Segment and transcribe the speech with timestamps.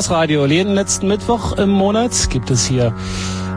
[0.00, 0.46] Chaos Radio.
[0.46, 2.94] Jeden letzten Mittwoch im Monat gibt es hier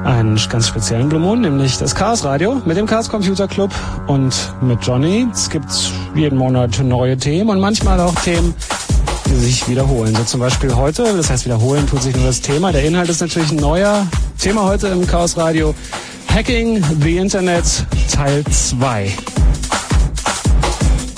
[0.04, 3.72] einen ganz speziellen Blue Moon, nämlich das Chaos Radio mit dem Chaos Computer Club
[4.08, 5.26] und mit Johnny.
[5.32, 5.72] Es gibt
[6.16, 8.54] jeden Monat neue Themen und manchmal auch Themen,
[9.26, 10.14] die sich wiederholen.
[10.16, 12.74] So zum Beispiel heute, das heißt wiederholen tut sich nur das Thema.
[12.74, 14.06] Der Inhalt ist natürlich ein neuer.
[14.38, 15.74] Thema heute im Chaos Radio
[16.28, 17.64] Hacking the Internet
[18.12, 19.14] Teil 2.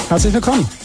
[0.08, 0.85] Herzlich willkommen.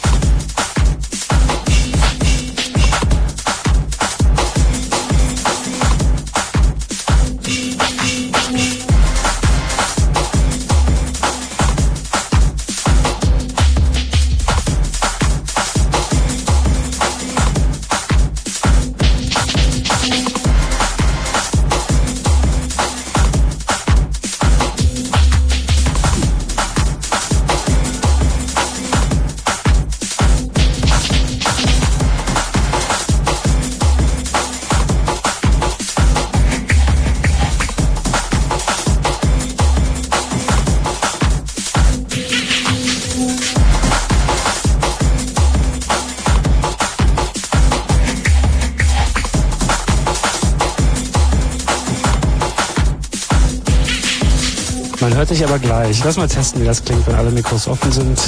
[55.41, 56.05] Dich aber gleich.
[56.05, 58.19] Lass mal testen, wie das klingt, wenn alle Mikros offen sind.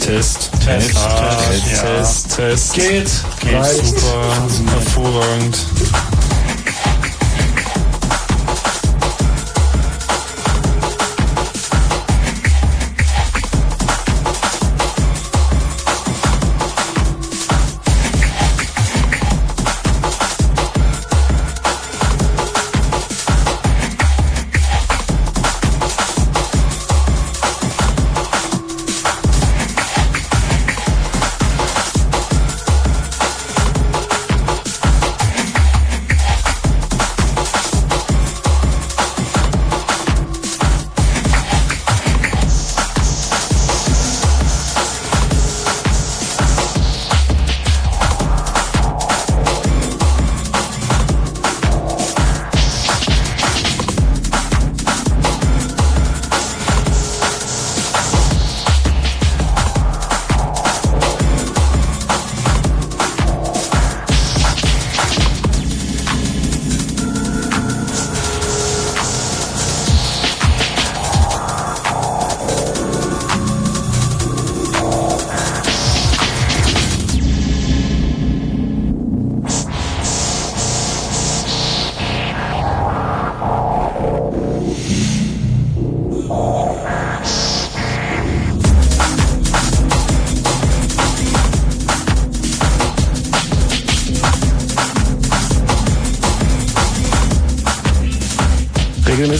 [0.00, 1.82] Test, Test, Test, Test, Test, ja.
[1.82, 2.72] Test, Test.
[2.72, 3.10] Geht.
[3.40, 3.98] Geht Reicht.
[3.98, 5.58] super, hervorragend.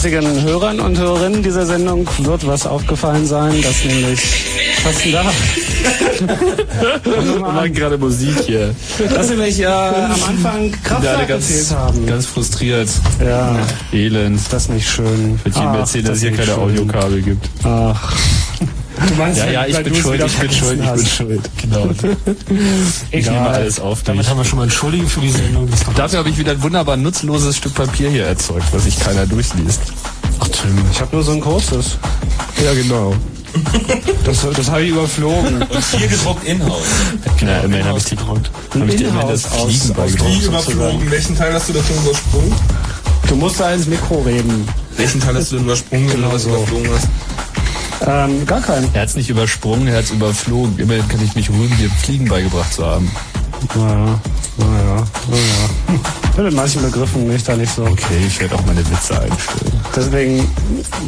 [0.09, 4.19] Regelmäßigen Hörern und Hörerinnen dieser Sendung wird was aufgefallen sein, dass nämlich
[4.83, 5.25] was ist denn da?
[7.05, 8.75] Wir machen gerade Musik hier.
[9.15, 12.07] Dass nämlich äh, am Anfang Kraftwerk ganz, gezählt haben.
[12.07, 12.89] ganz frustriert.
[13.23, 13.59] Ja,
[13.93, 14.41] Elend.
[14.51, 15.39] das ist nicht schön.
[15.45, 16.57] Wird jedem erzählen, dass das es hier keine.
[16.59, 17.47] Audiokabel gibt.
[17.65, 18.17] Ach.
[19.07, 21.51] Du meinst, Ja, ja, ich bin schuld, ich bin schuld, ich bin schuld.
[21.63, 21.89] Genau.
[23.11, 24.31] Ich nehme alles auf Damit mich.
[24.31, 25.69] haben wir schon mal entschuldigt für die Sendung.
[25.71, 29.27] Das Dafür habe ich wieder ein wunderbar nutzloses Stück Papier hier erzeugt, was sich keiner
[29.27, 29.81] durchliest.
[30.69, 30.85] Tim.
[30.91, 31.99] Ich habe nur so ein großes.
[32.65, 33.15] Ja, genau.
[34.25, 35.63] Das, das habe ich überflogen.
[35.63, 36.83] Und hier gedruckt in-house.
[37.41, 38.51] Na, immerhin habe ich die gedrückt.
[38.75, 40.43] Hab ich dir immerhin das Fliegen beigebracht.
[40.43, 41.11] Überflogen?
[41.11, 42.53] Welchen Teil hast du davon übersprungen?
[43.29, 44.69] Du musst da ins Mikro reden.
[44.97, 46.51] Welchen Teil hast du denn übersprungen, wenn du was so.
[46.51, 47.09] überflogen hast?
[48.07, 48.89] Ähm, gar keinen.
[48.95, 50.79] Er hat es nicht übersprungen, er hat es überflogen.
[50.79, 53.11] Immerhin kann ich mich rühmen, dir Fliegen beigebracht zu haben.
[53.75, 54.21] Naja,
[54.57, 55.99] naja, naja.
[56.23, 57.85] Ich bin mit manchen Begriffen nicht da nicht so.
[57.85, 59.68] Okay, ich werde auch meine Witze einstellen.
[59.97, 60.49] Deswegen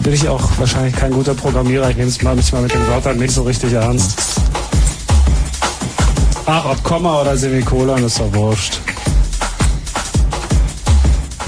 [0.03, 1.91] bin ich auch wahrscheinlich kein guter Programmierer.
[1.91, 4.19] Ich nehme es mal manchmal mit den Wörtern nicht so richtig ernst.
[6.47, 8.81] Ach, ob Komma oder Semikolon ist doch wurscht.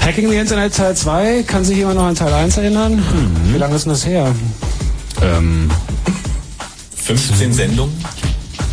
[0.00, 3.02] Hacking the Internet Teil 2, kann sich jemand noch an Teil 1 erinnern?
[3.52, 4.34] Wie lange ist denn das her?
[5.22, 5.70] Ähm,
[6.96, 8.04] 15 Sendungen.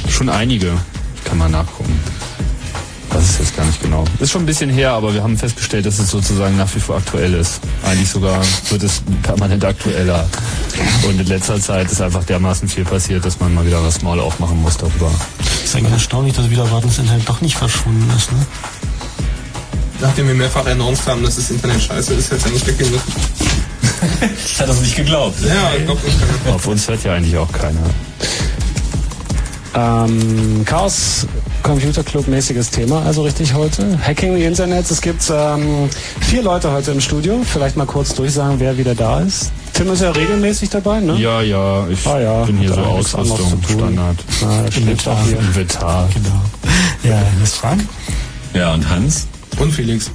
[0.10, 0.72] schon einige.
[1.24, 2.00] Kann man nachgucken.
[3.12, 4.06] Das ist jetzt gar nicht genau.
[4.20, 6.98] Ist schon ein bisschen her, aber wir haben festgestellt, dass es sozusagen nach wie vor
[6.98, 7.60] aktuell ist.
[7.90, 8.40] Eigentlich sogar
[8.70, 10.30] wird es permanent aktueller.
[11.08, 14.20] Und in letzter Zeit ist einfach dermaßen viel passiert, dass man mal wieder das Maul
[14.20, 15.12] aufmachen muss darüber.
[15.64, 18.46] Ist eigentlich erstaunlich, dass wieder Wartungsinhalt doch nicht verschwunden ist, ne?
[20.02, 22.92] Nachdem wir mehrfach announced haben, dass das Internet scheiße ist, hätte es ja nicht weggehen
[22.92, 23.12] müssen.
[24.46, 25.42] Ich hatte das nicht geglaubt.
[25.42, 27.80] Ja, ich glaube, das kann Auf uns hört ja eigentlich auch keiner.
[29.74, 31.26] Ähm, Chaos
[31.64, 33.98] Computer Club mäßiges Thema, also richtig heute.
[34.02, 34.90] Hacking the Internet.
[34.90, 35.90] Es gibt ähm,
[36.22, 37.42] vier Leute heute im Studio.
[37.44, 39.52] Vielleicht mal kurz durchsagen, wer wieder da ist.
[39.74, 41.16] Tim ist ja regelmäßig dabei, ne?
[41.18, 42.44] Ja, ja, ich Ah, ja.
[42.44, 43.62] bin hier Hat so auch Ausrüstung.
[43.68, 44.18] Standard.
[44.44, 45.40] Ah, das steht doch hier.
[45.40, 46.10] Inventar.
[46.14, 47.14] Genau.
[47.16, 47.82] Ja, das Frank?
[48.54, 49.28] Ja, und Hans?
[49.60, 50.12] Und Felix.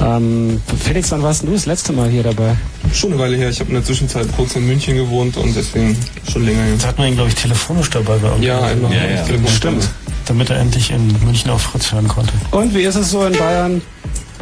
[0.00, 2.54] Ähm, Felix, wann warst denn du das letzte Mal hier dabei?
[2.92, 3.50] Schon eine Weile her.
[3.50, 5.96] Ich habe in der Zwischenzeit kurz in München gewohnt und deswegen
[6.30, 6.72] schon länger her.
[6.74, 8.30] Jetzt hat man ihn, glaube ich, telefonisch dabei bei.
[8.40, 8.92] Ja, einmal.
[8.94, 9.24] Ja, ja.
[9.48, 9.88] Stimmt.
[10.28, 12.32] Damit er endlich in München auf Fritz hören konnte.
[12.50, 13.80] Und wie ist es so in Bayern?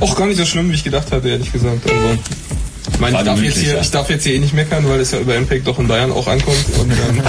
[0.00, 1.88] Auch gar nicht so schlimm, wie ich gedacht hatte, ehrlich gesagt.
[1.88, 2.18] Also,
[2.92, 3.80] ich meine, ich darf, jetzt gemütlich, hier, ja.
[3.80, 6.12] ich darf jetzt hier eh nicht meckern, weil es ja über Impact doch in Bayern
[6.12, 6.64] auch ankommt.
[6.78, 7.22] Und ähm,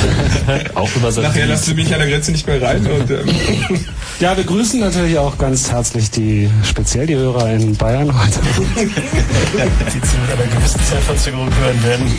[0.75, 2.86] Auch über nachher lassen sie mich an der Grenze nicht mehr rein.
[2.86, 3.25] Und, ähm,
[4.19, 8.39] Ja, wir grüßen natürlich auch ganz herzlich die, speziell die Hörer in Bayern heute
[8.75, 12.12] Die mit einer gewissen Zeitverzögerung hören werden.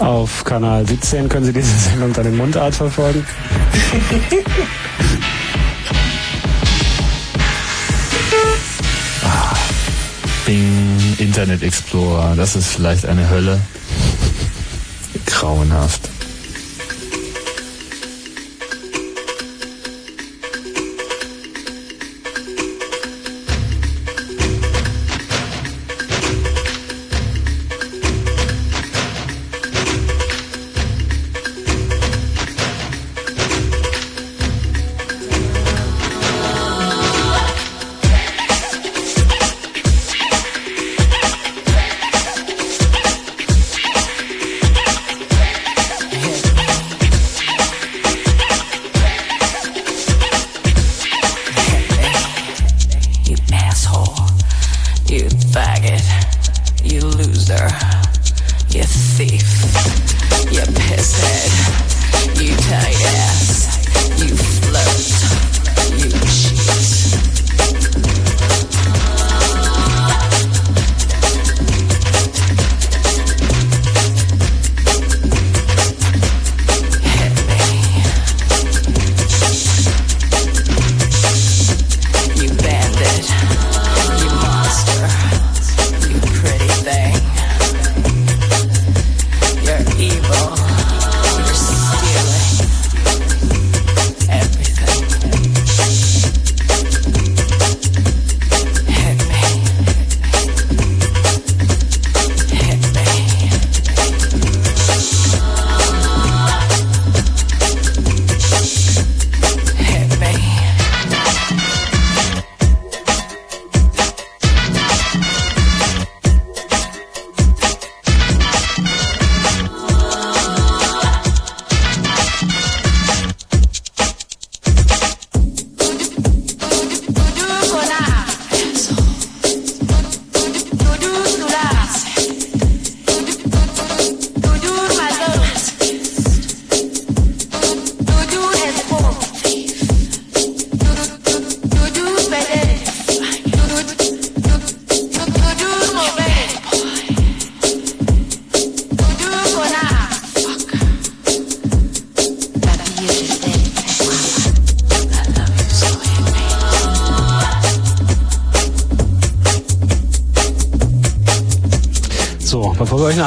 [0.00, 3.24] auf Kanal 17 können Sie diese Sendung dann in Mundart verfolgen.
[10.48, 12.34] Bing, Internet Explorer.
[12.34, 13.60] Das ist vielleicht eine Hölle.
[15.26, 16.08] Grauenhaft.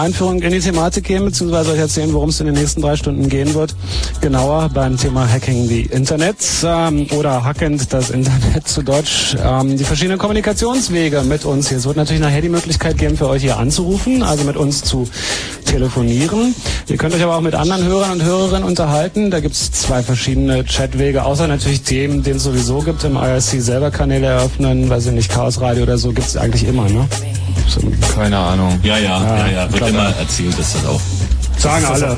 [0.02, 3.30] Einführung in die Thematik geben, beziehungsweise euch erzählen, worum es in den nächsten drei Stunden
[3.30, 3.76] gehen wird,
[4.20, 9.84] genauer beim Thema Hacking the Internet ähm, oder hackend das Internet zu Deutsch, ähm, die
[9.84, 11.78] verschiedenen Kommunikationswege mit uns hier.
[11.78, 15.08] Es wird natürlich nachher die Möglichkeit geben, für euch hier anzurufen, also mit uns zu
[15.66, 16.56] telefonieren.
[16.88, 19.30] Ihr könnt euch aber auch mit anderen Hörern und Hörerinnen unterhalten.
[19.30, 23.62] Da gibt es zwei verschiedene Chatwege, außer natürlich dem, den es sowieso gibt, im IRC
[23.62, 27.08] selber Kanäle eröffnen, weiß ich nicht, Chaos Radio oder so, gibt es eigentlich immer, ne?
[28.16, 28.80] Keine Ahnung.
[28.84, 29.64] Ja, ja, ja, ja.
[29.64, 29.90] Wird klar.
[29.90, 31.02] immer erzählt, dass das auch.
[31.58, 32.18] Sagen alle.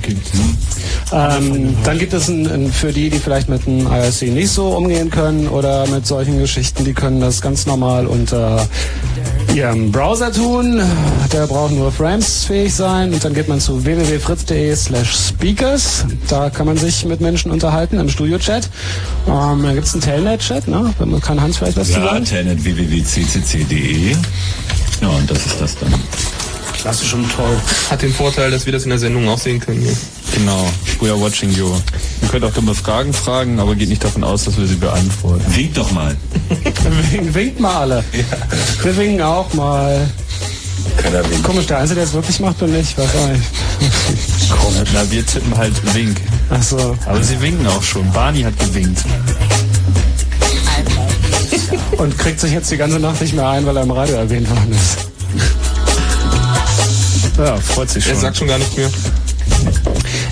[1.12, 4.70] Ähm, dann gibt es ein, ein, für die, die vielleicht mit dem IRC nicht so
[4.70, 8.66] umgehen können oder mit solchen Geschichten, die können das ganz normal unter
[9.54, 10.82] ihrem Browser tun.
[11.32, 16.06] Der braucht nur Frames fähig sein und dann geht man zu www.fritz.de slash speakers.
[16.30, 18.70] Da kann man sich mit Menschen unterhalten im Studio-Chat.
[19.28, 20.94] Ähm, da gibt es einen Telnet-Chat, ne?
[21.22, 22.26] Kann Hans vielleicht was zu Ja, sagen?
[22.26, 24.16] Telnet www.ccc.de.
[25.04, 25.94] Ja, und das ist das dann.
[26.72, 27.58] Klassisch und toll.
[27.90, 29.82] hat den Vorteil, dass wir das in der Sendung auch sehen können.
[29.82, 29.94] Hier.
[30.34, 30.70] Genau.
[31.02, 31.76] We are watching you.
[32.22, 35.44] Ihr könnt auch dumme Fragen fragen, aber geht nicht davon aus, dass wir sie beantworten.
[35.54, 36.16] Wink doch mal.
[37.12, 38.04] Winkt, winkt mal alle.
[38.82, 40.10] Wir winken auch mal.
[40.96, 41.44] Keiner winkt.
[41.44, 42.98] Komisch, der Einzige, der es wirklich macht, bin ich.
[42.98, 44.94] Was weiß ich.
[44.94, 46.22] Na, wir tippen halt Wink.
[46.50, 46.98] Ach so.
[47.06, 48.10] Aber sie winken auch schon.
[48.14, 49.04] Barney hat gewinkt.
[51.98, 54.50] Und kriegt sich jetzt die ganze Nacht nicht mehr ein, weil er im Radio erwähnt
[54.50, 54.98] worden ist.
[57.38, 58.22] Ja, freut sich Er schon.
[58.22, 58.90] sagt schon gar nicht mehr.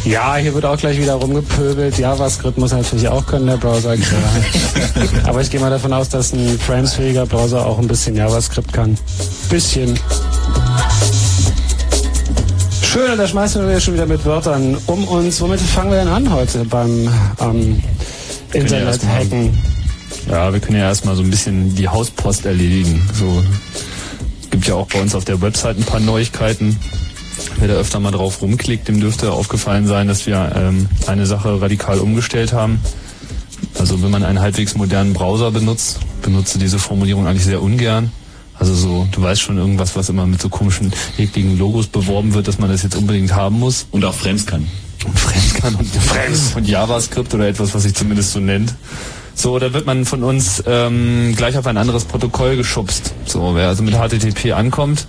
[0.06, 1.98] Ja, hier wird auch gleich wieder rumgepöbelt.
[1.98, 3.96] JavaScript muss er natürlich auch können, der Browser.
[5.26, 8.98] Aber ich gehe mal davon aus, dass ein framesfähiger Browser auch ein bisschen JavaScript kann.
[9.50, 9.98] Bisschen.
[12.84, 15.40] Schön, und da schmeißen wir schon wieder mit Wörtern um uns.
[15.40, 17.08] Womit fangen wir denn an heute beim
[17.40, 17.82] ähm,
[18.54, 19.61] Internet erstmal- hacken?
[20.32, 23.06] Ja, wir können ja erstmal so ein bisschen die Hauspost erledigen.
[23.14, 23.44] So
[24.50, 26.80] gibt ja auch bei uns auf der Website ein paar Neuigkeiten.
[27.60, 31.62] Wer da öfter mal drauf rumklickt, dem dürfte aufgefallen sein, dass wir ähm, eine Sache
[31.62, 32.80] radikal umgestellt haben.
[33.78, 38.10] Also wenn man einen halbwegs modernen Browser benutzt, benutze diese Formulierung eigentlich sehr ungern.
[38.58, 42.48] Also so, du weißt schon irgendwas, was immer mit so komischen, ekligen Logos beworben wird,
[42.48, 43.86] dass man das jetzt unbedingt haben muss.
[43.92, 44.66] Und auch Frems kann.
[45.06, 45.90] Und Fremd kann und,
[46.56, 48.74] und JavaScript oder etwas, was sich zumindest so nennt.
[49.34, 53.14] So, da wird man von uns ähm, gleich auf ein anderes Protokoll geschubst.
[53.26, 55.08] So, wer also mit HTTP ankommt,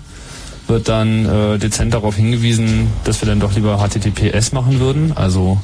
[0.67, 5.11] wird dann äh, dezent darauf hingewiesen, dass wir dann doch lieber HTTPS machen würden.
[5.15, 5.59] Also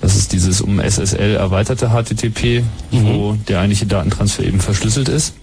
[0.00, 5.34] das ist dieses um SSL erweiterte HTTP, wo der eigentliche Datentransfer eben verschlüsselt ist.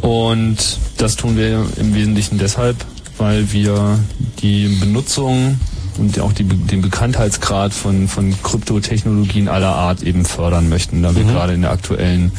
[0.00, 0.56] Und
[0.96, 2.76] das tun wir im Wesentlichen deshalb,
[3.18, 3.98] weil wir
[4.42, 5.58] die Benutzung
[5.98, 11.24] und auch die, den Bekanntheitsgrad von, von Kryptotechnologien aller Art eben fördern möchten, da wir
[11.24, 12.32] gerade in der aktuellen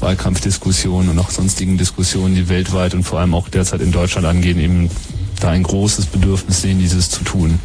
[0.00, 4.58] Wahlkampfdiskussion und auch sonstigen Diskussionen, die weltweit und vor allem auch derzeit in Deutschland angehen,
[4.58, 4.90] eben
[5.40, 7.58] da ein großes Bedürfnis sehen, dieses zu tun.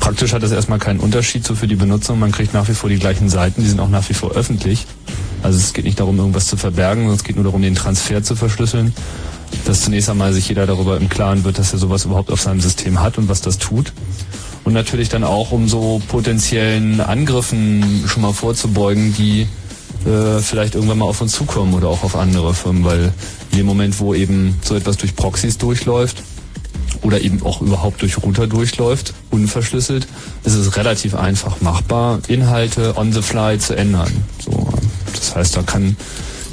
[0.00, 2.18] Praktisch hat das erstmal keinen Unterschied so für die Benutzung.
[2.18, 4.86] Man kriegt nach wie vor die gleichen Seiten, die sind auch nach wie vor öffentlich.
[5.42, 8.22] Also es geht nicht darum, irgendwas zu verbergen, sondern es geht nur darum, den Transfer
[8.22, 8.92] zu verschlüsseln.
[9.64, 12.60] Dass zunächst einmal sich jeder darüber im Klaren wird, dass er sowas überhaupt auf seinem
[12.60, 13.92] System hat und was das tut.
[14.64, 19.46] Und natürlich dann auch, um so potenziellen Angriffen schon mal vorzubeugen, die
[20.06, 23.12] äh, vielleicht irgendwann mal auf uns zukommen oder auch auf andere Firmen, weil
[23.52, 26.22] in dem Moment, wo eben so etwas durch Proxys durchläuft,
[27.04, 30.06] oder eben auch überhaupt durch Router durchläuft, unverschlüsselt,
[30.44, 34.10] ist es relativ einfach machbar, Inhalte on the fly zu ändern.
[34.42, 34.68] So,
[35.14, 35.96] das heißt, da kann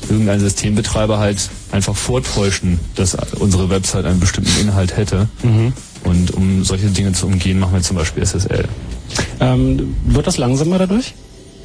[0.10, 5.30] irgendein Systembetreiber halt einfach vortäuschen, dass unsere Website einen bestimmten Inhalt hätte.
[6.04, 8.66] Und um solche Dinge zu umgehen, machen wir zum Beispiel SSL.
[9.40, 11.14] Ähm, wird das langsamer dadurch?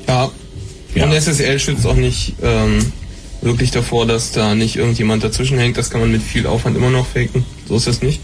[0.07, 0.31] Ja.
[0.95, 1.05] Ja.
[1.05, 2.93] Und SSL schützt auch nicht ähm,
[3.43, 5.77] wirklich davor, dass da nicht irgendjemand dazwischen hängt.
[5.77, 7.45] Das kann man mit viel Aufwand immer noch faken.
[7.69, 8.21] So ist das nicht.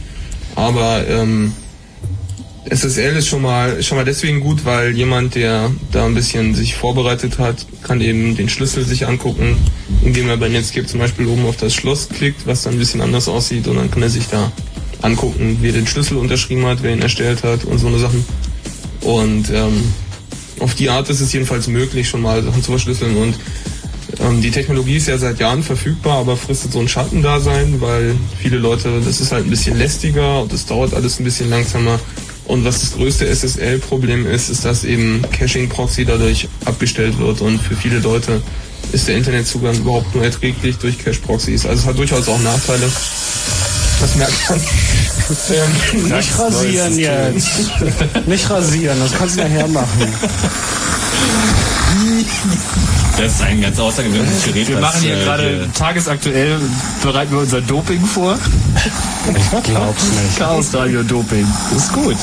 [0.54, 1.52] Aber ähm,
[2.70, 6.76] SSL ist schon mal schon mal deswegen gut, weil jemand, der da ein bisschen sich
[6.76, 9.56] vorbereitet hat, kann eben den Schlüssel sich angucken,
[10.04, 13.00] indem er bei Netscape zum Beispiel oben auf das Schloss klickt, was dann ein bisschen
[13.00, 14.52] anders aussieht und dann kann er sich da
[15.02, 18.24] angucken, wie er den Schlüssel unterschrieben hat, wer ihn erstellt hat und so eine Sachen.
[19.00, 19.82] Und ähm,
[20.60, 23.16] auf die Art ist es jedenfalls möglich, schon mal Sachen zu verschlüsseln.
[23.16, 23.34] Und
[24.20, 28.58] ähm, die Technologie ist ja seit Jahren verfügbar, aber fristet so ein Schattendasein, weil viele
[28.58, 31.98] Leute, das ist halt ein bisschen lästiger und es dauert alles ein bisschen langsamer.
[32.46, 37.76] Und was das größte SSL-Problem ist, ist, dass eben Caching-Proxy dadurch abgestellt wird und für
[37.76, 38.42] viele Leute
[38.92, 41.66] ist der Internetzugang überhaupt nur erträglich durch Cache-Proxys.
[41.66, 42.90] Also es hat durchaus auch Nachteile.
[44.00, 44.60] Das merkt man.
[45.50, 47.48] Ähm, Nicht rasieren jetzt.
[48.26, 50.12] Nicht rasieren, das kannst du nachher machen.
[53.18, 54.68] Das ist ein ganz außergewöhnliches Gerät.
[54.68, 56.58] Wir was, machen hier äh, gerade tagesaktuell,
[57.02, 58.38] bereiten wir unser Doping vor.
[59.36, 60.38] Ich glaub's nicht.
[60.38, 61.46] Chaos Radio Doping.
[61.72, 62.16] Das ist gut.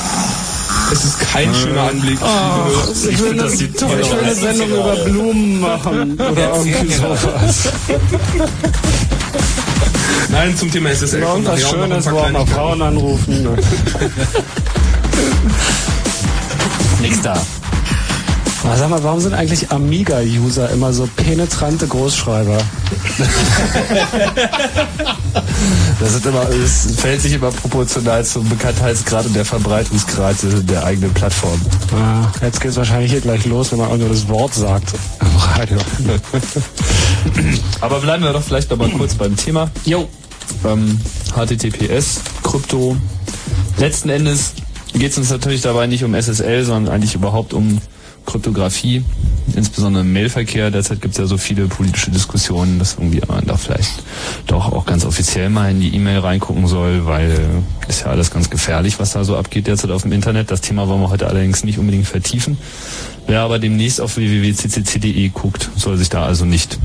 [0.92, 2.18] es ist kein schöner Anblick.
[2.20, 4.40] liebe Ich will, das eine, sieht toll ich will eine aus.
[4.40, 7.68] Sendung über Blumen machen oder irgendwie sowas.
[10.30, 11.20] Nein, zum Thema SSL.
[11.22, 12.46] kommt Irgendwas Schönes, wo auch mal.
[12.46, 13.48] Frauen anrufen.
[17.00, 17.40] Nix da.
[18.62, 22.58] Aber sag mal, warum sind eigentlich Amiga-User immer so penetrante Großschreiber?
[26.00, 30.36] Das sind immer, es verhält sich immer proportional zum Bekanntheitsgrad und der Verbreitungsgrad
[30.68, 31.60] der eigenen Plattform.
[31.94, 35.36] Ah, jetzt geht's wahrscheinlich hier gleich los, wenn man auch nur das Wort sagt am
[35.36, 35.76] Radio.
[37.80, 39.70] Aber bleiben wir doch vielleicht noch mal kurz beim Thema.
[39.84, 40.08] Jo.
[40.64, 40.98] Ähm,
[41.34, 42.96] HTTPS, Krypto.
[43.76, 44.54] Letzten Endes
[44.94, 47.80] geht es uns natürlich dabei nicht um SSL, sondern eigentlich überhaupt um
[48.30, 49.02] Kryptographie,
[49.56, 50.70] insbesondere im Mailverkehr.
[50.70, 54.04] Derzeit gibt es ja so viele politische Diskussionen, dass irgendwie man da vielleicht
[54.46, 57.48] doch auch ganz offiziell mal in die E-Mail reingucken soll, weil
[57.88, 60.50] ist ja alles ganz gefährlich, was da so abgeht derzeit auf dem Internet.
[60.50, 62.56] Das Thema wollen wir heute allerdings nicht unbedingt vertiefen.
[63.26, 66.78] Wer aber demnächst auf www.ccc.de guckt, soll sich da also nicht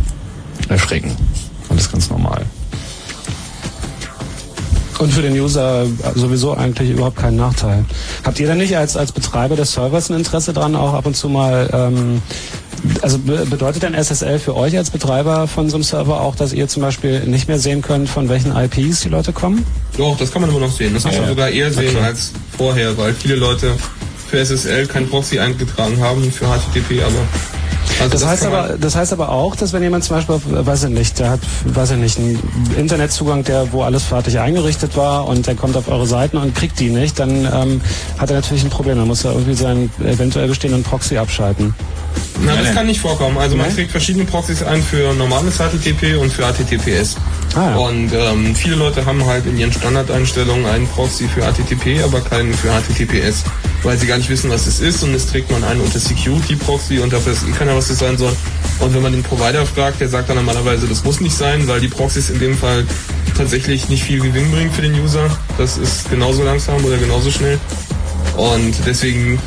[0.68, 1.16] erschrecken.
[1.70, 2.46] Alles ganz normal.
[5.00, 5.86] Und für den User
[6.16, 7.84] sowieso eigentlich überhaupt keinen Nachteil.
[8.24, 11.16] Habt ihr denn nicht als, als Betreiber des Servers ein Interesse dran, auch ab und
[11.16, 12.22] zu mal, ähm,
[13.02, 16.54] also be bedeutet denn SSL für euch als Betreiber von so einem Server auch, dass
[16.54, 19.66] ihr zum Beispiel nicht mehr sehen könnt, von welchen IPs die Leute kommen?
[19.98, 20.94] Doch, das kann man immer noch sehen.
[20.94, 23.72] Das kann man sogar eher sehen als vorher, weil viele Leute
[24.30, 27.55] für SSL kein Proxy eingetragen haben, für HTTP aber.
[28.00, 30.36] Also Das, heißt kann man- aber, das heißt aber auch, dass wenn jemand zum Beispiel,
[30.66, 32.40] weiß ich nicht, der hat, weiß ich nicht, einen
[32.78, 36.80] Internetzugang, der, wo alles fertig eingerichtet war und der kommt auf eure Seiten und kriegt
[36.80, 37.82] die nicht, dann ähm,
[38.18, 38.98] hat er natürlich ein Problem.
[38.98, 41.74] Dann muss er irgendwie seinen eventuell bestehenden Proxy abschalten.
[42.46, 43.38] Na, das kann nicht vorkommen.
[43.38, 47.16] Also man trägt verschiedene Proxys ein für normales HTTP und für HTTPS.
[47.56, 47.76] Ah.
[47.78, 52.54] Und ähm, viele Leute haben halt in ihren Standardeinstellungen einen Proxy für HTTP, aber keinen
[52.54, 53.46] für HTTPS,
[53.84, 56.56] weil sie gar nicht wissen, was es ist und es trägt man einen unter Security
[56.58, 58.36] Proxy und dafür weiß eh keiner, was das sein soll.
[58.80, 61.80] Und wenn man den Provider fragt, der sagt dann normalerweise, das muss nicht sein, weil
[61.80, 62.86] die Proxys in dem Fall
[63.38, 65.30] tatsächlich nicht viel Gewinn bringen für den User.
[65.58, 67.58] Das ist genauso langsam oder genauso schnell.
[68.36, 69.40] Und deswegen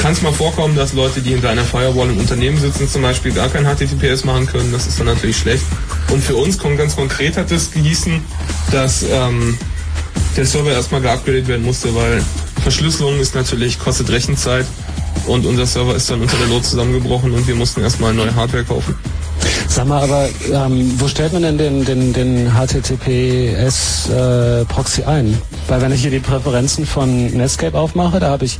[0.00, 3.32] kann es mal vorkommen, dass Leute, die hinter einer Firewall im Unternehmen sitzen, zum Beispiel
[3.32, 4.72] gar kein HTTPS machen können.
[4.72, 5.64] Das ist dann natürlich schlecht.
[6.10, 8.22] Und für uns kommt ganz konkret hat es gehießen,
[8.72, 9.58] dass ähm,
[10.36, 12.24] der Server erstmal geupgradet werden musste, weil
[12.62, 14.66] Verschlüsselung ist natürlich, kostet Rechenzeit
[15.26, 18.64] und unser Server ist dann unter der Not zusammengebrochen und wir mussten erstmal neue Hardware
[18.64, 18.94] kaufen.
[19.68, 22.50] Sag mal, aber ähm, wo stellt man denn den, den, den
[23.70, 25.36] HTTPS-Proxy ein?
[25.68, 28.58] Weil wenn ich hier die Präferenzen von Netscape aufmache, da habe ich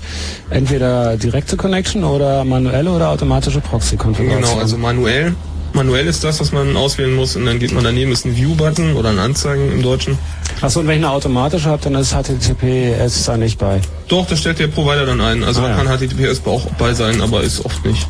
[0.50, 4.42] entweder direkte Connection oder manuelle oder automatische Proxy-Konfiguration.
[4.42, 5.35] Genau, also manuell.
[5.73, 8.97] Manuell ist das, was man auswählen muss und dann geht man daneben, ist ein View-Button
[8.97, 10.18] oder ein Anzeigen im Deutschen.
[10.61, 13.80] Achso, und wenn ich eine automatische habe, dann ist HTTPS da nicht bei.
[14.09, 15.44] Doch, das stellt der Provider dann ein.
[15.44, 15.85] Also Ah, man ja.
[15.85, 18.04] kann HTTPS auch bei sein, aber ist oft nicht.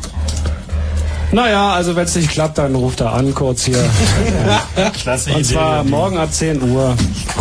[1.31, 3.77] Naja, also wenn es nicht klappt, dann ruft er an kurz hier.
[5.01, 6.95] Klasse Und zwar morgen ab 10 Uhr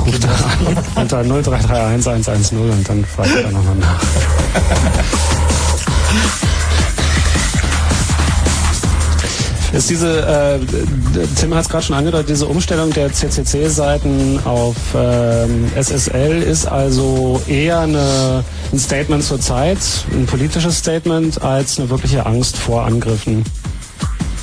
[0.07, 4.01] ruft er an unter 0331 110 und dann fragt er nochmal nach.
[9.73, 10.59] Ist diese, äh,
[11.39, 17.41] Tim hat es gerade schon angedeutet, diese Umstellung der CCC-Seiten auf ähm, SSL ist also
[17.47, 19.79] eher eine, ein Statement zur Zeit,
[20.13, 23.45] ein politisches Statement, als eine wirkliche Angst vor Angriffen.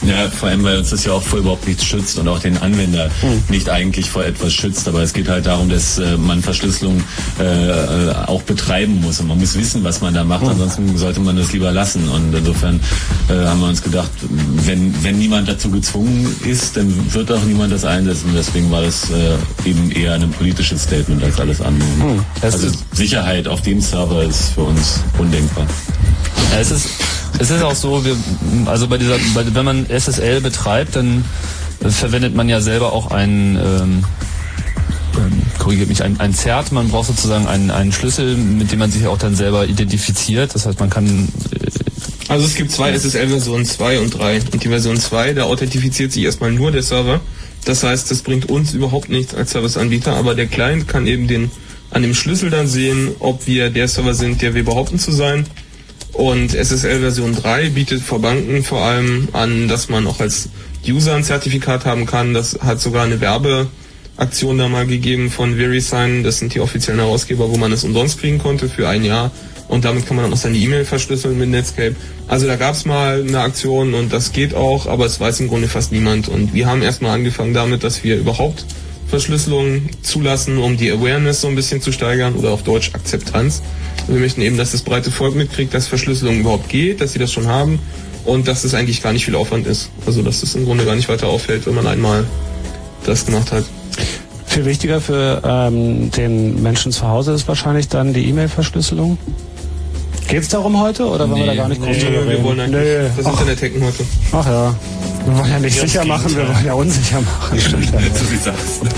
[0.08, 2.58] Ja, vor allem, weil uns das ja auch vor überhaupt nichts schützt und auch den
[2.58, 3.10] Anwender
[3.50, 4.88] nicht eigentlich vor etwas schützt.
[4.88, 7.04] Aber es geht halt darum, dass äh, man Verschlüsselung
[7.40, 10.46] äh, auch betreiben muss und man muss wissen, was man da macht.
[10.46, 12.08] Ansonsten sollte man das lieber lassen.
[12.10, 12.80] Und insofern
[13.30, 14.12] äh, haben wir uns gedacht,
[14.66, 18.32] wenn, wenn niemand dazu gezwungen ist, dann wird auch niemand das einsetzen.
[18.36, 21.88] Deswegen war das äh, eben eher ein politisches Statement als alles andere.
[22.42, 25.68] Es Also Sicherheit auf dem Server ist für uns undenkbar.
[26.60, 26.88] Es ist,
[27.40, 28.16] es ist auch so, wir,
[28.66, 31.24] also bei dieser, bei, wenn man SSL betreibt, dann
[31.90, 34.04] verwendet man ja selber auch ein, ähm,
[35.16, 36.72] ähm, korrigiert mich, ein, ein Zert.
[36.72, 40.56] Man braucht sozusagen einen, einen Schlüssel, mit dem man sich auch dann selber identifiziert.
[40.56, 41.70] Das heißt, man kann, äh,
[42.28, 44.42] Also es gibt zwei SSL-Versionen 2 und 3.
[44.52, 47.22] Und die Version 2, da authentifiziert sich erstmal nur der Server.
[47.66, 51.52] Das heißt, das bringt uns überhaupt nichts als Serviceanbieter, aber der Client kann eben den
[51.90, 55.46] an dem Schlüssel dann sehen, ob wir der Server sind, der wir behaupten zu sein.
[56.14, 60.50] Und SSL Version 3 bietet vor Banken vor allem an, dass man auch als
[60.88, 62.34] User ein Zertifikat haben kann.
[62.34, 66.24] Das hat sogar eine Werbeaktion da mal gegeben von VeriSign.
[66.24, 69.32] Das sind die offiziellen Herausgeber, wo man es umsonst kriegen konnte für ein Jahr.
[69.68, 71.96] Und damit kann man dann auch seine E-Mail verschlüsseln mit Netscape.
[72.28, 75.50] Also da gab es mal eine Aktion und das geht auch, aber es weiß im
[75.50, 76.30] Grunde fast niemand.
[76.30, 78.66] Und wir haben erstmal angefangen damit, dass wir überhaupt
[79.08, 83.62] Verschlüsselung zulassen, um die Awareness so ein bisschen zu steigern oder auf Deutsch Akzeptanz.
[84.08, 87.32] Wir möchten eben, dass das breite Volk mitkriegt, dass Verschlüsselung überhaupt geht, dass sie das
[87.32, 87.80] schon haben
[88.26, 89.90] und dass es eigentlich gar nicht viel Aufwand ist.
[90.06, 92.24] Also dass es im Grunde gar nicht weiter auffällt, wenn man einmal
[93.06, 93.66] das gemacht hat.
[94.46, 99.18] Viel wichtiger für ähm, den Menschen zu Hause ist wahrscheinlich dann die E-Mail-Verschlüsselung.
[100.30, 102.44] Geht's darum heute oder wollen wir da gar nicht groß Nee, drüber wir reden?
[102.44, 103.10] wollen eigentlich nee.
[103.18, 104.04] das Ach, Internet hacken heute.
[104.34, 104.76] ach ja.
[105.28, 107.60] Wir wollen ja nicht sicher machen, wir wollen ja unsicher machen.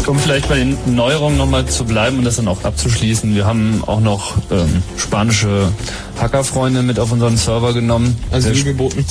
[0.06, 3.34] Um vielleicht bei den Neuerungen nochmal zu bleiben und das dann auch abzuschließen.
[3.34, 5.72] Wir haben auch noch ähm, spanische
[6.22, 8.15] Hackerfreunde mit auf unseren Server genommen.
[8.32, 9.06] Wie geboten.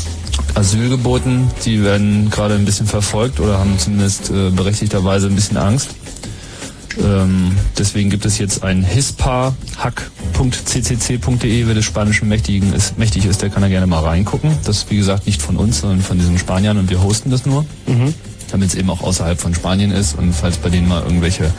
[0.55, 1.51] Asyl geboten.
[1.65, 5.89] Die werden gerade ein bisschen verfolgt oder haben zumindest äh, berechtigterweise ein bisschen Angst.
[7.03, 13.43] Ähm, deswegen gibt es jetzt ein hispa hack.ccc.de, wer des Spanischen mächtigen ist, mächtig ist,
[13.43, 14.51] der kann da gerne mal reingucken.
[14.65, 17.47] Das ist wie gesagt nicht von uns, sondern von diesen Spaniern und wir hosten das
[17.47, 17.65] nur.
[18.51, 21.53] Damit es eben auch außerhalb von Spanien ist und falls bei denen mal irgendwelche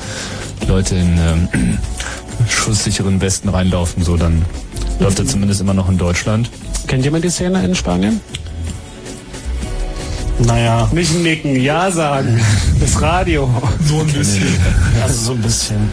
[0.68, 1.78] Leute in ähm,
[2.50, 4.44] schusssicheren Westen reinlaufen, so dann
[5.00, 6.50] läuft er zumindest immer noch in Deutschland.
[6.88, 8.20] Kennt jemand die Szene in Spanien?
[10.40, 12.40] Naja, Nicht nicken, ja sagen.
[12.80, 13.50] Das Radio.
[13.88, 14.48] So ein bisschen.
[15.04, 15.92] also so ein bisschen.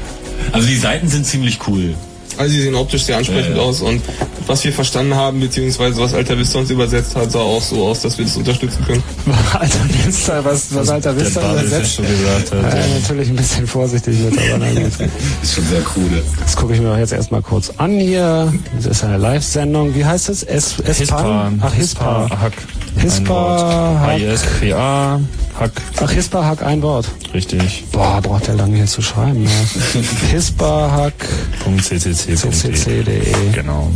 [0.53, 1.95] Also die Seiten sind ziemlich cool.
[2.39, 3.63] Also sie sehen optisch sehr ansprechend Ja, ja.
[3.63, 4.03] aus und
[4.47, 8.03] was wir verstanden haben, beziehungsweise was Alta Vista uns übersetzt hat, sah auch so aus,
[8.03, 9.03] dass wir das unterstützen können.
[9.59, 11.95] Alter Vista, was, was Alter Vista übersetzt.
[11.95, 12.75] schon gesagt hat.
[12.75, 14.93] Äh, natürlich ein bisschen vorsichtig mit, aber gut.
[15.43, 16.23] Ist schon sehr krude.
[16.41, 18.53] Das gucke ich mir auch jetzt erstmal kurz an hier.
[18.77, 19.95] Das ist eine Live-Sendung.
[19.95, 20.43] Wie heißt es?
[20.43, 21.61] Es Hispa, Espan?
[21.65, 22.29] Ach, Hispa.
[22.41, 22.53] Hack.
[22.99, 23.99] Hispa.
[24.01, 24.21] Hack.
[24.21, 25.21] H-I-S-P-A,
[25.61, 25.73] Hack.
[26.01, 27.07] Ach, Hispa Hack, ein Wort.
[27.35, 27.85] Richtig.
[27.93, 29.47] Boah, braucht der lange hier zu schreiben.
[29.95, 30.01] Ja.
[30.31, 31.15] Hispa Hack,
[31.65, 33.23] .ccc.de.
[33.53, 33.91] Genau.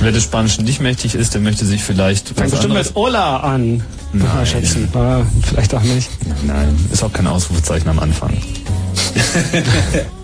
[0.00, 3.82] Wer des Spanischen nicht mächtig ist, der möchte sich vielleicht was bestimmt mit Ola an.
[4.12, 4.46] Mal Nein.
[4.46, 4.88] schätzen.
[4.94, 6.10] Ah, vielleicht auch nicht.
[6.44, 8.32] Nein, ist auch kein Ausrufezeichen am Anfang.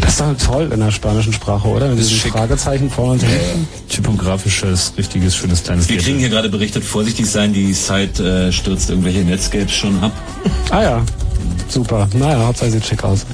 [0.00, 1.88] Das ist doch toll in der spanischen Sprache, oder?
[1.88, 2.32] Mit schick.
[2.32, 3.68] Fragezeichen vorne und hinten.
[3.88, 8.90] Typografisches, richtiges, schönes kleines Wir kriegen hier gerade berichtet, vorsichtig sein, die Site äh, stürzt
[8.90, 10.12] irgendwelche Netscapes schon ab.
[10.70, 11.02] Ah ja,
[11.68, 12.08] super.
[12.14, 13.26] Naja, Hauptsache sieht schick aus.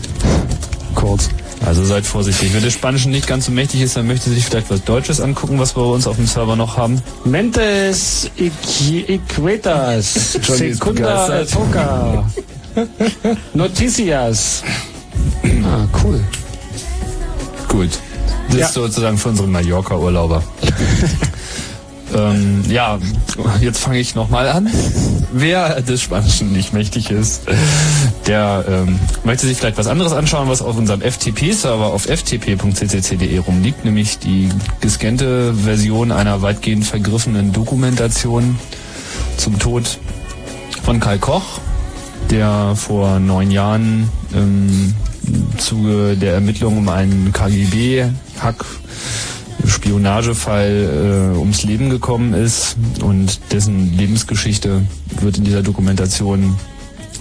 [0.94, 1.28] Kurz.
[1.64, 2.50] Also seid vorsichtig.
[2.52, 5.58] Wer des Spanischen nicht ganz so mächtig ist, dann möchte sich vielleicht was Deutsches angucken,
[5.58, 7.00] was wir bei uns auf dem Server noch haben.
[7.24, 10.38] Mentes Equi- Equetas.
[10.42, 11.44] Johnny ist Secunda.
[11.44, 12.30] Toca.
[13.54, 14.62] Noticias.
[15.64, 16.20] Ah, cool.
[17.74, 17.90] Gut.
[18.50, 18.66] Das Ja.
[18.66, 20.44] ist sozusagen für unsere Mallorca-Urlauber.
[22.14, 22.98] ähm, ja,
[23.60, 24.70] jetzt fange ich nochmal an.
[25.32, 27.42] Wer des Spanischen nicht mächtig ist,
[28.28, 33.84] der ähm, möchte sich vielleicht was anderes anschauen, was auf unserem FTP-Server auf ftp.ccc.de rumliegt,
[33.84, 38.56] nämlich die gescannte Version einer weitgehend vergriffenen Dokumentation
[39.36, 39.98] zum Tod
[40.84, 41.58] von Karl Koch,
[42.30, 44.94] der vor neun Jahren im
[45.58, 48.64] Zuge der Ermittlungen um einen KGB-Hack
[49.66, 52.76] Spionagefall äh, ums Leben gekommen ist.
[53.02, 54.82] Und dessen Lebensgeschichte
[55.20, 56.56] wird in dieser Dokumentation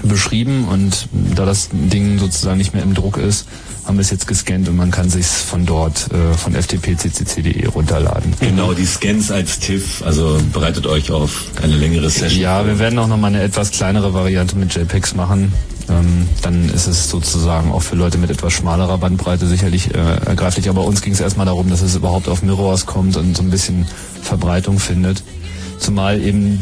[0.03, 3.47] beschrieben und da das Ding sozusagen nicht mehr im Druck ist,
[3.85, 8.33] haben wir es jetzt gescannt und man kann sich von dort äh, von ftp.ccc.de runterladen.
[8.39, 12.41] Genau, die Scans als TIFF, also bereitet euch auf eine längere Session.
[12.41, 15.51] Ja, wir werden auch nochmal eine etwas kleinere Variante mit JPEGs machen.
[15.89, 20.69] Ähm, dann ist es sozusagen auch für Leute mit etwas schmalerer Bandbreite sicherlich äh, ergreiflich.
[20.69, 23.49] Aber uns ging es erstmal darum, dass es überhaupt auf Mirrors kommt und so ein
[23.49, 23.85] bisschen
[24.21, 25.23] Verbreitung findet.
[25.79, 26.61] Zumal eben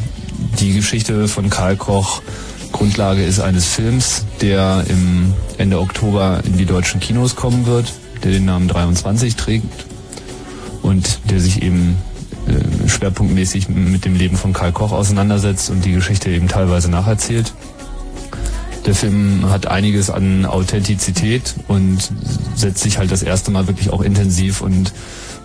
[0.60, 2.24] die Geschichte von Karl Koch
[2.72, 8.32] Grundlage ist eines Films, der im Ende Oktober in die deutschen Kinos kommen wird, der
[8.32, 9.86] den Namen 23 trägt
[10.82, 11.98] und der sich eben
[12.48, 17.54] äh, schwerpunktmäßig mit dem Leben von Karl Koch auseinandersetzt und die Geschichte eben teilweise nacherzählt.
[18.86, 22.00] Der Film hat einiges an Authentizität und
[22.56, 24.92] setzt sich halt das erste Mal wirklich auch intensiv und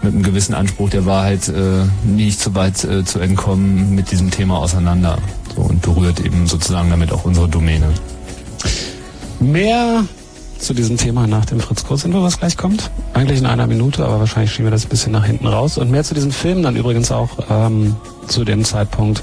[0.02, 4.30] mit einem gewissen Anspruch der Wahrheit äh, nicht zu weit äh, zu entkommen mit diesem
[4.30, 5.18] Thema auseinander
[5.62, 7.88] und berührt eben sozusagen damit auch unsere Domäne.
[9.40, 10.04] Mehr
[10.58, 12.90] zu diesem Thema nach dem Fritz Kurzinfo, was gleich kommt.
[13.12, 15.78] Eigentlich in einer Minute, aber wahrscheinlich schieben wir das ein bisschen nach hinten raus.
[15.78, 19.22] Und mehr zu diesem Film dann übrigens auch ähm, zu dem Zeitpunkt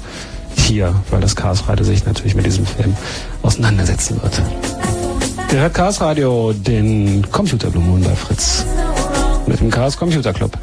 [0.56, 2.96] hier, weil das Chaos Radio sich natürlich mit diesem Film
[3.42, 4.40] auseinandersetzen wird.
[5.52, 8.64] Ihr hört Chaos Radio, den Computer Blue Moon bei Fritz.
[9.46, 10.56] Mit dem Chaos Computer Club.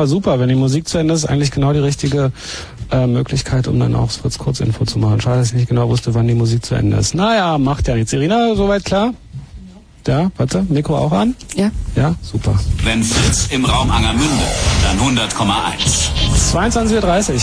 [0.00, 2.32] Aber super, wenn die Musik zu Ende ist, eigentlich genau die richtige
[2.90, 5.20] äh, Möglichkeit, um dann auch Fritz Kurzinfo zu machen.
[5.20, 7.14] Schade, dass ich nicht genau wusste, wann die Musik zu Ende ist.
[7.14, 8.10] Naja, macht ja nichts.
[8.14, 9.12] Irina, soweit klar?
[10.06, 11.34] Ja, warte, Mikro auch an?
[11.54, 11.70] Ja.
[11.96, 12.58] Ja, super.
[12.82, 14.42] Wenn Fritz im Raum Angermünde,
[14.82, 15.28] dann 100,1.
[16.54, 17.40] 22.30 Uhr.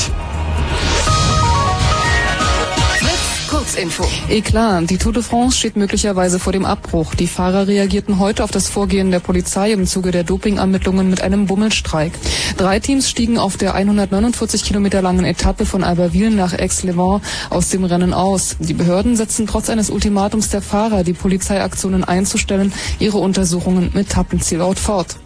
[3.77, 4.05] Kurzinfo.
[4.29, 7.13] Eklat, die Tour de France steht möglicherweise vor dem Abbruch.
[7.13, 11.45] Die Fahrer reagierten heute auf das Vorgehen der Polizei im Zuge der Dopingermittlungen mit einem
[11.45, 12.13] Bummelstreik.
[12.57, 17.83] Drei Teams stiegen auf der 149 Kilometer langen Etappe von Albertville nach Aix-les-Bains aus dem
[17.83, 18.55] Rennen aus.
[18.59, 24.79] Die Behörden setzen trotz eines Ultimatums der Fahrer, die Polizeiaktionen einzustellen, ihre Untersuchungen mit Etappenzielort
[24.79, 25.17] fort.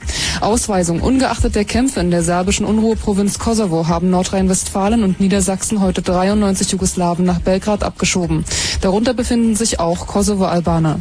[0.42, 1.02] Ausweisung.
[1.02, 7.26] Ungeachtet der Kämpfe in der serbischen Unruheprovinz Kosovo haben Nordrhein-Westfalen und Niedersachsen heute 93 Jugoslawen
[7.26, 8.41] nach Belgrad abgeschoben.
[8.82, 11.00] Darunter befinden sich auch Kosovo-Albaner.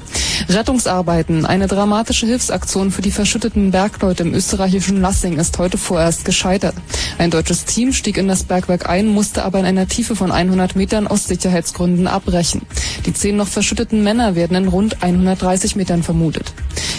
[0.48, 1.44] Rettungsarbeiten.
[1.44, 6.74] Eine dramatische Hilfsaktion für die verschütteten Bergleute im österreichischen Lassing ist heute vorerst gescheitert.
[7.18, 10.76] Ein deutsches Team stieg in das Bergwerk ein, musste aber in einer Tiefe von 100
[10.76, 12.62] Metern aus Sicherheitsgründen abbrechen.
[13.06, 16.52] Die zehn noch verschütteten Männer werden in rund 130 Metern vermutet.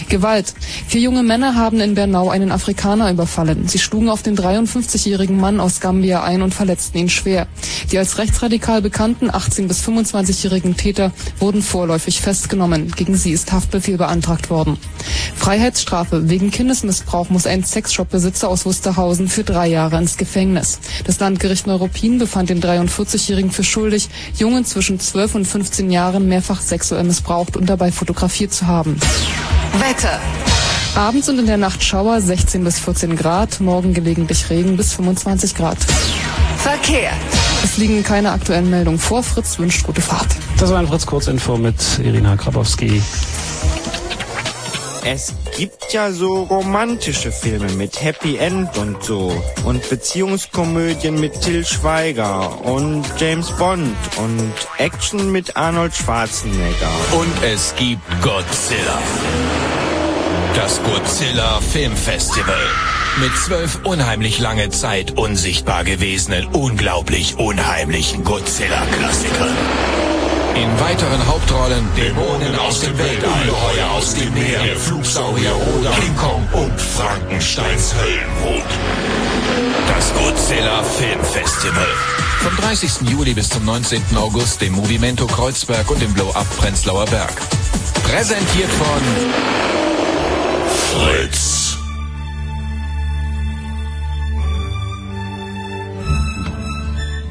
[0.10, 0.54] Gewalt.
[0.88, 3.70] Vier junge Männer haben in Bernau einen Afrikaner überfallen.
[3.70, 7.48] Sie schlugen auf den 53-jährigen Mann aus Gambia ein und verletzten ihn schwer.
[7.92, 9.80] Die als rechtsradikal bekannten 18- bis
[10.32, 12.92] 25-jährigen Täter wurden vorläufig festgenommen.
[12.92, 14.78] Gegen sie ist Haftbefehl beantragt worden.
[15.36, 16.30] Freiheitsstrafe.
[16.30, 20.80] Wegen Kindesmissbrauch muss ein Sexshop-Besitzer aus Wusterhausen für drei Jahre ins Gefängnis.
[21.06, 26.62] Das Landgericht Neuruppin befand den 43-Jährigen für schuldig, Jungen zwischen 12 und 15 Jahren mehrfach
[26.62, 28.98] sexuell missbraucht und dabei fotografiert zu haben.
[29.80, 30.20] Wetter.
[30.96, 35.56] Abends und in der Nacht Schauer 16 bis 14 Grad, morgen gelegentlich Regen bis 25
[35.56, 35.78] Grad.
[36.58, 37.12] Verkehr.
[37.64, 39.24] Es liegen keine aktuellen Meldungen vor.
[39.24, 40.28] Fritz wünscht gute Fahrt.
[40.58, 43.02] Das war ein Fritz Kurzinfo mit Irina Grabowski.
[45.04, 49.34] Es gibt ja so romantische Filme mit Happy End und so.
[49.64, 56.92] Und Beziehungskomödien mit Till Schweiger und James Bond und Action mit Arnold Schwarzenegger.
[57.14, 59.00] Und es gibt Godzilla.
[60.56, 62.60] Das Godzilla Filmfestival.
[63.22, 69.56] Mit zwölf unheimlich lange Zeit unsichtbar gewesenen, unglaublich unheimlichen Godzilla-Klassikern.
[70.56, 76.48] In weiteren Hauptrollen Dämonen aus dem Weltall, Ungeheuer aus dem Meer, Flugsaurier oder King Kong
[76.52, 78.70] und Frankensteins Höllenwut.
[79.88, 81.88] Das Godzilla Filmfestival.
[82.40, 83.10] Vom 30.
[83.10, 84.04] Juli bis zum 19.
[84.18, 87.36] August im Movimento Kreuzberg und im Blow-Up Prenzlauer Berg.
[88.04, 89.91] Präsentiert von
[90.92, 91.78] Fritz.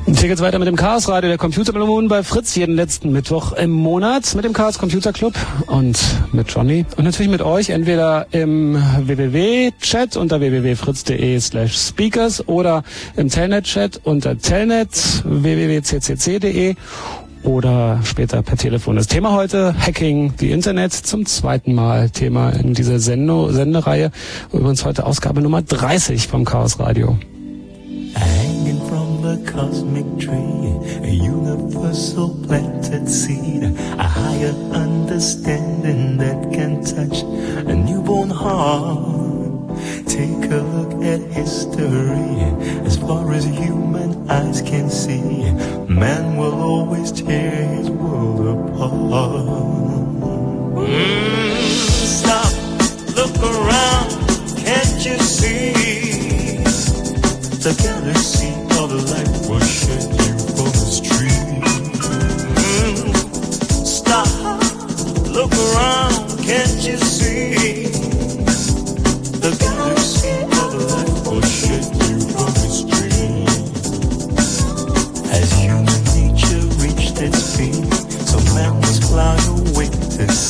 [0.07, 3.53] Und hier geht's weiter mit dem Chaos Radio, der Computerballon bei Fritz jeden letzten Mittwoch
[3.53, 5.35] im Monat mit dem Chaos Computer Club
[5.67, 5.99] und
[6.33, 12.83] mit Johnny und natürlich mit euch entweder im www-Chat unter www.fritz.de slash speakers oder
[13.17, 14.91] im Telnet-Chat unter telnet
[15.25, 16.77] www.ccc.de
[17.43, 18.97] oder später per Telefon.
[18.97, 24.11] Das Thema heute, Hacking, die Internet, zum zweiten Mal Thema in dieser Sendo Sendereihe.
[24.53, 27.17] Übrigens heute Ausgabe Nummer 30 vom Chaos Radio.
[28.15, 37.23] Hanging from the cosmic tree, a universal planted seed, a higher understanding that can touch
[37.67, 39.30] a newborn heart.
[40.07, 42.41] Take a look at history,
[42.85, 45.53] as far as human eyes can see,
[45.89, 49.47] man will always tear his world apart.
[50.89, 51.67] Mm,
[52.19, 52.53] stop,
[53.17, 54.11] look around,
[54.59, 55.73] can't you see?
[57.61, 61.43] The galaxy of the light will shed you from its tree.
[62.57, 63.15] Mm,
[63.87, 64.29] stop,
[65.29, 68.00] look around, can't you see?
[80.27, 80.50] this.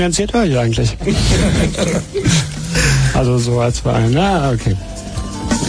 [0.00, 0.96] Finanziert euch eigentlich?
[3.14, 4.12] also so als Verein.
[4.12, 4.74] Na, okay.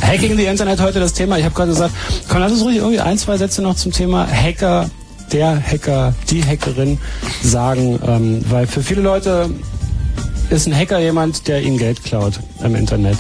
[0.02, 1.38] Hacking the Internet heute das Thema.
[1.38, 1.94] Ich habe gerade gesagt,
[2.30, 4.90] komm, lass uns ruhig irgendwie ein, zwei Sätze noch zum Thema Hacker,
[5.34, 6.98] der Hacker, die Hackerin
[7.44, 9.50] sagen, ähm, weil für viele Leute
[10.50, 13.18] ist ein Hacker jemand, der ihnen Geld klaut im Internet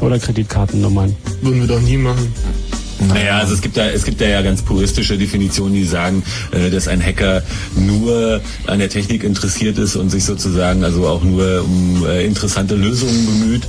[0.00, 1.14] oder Kreditkartennummern.
[1.42, 2.32] Würden wir doch nie machen.
[3.08, 6.70] Naja, also es gibt da es gibt da ja ganz puristische Definitionen, die sagen, äh,
[6.70, 7.42] dass ein Hacker
[7.76, 12.74] nur an der Technik interessiert ist und sich sozusagen also auch nur um äh, interessante
[12.74, 13.62] Lösungen bemüht.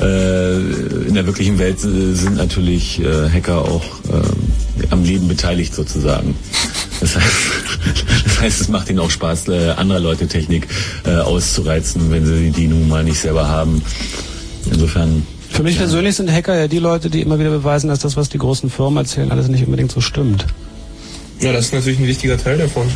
[0.00, 3.00] Äh, in der wirklichen Welt sind natürlich
[3.32, 3.84] Hacker auch
[4.90, 6.34] am Leben beteiligt sozusagen.
[7.00, 7.36] Das heißt,
[8.24, 10.68] das heißt, es macht ihnen auch Spaß, äh, anderer Leute Technik
[11.04, 13.82] äh, auszureizen, wenn sie die nun mal nicht selber haben.
[14.70, 18.16] Insofern Für mich persönlich sind Hacker ja die Leute, die immer wieder beweisen, dass das,
[18.16, 20.46] was die großen Firmen erzählen, alles nicht unbedingt so stimmt.
[21.40, 22.86] Ja, das ist natürlich ein wichtiger Teil davon.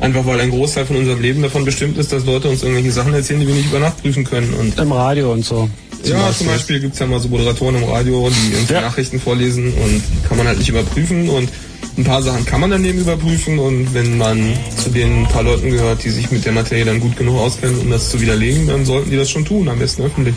[0.00, 3.12] Einfach weil ein Großteil von unserem Leben davon bestimmt ist, dass Leute uns irgendwelche Sachen
[3.12, 4.52] erzählen, die wir nicht über Nacht prüfen können.
[4.54, 5.68] Und Im Radio und so.
[6.04, 10.02] ja, zum Beispiel gibt's ja mal so Moderatoren im Radio, die irgendwie Nachrichten vorlesen und
[10.02, 11.50] die kann man halt nicht überprüfen und
[11.98, 16.02] ein paar Sachen kann man daneben überprüfen und wenn man zu den paar Leuten gehört,
[16.02, 19.10] die sich mit der Materie dann gut genug auskennen, um das zu widerlegen, dann sollten
[19.10, 20.34] die das schon tun, am besten öffentlich.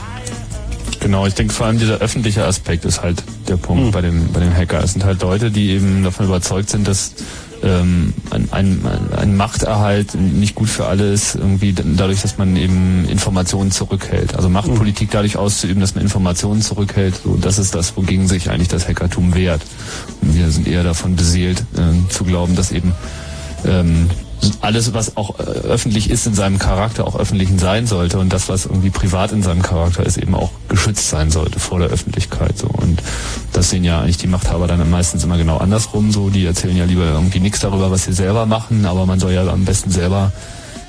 [1.03, 3.91] Genau, ich denke vor allem dieser öffentliche Aspekt ist halt der Punkt Hm.
[3.91, 4.81] bei dem bei dem Hacker.
[4.81, 7.13] Es sind halt Leute, die eben davon überzeugt sind, dass
[7.61, 8.79] ähm, ein, ein,
[9.15, 14.35] ein Machterhalt nicht gut für alle ist, irgendwie dadurch, dass man eben Informationen zurückhält.
[14.35, 18.69] Also Machtpolitik dadurch auszuüben, dass man Informationen zurückhält, so das ist das, wogegen sich eigentlich
[18.69, 19.61] das Hackertum wehrt.
[20.21, 22.93] Und wir sind eher davon beseelt, äh, zu glauben, dass eben
[23.65, 24.09] ähm,
[24.61, 28.49] alles, was auch äh, öffentlich ist in seinem Charakter, auch öffentlich sein sollte und das,
[28.49, 32.57] was irgendwie privat in seinem Charakter ist, eben auch geschützt sein sollte vor der Öffentlichkeit.
[32.57, 32.67] So.
[32.67, 33.01] Und
[33.53, 36.11] das sehen ja eigentlich die Machthaber dann meistens immer genau andersrum.
[36.11, 39.31] So, die erzählen ja lieber irgendwie nichts darüber, was sie selber machen, aber man soll
[39.31, 40.31] ja am besten selber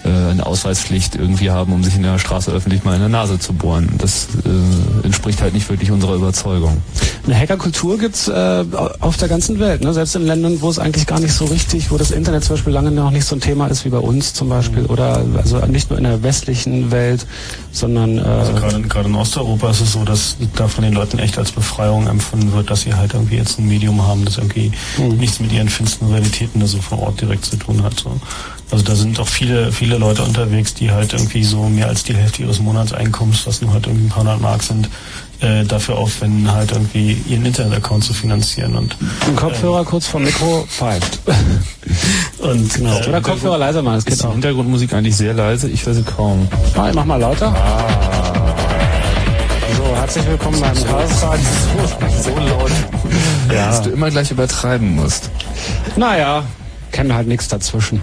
[0.04, 3.38] äh, eine Ausweispflicht irgendwie haben, um sich in der Straße öffentlich mal in der Nase
[3.38, 3.88] zu bohren.
[3.98, 6.82] Das äh, entspricht halt nicht wirklich unserer Überzeugung.
[7.26, 8.64] Eine Hackerkultur gibt's äh,
[9.00, 9.94] auf der ganzen Welt, ne?
[9.94, 12.72] selbst in Ländern, wo es eigentlich gar nicht so richtig, wo das Internet zum Beispiel
[12.72, 15.88] lange noch nicht so ein Thema ist wie bei uns zum Beispiel, oder also nicht
[15.88, 17.26] nur in der westlichen Welt,
[17.72, 21.18] sondern äh, Also gerade, gerade in Osteuropa ist es so, dass da von den Leuten
[21.18, 24.72] echt als Befreiung empfunden wird, dass sie halt irgendwie jetzt ein Medium haben, das irgendwie
[24.98, 27.98] nichts mit ihren finsteren Realitäten da so vor Ort direkt zu tun hat.
[27.98, 28.20] So.
[28.70, 32.14] Also da sind auch viele, viele Leute unterwegs, die halt irgendwie so mehr als die
[32.14, 34.88] Hälfte ihres Monatseinkommens, was nur halt irgendwie ein paar hundert Mark sind,
[35.44, 38.74] äh, dafür aufwenden, halt irgendwie ihren Internet-Account zu finanzieren.
[38.76, 41.20] Und ein Kopfhörer kurz vom Mikro pfeift.
[42.38, 42.98] Und genau.
[43.06, 44.32] Oder Kopfhörer leiser machen, das geht Ist die auch.
[44.32, 45.68] Hintergrundmusik eigentlich sehr leise?
[45.68, 46.48] Ich höre sie kaum.
[46.76, 47.54] Ah, ich mach mal lauter.
[49.76, 51.44] So, herzlich willkommen beim Chaosradio.
[52.22, 52.70] So laut,
[53.48, 55.30] dass du immer gleich übertreiben musst.
[55.96, 56.44] Naja,
[56.90, 58.00] kennen halt nichts dazwischen.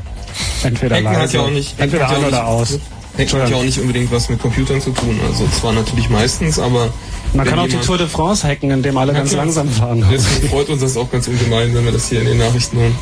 [0.64, 2.80] Entweder Hacken leise, hat ja auch nicht, Hacken entweder ja an auch oder aus.
[3.22, 5.20] Hacken hat ja auch nicht unbedingt was mit Computern zu tun.
[5.28, 6.90] Also zwar natürlich meistens, aber
[7.34, 10.06] Man kann auch die Tour de France hacken, indem alle ganz langsam fahren.
[10.12, 12.96] Deswegen freut uns das auch ganz ungemein, wenn wir das hier in den Nachrichten hören.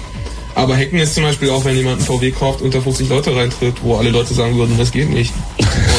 [0.56, 3.76] Aber Hacken ist zum Beispiel auch, wenn jemand einen VW kauft, unter 50 Leute reintritt,
[3.82, 5.34] wo alle Leute sagen würden, das geht nicht.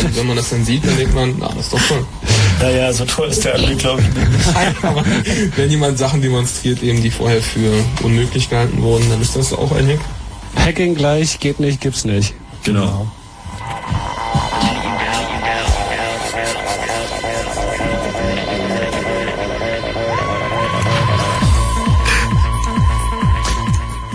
[0.04, 2.04] Und wenn man das dann sieht, dann denkt man, na, das ist doch toll.
[2.60, 4.82] Naja, so toll ist der Anblick, glaube ich, nicht.
[4.84, 5.02] Aber
[5.56, 9.72] wenn jemand Sachen demonstriert, eben die vorher für unmöglich gehalten wurden, dann ist das auch
[9.72, 10.00] ein Hack.
[10.56, 12.34] Hacking gleich, geht nicht, gibt's nicht.
[12.64, 13.10] Genau.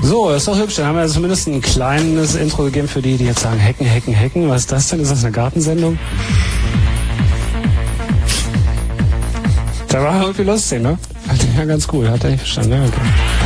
[0.06, 0.76] So, ist doch hübsch.
[0.76, 4.16] Dann haben wir zumindest ein kleines Intro gegeben für die, die jetzt sagen, hacken, hacken,
[4.16, 4.48] hacken.
[4.50, 5.00] Was ist das denn?
[5.00, 5.98] Ist das eine Gartensendung?
[9.88, 11.00] Da war irgendwie lustig, ne?
[11.28, 12.88] Hat er ja ganz cool, hat er nicht verstanden, ne?
[12.88, 13.45] Okay.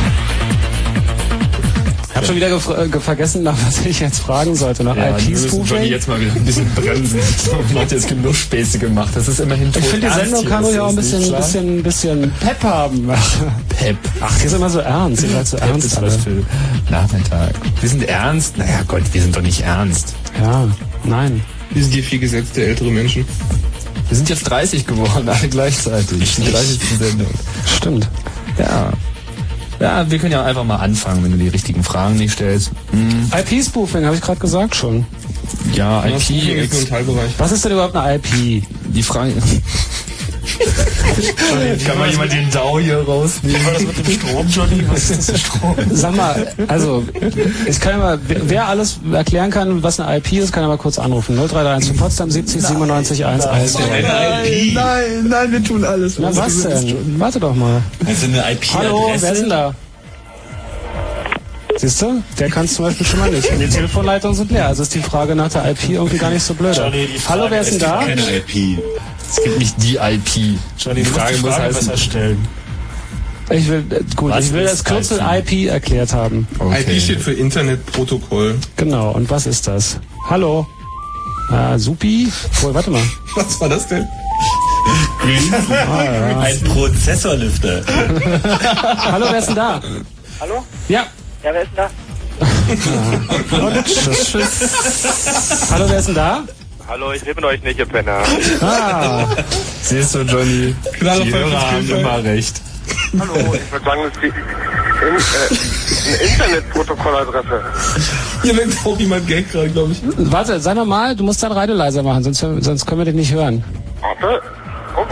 [2.22, 4.84] Ich habe schon wieder äh, ge- vergessen, nach was ich jetzt fragen sollte.
[4.84, 5.90] Nach Ja, wir müssen Johnny IP-Spoofing?
[5.90, 7.18] jetzt mal wieder ein bisschen bremsen.
[7.72, 9.10] Man hat jetzt genug Späße gemacht.
[9.14, 12.62] Das ist immerhin Ich finde, die Sendung kann ruhig auch ein bisschen, bisschen, bisschen Pep
[12.62, 13.08] haben.
[13.78, 13.96] Pep.
[14.20, 15.22] Ach, die ist immer so ernst.
[15.22, 16.06] Ihr seid so Pep ernst ist alle.
[16.08, 16.42] was für
[16.90, 17.50] Nachmittag.
[17.80, 18.58] Wir sind ernst?
[18.58, 20.14] Naja Gott, wir sind doch nicht ernst.
[20.42, 20.68] Ja,
[21.04, 21.40] nein.
[21.72, 23.24] Wir sind hier viel gesetzte ältere Menschen.
[24.08, 26.36] Wir sind jetzt 30 geworden, alle gleichzeitig.
[26.36, 26.80] Die 30.
[26.98, 27.28] Sendung.
[27.64, 28.08] Stimmt.
[28.58, 28.92] Ja.
[29.80, 32.70] Ja, wir können ja einfach mal anfangen, wenn du die richtigen Fragen nicht stellst.
[32.90, 35.06] Hm, IP-Spoofing, habe ich gerade gesagt schon.
[35.72, 36.16] ja, IP.
[36.16, 37.30] ist nur ein Teilbereich.
[37.38, 38.62] Was ist denn überhaupt eine IP?
[38.88, 39.32] Die Frage.
[41.86, 43.60] Kann mal jemand den Dau hier rausnehmen?
[43.60, 44.84] Wie war das mit dem Strom, Johnny?
[44.88, 45.76] Was ist das für Strom?
[45.90, 47.04] Sag mal, also,
[47.66, 50.78] ich kann ja mal, wer alles erklären kann, was eine IP ist, kann ja mal
[50.78, 51.36] kurz anrufen.
[51.36, 53.46] 0331 für Potsdam 70 97 11.
[53.46, 53.64] Eine
[54.74, 56.18] Nein, nein, wir tun alles.
[56.18, 57.18] Na was denn?
[57.18, 57.82] Warte doch mal.
[58.06, 58.74] Also eine IP-Adresse.
[58.78, 59.74] Hallo, wer ist denn da?
[61.80, 62.22] Siehst du?
[62.38, 63.50] Der kann es zum Beispiel schon mal nicht.
[63.50, 64.66] Und die Telefonleitungen sind leer.
[64.66, 66.76] Also ist die Frage nach der IP irgendwie gar nicht so blöd.
[66.76, 68.00] Johnny, die Hallo, wer ist denn da?
[68.00, 68.78] Keine IP.
[69.30, 70.58] Es gibt nicht die IP.
[70.78, 72.48] Johnny, du musst Frage die muss heißen- besser stellen.
[73.48, 76.46] Ich will, äh, gut, Was ich will das Kürzel IP erklärt haben.
[76.60, 78.56] IP steht für Internetprotokoll.
[78.76, 79.98] Genau, und was ist das?
[80.28, 80.66] Hallo?
[81.50, 82.30] Ah, Supi?
[82.62, 83.02] Oh, warte mal.
[83.34, 84.06] Was war das denn?
[86.40, 87.82] Ein Prozessorlüfter.
[89.12, 89.80] Hallo, wer ist denn da?
[90.40, 90.64] Hallo?
[90.88, 91.06] Ja.
[91.42, 91.90] Ja, wer ist denn da?
[93.82, 95.70] Tschüss, tschüss.
[95.72, 96.44] Hallo, wer ist denn da?
[96.86, 98.22] Hallo, ich rede mit euch nicht, ihr Penner.
[98.60, 99.26] Ah.
[99.82, 100.74] Siehst du, Johnny?
[100.98, 102.60] Klare die Hörer haben immer recht.
[103.18, 107.64] Hallo, ich würde sagen, das ist die in, äh, eine Internetprotokolladresse.
[108.42, 110.02] Hier weckt auch jemand Geld gerade, glaube ich.
[110.30, 113.32] Warte, sei normal, du musst dein Radio leiser machen, sonst, sonst können wir dich nicht
[113.32, 113.64] hören.
[114.00, 114.42] Warte.
[114.96, 115.06] Oh.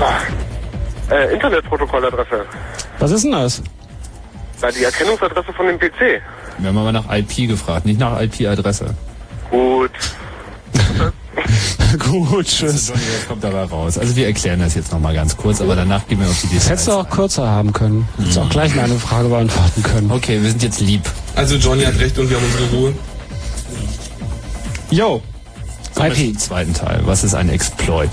[0.00, 1.12] Ah.
[1.14, 2.44] Äh, Internetprotokolladresse.
[2.98, 3.62] Was ist denn das?
[4.60, 6.20] Na, die Erkennungsadresse von dem PC.
[6.58, 8.94] Wir haben aber nach IP gefragt, nicht nach IP-Adresse.
[9.50, 9.90] Gut.
[11.98, 12.88] Gut, tschüss.
[12.88, 13.96] Johnny, was kommt dabei raus?
[13.98, 16.64] Also wir erklären das jetzt nochmal ganz kurz, aber danach gehen wir auf die Das
[16.64, 16.68] Details.
[16.70, 18.08] hättest du auch kürzer haben können.
[18.18, 20.10] Hättest du auch gleich mal eine Frage beantworten können.
[20.10, 21.02] Okay, wir sind jetzt lieb.
[21.36, 22.94] Also Johnny hat recht und wir haben unsere Ruhe.
[24.90, 25.22] Yo.
[25.98, 26.14] IP.
[26.16, 27.00] zum zweiten Teil.
[27.04, 28.10] Was ist ein Exploit?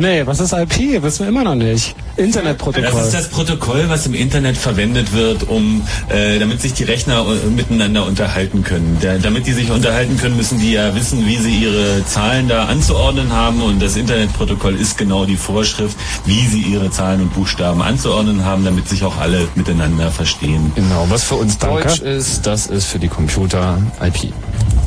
[0.00, 1.02] Nee, was ist IP?
[1.02, 1.94] Wissen wir immer noch nicht.
[2.16, 2.90] Internetprotokoll.
[2.90, 7.24] Das ist das Protokoll, was im Internet verwendet wird, um, äh, damit sich die Rechner
[7.26, 8.98] äh, miteinander unterhalten können.
[9.00, 12.66] Da, damit die sich unterhalten können, müssen die ja wissen, wie sie ihre Zahlen da
[12.66, 13.62] anzuordnen haben.
[13.62, 18.64] Und das Internetprotokoll ist genau die Vorschrift, wie sie ihre Zahlen und Buchstaben anzuordnen haben,
[18.64, 20.72] damit sich auch alle miteinander verstehen.
[20.74, 21.84] Genau, was für uns Danke.
[21.84, 24.32] Deutsch ist, das ist für die Computer IP.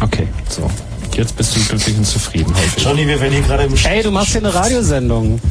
[0.01, 0.28] Okay.
[0.49, 0.70] So,
[1.20, 2.53] jetzt bist du glücklich und zufrieden.
[2.55, 2.84] Häufig.
[2.84, 5.39] Johnny, wir werden hier gerade im Ey, du machst hier eine Radiosendung.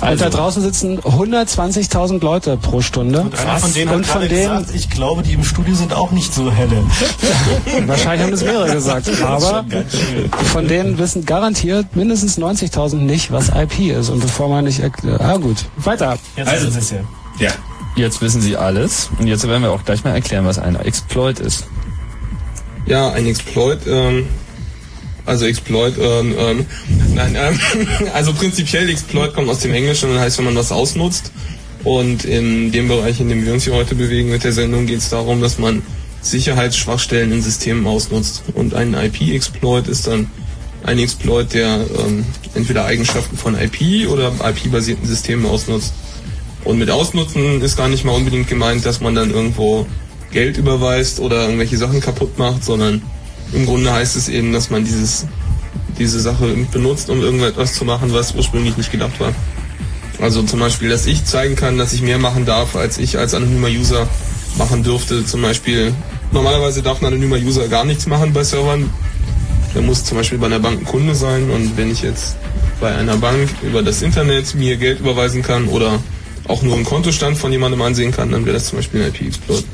[0.00, 0.26] Also.
[0.26, 3.32] Und da draußen sitzen 120.000 Leute pro Stunde.
[3.36, 5.92] Einer von denen hat und von gerade denen, gesagt, ich glaube, die im Studio sind
[5.92, 6.84] auch nicht so helle.
[7.88, 9.64] wahrscheinlich haben es mehrere gesagt, aber
[10.52, 14.08] von denen wissen garantiert mindestens 90.000 nicht, was IP ist.
[14.10, 16.16] Und bevor man nicht erklärt, ah gut, weiter.
[16.36, 16.90] Jetzt Also- wissen sie es
[17.40, 17.46] ja.
[17.48, 17.52] Ja.
[17.96, 21.40] Jetzt wissen Sie alles und jetzt werden wir auch gleich mal erklären, was ein Exploit
[21.40, 21.64] ist.
[22.88, 24.26] Ja, ein Exploit, ähm,
[25.26, 26.66] also Exploit, ähm, ähm,
[27.14, 27.60] nein, ähm,
[28.14, 31.30] also prinzipiell Exploit kommt aus dem Englischen und heißt, wenn man was ausnutzt.
[31.84, 34.98] Und in dem Bereich, in dem wir uns hier heute bewegen mit der Sendung, geht
[34.98, 35.82] es darum, dass man
[36.22, 38.42] Sicherheitsschwachstellen in Systemen ausnutzt.
[38.54, 40.30] Und ein IP-Exploit ist dann
[40.82, 42.24] ein Exploit, der ähm,
[42.54, 45.92] entweder Eigenschaften von IP oder IP-basierten Systemen ausnutzt.
[46.64, 49.86] Und mit Ausnutzen ist gar nicht mal unbedingt gemeint, dass man dann irgendwo
[50.30, 53.02] Geld überweist oder irgendwelche Sachen kaputt macht, sondern
[53.52, 55.26] im Grunde heißt es eben, dass man dieses,
[55.98, 59.32] diese Sache benutzt, um irgendetwas zu machen, was ursprünglich nicht gedacht war.
[60.20, 63.34] Also zum Beispiel, dass ich zeigen kann, dass ich mehr machen darf, als ich als
[63.34, 64.08] anonymer User
[64.58, 65.24] machen dürfte.
[65.24, 65.94] Zum Beispiel,
[66.32, 68.90] normalerweise darf ein anonymer User gar nichts machen bei Servern.
[69.74, 72.36] Der muss zum Beispiel bei einer Bank ein Kunde sein und wenn ich jetzt
[72.80, 76.00] bei einer Bank über das Internet mir Geld überweisen kann oder
[76.48, 79.64] auch nur einen Kontostand von jemandem ansehen kann, dann wäre das zum Beispiel ein IP-Exploit.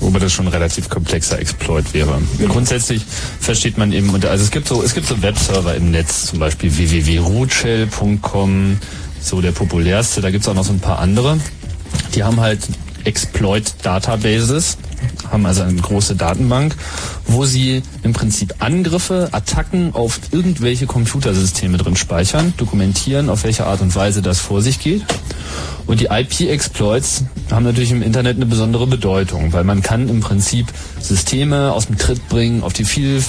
[0.00, 2.20] Wobei das schon ein relativ komplexer Exploit wäre.
[2.48, 3.04] Grundsätzlich
[3.40, 6.76] versteht man eben, also es gibt so, es gibt so Webserver im Netz, zum Beispiel
[6.76, 8.78] www.rootshell.com,
[9.20, 10.20] so der populärste.
[10.20, 11.38] Da gibt's auch noch so ein paar andere.
[12.14, 12.60] Die haben halt
[13.04, 14.78] Exploit-Databases,
[15.30, 16.74] haben also eine große Datenbank,
[17.26, 23.80] wo sie im Prinzip Angriffe, Attacken auf irgendwelche Computersysteme drin speichern, dokumentieren, auf welche Art
[23.80, 25.04] und Weise das vor sich geht.
[25.86, 30.66] Und die IP-Exploits haben natürlich im Internet eine besondere Bedeutung, weil man kann im Prinzip
[31.00, 33.22] Systeme aus dem Tritt bringen auf die viel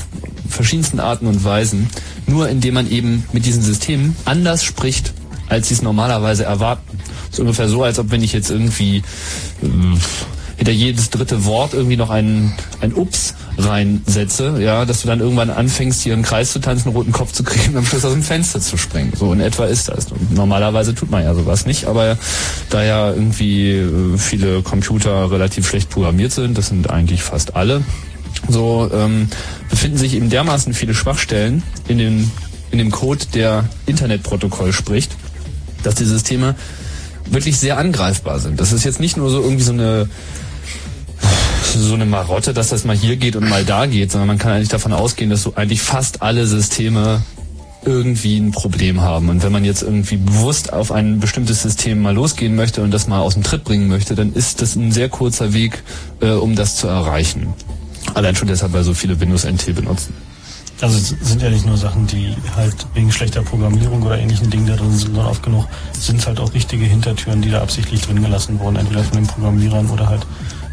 [0.48, 1.90] verschiedensten Arten und Weisen,
[2.28, 5.14] nur indem man eben mit diesen Systemen anders spricht,
[5.50, 7.01] als sie es normalerweise erwarten.
[7.32, 9.04] Ist ungefähr so, als ob wenn ich jetzt irgendwie
[9.64, 9.98] ähm,
[10.58, 15.50] hinter jedes dritte Wort irgendwie noch ein, ein Ups reinsetze, ja, dass du dann irgendwann
[15.50, 18.14] anfängst, hier im Kreis zu tanzen, einen roten Kopf zu kriegen und am Schluss aus
[18.14, 19.12] dem Fenster zu springen.
[19.18, 20.08] So in etwa ist das.
[20.30, 22.18] Normalerweise tut man ja sowas nicht, aber
[22.70, 27.82] da ja irgendwie äh, viele Computer relativ schlecht programmiert sind, das sind eigentlich fast alle,
[28.48, 29.30] so ähm,
[29.70, 32.32] befinden sich eben dermaßen viele Schwachstellen in dem,
[32.72, 35.16] in dem Code, der Internetprotokoll spricht,
[35.84, 36.56] dass die Systeme
[37.32, 38.60] wirklich sehr angreifbar sind.
[38.60, 40.10] Das ist jetzt nicht nur so irgendwie so eine
[41.74, 44.52] so eine Marotte, dass das mal hier geht und mal da geht, sondern man kann
[44.52, 47.22] eigentlich davon ausgehen, dass so eigentlich fast alle Systeme
[47.86, 49.30] irgendwie ein Problem haben.
[49.30, 53.08] Und wenn man jetzt irgendwie bewusst auf ein bestimmtes System mal losgehen möchte und das
[53.08, 55.82] mal aus dem Tritt bringen möchte, dann ist das ein sehr kurzer Weg,
[56.20, 57.54] äh, um das zu erreichen.
[58.14, 60.14] Allein schon deshalb, weil so viele Windows NT benutzen.
[60.82, 64.66] Also es sind ja nicht nur Sachen, die halt wegen schlechter Programmierung oder ähnlichen Dingen
[64.66, 68.02] da drin sind, sondern oft genug sind es halt auch richtige Hintertüren, die da absichtlich
[68.02, 70.26] drin gelassen wurden, entweder von den Programmierern oder halt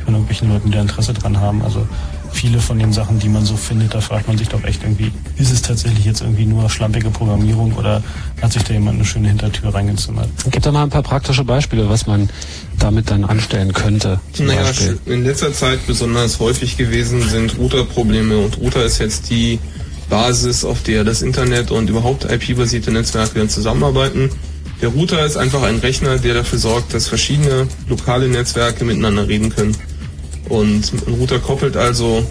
[0.04, 1.62] von irgendwelchen Leuten, die da Interesse dran haben.
[1.62, 1.86] Also
[2.32, 5.12] viele von den Sachen, die man so findet, da fragt man sich doch echt irgendwie,
[5.36, 8.02] ist es tatsächlich jetzt irgendwie nur schlampige Programmierung oder
[8.40, 10.28] hat sich da jemand eine schöne Hintertür reingezimmert?
[10.50, 12.30] Gibt da mal ein paar praktische Beispiele, was man
[12.78, 14.20] damit dann anstellen könnte.
[14.38, 14.98] Naja, Beispiel.
[15.06, 19.58] in letzter Zeit besonders häufig gewesen sind Router-Probleme und Router ist jetzt die
[20.08, 24.30] Basis, auf der das Internet und überhaupt IP-basierte Netzwerke dann zusammenarbeiten.
[24.80, 29.50] Der Router ist einfach ein Rechner, der dafür sorgt, dass verschiedene lokale Netzwerke miteinander reden
[29.50, 29.76] können.
[30.48, 32.24] Und ein Router koppelt also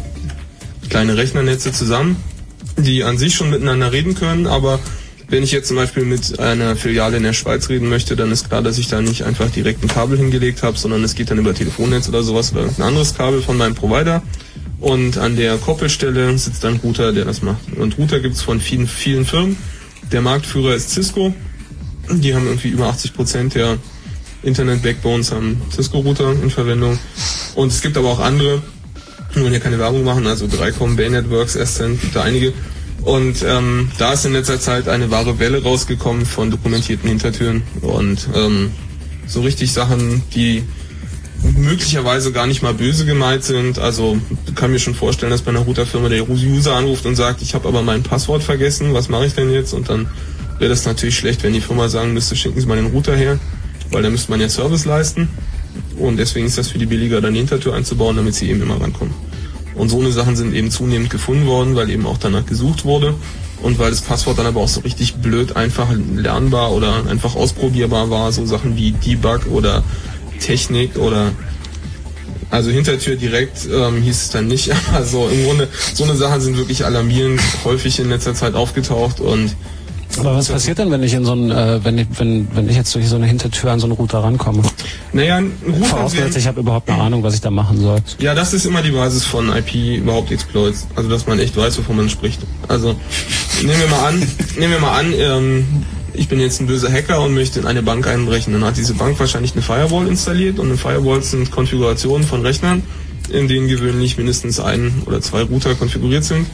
[0.89, 2.15] kleine Rechnernetze zusammen,
[2.77, 4.79] die an sich schon miteinander reden können, aber
[5.29, 8.47] wenn ich jetzt zum Beispiel mit einer Filiale in der Schweiz reden möchte, dann ist
[8.47, 11.37] klar, dass ich da nicht einfach direkt ein Kabel hingelegt habe, sondern es geht dann
[11.37, 14.23] über Telefonnetz oder sowas oder ein anderes Kabel von meinem Provider.
[14.79, 17.59] Und an der Koppelstelle sitzt ein Router, der das macht.
[17.75, 19.57] Und Router gibt's von vielen, vielen Firmen.
[20.11, 21.33] Der Marktführer ist Cisco.
[22.09, 23.77] Die haben irgendwie über 80 Prozent der
[24.43, 26.97] Internet-Backbones haben Cisco-Router in Verwendung.
[27.55, 28.61] Und es gibt aber auch andere,
[29.33, 32.53] wir wollen hier keine Werbung machen, also 3Com, Bay Networks, Ascent, gibt da einige.
[33.03, 38.27] Und ähm, da ist in letzter Zeit eine wahre Welle rausgekommen von dokumentierten Hintertüren und
[38.35, 38.71] ähm,
[39.27, 40.63] so richtig Sachen, die
[41.55, 43.79] möglicherweise gar nicht mal böse gemeint sind.
[43.79, 44.17] Also
[44.55, 47.67] kann mir schon vorstellen, dass bei einer Routerfirma der User anruft und sagt, ich habe
[47.67, 49.73] aber mein Passwort vergessen, was mache ich denn jetzt?
[49.73, 50.07] Und dann
[50.59, 53.39] wäre das natürlich schlecht, wenn die Firma sagen müsste, schicken Sie mal den Router her,
[53.91, 55.29] weil dann müsste man ja Service leisten.
[55.97, 58.81] Und deswegen ist das für die billiger, dann die Hintertür einzubauen, damit sie eben immer
[58.81, 59.13] rankommen.
[59.77, 63.13] Und so eine Sachen sind eben zunehmend gefunden worden, weil eben auch danach gesucht wurde.
[63.61, 68.09] Und weil das Passwort dann aber auch so richtig blöd einfach lernbar oder einfach ausprobierbar
[68.09, 69.83] war, so Sachen wie Debug oder
[70.39, 71.31] Technik oder
[72.49, 76.39] also Hintertür direkt ähm, hieß es dann nicht, aber so im Grunde so eine Sachen
[76.39, 79.55] sind wirklich alarmierend häufig in letzter Zeit aufgetaucht und
[80.19, 82.75] Aber was passiert denn, wenn ich in so ein, äh, wenn ich, wenn, wenn ich
[82.75, 84.63] jetzt durch so eine Hintertür an so einen Router rankomme?
[85.13, 87.99] Naja, ein Router Vorausgesetzt, ich habe überhaupt eine Ahnung, was ich da machen soll.
[88.19, 90.87] Ja, das ist immer die Basis von IP überhaupt Exploits.
[90.95, 92.41] Also dass man echt weiß, wovon man spricht.
[92.67, 92.95] Also
[93.61, 95.65] nehmen wir mal an, nehmen wir mal an, ähm,
[96.13, 98.53] ich bin jetzt ein böser Hacker und möchte in eine Bank einbrechen.
[98.53, 102.81] Dann hat diese Bank wahrscheinlich eine Firewall installiert und eine Firewall sind Konfigurationen von Rechnern,
[103.29, 106.47] in denen gewöhnlich mindestens ein oder zwei Router konfiguriert sind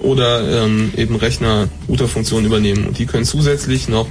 [0.00, 4.08] oder ähm, eben Rechner Routerfunktionen übernehmen und die können zusätzlich noch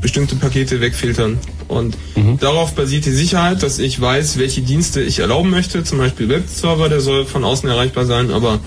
[0.00, 1.38] bestimmte Pakete wegfiltern.
[1.66, 1.96] Und
[2.40, 5.84] darauf basiert die Sicherheit, dass ich weiß, welche Dienste ich erlauben möchte.
[5.84, 8.60] Zum Beispiel Webserver, der soll von außen erreichbar sein, aber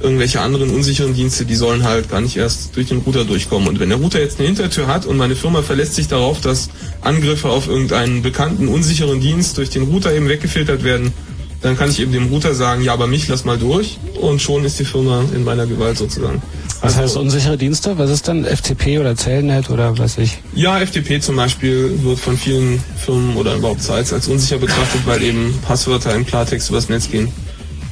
[0.00, 3.68] irgendwelche anderen unsicheren Dienste, die sollen halt gar nicht erst durch den Router durchkommen.
[3.68, 6.70] Und wenn der Router jetzt eine Hintertür hat und meine Firma verlässt sich darauf, dass
[7.00, 11.12] Angriffe auf irgendeinen bekannten unsicheren Dienst durch den Router eben weggefiltert werden,
[11.60, 14.64] dann kann ich eben dem Router sagen, ja, aber mich lass mal durch und schon
[14.64, 16.40] ist die Firma in meiner Gewalt sozusagen.
[16.80, 17.98] Was heißt unsichere Dienste?
[17.98, 20.38] Was ist dann FTP oder Telnet oder weiß ich?
[20.54, 25.22] Ja, FTP zum Beispiel wird von vielen Firmen oder überhaupt Sites als unsicher betrachtet, weil
[25.22, 27.32] eben Passwörter im Klartext übers Netz gehen.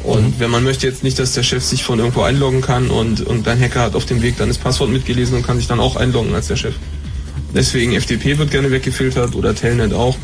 [0.05, 3.21] Und wenn man möchte jetzt nicht, dass der Chef sich von irgendwo einloggen kann und
[3.21, 5.97] irgendein Hacker hat auf dem Weg dann das Passwort mitgelesen und kann sich dann auch
[5.97, 6.75] einloggen als der Chef.
[7.53, 10.17] Deswegen FTP wird gerne weggefiltert oder Telnet auch.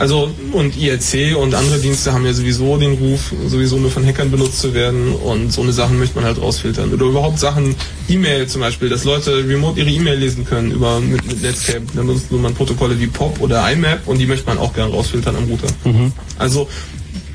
[0.00, 4.30] Also und IRC und andere Dienste haben ja sowieso den Ruf, sowieso nur von Hackern
[4.30, 6.90] benutzt zu werden und so eine Sachen möchte man halt rausfiltern.
[6.94, 7.76] Oder überhaupt Sachen,
[8.08, 11.82] E-Mail zum Beispiel, dass Leute remote ihre E-Mail lesen können über mit, mit Netscape.
[11.94, 15.36] Dann benutzt man Protokolle wie POP oder IMAP und die möchte man auch gerne rausfiltern
[15.36, 15.68] am Router.
[16.38, 16.66] Also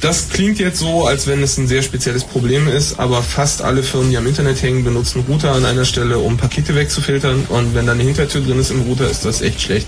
[0.01, 3.83] das klingt jetzt so, als wenn es ein sehr spezielles Problem ist, aber fast alle
[3.83, 7.45] Firmen, die am Internet hängen, benutzen Router an einer Stelle, um Pakete wegzufiltern.
[7.47, 9.87] Und wenn da eine Hintertür drin ist im Router, ist das echt schlecht.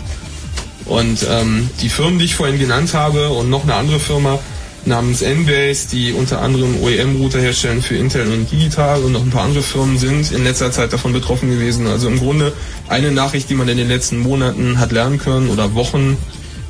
[0.88, 4.40] Und ähm, die Firmen, die ich vorhin genannt habe und noch eine andere Firma
[4.86, 9.44] namens Nbase, die unter anderem OEM-Router herstellen für Intel und Digital und noch ein paar
[9.44, 11.88] andere Firmen sind in letzter Zeit davon betroffen gewesen.
[11.88, 12.54] Also im Grunde
[12.88, 16.18] eine Nachricht, die man in den letzten Monaten hat lernen können oder Wochen,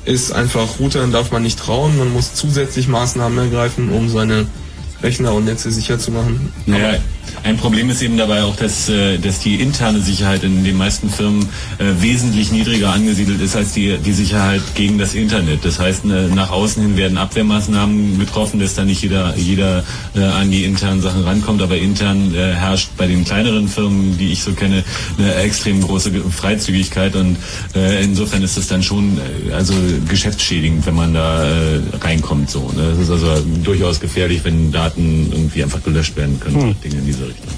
[0.06, 4.48] ist einfach, Routern darf man nicht trauen, man muss zusätzlich Maßnahmen ergreifen, um seine
[5.04, 6.52] Rechner und Netze sicher zu machen.
[6.66, 7.00] Naja,
[7.44, 11.10] ein Problem ist eben dabei auch, dass, äh, dass die interne Sicherheit in den meisten
[11.10, 11.44] Firmen
[11.78, 15.64] äh, wesentlich niedriger angesiedelt ist als die, die Sicherheit gegen das Internet.
[15.64, 19.84] Das heißt, äh, nach außen hin werden Abwehrmaßnahmen getroffen, dass da nicht jeder, jeder
[20.16, 24.54] an die internen Sachen rankommt, aber intern herrscht bei den kleineren Firmen, die ich so
[24.54, 24.84] kenne,
[25.18, 27.38] eine extrem große Freizügigkeit und
[28.02, 29.20] insofern ist das dann schon
[29.54, 29.74] also
[30.08, 31.46] geschäftsschädigend, wenn man da
[32.02, 32.50] reinkommt.
[32.50, 32.92] So, ne?
[32.92, 36.76] Das ist also durchaus gefährlich, wenn Daten irgendwie einfach gelöscht werden können, Hm.
[36.84, 37.50] Dinge in diese Richtung.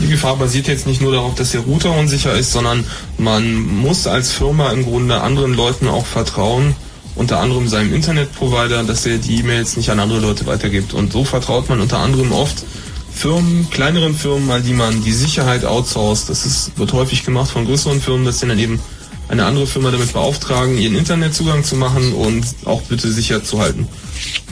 [0.00, 2.84] Die Gefahr basiert jetzt nicht nur darauf, dass der Router unsicher ist, sondern
[3.16, 6.74] man muss als Firma im Grunde anderen Leuten auch vertrauen,
[7.14, 10.94] unter anderem seinem Internetprovider, dass er die E-Mails nicht an andere Leute weitergibt.
[10.94, 12.64] Und so vertraut man unter anderem oft
[13.14, 16.28] Firmen, kleineren Firmen, an die man die Sicherheit outsourced.
[16.28, 18.80] Das ist, wird häufig gemacht von größeren Firmen, dass sie dann eben
[19.28, 23.88] eine andere Firma damit beauftragen, ihren Internetzugang zu machen und auch bitte sicher zu halten.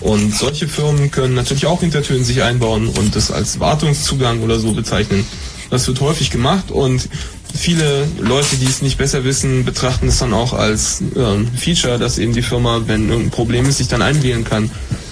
[0.00, 4.72] Und solche Firmen können natürlich auch Hintertüren sich einbauen und das als Wartungszugang oder so
[4.72, 5.26] bezeichnen.
[5.70, 7.08] Das wird häufig gemacht und
[7.54, 12.18] viele Leute, die es nicht besser wissen, betrachten es dann auch als ähm, Feature, dass
[12.18, 14.70] eben die Firma, wenn irgendein Problem ist, sich dann einwählen kann.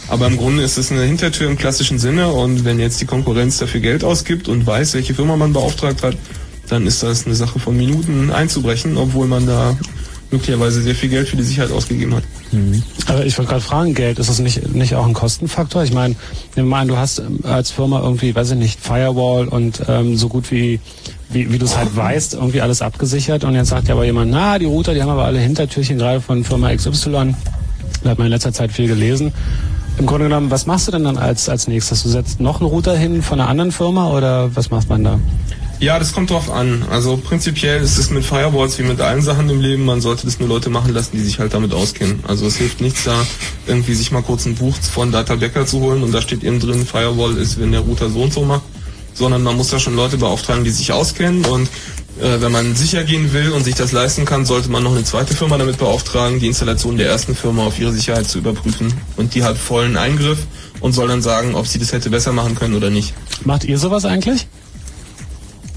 [0.08, 3.58] Aber im Grunde ist es eine Hintertür im klassischen Sinne und wenn jetzt die Konkurrenz
[3.58, 6.16] dafür Geld ausgibt und weiß, welche Firma man beauftragt hat,
[6.70, 9.76] dann ist das eine Sache von Minuten einzubrechen, obwohl man da
[10.30, 12.22] möglicherweise sehr viel Geld für die Sicherheit ausgegeben hat.
[13.06, 15.82] Aber ich wollte gerade fragen, Geld, ist das nicht, nicht auch ein Kostenfaktor?
[15.82, 16.14] Ich meine,
[16.56, 20.28] mal an, du hast ähm, als Firma irgendwie, weiß ich nicht, Firewall und ähm, so
[20.28, 20.78] gut wie,
[21.30, 24.30] wie, wie du es halt weißt, irgendwie alles abgesichert und jetzt sagt ja aber jemand,
[24.30, 27.34] na, die Router, die haben aber alle Hintertürchen, gerade von Firma XY.
[28.02, 29.32] Da hat man in letzter Zeit viel gelesen.
[29.98, 32.04] Im Grunde genommen, was machst du denn dann als, als nächstes?
[32.04, 35.18] Du setzt noch einen Router hin von einer anderen Firma oder was macht man da?
[35.80, 36.84] Ja, das kommt drauf an.
[36.90, 40.38] Also prinzipiell ist es mit Firewalls wie mit allen Sachen im Leben, man sollte das
[40.38, 42.22] nur Leute machen lassen, die sich halt damit auskennen.
[42.28, 43.16] Also es hilft nichts da,
[43.66, 46.60] irgendwie sich mal kurz ein Buch von Data Becker zu holen und da steht eben
[46.60, 48.60] drin, Firewall ist, wenn der Router so und so macht,
[49.14, 51.66] sondern man muss da schon Leute beauftragen, die sich auskennen und
[52.20, 55.04] äh, wenn man sicher gehen will und sich das leisten kann, sollte man noch eine
[55.04, 58.92] zweite Firma damit beauftragen, die Installation der ersten Firma auf ihre Sicherheit zu überprüfen.
[59.16, 60.40] Und die hat vollen Eingriff
[60.80, 63.14] und soll dann sagen, ob sie das hätte besser machen können oder nicht.
[63.44, 64.46] Macht ihr sowas eigentlich?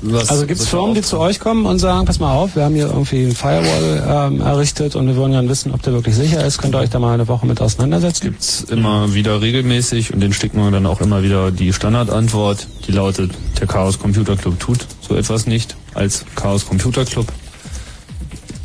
[0.06, 2.66] Was, also gibt es Firmen, die zu euch kommen und sagen, pass mal auf, wir
[2.66, 6.16] haben hier irgendwie einen Firewall ähm, errichtet und wir wollen gerne wissen, ob der wirklich
[6.16, 6.58] sicher ist.
[6.58, 8.24] Könnt ihr euch da mal eine Woche mit auseinandersetzen?
[8.24, 12.92] Gibt's immer wieder regelmäßig und den schicken wir dann auch immer wieder die Standardantwort, die
[12.92, 13.32] lautet,
[13.62, 17.28] der Chaos Computer Club tut so etwas nicht als Chaos Computer Club.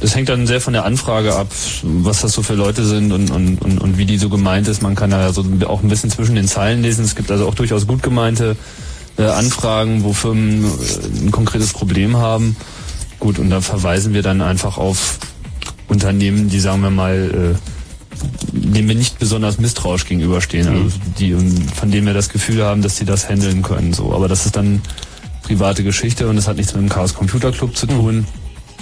[0.00, 1.48] Das hängt dann sehr von der Anfrage ab,
[1.82, 4.82] was das so für Leute sind und, und, und, und wie die so gemeint ist.
[4.82, 7.04] Man kann da so auch ein bisschen zwischen den Zeilen lesen.
[7.04, 8.56] Es gibt also auch durchaus gut gemeinte
[9.18, 12.56] äh, Anfragen, wo Firmen äh, ein konkretes Problem haben.
[13.18, 15.18] Gut, und da verweisen wir dann einfach auf
[15.88, 17.58] Unternehmen, die sagen wir mal, äh,
[18.52, 22.82] denen wir nicht besonders misstrauisch gegenüberstehen, also die und von denen wir das Gefühl haben,
[22.82, 23.92] dass sie das handeln können.
[23.92, 24.82] So, aber das ist dann
[25.42, 28.26] private Geschichte und das hat nichts mit dem Chaos Computer Club zu tun.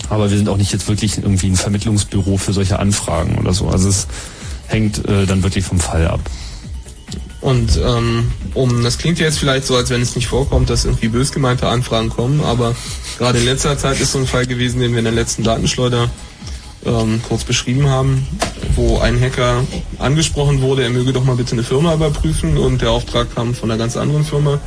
[0.08, 3.68] Aber wir sind auch nicht jetzt wirklich irgendwie ein Vermittlungsbüro für solche Anfragen oder so.
[3.68, 4.06] Also es
[4.66, 6.20] hängt äh, dann wirklich vom Fall ab.
[7.46, 11.06] Und ähm, um, das klingt jetzt vielleicht so, als wenn es nicht vorkommt, dass irgendwie
[11.06, 12.74] bös gemeinte Anfragen kommen, aber
[13.18, 16.10] gerade in letzter Zeit ist so ein Fall gewesen, den wir in der letzten Datenschleuder
[16.84, 18.26] ähm, kurz beschrieben haben,
[18.74, 19.62] wo ein Hacker
[20.00, 23.70] angesprochen wurde, er möge doch mal bitte eine Firma überprüfen und der Auftrag kam von
[23.70, 24.58] einer ganz anderen Firma,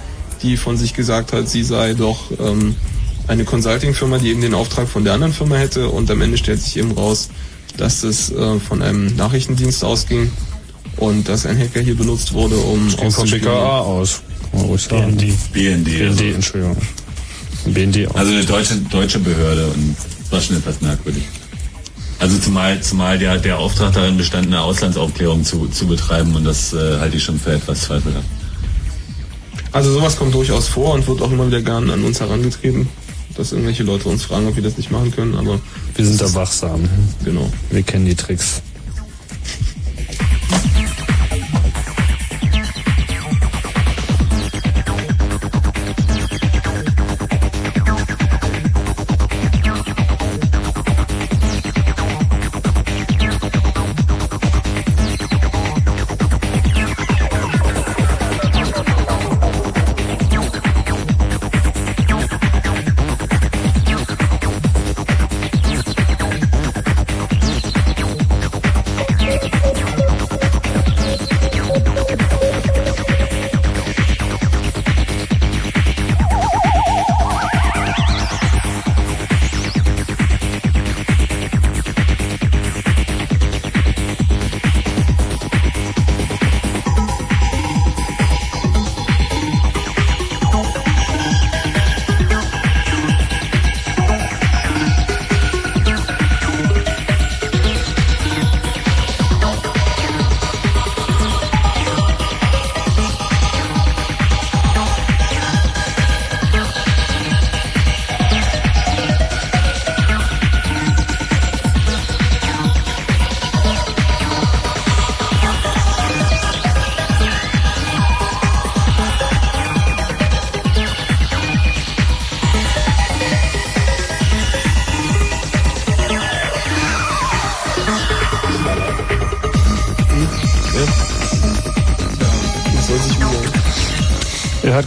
[0.41, 2.77] die von sich gesagt hat, sie sei doch ähm,
[3.27, 6.61] eine Consulting-Firma, die eben den Auftrag von der anderen Firma hätte und am Ende stellt
[6.61, 7.27] sich eben raus,
[7.75, 10.31] dass es äh, von einem Nachrichtendienst ausging
[10.99, 13.41] und dass ein Hacker hier benutzt wurde, um Geht vom auszuspielen.
[13.41, 14.21] BKA aus.
[14.51, 15.53] BND.
[15.53, 16.23] BND, also.
[16.23, 16.77] Entschuldigung.
[17.65, 18.15] BND aus.
[18.15, 21.23] Also eine deutsche, deutsche Behörde und das war schon etwas merkwürdig.
[22.19, 26.73] Also zumal, zumal der, der Auftrag darin bestand, eine Auslandsaufklärung zu, zu betreiben und das
[26.73, 28.27] äh, halte ich schon für etwas zweifelhaft.
[29.71, 32.89] Also sowas kommt durchaus vor und wird auch immer wieder gern an uns herangetreten,
[33.35, 35.59] dass irgendwelche Leute uns fragen, ob wir das nicht machen können, aber
[35.95, 36.89] wir sind da wachsam.
[37.23, 37.49] Genau.
[37.69, 38.61] Wir kennen die Tricks.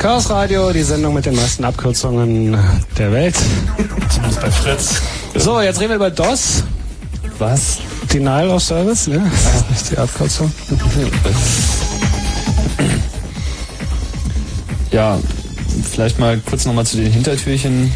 [0.02, 2.58] Chaos Radio, die Sendung mit den meisten Abkürzungen
[2.98, 3.36] der Welt.
[4.10, 5.00] Zumindest bei Fritz.
[5.36, 6.64] So, jetzt reden wir über DOS.
[7.38, 7.78] Was?
[8.12, 9.22] Denial of Service, ne?
[9.30, 10.52] Das ist nicht die Abkürzung.
[14.90, 15.20] Ja,
[15.88, 17.92] vielleicht mal kurz nochmal zu den Hintertürchen.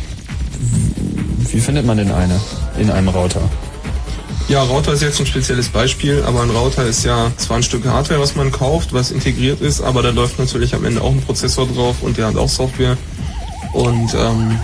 [1.51, 2.41] Wie findet man denn eine
[2.79, 3.41] in einem Router?
[4.49, 7.85] Ja, Router ist jetzt ein spezielles Beispiel, aber ein Router ist ja zwar ein Stück
[7.85, 11.21] Hardware, was man kauft, was integriert ist, aber da läuft natürlich am Ende auch ein
[11.21, 12.97] Prozessor drauf und der hat auch Software.
[13.73, 14.57] Und ähm,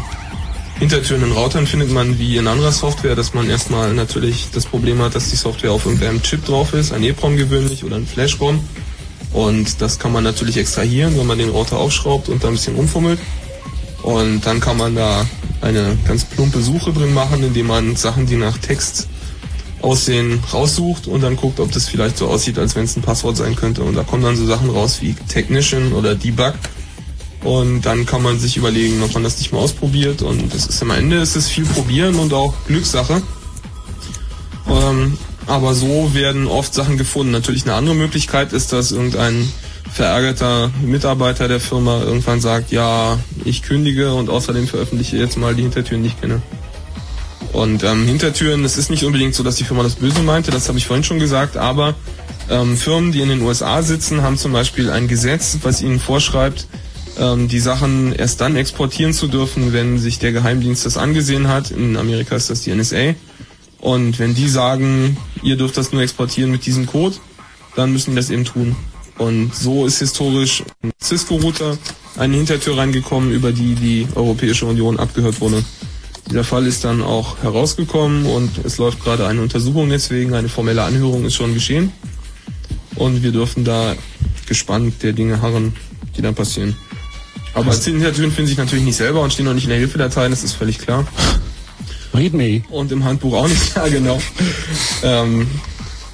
[0.78, 5.02] Hintertüren in Routern findet man wie in anderer Software, dass man erstmal natürlich das Problem
[5.02, 8.60] hat, dass die Software auf irgendeinem Chip drauf ist, ein EEPROM gewöhnlich oder ein Flash-ROM.
[9.32, 12.76] Und das kann man natürlich extrahieren, wenn man den Router aufschraubt und da ein bisschen
[12.76, 13.18] rumfummelt.
[14.02, 15.26] Und dann kann man da
[15.60, 19.08] eine ganz plumpe Suche drin machen, indem man Sachen, die nach Text
[19.82, 23.36] aussehen, raussucht und dann guckt, ob das vielleicht so aussieht, als wenn es ein Passwort
[23.36, 23.82] sein könnte.
[23.82, 26.54] Und da kommen dann so Sachen raus wie Technician oder Debug.
[27.44, 30.22] Und dann kann man sich überlegen, ob man das nicht mal ausprobiert.
[30.22, 33.20] Und das ist am Ende ist es viel probieren und auch Glückssache.
[34.68, 37.32] Ähm, aber so werden oft Sachen gefunden.
[37.32, 39.52] Natürlich eine andere Möglichkeit ist, dass irgendein
[39.92, 45.62] verärgerter Mitarbeiter der Firma irgendwann sagt, ja, ich kündige und außerdem veröffentliche jetzt mal die
[45.62, 46.40] Hintertüren, die ich kenne.
[47.52, 50.68] Und ähm, Hintertüren, es ist nicht unbedingt so, dass die Firma das Böse meinte, das
[50.68, 51.94] habe ich vorhin schon gesagt, aber
[52.48, 56.66] ähm, Firmen, die in den USA sitzen, haben zum Beispiel ein Gesetz, was ihnen vorschreibt,
[57.18, 61.70] ähm, die Sachen erst dann exportieren zu dürfen, wenn sich der Geheimdienst das angesehen hat.
[61.70, 63.14] In Amerika ist das die NSA.
[63.80, 67.16] Und wenn die sagen, ihr dürft das nur exportieren mit diesem Code,
[67.76, 68.76] dann müssen die das eben tun.
[69.18, 71.76] Und so ist historisch ein Cisco-Router
[72.16, 75.64] eine Hintertür reingekommen, über die die Europäische Union abgehört wurde.
[76.32, 80.82] Dieser Fall ist dann auch herausgekommen und es läuft gerade eine Untersuchung deswegen, eine formelle
[80.82, 81.92] Anhörung ist schon geschehen.
[82.94, 83.94] Und wir dürfen da
[84.46, 85.76] gespannt der Dinge harren,
[86.16, 86.74] die dann passieren.
[87.52, 90.42] Aber Hintertüren finden sich natürlich nicht selber und stehen auch nicht in der Hilfedatei, das
[90.42, 91.06] ist völlig klar.
[92.14, 92.62] Read me.
[92.70, 94.18] Und im Handbuch auch nicht, ja genau.
[95.02, 95.46] ähm,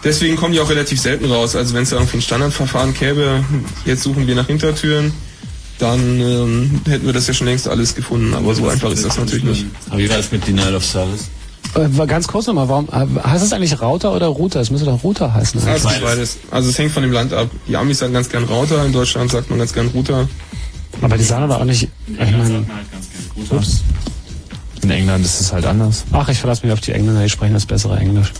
[0.02, 1.54] deswegen kommen die auch relativ selten raus.
[1.54, 3.44] Also wenn es da irgendwie ein Standardverfahren gäbe,
[3.84, 5.12] jetzt suchen wir nach Hintertüren,
[5.78, 8.34] dann ähm, hätten wir das ja schon längst alles gefunden.
[8.34, 9.66] Aber so einfach ist das natürlich nicht.
[9.88, 11.28] Aber wie war es mit Denial of Service?
[11.74, 14.60] Äh, ganz kurz nochmal, warum äh, heißt es eigentlich Router oder Router?
[14.60, 15.60] Es müsste doch Router heißen.
[15.64, 16.38] Das ist beides.
[16.50, 17.50] Also es hängt von dem Land ab.
[17.66, 20.28] Die Amis sagen ganz gern Router, in Deutschland sagt man ganz gern Router.
[21.00, 21.88] Aber die sagen aber auch nicht.
[22.08, 22.66] Ich meine,
[23.50, 23.82] ups.
[24.82, 26.04] In England ist es halt anders.
[26.12, 28.32] Ach, ich verlasse mich auf die Engländer, die sprechen das bessere Englisch.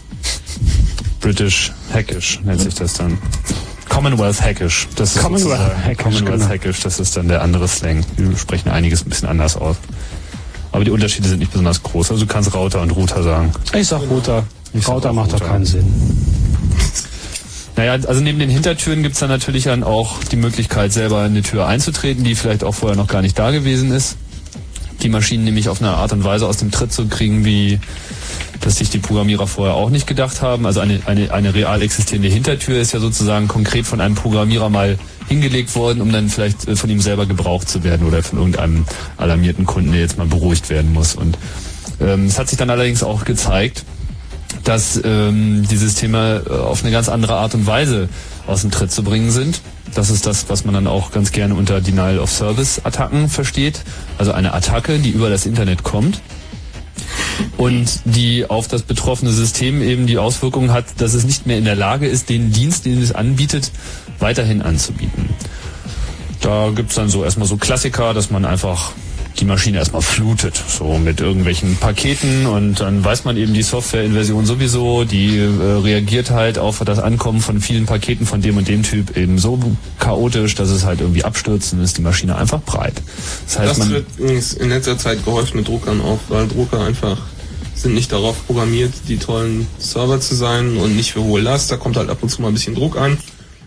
[1.20, 3.18] British Hackish nennt sich das dann.
[3.88, 4.88] Commonwealth Hackish.
[4.96, 6.48] Das ist Commonwealth Hackish, Commonwealth genau.
[6.48, 8.04] Hackish, das ist dann der andere Slang.
[8.16, 9.76] Wir sprechen einiges ein bisschen anders aus.
[10.72, 12.10] Aber die Unterschiede sind nicht besonders groß.
[12.10, 13.52] Also du kannst Router und Router sagen.
[13.74, 14.44] Ich sag Router.
[14.74, 15.86] Ich sag Router auch macht doch keinen Sinn.
[17.76, 21.42] Naja, also neben den Hintertüren gibt's dann natürlich dann auch die Möglichkeit, selber in eine
[21.42, 24.16] Tür einzutreten, die vielleicht auch vorher noch gar nicht da gewesen ist.
[25.02, 27.78] Die Maschinen nämlich auf eine Art und Weise aus dem Tritt zu kriegen, wie
[28.60, 30.66] das sich die Programmierer vorher auch nicht gedacht haben.
[30.66, 34.98] Also eine, eine, eine real existierende Hintertür ist ja sozusagen konkret von einem Programmierer mal
[35.28, 38.84] hingelegt worden, um dann vielleicht äh, von ihm selber gebraucht zu werden oder von irgendeinem
[39.16, 41.14] alarmierten Kunden, der jetzt mal beruhigt werden muss.
[41.14, 41.38] Und
[42.00, 43.84] ähm, es hat sich dann allerdings auch gezeigt,
[44.64, 48.08] dass ähm, die Systeme äh, auf eine ganz andere Art und Weise
[48.48, 49.60] aus dem Tritt zu bringen sind.
[49.94, 53.82] Das ist das, was man dann auch ganz gerne unter Denial of Service Attacken versteht.
[54.18, 56.20] Also eine Attacke, die über das Internet kommt
[57.56, 61.64] und die auf das betroffene System eben die Auswirkung hat, dass es nicht mehr in
[61.64, 63.70] der Lage ist, den Dienst, den es anbietet,
[64.18, 65.28] weiterhin anzubieten.
[66.40, 68.92] Da gibt's dann so erstmal so Klassiker, dass man einfach
[69.38, 74.46] die Maschine erstmal flutet, so mit irgendwelchen Paketen und dann weiß man eben die Software-Inversion
[74.46, 75.48] sowieso, die äh,
[75.82, 79.58] reagiert halt auf das Ankommen von vielen Paketen von dem und dem Typ eben so
[79.98, 83.00] chaotisch, dass es halt irgendwie abstürzt und ist die Maschine einfach breit.
[83.46, 87.18] Das heißt, Das wird übrigens in letzter Zeit gehäuft mit Druckern auf, weil Drucker einfach
[87.74, 91.70] sind nicht darauf programmiert, die tollen Server zu sein und nicht für hohe Last.
[91.70, 93.18] Da kommt halt ab und zu mal ein bisschen Druck an.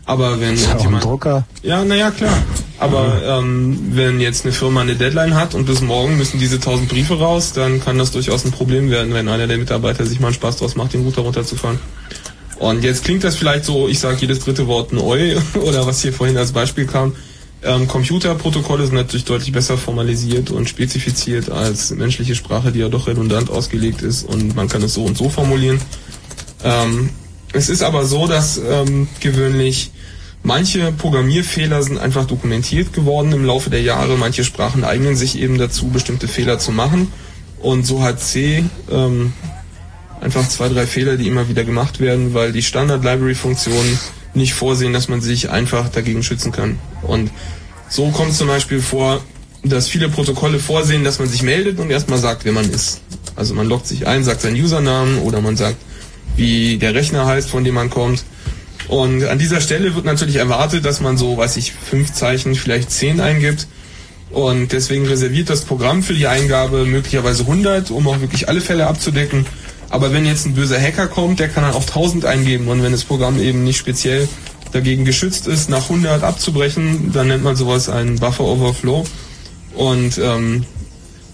[0.06, 1.46] Aber wenn Ist ein jemand, Drucker.
[1.62, 2.38] ja, naja, klar.
[2.80, 6.90] Aber ähm, wenn jetzt eine Firma eine Deadline hat und bis morgen müssen diese tausend
[6.90, 10.28] Briefe raus, dann kann das durchaus ein Problem werden, wenn einer der Mitarbeiter sich mal
[10.28, 11.80] einen Spaß draus macht, den Router runterzufahren.
[12.58, 16.02] Und jetzt klingt das vielleicht so, ich sage jedes dritte Wort ein Oi oder was
[16.02, 17.16] hier vorhin als Beispiel kam.
[17.64, 23.06] Ähm, Computerprotokolle sind natürlich deutlich besser formalisiert und spezifiziert als menschliche Sprache, die ja doch
[23.08, 25.80] redundant ausgelegt ist und man kann es so und so formulieren.
[26.64, 27.12] Ähm,
[27.54, 29.92] es ist aber so, dass ähm, gewöhnlich
[30.44, 34.18] manche Programmierfehler sind einfach dokumentiert geworden im Laufe der Jahre.
[34.18, 37.12] Manche Sprachen eignen sich eben dazu, bestimmte Fehler zu machen.
[37.60, 39.34] Und so hat C ähm,
[40.20, 44.00] einfach zwei, drei Fehler, die immer wieder gemacht werden, weil die Standard-Library-Funktionen
[44.34, 46.80] nicht vorsehen, dass man sich einfach dagegen schützen kann.
[47.02, 47.32] Und
[47.90, 49.22] so kommt zum Beispiel vor,
[49.64, 53.02] dass viele Protokolle vorsehen, dass man sich meldet und erstmal sagt, wer man ist.
[53.36, 55.78] Also man loggt sich ein, sagt seinen Usernamen oder man sagt,
[56.42, 58.26] wie der Rechner heißt, von dem man kommt.
[58.88, 62.92] Und an dieser Stelle wird natürlich erwartet, dass man so, weiß ich, fünf Zeichen, vielleicht
[62.92, 63.68] zehn eingibt.
[64.32, 68.88] Und deswegen reserviert das Programm für die Eingabe möglicherweise 100, um auch wirklich alle Fälle
[68.88, 69.46] abzudecken.
[69.90, 72.94] Aber wenn jetzt ein böser Hacker kommt, der kann dann auch 1000 eingeben und wenn
[72.94, 74.28] das Programm eben nicht speziell
[74.72, 79.06] dagegen geschützt ist, nach 100 abzubrechen, dann nennt man sowas einen Buffer Overflow.
[79.76, 80.66] Und ähm,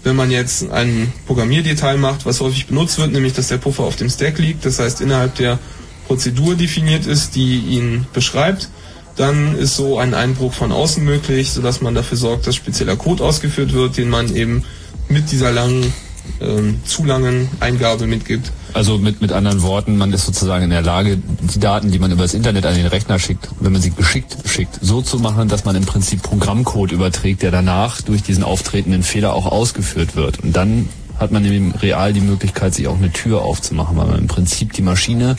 [0.04, 3.96] wenn man jetzt ein Programmierdetail macht, was häufig benutzt wird, nämlich dass der Puffer auf
[3.96, 5.58] dem Stack liegt, das heißt innerhalb der
[6.06, 8.68] Prozedur definiert ist, die ihn beschreibt,
[9.16, 13.24] dann ist so ein Einbruch von außen möglich, sodass man dafür sorgt, dass spezieller Code
[13.24, 14.64] ausgeführt wird, den man eben
[15.08, 15.92] mit dieser langen,
[16.40, 18.52] ähm, zu langen Eingabe mitgibt.
[18.74, 21.18] Also mit, mit anderen Worten, man ist sozusagen in der Lage,
[21.54, 24.36] die Daten, die man über das Internet an den Rechner schickt, wenn man sie geschickt
[24.44, 29.02] schickt, so zu machen, dass man im Prinzip Programmcode überträgt, der danach durch diesen auftretenden
[29.02, 30.40] Fehler auch ausgeführt wird.
[30.40, 30.88] Und dann
[31.18, 34.72] hat man eben real die Möglichkeit, sich auch eine Tür aufzumachen, weil man im Prinzip
[34.72, 35.36] die Maschine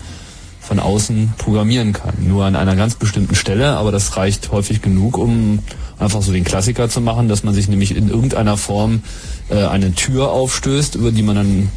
[0.59, 2.13] von außen programmieren kann.
[2.19, 5.59] Nur an einer ganz bestimmten Stelle, aber das reicht häufig genug, um
[5.97, 9.01] einfach so den Klassiker zu machen, dass man sich nämlich in irgendeiner Form
[9.49, 11.69] äh, eine Tür aufstößt, über die man dann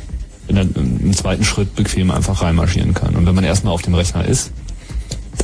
[0.49, 3.15] in im zweiten Schritt bequem einfach reinmarschieren kann.
[3.15, 4.51] Und wenn man erstmal auf dem Rechner ist,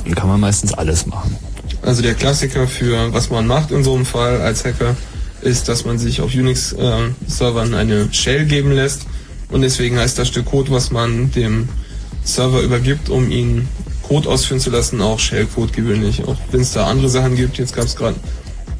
[0.04, 1.36] dann kann man meistens alles machen.
[1.82, 4.96] Also der Klassiker für was man macht in so einem Fall als Hacker
[5.42, 9.02] ist, dass man sich auf Unix-Servern eine Shell geben lässt
[9.50, 11.68] und deswegen heißt das Stück Code, was man dem
[12.24, 13.68] Server übergibt, um ihn
[14.02, 16.24] Code ausführen zu lassen, auch Shellcode gewöhnlich.
[16.24, 18.16] Auch wenn es da andere Sachen gibt, jetzt gab es gerade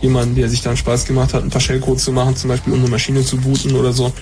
[0.00, 2.80] jemanden, der sich dann Spaß gemacht hat, ein paar Shellcodes zu machen, zum Beispiel um
[2.80, 4.12] eine Maschine zu booten oder so.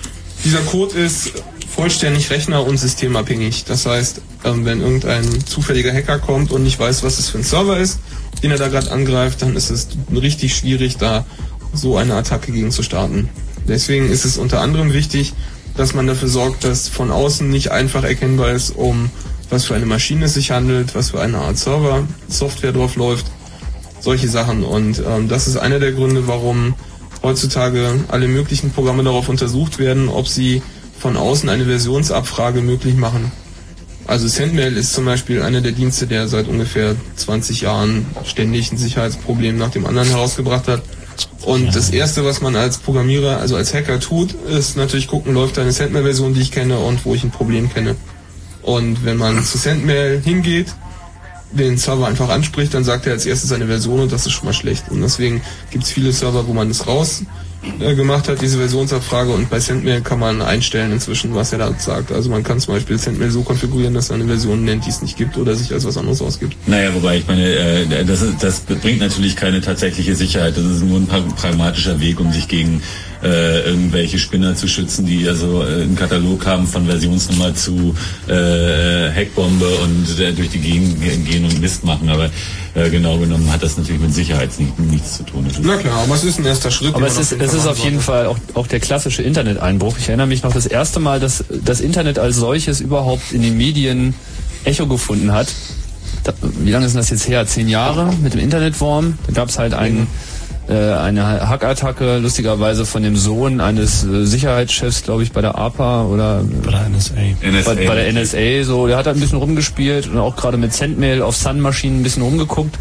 [0.43, 1.33] Dieser Code ist
[1.77, 3.63] vollständig rechner- und systemabhängig.
[3.65, 7.43] Das heißt, ähm, wenn irgendein zufälliger Hacker kommt und nicht weiß, was es für ein
[7.43, 7.99] Server ist,
[8.41, 11.23] den er da gerade angreift, dann ist es richtig schwierig, da
[11.73, 13.29] so eine Attacke gegen zu starten.
[13.67, 15.33] Deswegen ist es unter anderem wichtig,
[15.75, 19.11] dass man dafür sorgt, dass von außen nicht einfach erkennbar ist, um
[19.51, 23.27] was für eine Maschine es sich handelt, was für eine Art Server, Software drauf läuft,
[23.99, 24.63] solche Sachen.
[24.63, 26.73] Und ähm, das ist einer der Gründe, warum
[27.21, 30.63] heutzutage alle möglichen Programme darauf untersucht werden, ob sie
[30.99, 33.31] von außen eine Versionsabfrage möglich machen.
[34.07, 38.77] Also Sendmail ist zum Beispiel einer der Dienste, der seit ungefähr 20 Jahren ständig ein
[38.77, 40.81] Sicherheitsproblem nach dem anderen herausgebracht hat.
[41.43, 45.57] Und das erste, was man als Programmierer, also als Hacker tut, ist natürlich gucken, läuft
[45.57, 47.95] da eine Sendmail-Version, die ich kenne und wo ich ein Problem kenne.
[48.61, 50.67] Und wenn man zu Sendmail hingeht,
[51.51, 54.45] den Server einfach anspricht, dann sagt er als erstes seine Version und das ist schon
[54.45, 54.89] mal schlecht.
[54.89, 57.23] Und deswegen gibt es viele Server, wo man das raus
[57.79, 61.73] äh, gemacht hat, diese Versionsabfrage und bei Sendmail kann man einstellen inzwischen, was er da
[61.77, 62.11] sagt.
[62.11, 65.01] Also man kann zum Beispiel Sendmail so konfigurieren, dass er eine Version nennt, die es
[65.01, 66.55] nicht gibt oder sich als was anderes ausgibt.
[66.67, 70.57] Naja, wobei ich meine, äh, das, ist- das bringt natürlich keine tatsächliche Sicherheit.
[70.57, 72.81] Das ist nur ein pra- pragmatischer Weg, um sich gegen
[73.27, 77.93] äh, irgendwelche Spinner zu schützen, die also äh, einen Katalog haben von Versionsnummer zu
[78.27, 82.09] äh, Hackbombe und äh, durch die Gegend ge- gehen und Mist machen.
[82.09, 82.29] Aber
[82.75, 85.45] äh, genau genommen hat das natürlich mit Sicherheit ni- nichts zu tun.
[85.61, 86.95] Na klar, aber es ist ein erster Schritt.
[86.95, 89.97] Aber es ist, es ist auf jeden Fall auch, auch der klassische Interneteinbruch.
[89.99, 93.57] Ich erinnere mich noch das erste Mal, dass das Internet als solches überhaupt in den
[93.57, 94.13] Medien
[94.63, 95.47] Echo gefunden hat.
[96.23, 97.45] Da, wie lange ist denn das jetzt her?
[97.47, 99.17] Zehn Jahre mit dem Internetworm.
[99.27, 100.05] Da gab es halt einen, äh,
[100.73, 106.43] eine Hackattacke, lustigerweise von dem Sohn eines äh, Sicherheitschefs, glaube ich, bei der APA oder
[106.63, 107.13] Bei der NSA.
[107.41, 107.73] NSA.
[107.73, 110.73] bei, bei der NSA so, der hat halt ein bisschen rumgespielt und auch gerade mit
[110.73, 112.77] Sendmail auf Sun-Maschinen ein bisschen rumgeguckt,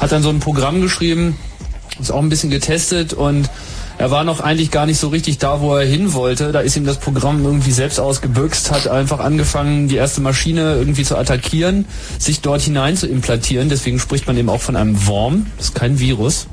[0.00, 1.36] hat dann so ein Programm geschrieben,
[2.00, 3.50] ist auch ein bisschen getestet und
[3.98, 6.52] er war noch eigentlich gar nicht so richtig da, wo er hin wollte.
[6.52, 11.02] Da ist ihm das Programm irgendwie selbst ausgebüxt, hat einfach angefangen, die erste Maschine irgendwie
[11.02, 11.86] zu attackieren,
[12.18, 13.70] sich dort hinein zu implantieren.
[13.70, 15.46] Deswegen spricht man eben auch von einem Worm.
[15.56, 16.46] Das ist kein Virus.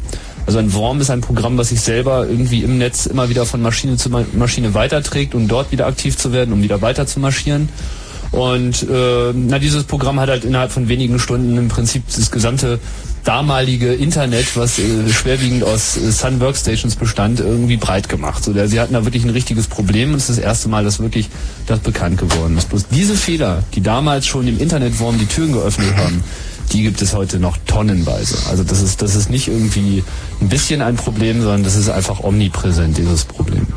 [0.46, 3.62] Also ein Worm ist ein Programm, was sich selber irgendwie im Netz immer wieder von
[3.62, 7.20] Maschine zu Ma- Maschine weiterträgt, um dort wieder aktiv zu werden, um wieder weiter zu
[7.20, 7.70] marschieren.
[8.32, 12.80] Und äh, na, dieses Programm hat halt innerhalb von wenigen Stunden im Prinzip das gesamte
[13.24, 18.44] damalige Internet, was äh, schwerwiegend aus äh, Sun Workstations bestand, irgendwie breit gemacht.
[18.44, 20.84] So, der, sie hatten da wirklich ein richtiges Problem und es ist das erste Mal,
[20.84, 21.30] dass wirklich
[21.68, 22.70] das bekannt geworden ist.
[22.70, 26.24] Bloß diese Fehler, die damals schon im Internetwurm die Türen geöffnet haben,
[26.72, 28.38] die gibt es heute noch tonnenweise.
[28.50, 30.04] Also das ist, das ist nicht irgendwie
[30.42, 33.68] ein bisschen ein Problem, sondern das ist einfach omnipräsent, dieses Problem.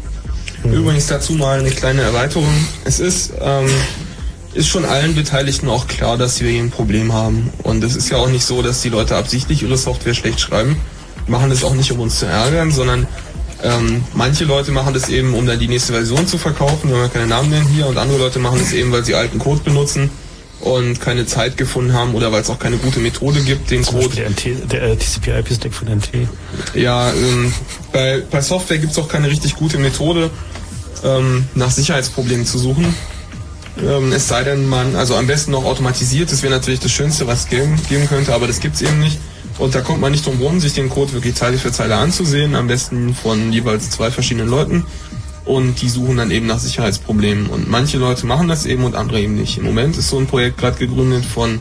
[0.65, 2.53] Übrigens dazu mal eine kleine Erweiterung.
[2.85, 3.69] Es ist, ähm,
[4.55, 7.51] ist schon allen Beteiligten auch klar, dass wir hier ein Problem haben.
[7.63, 10.77] Und es ist ja auch nicht so, dass die Leute absichtlich ihre Software schlecht schreiben.
[11.27, 13.07] Machen das auch nicht, um uns zu ärgern, sondern
[13.63, 17.09] ähm, manche Leute machen das eben, um dann die nächste Version zu verkaufen, wenn wir
[17.09, 20.11] keine Namen nennen hier, und andere Leute machen das eben, weil sie alten Code benutzen
[20.61, 24.01] und keine Zeit gefunden haben oder weil es auch keine gute Methode gibt, den Zum
[24.01, 26.09] Code Beispiel der, der äh, TCP-IP-Stack von NT.
[26.75, 27.53] ja, ähm,
[27.93, 30.31] bei, bei Software gibt's auch keine richtig gute Methode,
[31.05, 32.95] ähm, nach Sicherheitsproblemen zu suchen.
[33.83, 37.27] Ähm, es sei denn, man, also am besten noch automatisiert, das wäre natürlich das Schönste,
[37.27, 39.19] was es geben, geben könnte, aber das gibt's eben nicht.
[39.59, 42.55] Und da kommt man nicht drum rum, sich den Code wirklich Zeile für Zeile anzusehen,
[42.55, 44.85] am besten von jeweils zwei verschiedenen Leuten.
[45.47, 47.47] Und die suchen dann eben nach Sicherheitsproblemen.
[47.47, 49.59] Und manche Leute machen das eben und andere eben nicht.
[49.59, 51.61] Im Moment ist so ein Projekt gerade gegründet von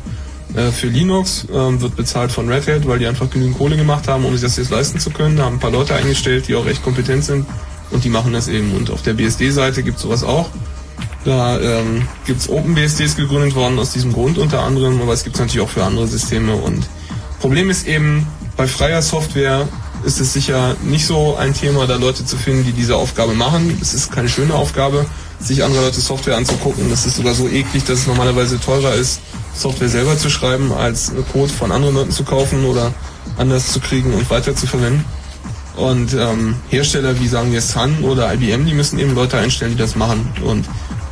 [0.55, 4.07] äh, für Linux, ähm, wird bezahlt von Red Hat, weil die einfach genügend Kohle gemacht
[4.07, 5.37] haben, um sich das jetzt leisten zu können.
[5.37, 7.45] Da haben ein paar Leute eingestellt, die auch echt kompetent sind
[7.91, 8.73] und die machen das eben.
[8.75, 10.49] Und auf der BSD-Seite gibt es sowas auch.
[11.23, 15.35] Da ähm, gibt es OpenBSDs gegründet worden aus diesem Grund unter anderem, aber es gibt
[15.35, 16.55] es natürlich auch für andere Systeme.
[16.55, 16.87] Und
[17.39, 18.27] Problem ist eben,
[18.57, 19.67] bei freier Software
[20.05, 23.77] ist es sicher nicht so ein Thema, da Leute zu finden, die diese Aufgabe machen.
[23.81, 25.05] Es ist keine schöne Aufgabe,
[25.39, 26.89] sich andere Leute Software anzugucken.
[26.89, 29.19] Das ist sogar so eklig, dass es normalerweise teurer ist,
[29.55, 32.93] Software selber zu schreiben, als Code von anderen Leuten zu kaufen oder
[33.37, 35.03] anders zu kriegen und weiter zu verwenden.
[35.75, 39.77] Und ähm, Hersteller wie sagen wir Sun oder IBM, die müssen eben Leute einstellen, die
[39.77, 40.31] das machen.
[40.45, 40.65] Und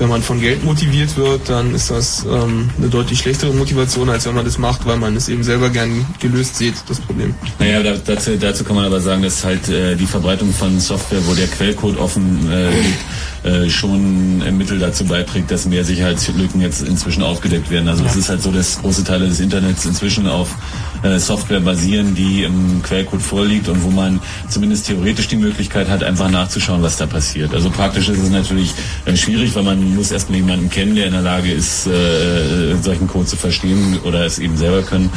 [0.04, 4.26] wenn man von Geld motiviert wird, dann ist das ähm, eine deutlich schlechtere Motivation, als
[4.26, 7.34] wenn man das macht, weil man es eben selber gern gelöst sieht, das Problem.
[7.58, 11.26] Naja, da, dazu, dazu kann man aber sagen, dass halt äh, die Verbreitung von Software,
[11.26, 13.00] wo der Quellcode offen äh, liegt,
[13.44, 17.88] äh, schon ein Mittel dazu beiträgt, dass mehr Sicherheitslücken jetzt inzwischen aufgedeckt werden.
[17.90, 20.56] Also es ist halt so, dass große Teile des Internets inzwischen auf
[21.04, 24.20] äh, Software basieren, die im Quellcode vorliegt und wo man
[24.50, 27.54] zumindest theoretisch die Möglichkeit hat, einfach nachzuschauen, was da passiert.
[27.54, 28.74] Also praktisch ist es natürlich
[29.06, 33.08] äh, schwierig, weil man muss erstmal jemanden kennen, der in der Lage ist, äh, solchen
[33.08, 35.10] Code zu verstehen oder es eben selber können.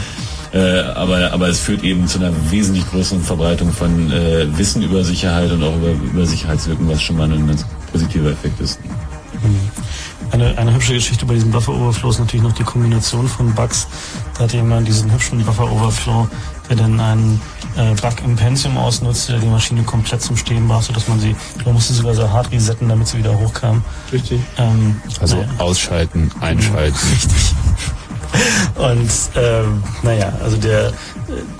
[0.52, 5.04] Äh, aber, aber es führt eben zu einer wesentlich größeren Verbreitung von äh, Wissen über
[5.04, 7.66] Sicherheit und auch über, über Sicherheitslücken, was schon mal ein ganz
[7.96, 8.78] positiver Effekt ist.
[10.32, 13.86] Eine, eine hübsche Geschichte bei diesem Buffer Overflow ist natürlich noch die Kombination von Bugs.
[14.36, 16.28] Da hat jemand diesen hübschen Buffer Overflow,
[16.68, 17.40] der dann einen
[17.76, 21.34] äh, Bug im Pentium ausnutzt, der die Maschine komplett zum Stehen brachte, dass man sie,
[21.64, 23.82] man musste sogar so hart resetten, damit sie wieder hochkam.
[24.12, 24.40] Richtig.
[24.58, 25.48] Ähm, Also naja.
[25.58, 26.98] ausschalten, einschalten.
[27.12, 27.54] Richtig.
[28.74, 30.92] Und ähm, naja, also der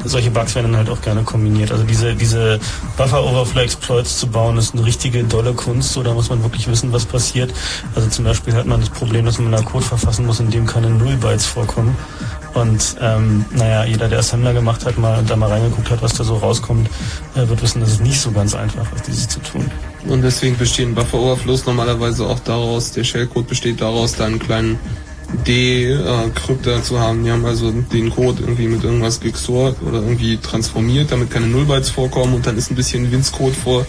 [0.04, 1.72] solche Bugs werden dann halt auch gerne kombiniert.
[1.72, 2.58] Also diese diese
[2.96, 5.92] Buffer Overflow Exploits zu bauen, ist eine richtige dolle Kunst.
[5.92, 7.52] So, da muss man wirklich wissen, was passiert.
[7.94, 10.66] Also zum Beispiel hat man das Problem, dass man einen Code verfassen muss, in dem
[10.66, 11.96] keine Nullbytes vorkommen.
[12.54, 16.24] Und ähm, naja, jeder, der Assembler gemacht hat, mal da mal reingeguckt hat, was da
[16.24, 16.88] so rauskommt,
[17.34, 19.70] äh, wird wissen, dass es nicht so ganz einfach ist, dieses zu tun.
[20.08, 24.78] Und deswegen bestehen Buffer Overflows normalerweise auch daraus, der Shellcode besteht daraus, da einen kleinen
[25.46, 27.24] D-Krypter zu haben.
[27.24, 31.90] Die haben also den Code irgendwie mit irgendwas gexort oder irgendwie transformiert, damit keine Nullbytes
[31.90, 33.86] vorkommen und dann ist ein bisschen Winz-Code vor,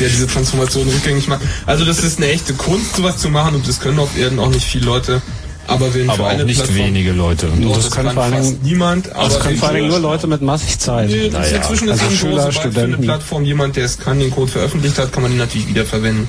[0.00, 1.42] der diese Transformation rückgängig macht.
[1.66, 4.50] Also das ist eine echte Kunst, sowas zu machen und das können auf Erden auch
[4.50, 5.22] nicht viele Leute.
[5.68, 7.48] Aber wenn Aber für auch eine nicht Plattform, wenige Leute.
[7.60, 9.06] Doch, das das, können kann vor allen Dingen- niemand.
[9.06, 11.08] Das aber können vor allen Dingen nur Leute mit massig Zeit.
[11.10, 13.02] Nee, das ist Naja, inzwischen also ist Schüler, sobald für eine Studenten.
[13.02, 16.28] Plattform jemand, der es kann, den Code veröffentlicht hat, kann man ihn natürlich wieder verwenden.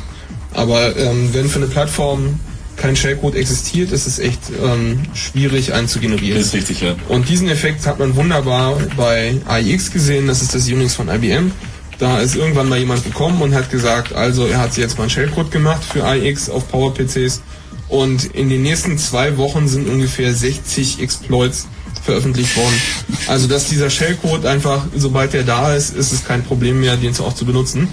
[0.56, 2.40] Aber ähm, wenn für eine Plattform
[2.78, 6.38] kein Shellcode existiert, ist es echt ähm, schwierig, einen zu generieren.
[6.38, 6.96] Das ist richtig, ja.
[7.10, 11.52] Und diesen Effekt hat man wunderbar bei AIX gesehen, das ist das Unix von IBM.
[12.00, 15.10] Da ist irgendwann mal jemand gekommen und hat gesagt, also er hat jetzt mal einen
[15.10, 17.42] Shellcode gemacht für AIX auf PowerPCs
[17.90, 21.68] und in den nächsten zwei Wochen sind ungefähr 60 Exploits
[22.04, 22.80] veröffentlicht worden.
[23.28, 27.18] Also dass dieser Shellcode einfach, sobald der da ist, ist es kein Problem mehr, den
[27.20, 27.90] auch zu benutzen.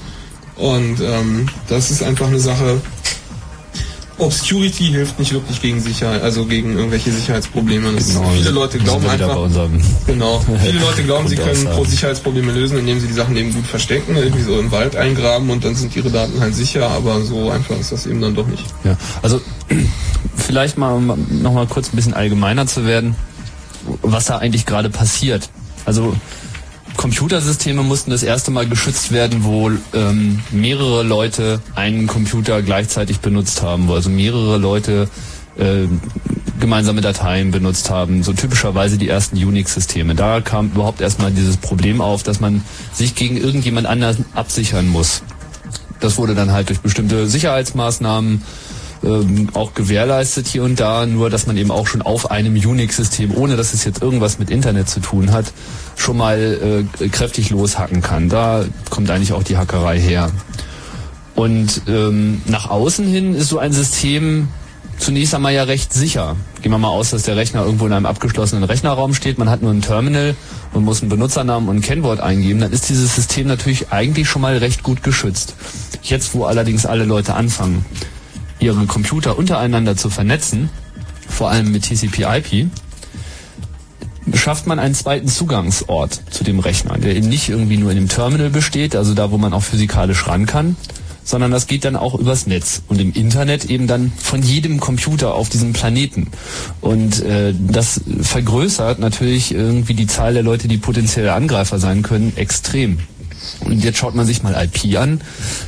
[0.56, 2.80] Und ähm, das ist einfach eine Sache,
[4.18, 7.92] Obscurity hilft nicht wirklich gegen Sicherheit, also gegen irgendwelche Sicherheitsprobleme.
[7.92, 9.36] Das Genau, viele Leute glauben einfach,
[10.06, 13.66] genau, viele Leute glauben, sie können pro Sicherheitsprobleme lösen, indem sie die Sachen eben gut
[13.66, 17.50] verstecken, irgendwie so im Wald eingraben und dann sind ihre Daten halt sicher, aber so
[17.50, 18.64] einfach ist das eben dann doch nicht.
[18.84, 19.40] Ja, also
[20.36, 21.06] vielleicht mal um
[21.42, 23.16] noch mal kurz ein bisschen allgemeiner zu werden,
[24.02, 25.50] was da eigentlich gerade passiert.
[25.84, 26.14] Also
[26.96, 33.62] Computersysteme mussten das erste Mal geschützt werden, wo ähm, mehrere Leute einen Computer gleichzeitig benutzt
[33.62, 35.08] haben, wo also mehrere Leute
[35.56, 35.86] äh,
[36.60, 40.14] gemeinsame Dateien benutzt haben, so typischerweise die ersten Unix-Systeme.
[40.14, 45.22] Da kam überhaupt erstmal dieses Problem auf, dass man sich gegen irgendjemand anders absichern muss.
[46.00, 48.42] Das wurde dann halt durch bestimmte Sicherheitsmaßnahmen
[49.04, 53.36] ähm, auch gewährleistet hier und da, nur dass man eben auch schon auf einem Unix-System,
[53.36, 55.52] ohne dass es jetzt irgendwas mit Internet zu tun hat,
[55.96, 58.28] schon mal äh, kräftig loshacken kann.
[58.28, 60.30] Da kommt eigentlich auch die Hackerei her.
[61.34, 64.48] Und ähm, nach außen hin ist so ein System
[64.98, 66.36] zunächst einmal ja recht sicher.
[66.62, 69.62] Gehen wir mal aus, dass der Rechner irgendwo in einem abgeschlossenen Rechnerraum steht, man hat
[69.62, 70.36] nur ein Terminal
[70.72, 74.42] und muss einen Benutzernamen und ein Kennwort eingeben, dann ist dieses System natürlich eigentlich schon
[74.42, 75.54] mal recht gut geschützt.
[76.02, 77.84] Jetzt, wo allerdings alle Leute anfangen,
[78.64, 80.70] ihre Computer untereinander zu vernetzen,
[81.28, 82.68] vor allem mit TCP/IP,
[84.32, 88.08] schafft man einen zweiten Zugangsort zu dem Rechner, der eben nicht irgendwie nur in dem
[88.08, 90.76] Terminal besteht, also da, wo man auch physikalisch ran kann,
[91.24, 95.34] sondern das geht dann auch übers Netz und im Internet eben dann von jedem Computer
[95.34, 96.28] auf diesem Planeten.
[96.80, 102.32] Und äh, das vergrößert natürlich irgendwie die Zahl der Leute, die potenzielle Angreifer sein können,
[102.36, 102.98] extrem.
[103.60, 105.20] Und jetzt schaut man sich mal IP an.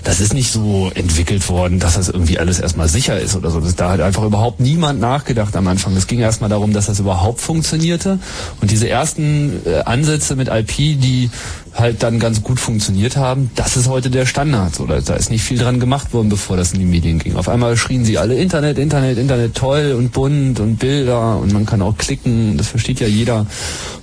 [0.05, 3.61] Das ist nicht so entwickelt worden, dass das irgendwie alles erstmal sicher ist oder so.
[3.61, 5.97] Das, da hat einfach überhaupt niemand nachgedacht am Anfang.
[5.97, 8.19] Es ging erstmal darum, dass das überhaupt funktionierte.
[8.61, 11.31] Und diese ersten äh, Ansätze mit IP, die
[11.79, 14.81] halt dann ganz gut funktioniert haben, das ist heute der Standard.
[14.81, 17.37] Oder da ist nicht viel dran gemacht worden, bevor das in die Medien ging.
[17.37, 21.67] Auf einmal schrien sie alle Internet, Internet, Internet toll und bunt und Bilder und man
[21.67, 23.47] kann auch klicken, das versteht ja jeder.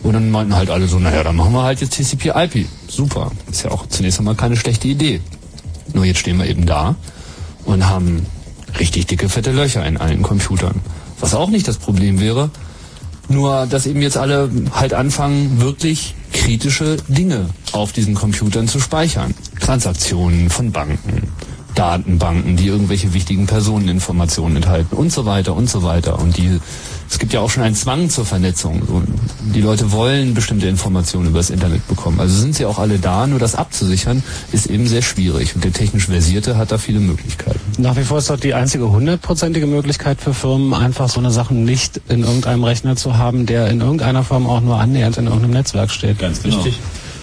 [0.04, 2.66] Und dann meinten halt alle so, naja, dann machen wir halt jetzt TCP/IP.
[2.94, 3.32] Super.
[3.50, 5.20] Ist ja auch zunächst einmal keine schlechte Idee.
[5.94, 6.96] Nur jetzt stehen wir eben da
[7.66, 8.28] und haben
[8.80, 10.80] richtig dicke, fette Löcher in allen Computern.
[11.20, 12.52] Was auch nicht das Problem wäre,
[13.30, 19.34] nur dass eben jetzt alle halt anfangen, wirklich kritische Dinge auf diesen Computern zu speichern.
[19.60, 21.32] Transaktionen von Banken,
[21.74, 26.20] Datenbanken, die irgendwelche wichtigen Personeninformationen enthalten und so weiter und so weiter.
[26.20, 26.60] Und die,
[27.14, 28.82] es gibt ja auch schon einen Zwang zur Vernetzung.
[29.54, 32.20] Die Leute wollen bestimmte Informationen über das Internet bekommen.
[32.20, 35.54] Also sind sie auch alle da, nur das abzusichern ist eben sehr schwierig.
[35.54, 37.60] Und der technisch Versierte hat da viele Möglichkeiten.
[37.78, 41.54] Nach wie vor ist doch die einzige hundertprozentige Möglichkeit für Firmen, einfach so eine Sache
[41.54, 45.52] nicht in irgendeinem Rechner zu haben, der in irgendeiner Form auch nur annähernd in irgendeinem
[45.52, 46.18] Netzwerk steht.
[46.18, 46.56] Ganz genau.
[46.56, 46.80] Richtig.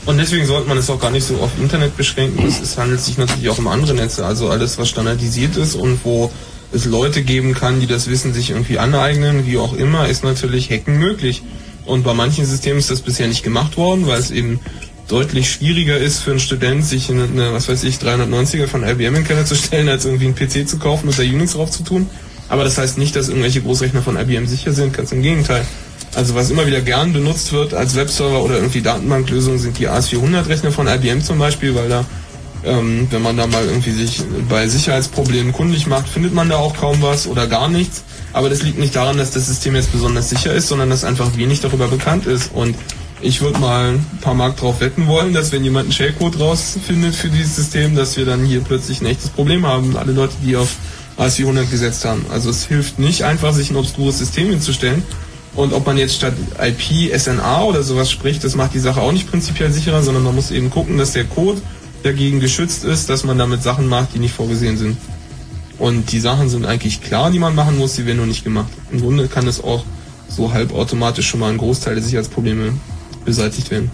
[0.07, 2.47] Und deswegen sollte man es auch gar nicht so auf Internet beschränken.
[2.47, 5.99] Es, es handelt sich natürlich auch um andere Netze, also alles, was standardisiert ist und
[6.05, 6.30] wo
[6.72, 10.70] es Leute geben kann, die das Wissen sich irgendwie aneignen, wie auch immer, ist natürlich
[10.70, 11.42] Hacken möglich.
[11.84, 14.60] Und bei manchen Systemen ist das bisher nicht gemacht worden, weil es eben
[15.08, 19.16] deutlich schwieriger ist für einen Student, sich eine, eine was weiß ich, 390er von IBM
[19.16, 21.82] in Keller zu stellen, als irgendwie einen PC zu kaufen und da Unix drauf zu
[21.82, 22.08] tun.
[22.48, 25.64] Aber das heißt nicht, dass irgendwelche Großrechner von IBM sicher sind, ganz im Gegenteil.
[26.14, 30.72] Also was immer wieder gern benutzt wird als Webserver oder irgendwie Datenbanklösung sind die AS400-Rechner
[30.72, 32.04] von IBM zum Beispiel, weil da,
[32.64, 36.76] ähm, wenn man da mal irgendwie sich bei Sicherheitsproblemen kundig macht, findet man da auch
[36.76, 38.04] kaum was oder gar nichts.
[38.32, 41.36] Aber das liegt nicht daran, dass das System jetzt besonders sicher ist, sondern dass einfach
[41.36, 42.52] wenig darüber bekannt ist.
[42.52, 42.76] Und
[43.22, 47.14] ich würde mal ein paar Mark drauf wetten wollen, dass wenn jemand einen Shellcode rausfindet
[47.14, 49.96] für dieses System, dass wir dann hier plötzlich ein echtes Problem haben.
[49.96, 50.76] Alle Leute, die auf
[51.18, 52.24] AS400 gesetzt haben.
[52.30, 55.02] Also es hilft nicht einfach, sich ein obskures System hinzustellen.
[55.54, 59.12] Und ob man jetzt statt IP SNA oder sowas spricht, das macht die Sache auch
[59.12, 61.61] nicht prinzipiell sicherer, sondern man muss eben gucken, dass der Code
[62.03, 64.96] dagegen geschützt ist, dass man damit Sachen macht, die nicht vorgesehen sind.
[65.78, 68.70] Und die Sachen sind eigentlich klar, die man machen muss, die werden nur nicht gemacht.
[68.90, 69.84] Im Grunde kann es auch
[70.28, 72.74] so halbautomatisch schon mal ein Großteil der Sicherheitsprobleme
[73.24, 73.90] beseitigt werden.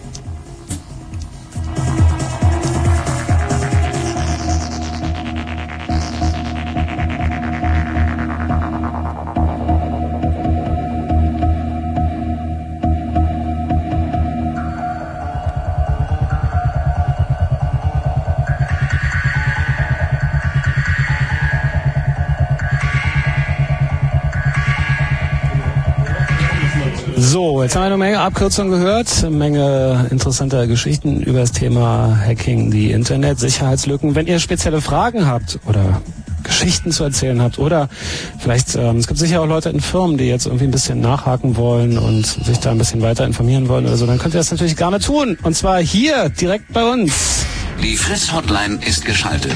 [27.77, 32.71] Jetzt haben wir eine Menge Abkürzungen gehört, eine Menge interessanter Geschichten über das Thema Hacking,
[32.71, 34.15] die Internet-Sicherheitslücken.
[34.15, 36.01] Wenn ihr spezielle Fragen habt oder
[36.43, 37.91] Geschichten zu erzählen habt oder
[38.39, 41.59] vielleicht, ähm, es gibt sicher auch Leute in Firmen, die jetzt irgendwie ein bisschen nachhaken
[41.59, 44.51] wollen und sich da ein bisschen weiter informieren wollen oder so, dann könnt ihr das
[44.51, 45.37] natürlich gerne tun.
[45.43, 47.45] Und zwar hier, direkt bei uns.
[47.83, 49.55] Die Fritz-Hotline ist geschaltet.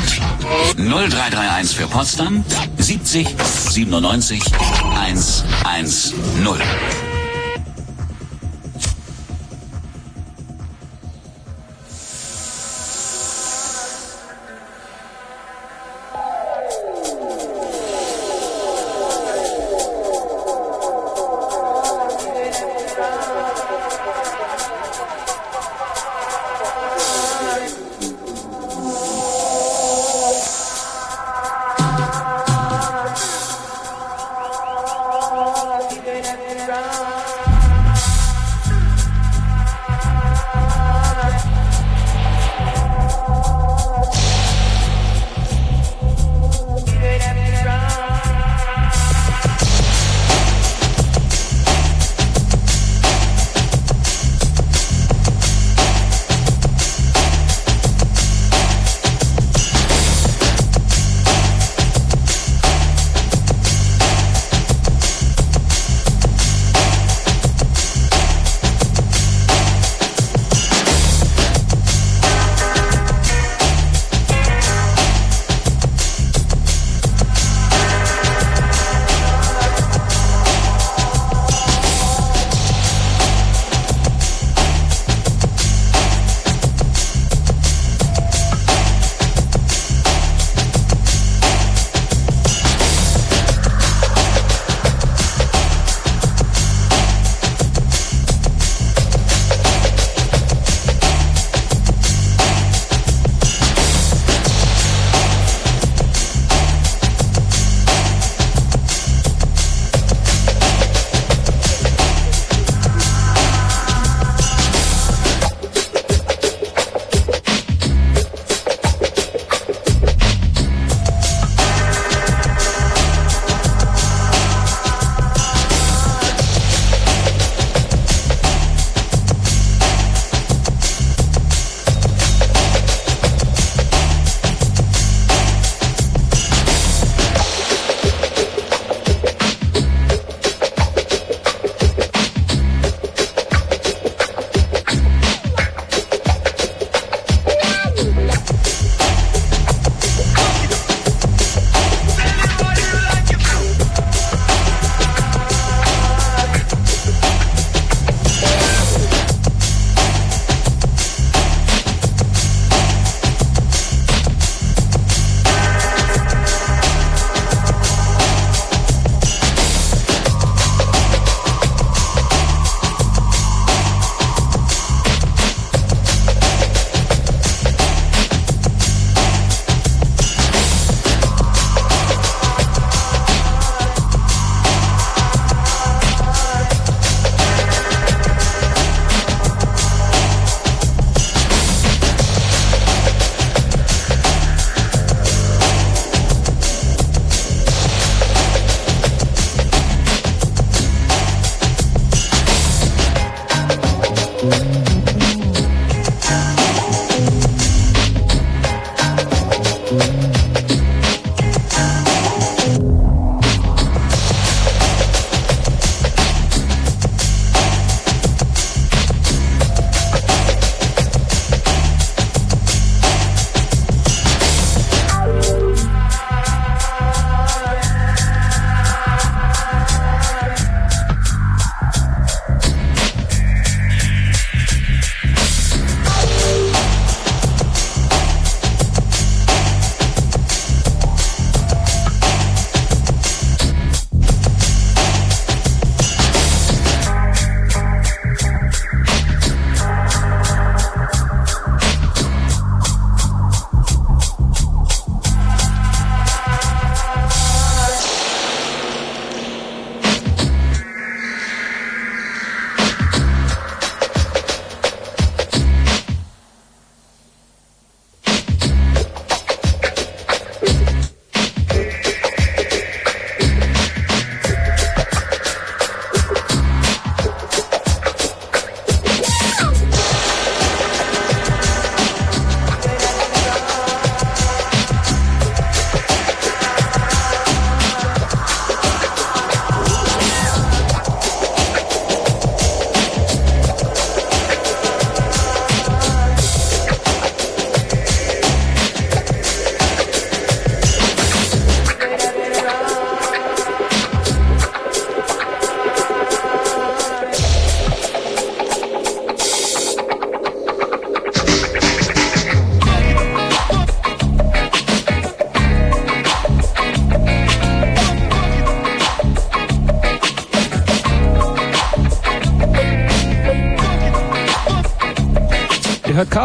[0.76, 2.44] 0331 für Potsdam
[2.76, 3.34] 70
[3.70, 4.42] 97
[4.94, 6.99] 110.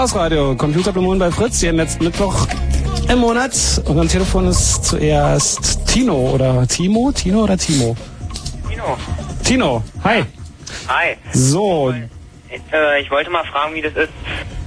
[0.06, 2.46] Chaos Radio, Computerblumen bei Fritz, jeden letzten Mittwoch
[3.10, 3.54] im Monat.
[3.86, 7.12] Und am Telefon ist zuerst Tino oder Timo?
[7.12, 7.98] Tino oder Timo?
[8.70, 8.98] Tino.
[9.44, 10.24] Tino, hi.
[10.88, 11.18] Hi.
[11.34, 11.92] So,
[12.72, 14.14] Äh, ich wollte mal fragen, wie das ist.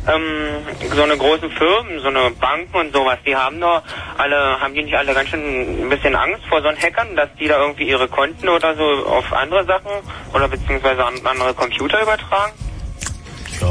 [0.08, 3.82] Ähm, so eine großen Firmen, so eine Banken und sowas, die haben doch
[4.16, 7.28] alle, haben die nicht alle ganz schön ein bisschen Angst vor so einen Hackern, dass
[7.38, 9.92] die da irgendwie ihre Konten oder so auf andere Sachen
[10.34, 12.54] oder beziehungsweise an andere Computer übertragen?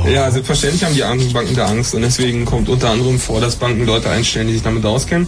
[0.10, 3.58] Ja, selbstverständlich haben die anderen Banken da Angst und deswegen kommt unter anderem vor, dass
[3.58, 5.28] Banken Leute einstellen, die sich damit auskennen.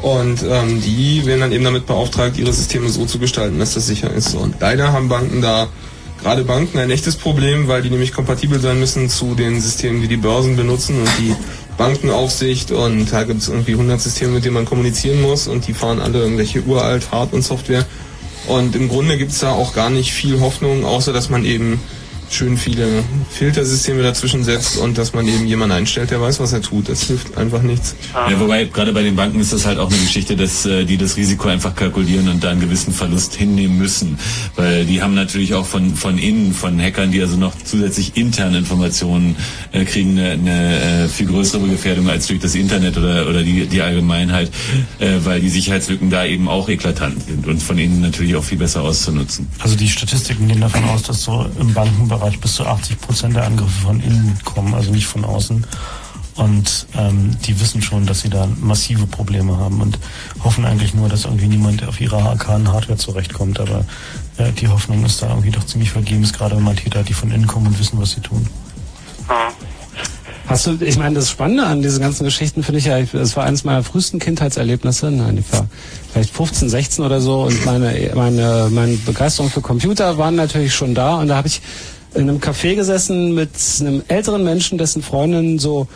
[0.00, 3.86] Und ähm, die werden dann eben damit beauftragt, ihre Systeme so zu gestalten, dass das
[3.86, 4.34] sicher ist.
[4.34, 5.68] Und leider haben Banken da,
[6.22, 10.08] gerade Banken, ein echtes Problem, weil die nämlich kompatibel sein müssen zu den Systemen, die
[10.08, 11.34] die Börsen benutzen und die
[11.76, 12.70] Bankenaufsicht.
[12.72, 16.00] Und da gibt es irgendwie 100 Systeme, mit denen man kommunizieren muss und die fahren
[16.00, 17.84] alle irgendwelche uralt Hard- und Software.
[18.48, 21.80] Und im Grunde gibt es da auch gar nicht viel Hoffnung, außer dass man eben
[22.36, 26.60] schön viele Filtersysteme dazwischen setzt und dass man eben jemanden einstellt, der weiß, was er
[26.60, 26.86] tut.
[26.88, 27.94] Das hilft einfach nichts.
[28.12, 30.98] Ja, wobei gerade bei den Banken ist das halt auch eine Geschichte, dass äh, die
[30.98, 34.18] das Risiko einfach kalkulieren und da einen gewissen Verlust hinnehmen müssen,
[34.54, 38.58] weil die haben natürlich auch von von innen von Hackern, die also noch zusätzlich interne
[38.58, 39.36] Informationen
[39.76, 43.66] äh, kriegen, eine, eine äh, viel größere Gefährdung als durch das Internet oder oder die
[43.66, 44.50] die Allgemeinheit,
[44.98, 48.58] äh, weil die Sicherheitslücken da eben auch eklatant sind und von innen natürlich auch viel
[48.58, 49.46] besser auszunutzen.
[49.60, 53.44] Also die Statistiken gehen davon aus, dass so im Bankenbereich bis zu 80 Prozent der
[53.44, 55.64] Angriffe von innen kommen, also nicht von außen.
[56.36, 59.98] Und ähm, die wissen schon, dass sie da massive Probleme haben und
[60.44, 63.58] hoffen eigentlich nur, dass irgendwie niemand auf ihrer arkanen Hardware zurechtkommt.
[63.58, 63.86] Aber
[64.36, 67.14] äh, die Hoffnung ist da irgendwie doch ziemlich vergebens, gerade wenn man Täter hat, die
[67.14, 68.46] von innen kommen und wissen, was sie tun.
[70.56, 73.44] Hast du, ich meine, das Spannende an diesen ganzen Geschichten finde ich ja, das war
[73.44, 75.10] eines meiner frühesten Kindheitserlebnisse.
[75.10, 75.66] Nein, ich war
[76.10, 80.94] vielleicht 15, 16 oder so und meine, meine, meine Begeisterung für Computer waren natürlich schon
[80.94, 81.60] da und da habe ich
[82.14, 83.50] in einem Café gesessen mit
[83.80, 85.88] einem älteren Menschen, dessen Freundin so,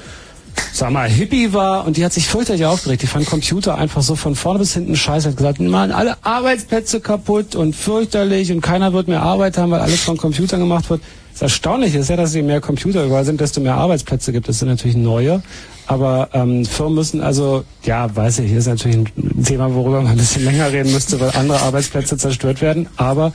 [0.74, 3.00] sag mal, Hippie war und die hat sich fürchterlich aufgeregt.
[3.00, 5.30] Die fand Computer einfach so von vorne bis hinten scheiße.
[5.30, 9.80] Hat gesagt, man, alle Arbeitsplätze kaputt und fürchterlich und keiner wird mehr Arbeit haben, weil
[9.80, 11.00] alles von Computern gemacht wird.
[11.40, 14.56] Das Erstaunliche ist ja, dass je mehr Computer überall sind, desto mehr Arbeitsplätze gibt es.
[14.56, 15.42] Das sind natürlich neue.
[15.86, 20.12] Aber ähm, Firmen müssen also, ja, weiß ich, hier ist natürlich ein Thema, worüber man
[20.12, 22.88] ein bisschen länger reden müsste, weil andere Arbeitsplätze zerstört werden.
[22.98, 23.32] Aber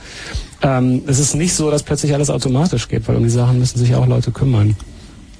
[0.62, 3.76] ähm, es ist nicht so, dass plötzlich alles automatisch geht, weil um die Sachen müssen
[3.76, 4.76] sich auch Leute kümmern.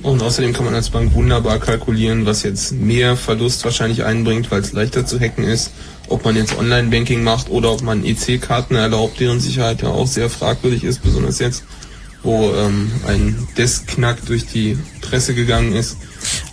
[0.02, 4.60] Und außerdem kann man als Bank wunderbar kalkulieren, was jetzt mehr Verlust wahrscheinlich einbringt, weil
[4.60, 5.70] es leichter zu hacken ist.
[6.08, 10.28] Ob man jetzt Online-Banking macht oder ob man EC-Karten erlaubt, deren Sicherheit ja auch sehr
[10.28, 11.62] fragwürdig ist, besonders jetzt,
[12.26, 15.96] wo ähm, ein Desk-Knack durch die Presse gegangen ist.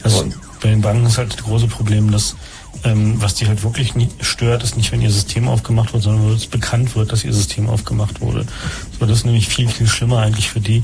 [0.03, 0.25] Also
[0.61, 2.35] bei den Banken ist halt das große Problem, dass
[2.83, 6.27] ähm, was die halt wirklich nie stört, ist nicht, wenn ihr System aufgemacht wird, sondern
[6.27, 8.45] wenn es bekannt wird, dass ihr System aufgemacht wurde.
[8.99, 10.83] So, das ist nämlich viel, viel schlimmer eigentlich für die,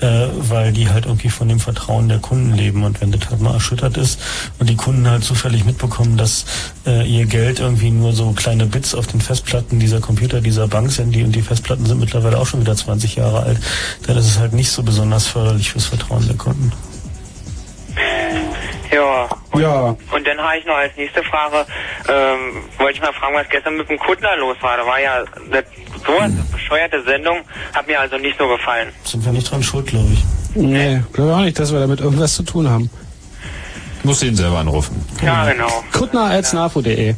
[0.00, 2.84] äh, weil die halt irgendwie von dem Vertrauen der Kunden leben.
[2.84, 4.20] Und wenn das halt mal erschüttert ist
[4.58, 6.44] und die Kunden halt zufällig mitbekommen, dass
[6.86, 10.92] äh, ihr Geld irgendwie nur so kleine Bits auf den Festplatten dieser Computer dieser Bank
[10.92, 13.58] sind, die und die Festplatten sind mittlerweile auch schon wieder 20 Jahre alt,
[14.06, 16.72] dann ist es halt nicht so besonders förderlich fürs Vertrauen der Kunden.
[18.92, 19.28] Ja.
[19.56, 19.96] Ja.
[20.12, 21.66] Und dann habe ich noch als nächste Frage,
[22.08, 24.76] ähm, wollte ich mal fragen, was gestern mit dem Kuttner los war.
[24.76, 25.64] Da war ja das,
[26.06, 27.38] so eine bescheuerte Sendung,
[27.74, 28.88] hat mir also nicht so gefallen.
[29.04, 30.24] Sind wir nicht dran schuld, glaube ich.
[30.54, 32.90] Nee, glaube auch nicht, dass wir damit irgendwas zu tun haben.
[34.02, 35.04] Musst ihn selber anrufen.
[35.22, 35.84] Ja, genau.
[35.92, 37.14] Kuttner.snafu.de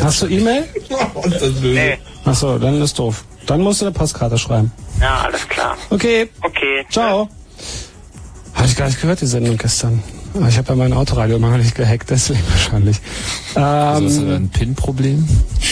[0.00, 0.64] Hast du E-Mail?
[1.62, 1.98] Nee.
[2.24, 3.24] Achso, dann ist doof.
[3.46, 4.72] Dann musst du eine Postkarte schreiben.
[5.00, 5.76] Ja, alles klar.
[5.90, 6.28] Okay.
[6.42, 6.86] Okay.
[6.90, 7.28] Ciao.
[8.54, 10.02] Habe ich gar nicht gehört, die Sendung gestern.
[10.36, 12.98] Aber Ich habe ja mein Autoradio immer noch nicht gehackt, deswegen wahrscheinlich.
[13.54, 15.26] Also hast du Ähm, da ein PIN-Problem?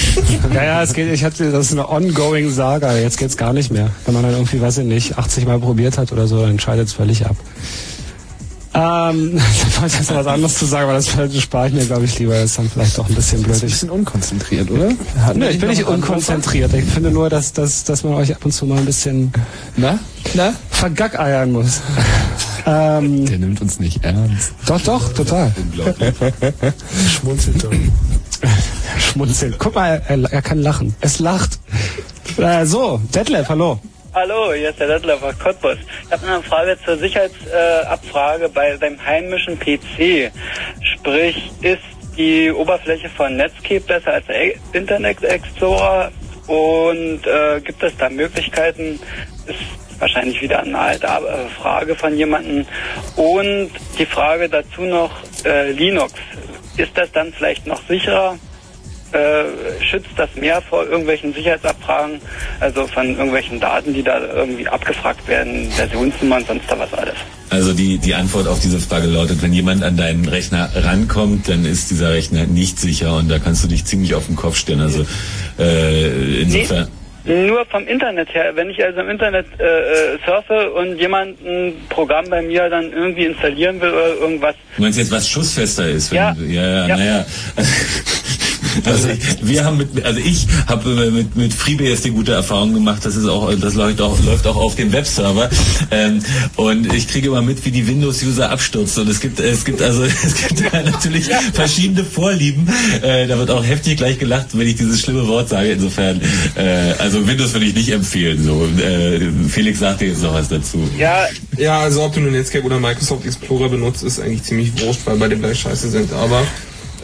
[0.54, 2.96] ja, ja, es geht, ich hatte, das ist eine ongoing Saga.
[2.96, 3.90] Jetzt geht's gar nicht mehr.
[4.06, 6.88] Wenn man dann irgendwie, weiß ich nicht, 80 Mal probiert hat oder so, dann scheidet
[6.88, 7.36] es völlig ab.
[8.74, 9.36] Ähm,
[9.74, 11.08] da wollte ich jetzt noch was anderes zu sagen, aber das
[11.40, 12.34] spare ich mir, glaube ich, lieber.
[12.34, 13.54] Das ist dann vielleicht auch ein bisschen blöd.
[13.54, 14.90] ein bisschen unkonzentriert, oder?
[15.34, 16.74] Nö, ich bin nicht unkonzentriert.
[16.74, 19.32] Ich finde nur, dass, dass, dass man euch ab und zu mal ein bisschen
[19.76, 19.98] Na?
[20.34, 20.52] Na?
[20.70, 21.80] vergackeiern muss.
[22.66, 24.52] ähm, Der nimmt uns nicht ernst.
[24.66, 25.54] doch, doch, total.
[27.08, 27.70] Schmunzelt doch.
[28.98, 29.54] Schmunzeln.
[29.58, 30.94] Guck mal, er, er kann lachen.
[31.00, 31.58] Es lacht.
[32.36, 33.80] Äh, so, Detlef, hallo.
[34.14, 35.76] Hallo, hier ist der Detlef aus Cottbus.
[36.04, 40.30] Ich habe eine Frage zur Sicherheitsabfrage bei beim heimischen PC.
[40.80, 41.82] Sprich, ist
[42.16, 46.12] die Oberfläche von Netscape besser als der Internet Explorer?
[46.46, 49.00] Und äh, gibt es da Möglichkeiten?
[49.46, 49.58] Ist
[49.98, 52.66] wahrscheinlich wieder eine alte äh, Frage von jemandem.
[53.16, 55.10] Und die Frage dazu noch,
[55.44, 56.14] äh, Linux.
[56.76, 58.38] Ist das dann vielleicht noch sicherer
[59.14, 59.44] äh,
[59.82, 62.20] schützt das mehr vor irgendwelchen Sicherheitsabfragen,
[62.60, 67.14] also von irgendwelchen Daten, die da irgendwie abgefragt werden, Versionsnummern, sonst da was alles.
[67.50, 71.64] Also die, die Antwort auf diese Frage lautet, wenn jemand an deinen Rechner rankommt, dann
[71.64, 74.80] ist dieser Rechner nicht sicher und da kannst du dich ziemlich auf den Kopf stellen.
[74.80, 75.06] Also
[75.58, 76.88] äh, insofern.
[77.26, 78.52] Nur vom Internet her.
[78.54, 82.92] Wenn ich also im Internet äh, äh, surfe und jemand ein Programm bei mir dann
[82.92, 84.54] irgendwie installieren will oder irgendwas.
[84.76, 86.10] Du meinst jetzt, was schussfester ist?
[86.10, 86.36] Wenn Ja.
[86.46, 86.96] Ja, ja, Ja.
[86.96, 87.26] naja.
[88.84, 93.04] Also ich, wir haben mit, also ich habe mit, mit FreeBSD gute Erfahrungen gemacht.
[93.04, 95.50] Das ist auch, das läuft auch, läuft auch auf dem Webserver.
[95.90, 96.20] Ähm,
[96.56, 99.04] und ich kriege immer mit, wie die Windows-User abstürzen.
[99.04, 102.68] Und es gibt, es gibt also, es gibt natürlich verschiedene Vorlieben.
[103.02, 105.70] Äh, da wird auch heftig gleich gelacht, wenn ich dieses schlimme Wort sage.
[105.70, 106.20] Insofern,
[106.56, 108.42] äh, also Windows würde ich nicht empfehlen.
[108.42, 110.88] So, äh, Felix sagt dir jetzt noch was dazu.
[110.98, 111.26] Ja,
[111.56, 115.16] Ja, also ob du nur Netscape oder Microsoft Explorer benutzt, ist eigentlich ziemlich wurscht, weil
[115.16, 116.12] beide gleich scheiße sind.
[116.12, 116.42] Aber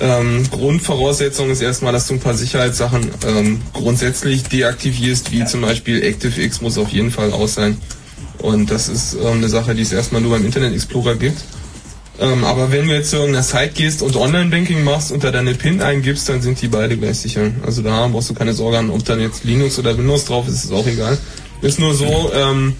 [0.01, 6.02] ähm, Grundvoraussetzung ist erstmal, dass du ein paar Sicherheitssachen ähm, grundsätzlich deaktivierst, wie zum Beispiel
[6.02, 7.77] ActiveX muss auf jeden Fall aus sein.
[8.39, 11.43] Und das ist ähm, eine Sache, die es erstmal nur beim Internet Explorer gibt.
[12.18, 15.55] Ähm, aber wenn du jetzt zu irgendeiner Site gehst und Online-Banking machst und da deine
[15.55, 17.51] PIN eingibst, dann sind die beide gleich sicher.
[17.64, 20.64] Also da brauchst du keine Sorge haben, ob dann jetzt Linux oder Windows drauf ist,
[20.64, 21.16] ist auch egal.
[21.62, 22.74] Ist nur so, ähm,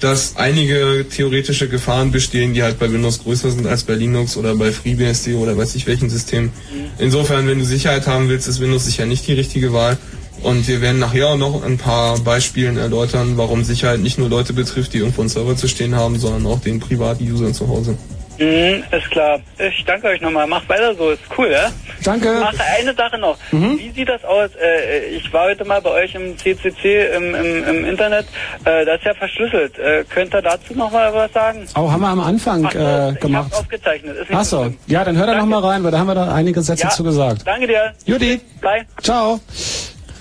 [0.00, 4.54] dass einige theoretische Gefahren bestehen, die halt bei Windows größer sind als bei Linux oder
[4.54, 6.50] bei FreeBSD oder weiß ich welchen System.
[6.98, 9.96] Insofern, wenn du Sicherheit haben willst, ist Windows sicher nicht die richtige Wahl.
[10.42, 14.52] Und wir werden nachher auch noch ein paar Beispielen erläutern, warum Sicherheit nicht nur Leute
[14.52, 17.96] betrifft, die irgendwo einen Server zu stehen haben, sondern auch den privaten Usern zu Hause.
[18.38, 19.40] Mhm, ist klar.
[19.58, 20.46] Ich danke euch nochmal.
[20.46, 21.70] Macht weiter so, ist cool, ja?
[22.04, 22.42] Danke.
[22.44, 23.38] Ach, eine Sache noch.
[23.50, 23.78] Mhm.
[23.78, 24.50] Wie sieht das aus?
[24.62, 28.26] Äh, ich war heute mal bei euch im CCC im, im, im Internet.
[28.64, 29.78] Äh, das ist ja verschlüsselt.
[29.78, 31.66] Äh, könnt ihr dazu noch mal was sagen?
[31.76, 33.46] Oh, haben wir am Anfang Ach äh, ich gemacht.
[33.46, 34.16] hab's aufgezeichnet.
[34.16, 36.14] Ist nicht Ach so ja, dann hör da noch mal rein, weil da haben wir
[36.14, 37.42] da einige Sätze Ja, zu gesagt.
[37.46, 37.92] Danke dir.
[38.04, 38.40] Judy.
[38.60, 38.84] Bye.
[39.02, 39.40] Ciao.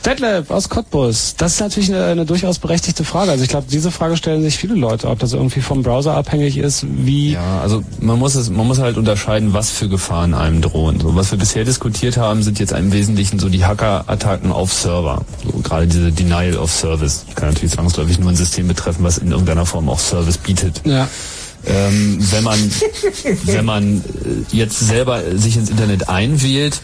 [0.06, 1.36] Detlef aus Cottbus.
[1.36, 3.32] Das ist natürlich eine, eine durchaus berechtigte Frage.
[3.32, 6.58] Also ich glaube, diese Frage stellen sich viele Leute, ob das irgendwie vom Browser abhängig
[6.58, 7.32] ist, wie...
[7.34, 11.00] Ja, also man muss es, man muss halt unterscheiden, was für Gefahren einem drohen.
[11.00, 15.26] So, was wir bisher diskutiert haben, sind jetzt im Wesentlichen so die Hacker-Attacken auf Server.
[15.44, 17.26] So, gerade diese Denial of Service.
[17.34, 20.82] Kann natürlich zwangsläufig nur ein System betreffen, was in irgendeiner Form auch Service bietet.
[20.86, 21.08] Ja.
[21.66, 22.60] Ähm, wenn man,
[23.46, 26.80] wenn man äh, jetzt selber sich ins Internet einwählt,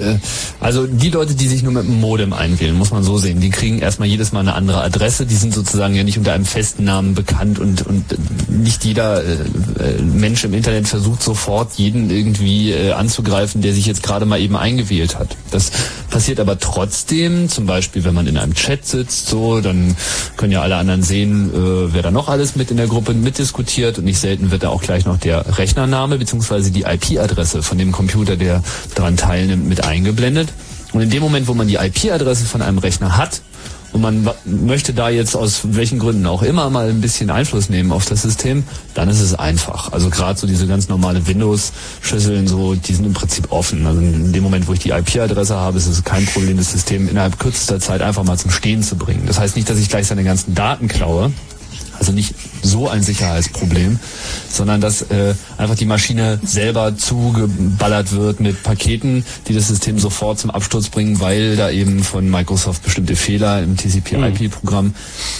[0.00, 0.18] äh,
[0.60, 3.50] also die Leute, die sich nur mit dem Modem einwählen, muss man so sehen, die
[3.50, 6.84] kriegen erstmal jedes Mal eine andere Adresse, die sind sozusagen ja nicht unter einem festen
[6.84, 8.04] Namen bekannt und, und
[8.48, 13.86] nicht jeder äh, äh, Mensch im Internet versucht sofort jeden irgendwie äh, anzugreifen, der sich
[13.86, 15.36] jetzt gerade mal eben eingewählt hat.
[15.50, 15.70] Das
[16.10, 19.96] passiert aber trotzdem, zum Beispiel wenn man in einem Chat sitzt, so, dann
[20.36, 23.98] können ja alle anderen sehen, äh, wer da noch alles mit in der Gruppe mitdiskutiert
[23.98, 26.70] und nicht selten wird da auch gleich noch der Rechnername bzw.
[26.70, 28.62] die IP-Adresse von dem Computer, der
[28.94, 30.48] daran teilnimmt, mit eingeblendet.
[30.92, 33.40] Und in dem Moment, wo man die IP-Adresse von einem Rechner hat
[33.92, 37.92] und man möchte da jetzt aus welchen Gründen auch immer mal ein bisschen Einfluss nehmen
[37.92, 38.64] auf das System,
[38.94, 39.92] dann ist es einfach.
[39.92, 43.86] Also gerade so diese ganz normale Windows-Schlüsseln, so, die sind im Prinzip offen.
[43.86, 47.08] Also in dem Moment, wo ich die IP-Adresse habe, ist es kein Problem, das System
[47.08, 49.24] innerhalb kürzester Zeit einfach mal zum Stehen zu bringen.
[49.26, 51.32] Das heißt nicht, dass ich gleich seine ganzen Daten klaue,
[52.06, 53.98] also nicht so ein Sicherheitsproblem,
[54.48, 60.38] sondern dass äh, einfach die Maschine selber zugeballert wird mit Paketen, die das System sofort
[60.38, 64.94] zum Absturz bringen, weil da eben von Microsoft bestimmte Fehler im TCP/IP-Programm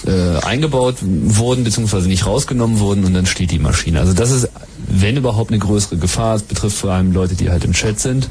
[0.07, 4.01] äh, eingebaut wurden beziehungsweise nicht rausgenommen wurden und dann steht die Maschine.
[4.01, 4.49] Also das ist,
[4.89, 6.35] wenn überhaupt, eine größere Gefahr.
[6.35, 8.29] Es betrifft vor allem Leute, die halt im Chat sind.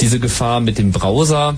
[0.00, 1.56] Diese Gefahr mit dem Browser,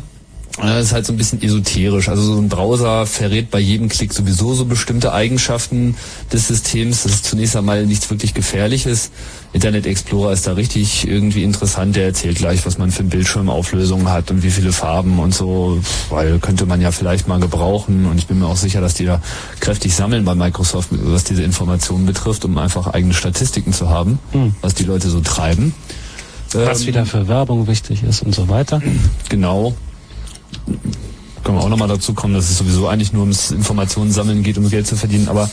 [0.59, 2.09] das ist halt so ein bisschen esoterisch.
[2.09, 5.97] Also so ein Browser verrät bei jedem Klick sowieso so bestimmte Eigenschaften
[6.33, 7.03] des Systems.
[7.03, 9.11] Das ist zunächst einmal nichts wirklich Gefährliches.
[9.53, 11.97] Internet Explorer ist da richtig irgendwie interessant.
[11.97, 15.79] Der erzählt gleich, was man für Bildschirmauflösungen hat und wie viele Farben und so,
[16.09, 18.07] weil könnte man ja vielleicht mal gebrauchen.
[18.07, 19.21] Und ich bin mir auch sicher, dass die da
[19.61, 24.19] kräftig sammeln bei Microsoft, was diese Informationen betrifft, um einfach eigene Statistiken zu haben,
[24.63, 25.75] was die Leute so treiben.
[26.53, 28.81] Was Ähm, wieder für Werbung wichtig ist und so weiter.
[29.29, 29.75] Genau.
[31.45, 34.59] Können wir auch nochmal dazu kommen, dass es sowieso eigentlich nur ums Informationen sammeln geht,
[34.59, 35.29] um Geld zu verdienen.
[35.29, 35.49] Aber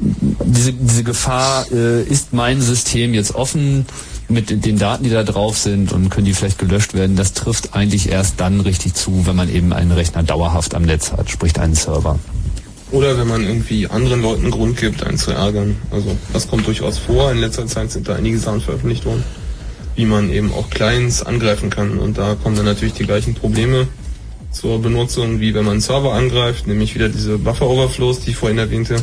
[0.00, 3.86] diese, diese Gefahr, äh, ist mein System jetzt offen
[4.28, 7.74] mit den Daten, die da drauf sind und können die vielleicht gelöscht werden, das trifft
[7.74, 11.58] eigentlich erst dann richtig zu, wenn man eben einen Rechner dauerhaft am Netz hat, sprich
[11.58, 12.18] einen Server.
[12.90, 15.76] Oder wenn man irgendwie anderen Leuten Grund gibt, einen zu ärgern.
[15.90, 17.30] Also das kommt durchaus vor.
[17.30, 19.22] In letzter Zeit sind da einige Sachen veröffentlicht worden,
[19.94, 21.98] wie man eben auch Clients angreifen kann.
[21.98, 23.88] Und da kommen dann natürlich die gleichen Probleme
[24.50, 28.58] zur Benutzung, wie wenn man einen Server angreift, nämlich wieder diese Buffer-Overflows, die ich vorhin
[28.58, 28.96] erwähnte.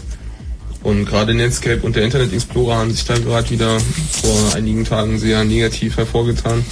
[0.84, 3.80] Und gerade Netscape und der Internet Explorer haben sich da gerade wieder
[4.22, 6.64] vor einigen Tagen sehr negativ hervorgetan.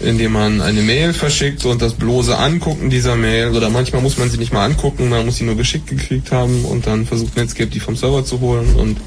[0.00, 4.30] indem man eine Mail verschickt und das bloße Angucken dieser Mail, oder manchmal muss man
[4.30, 7.70] sie nicht mal angucken, man muss sie nur geschickt gekriegt haben und dann versucht Netscape
[7.70, 8.98] die vom Server zu holen und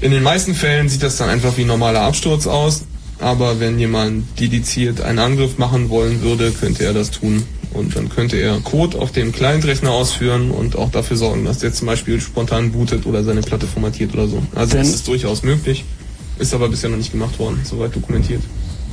[0.00, 2.84] in den meisten Fällen sieht das dann einfach wie ein normaler Absturz aus,
[3.18, 7.44] aber wenn jemand dediziert einen Angriff machen wollen würde, könnte er das tun.
[7.74, 11.72] Und dann könnte er Code auf dem Client-Rechner ausführen und auch dafür sorgen, dass der
[11.72, 14.42] zum Beispiel spontan bootet oder seine Platte formatiert oder so.
[14.54, 15.84] Also Denn- das ist durchaus möglich,
[16.38, 18.42] ist aber bisher noch nicht gemacht worden, soweit dokumentiert.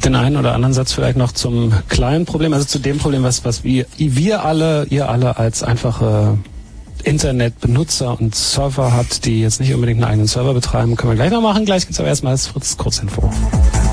[0.03, 3.45] Den einen oder anderen Satz vielleicht noch zum kleinen Problem, also zu dem Problem, was,
[3.45, 6.37] was wir, wir alle, ihr alle als einfache
[7.03, 11.31] Internetbenutzer und Server habt, die jetzt nicht unbedingt einen eigenen Server betreiben, können wir gleich
[11.31, 11.65] noch machen.
[11.65, 13.31] Gleich gibt's aber erstmal das Fritz Kurzinfo.
[13.31, 13.84] Wenn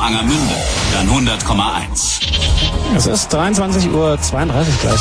[0.00, 0.54] Raum Angermünde,
[0.92, 2.20] dann 100,1.
[2.96, 4.18] Es ist 23.32 Uhr
[4.80, 5.00] gleich.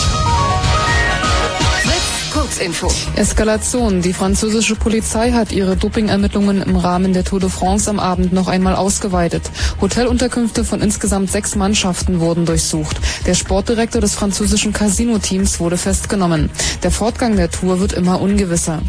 [2.33, 2.91] Kurzinfo.
[3.15, 4.01] Eskalation.
[4.01, 8.47] Die französische Polizei hat ihre Dopingermittlungen im Rahmen der Tour de France am Abend noch
[8.47, 9.43] einmal ausgeweitet.
[9.81, 12.99] Hotelunterkünfte von insgesamt sechs Mannschaften wurden durchsucht.
[13.25, 16.49] Der Sportdirektor des französischen Casino-Teams wurde festgenommen.
[16.83, 18.81] Der Fortgang der Tour wird immer ungewisser.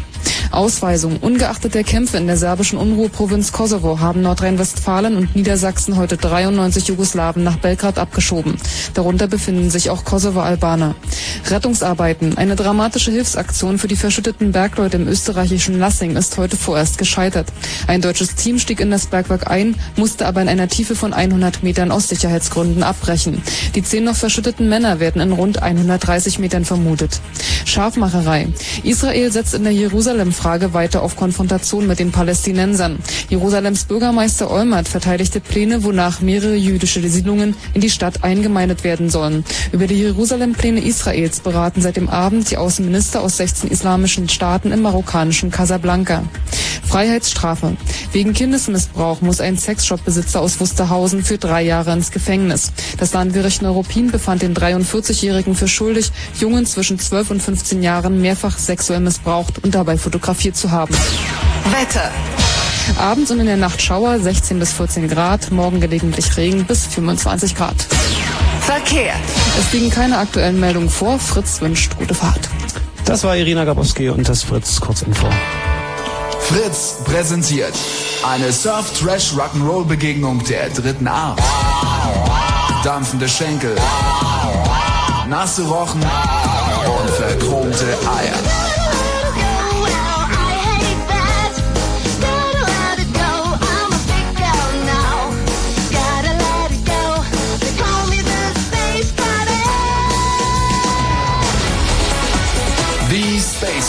[0.53, 1.17] Ausweisung.
[1.17, 7.43] Ungeachtet der Kämpfe in der serbischen Unruheprovinz Kosovo haben Nordrhein-Westfalen und Niedersachsen heute 93 Jugoslawen
[7.43, 8.55] nach Belgrad abgeschoben.
[8.93, 10.95] Darunter befinden sich auch Kosovo-Albaner.
[11.51, 12.37] Rettungsarbeiten.
[12.37, 17.47] Eine dramatische Hilfsaktion für die verschütteten Bergleute im österreichischen Lassing ist heute vorerst gescheitert.
[17.87, 21.63] Ein deutsches Team stieg in das Bergwerk ein, musste aber in einer Tiefe von 100
[21.63, 23.41] Metern aus Sicherheitsgründen abbrechen.
[23.75, 27.19] Die zehn noch verschütteten Männer werden in rund 130 Metern vermutet.
[27.65, 28.47] Scharfmacherei.
[28.83, 32.99] Israel setzt in der Jerusalem-Frage weiter auf Konfrontation mit den Palästinensern.
[33.29, 39.43] Jerusalems Bürgermeister Olmert verteidigte Pläne, wonach mehrere jüdische Siedlungen in die Stadt eingemeindet werden sollen.
[39.71, 44.81] Über die Jerusalem-Pläne Israels beraten seit dem Abend die Außenminister aus 16 islamischen Staaten im
[44.81, 46.23] marokkanischen Casablanca.
[46.87, 47.77] Freiheitsstrafe.
[48.11, 52.71] Wegen Kindesmissbrauch muss ein Sexshop-Besitzer aus Wusterhausen für drei Jahre ins Gefängnis.
[52.97, 58.57] Das Landgericht Neuruppin befand den 43-Jährigen für schuldig, Jungen zwischen 12 und 15 Jahren mehrfach
[58.57, 60.93] sexuell missbraucht und dabei fotografiert zu haben.
[61.71, 62.11] Wetter.
[62.99, 67.55] Abends und in der Nacht Schauer 16 bis 14 Grad, morgen gelegentlich Regen bis 25
[67.55, 67.87] Grad.
[68.71, 69.13] Verkehr.
[69.59, 71.19] Es liegen keine aktuellen Meldungen vor.
[71.19, 72.47] Fritz wünscht gute Fahrt.
[73.03, 75.27] Das war Irina Gabowski und das Fritz Kurzinfo.
[76.39, 77.73] Fritz präsentiert
[78.25, 81.37] eine Surf-Trash-Rock'n'Roll-Begegnung der dritten Art.
[82.85, 83.75] Dampfende Schenkel,
[85.27, 88.70] nasse Rochen und verchromte Eier.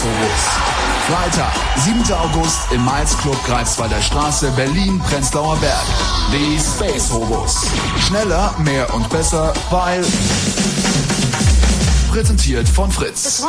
[0.02, 0.72] Horse.
[1.06, 2.12] Freitag, 7.
[2.12, 5.84] August im Miles Club Greifswalder Straße, Berlin, Prenzlauer Berg.
[6.32, 7.66] Die Space Hobos.
[7.98, 10.04] Schneller, mehr und besser, weil...
[12.10, 13.42] Präsentiert von Fritz.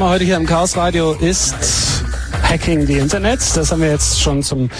[0.00, 1.54] Thema heute hier im Chaos Radio ist
[2.42, 3.40] Hacking die Internet.
[3.54, 4.70] Das haben wir jetzt schon zum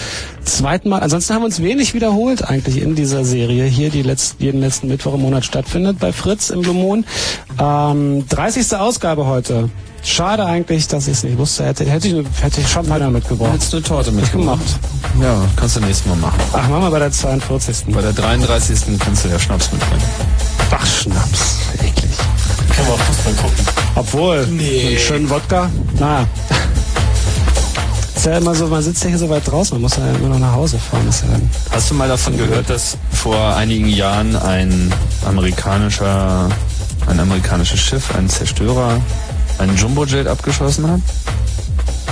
[0.43, 1.01] zweiten Mal.
[1.01, 4.87] Ansonsten haben wir uns wenig wiederholt eigentlich in dieser Serie hier, die letzt, jeden letzten
[4.87, 7.05] Mittwoch im Monat stattfindet bei Fritz im Blue Moon.
[7.59, 8.75] Ähm, 30.
[8.75, 9.69] Ausgabe heute.
[10.01, 11.65] Schade eigentlich, dass ich es nicht wusste.
[11.65, 13.53] Hätte, hätte, ich, hätte ich Champagner mitgebracht.
[13.53, 14.79] Hättest du eine Torte mitgemacht?
[15.21, 16.39] Ja, kannst du nächstes Mal machen.
[16.51, 17.93] Ach, machen wir bei der 42.
[17.93, 18.97] Bei der 33.
[18.97, 20.03] kannst du ja Schnaps mitbringen.
[20.71, 21.50] Ach, Schnaps.
[24.01, 24.87] Obwohl, Nee.
[24.87, 25.69] einen schönen Wodka.
[25.99, 26.25] Na.
[28.15, 30.29] Ist ja immer so, man sitzt ja hier so weit draußen, man muss ja immer
[30.29, 31.07] noch nach Hause fahren.
[31.07, 31.39] Ja
[31.75, 34.91] Hast du mal davon gehört, dass vor einigen Jahren ein
[35.23, 36.49] amerikanischer,
[37.05, 38.99] ein amerikanisches Schiff, ein Zerstörer,
[39.59, 41.01] einen Jumbojet abgeschossen hat?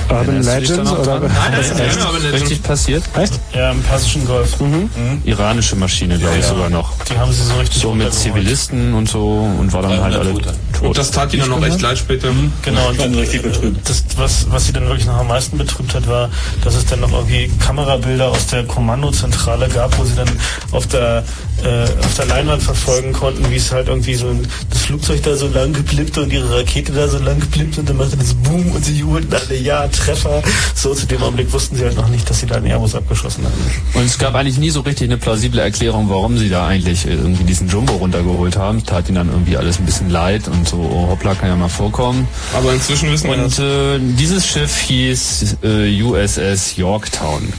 [0.09, 1.31] Urban da Legends noch oder dran?
[1.51, 3.03] Nein, Urban richtig passiert?
[3.17, 3.39] Echt?
[3.53, 4.59] Ja, im Persischen Golf.
[4.59, 4.89] Mhm.
[5.23, 6.55] Iranische Maschine, glaube ich Ja, ja.
[6.55, 6.91] sogar noch.
[7.05, 8.13] Die haben sie so richtig So mit.
[8.13, 10.43] Zivilisten und so und war dann halt alle tot.
[10.81, 12.29] Und das tat ihnen dann noch echt leid später.
[12.63, 13.87] Genau, und dann richtig betrübt.
[13.87, 16.29] Das, was, was sie dann wirklich noch am meisten betrübt hat, war,
[16.63, 20.29] dass es dann noch irgendwie Kamerabilder aus der Kommandozentrale gab, wo sie dann
[20.71, 21.23] auf der
[21.63, 25.35] äh, auf der Leinwand verfolgen konnten, wie es halt irgendwie so ein, das Flugzeug da
[25.35, 28.71] so lang geblippte und ihre Rakete da so lang geblippte und dann machte das Boom
[28.71, 30.41] und sie jubelten alle, ja, Treffer.
[30.75, 33.45] So zu dem Augenblick wussten sie halt noch nicht, dass sie da einen Airbus abgeschossen
[33.45, 33.97] hatten.
[33.97, 37.43] Und es gab eigentlich nie so richtig eine plausible Erklärung, warum sie da eigentlich irgendwie
[37.43, 38.85] diesen Jumbo runtergeholt haben.
[38.85, 41.69] Tat ihnen dann irgendwie alles ein bisschen leid und so, oh, hoppla, kann ja mal
[41.69, 42.27] vorkommen.
[42.55, 47.53] Aber inzwischen wissen wir Und äh, dieses Schiff hieß äh, USS Yorktown.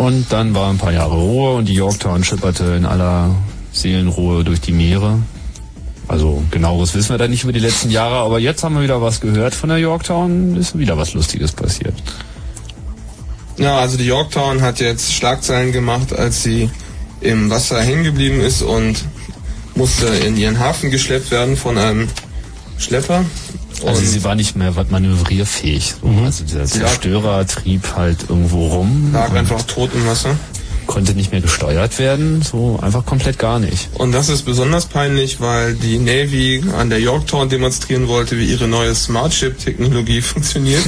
[0.00, 3.34] Und dann war ein paar Jahre Ruhe und die Yorktown schipperte in aller
[3.70, 5.18] Seelenruhe durch die Meere.
[6.08, 9.02] Also genaueres wissen wir da nicht über die letzten Jahre, aber jetzt haben wir wieder
[9.02, 11.92] was gehört von der Yorktown, ist wieder was Lustiges passiert.
[13.58, 16.70] Ja, also die Yorktown hat jetzt Schlagzeilen gemacht, als sie
[17.20, 19.04] im Wasser hängen geblieben ist und
[19.74, 22.08] musste in ihren Hafen geschleppt werden von einem
[22.78, 23.26] Schlepper.
[23.86, 25.94] Also sie war nicht mehr manövrierfähig.
[26.02, 26.08] So.
[26.24, 29.10] Also dieser Zerstörer trieb halt irgendwo rum.
[29.12, 30.36] lag einfach tot im Wasser.
[30.86, 33.90] Konnte nicht mehr gesteuert werden, so einfach komplett gar nicht.
[33.94, 38.66] Und das ist besonders peinlich, weil die Navy an der Yorktown demonstrieren wollte, wie ihre
[38.66, 40.82] neue Smart Ship Technologie funktioniert,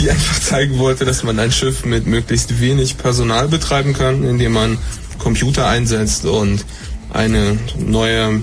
[0.00, 4.52] die einfach zeigen wollte, dass man ein Schiff mit möglichst wenig Personal betreiben kann, indem
[4.52, 4.78] man
[5.18, 6.64] Computer einsetzt und
[7.12, 8.40] eine neue,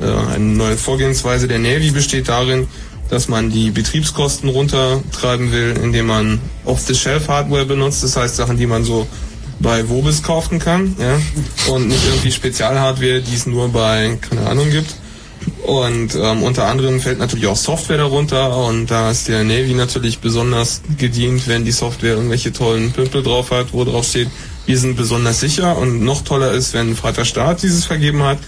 [0.00, 2.68] äh, eine neue Vorgehensweise der Navy besteht darin,
[3.12, 8.84] dass man die Betriebskosten runtertreiben will, indem man Off-the-Shelf-Hardware benutzt, das heißt Sachen, die man
[8.84, 9.06] so
[9.60, 11.20] bei Wobis kaufen kann, ja,
[11.70, 14.94] und nicht irgendwie Spezialhardware, die es nur bei, keine Ahnung, gibt.
[15.62, 20.20] Und ähm, unter anderem fällt natürlich auch Software darunter und da ist der Navy natürlich
[20.20, 24.28] besonders gedient, wenn die Software irgendwelche tollen Pümpel drauf hat, wo drauf steht,
[24.64, 28.38] wir sind besonders sicher und noch toller ist, wenn Vater Staat dieses vergeben hat.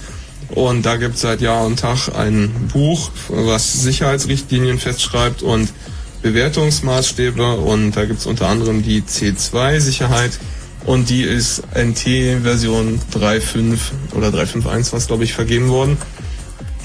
[0.51, 5.73] Und da gibt es seit Jahr und Tag ein Buch, was Sicherheitsrichtlinien festschreibt und
[6.23, 10.33] Bewertungsmaßstäbe und da gibt es unter anderem die C2-Sicherheit
[10.87, 13.79] und die ist NT Version 3.5
[14.15, 15.99] oder 3.5.1, was glaube ich vergeben worden.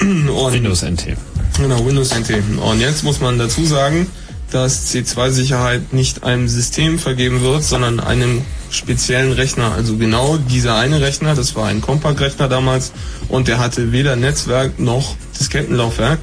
[0.01, 1.15] Und Windows NT.
[1.57, 2.31] Genau, Windows NT.
[2.61, 4.07] Und jetzt muss man dazu sagen,
[4.51, 9.73] dass C2-Sicherheit nicht einem System vergeben wird, sondern einem speziellen Rechner.
[9.73, 12.91] Also genau dieser eine Rechner, das war ein Compact-Rechner damals
[13.27, 16.19] und der hatte weder Netzwerk noch Diskettenlaufwerk,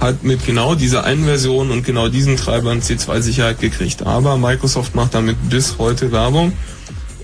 [0.00, 4.02] hat mit genau dieser einen Version und genau diesen Treibern C2-Sicherheit gekriegt.
[4.04, 6.52] Aber Microsoft macht damit bis heute Werbung.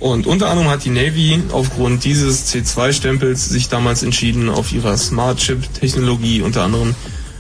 [0.01, 5.39] Und unter anderem hat die Navy aufgrund dieses C2-Stempels sich damals entschieden, auf ihrer Smart
[5.39, 6.95] Chip-Technologie unter anderem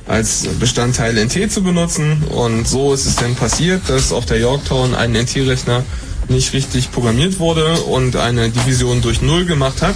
[0.09, 2.25] als Bestandteil NT zu benutzen.
[2.25, 5.85] Und so ist es dann passiert, dass auf der Yorktown ein NT-Rechner
[6.29, 9.95] nicht richtig programmiert wurde und eine Division durch Null gemacht hat.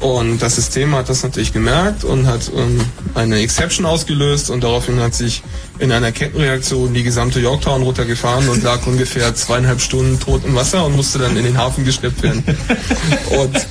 [0.00, 2.78] Und das System hat das natürlich gemerkt und hat ähm,
[3.14, 5.42] eine Exception ausgelöst und daraufhin hat sich
[5.78, 10.84] in einer Kettenreaktion die gesamte Yorktown runtergefahren und lag ungefähr zweieinhalb Stunden tot im Wasser
[10.84, 12.44] und musste dann in den Hafen geschleppt werden.
[13.30, 13.66] Und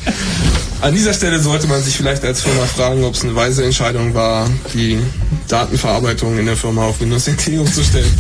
[0.81, 4.13] an dieser Stelle sollte man sich vielleicht als Firma fragen, ob es eine weise Entscheidung
[4.13, 4.99] war, die
[5.47, 8.11] Datenverarbeitung in der Firma auf Windows NT umzustellen.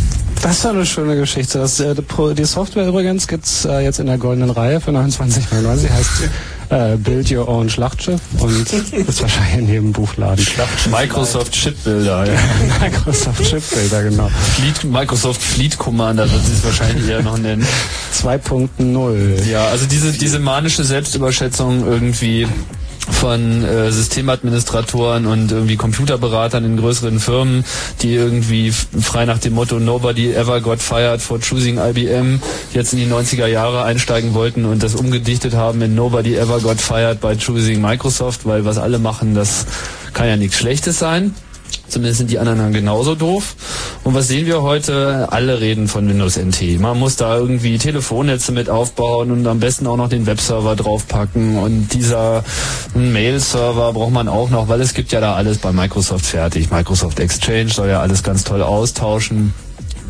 [0.41, 1.59] Das war eine schöne Geschichte.
[1.59, 1.95] Das, äh,
[2.37, 5.89] die Software übrigens gibt's äh, jetzt in der goldenen Reihe für 29,99.
[5.89, 6.09] Heißt
[6.69, 10.45] äh, Build Your Own Schlachtschiff und ist wahrscheinlich in jedem Buchladen.
[10.91, 12.39] Microsoft Chipbuilder, ja.
[12.81, 14.29] Microsoft Chipbuilder, genau.
[14.55, 17.65] Fleet, Microsoft Fleet Commander wird sie es wahrscheinlich eher noch nennen.
[18.13, 19.49] 2.0.
[19.49, 22.47] Ja, also diese, diese manische Selbstüberschätzung irgendwie
[23.11, 27.63] von äh, Systemadministratoren und irgendwie Computerberatern in größeren Firmen,
[28.01, 32.39] die irgendwie frei nach dem Motto Nobody ever got fired for choosing IBM
[32.73, 36.79] jetzt in die 90er Jahre einsteigen wollten und das umgedichtet haben in Nobody ever got
[36.81, 39.65] fired by choosing Microsoft, weil was alle machen, das
[40.13, 41.35] kann ja nichts Schlechtes sein.
[41.87, 43.55] Zumindest sind die anderen genauso doof.
[44.03, 45.27] Und was sehen wir heute?
[45.31, 46.79] Alle reden von Windows NT.
[46.79, 51.57] Man muss da irgendwie Telefonnetze mit aufbauen und am besten auch noch den Webserver draufpacken.
[51.57, 52.43] Und dieser
[52.93, 56.71] Mail-Server braucht man auch noch, weil es gibt ja da alles bei Microsoft fertig.
[56.71, 59.53] Microsoft Exchange soll ja alles ganz toll austauschen.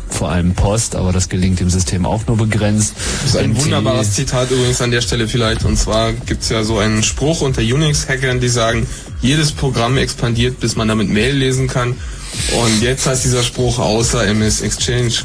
[0.08, 2.94] Vor allem Post, aber das gelingt dem System auch nur begrenzt.
[3.22, 5.64] Das ist ein NT wunderbares Zitat übrigens an der Stelle vielleicht.
[5.64, 8.86] Und zwar gibt's ja so einen Spruch unter Unix-Hackern, die sagen,
[9.20, 11.96] jedes Programm expandiert, bis man damit Mail lesen kann.
[12.52, 15.12] Und jetzt heißt dieser Spruch außer MS Exchange.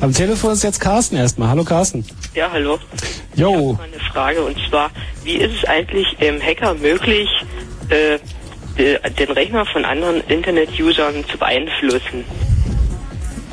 [0.00, 1.48] Am Telefon ist jetzt Carsten erstmal.
[1.48, 2.04] Hallo Carsten.
[2.34, 2.78] Ja, hallo.
[3.34, 3.50] Jo.
[3.50, 4.90] Ich habe eine Frage und zwar,
[5.24, 7.28] wie ist es eigentlich im Hacker möglich,
[7.88, 8.18] äh,
[8.78, 12.24] den Rechner von anderen Internet-Usern zu beeinflussen?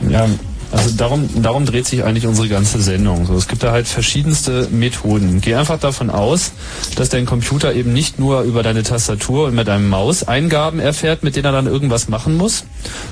[0.09, 0.27] Ja,
[0.71, 3.25] Also darum, darum dreht sich eigentlich unsere ganze Sendung.
[3.25, 5.39] So, es gibt da halt verschiedenste Methoden.
[5.41, 6.51] Geh einfach davon aus,
[6.95, 11.23] dass dein Computer eben nicht nur über deine Tastatur und mit einem Maus Eingaben erfährt,
[11.23, 12.65] mit denen er dann irgendwas machen muss,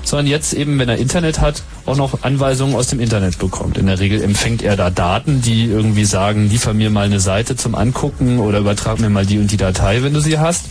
[0.03, 3.77] sondern jetzt eben, wenn er Internet hat, auch noch Anweisungen aus dem Internet bekommt.
[3.77, 7.55] In der Regel empfängt er da Daten, die irgendwie sagen, liefer mir mal eine Seite
[7.55, 10.65] zum Angucken oder übertrag mir mal die und die Datei, wenn du sie hast.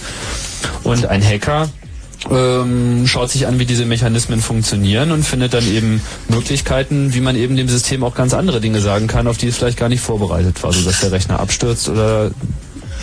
[0.84, 1.68] Und ein Hacker
[2.30, 7.36] ähm, schaut sich an, wie diese Mechanismen funktionieren und findet dann eben Möglichkeiten, wie man
[7.36, 10.00] eben dem System auch ganz andere Dinge sagen kann, auf die es vielleicht gar nicht
[10.00, 12.30] vorbereitet war, sodass der Rechner abstürzt oder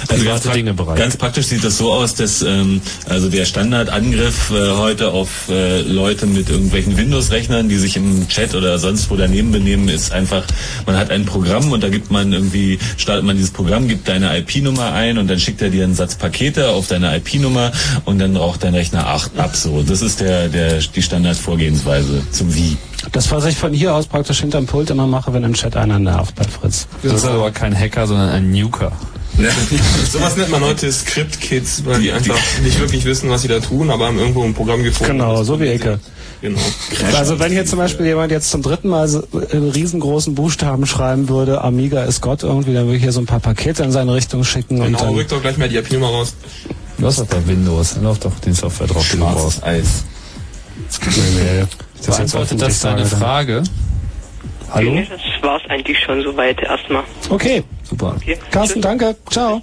[0.07, 0.97] Also ganz, prak Dinge bereitet.
[0.97, 5.81] ganz praktisch sieht das so aus, dass ähm, also der Standardangriff äh, heute auf äh,
[5.81, 10.43] Leute mit irgendwelchen Windows-Rechnern, die sich im Chat oder sonst wo daneben benehmen, ist einfach,
[10.85, 14.37] man hat ein Programm und da gibt man irgendwie, startet man dieses Programm, gibt deine
[14.37, 17.71] IP-Nummer ein und dann schickt er dir einen Satz Pakete auf deine IP-Nummer
[18.05, 19.55] und dann raucht dein Rechner acht ab.
[19.55, 22.77] So, das ist der, der die Standardvorgehensweise zum Wie.
[23.11, 25.99] Das, was ich von hier aus praktisch hinterm Pult immer mache, wenn im Chat einer
[25.99, 26.87] nervt bei Fritz.
[27.01, 28.91] Das ist aber kein Hacker, sondern ein Nuker.
[29.39, 29.49] Ja.
[30.11, 33.89] Sowas nennt man heute Script-Kids, weil die einfach nicht wirklich wissen, was sie da tun,
[33.89, 35.13] aber haben irgendwo ein Programm gefunden.
[35.13, 35.99] Genau, so wie Ecke.
[36.41, 36.59] Genau.
[37.15, 39.21] Also wenn hier zum Beispiel jemand jetzt zum dritten Mal so
[39.51, 43.25] in riesengroßen Buchstaben schreiben würde, Amiga ist Gott irgendwie, dann würde ich hier so ein
[43.25, 46.07] paar Pakete in seine Richtung schicken und Genau, dann rück doch gleich mal die IP-Nummer
[46.07, 46.33] raus.
[46.97, 49.63] Du hast doch bei Windows, dann läuft doch die Software drauf, die du brauchst.
[49.63, 50.03] Eis.
[51.05, 51.65] Nee,
[51.99, 53.63] So beantwortet das deine Frage?
[54.71, 54.93] Hallo?
[54.93, 57.03] Nee, das war's eigentlich schon soweit erstmal.
[57.29, 58.15] Okay, super.
[58.17, 58.37] Okay.
[58.51, 59.15] Carsten, danke.
[59.29, 59.61] Ciao.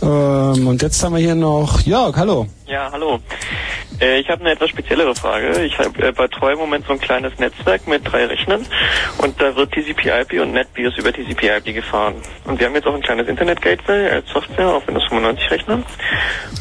[0.00, 2.46] Ähm, und jetzt haben wir hier noch Jörg, hallo.
[2.68, 3.18] Ja, hallo.
[3.98, 5.64] Äh, ich habe eine etwas speziellere Frage.
[5.64, 8.66] Ich hab, äh, betreue im Moment so ein kleines Netzwerk mit drei Rechnern
[9.18, 12.16] und da wird TCP/IP und NetBIOS über TCP/IP gefahren.
[12.44, 15.84] Und wir haben jetzt auch ein kleines Internet-Gateway als Software auf Windows 95 Rechnern.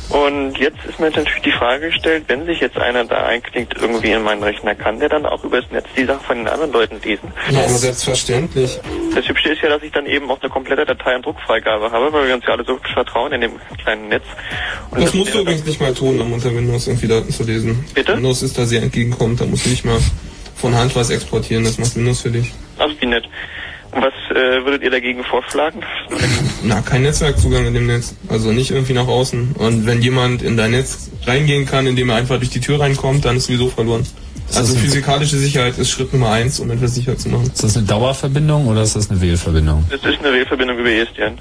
[0.10, 4.12] Und jetzt ist mir natürlich die Frage gestellt, wenn sich jetzt einer da einklingt irgendwie
[4.12, 6.72] in meinen Rechner, kann der dann auch über das Netz die Sachen von den anderen
[6.72, 7.32] Leuten lesen?
[7.50, 8.80] Ja, aber selbstverständlich.
[9.14, 12.14] Das Hübsche ist ja, dass ich dann eben auch eine komplette Datei- und Druckfreigabe habe,
[12.14, 14.24] weil wir uns ja alle so vertrauen in dem kleinen Netz.
[14.92, 17.84] Und Das musst du übrigens nicht mal tun, um unter Windows irgendwie Daten zu lesen.
[17.94, 18.16] Bitte?
[18.16, 20.00] Windows ist da sehr entgegenkommend, da musst du nicht mal
[20.56, 22.52] von Hand was exportieren, das macht Windows für dich.
[22.80, 23.26] Ach, wie nett.
[23.92, 25.80] Und was äh, würdet ihr dagegen vorschlagen?
[26.64, 28.14] Na, kein Netzwerkzugang in dem Netz.
[28.28, 29.54] Also nicht irgendwie nach außen.
[29.58, 33.24] Und wenn jemand in dein Netz reingehen kann, indem er einfach durch die Tür reinkommt,
[33.26, 34.06] dann ist sowieso verloren.
[34.54, 37.48] Also ein- physikalische Sicherheit ist Schritt Nummer eins, um etwas sicher zu machen.
[37.48, 39.86] Ist das eine Dauerverbindung oder ist das eine Wählverbindung?
[39.90, 41.38] Das ist eine Wählverbindung über ESDN.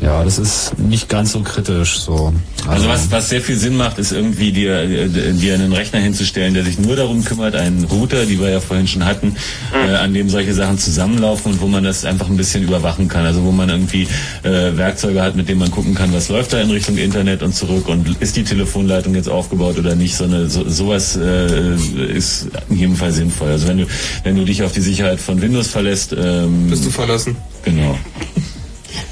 [0.00, 2.32] Ja, das ist nicht ganz so kritisch so.
[2.68, 6.52] Also was, was sehr viel Sinn macht, ist irgendwie dir, äh, dir einen Rechner hinzustellen,
[6.52, 9.36] der sich nur darum kümmert, einen Router, die wir ja vorhin schon hatten,
[9.72, 13.24] äh, an dem solche Sachen zusammenlaufen und wo man das einfach ein bisschen überwachen kann.
[13.24, 14.06] Also wo man irgendwie
[14.42, 17.54] äh, Werkzeuge hat, mit denen man gucken kann, was läuft da in Richtung Internet und
[17.54, 20.14] zurück und ist die Telefonleitung jetzt aufgebaut oder nicht.
[20.16, 21.74] So eine, so, sowas äh,
[22.12, 23.50] ist in jedem Fall sinnvoll.
[23.50, 23.86] Also wenn du,
[24.24, 27.36] wenn du dich auf die Sicherheit von Windows verlässt, ähm, Bist du verlassen.
[27.64, 27.98] Genau.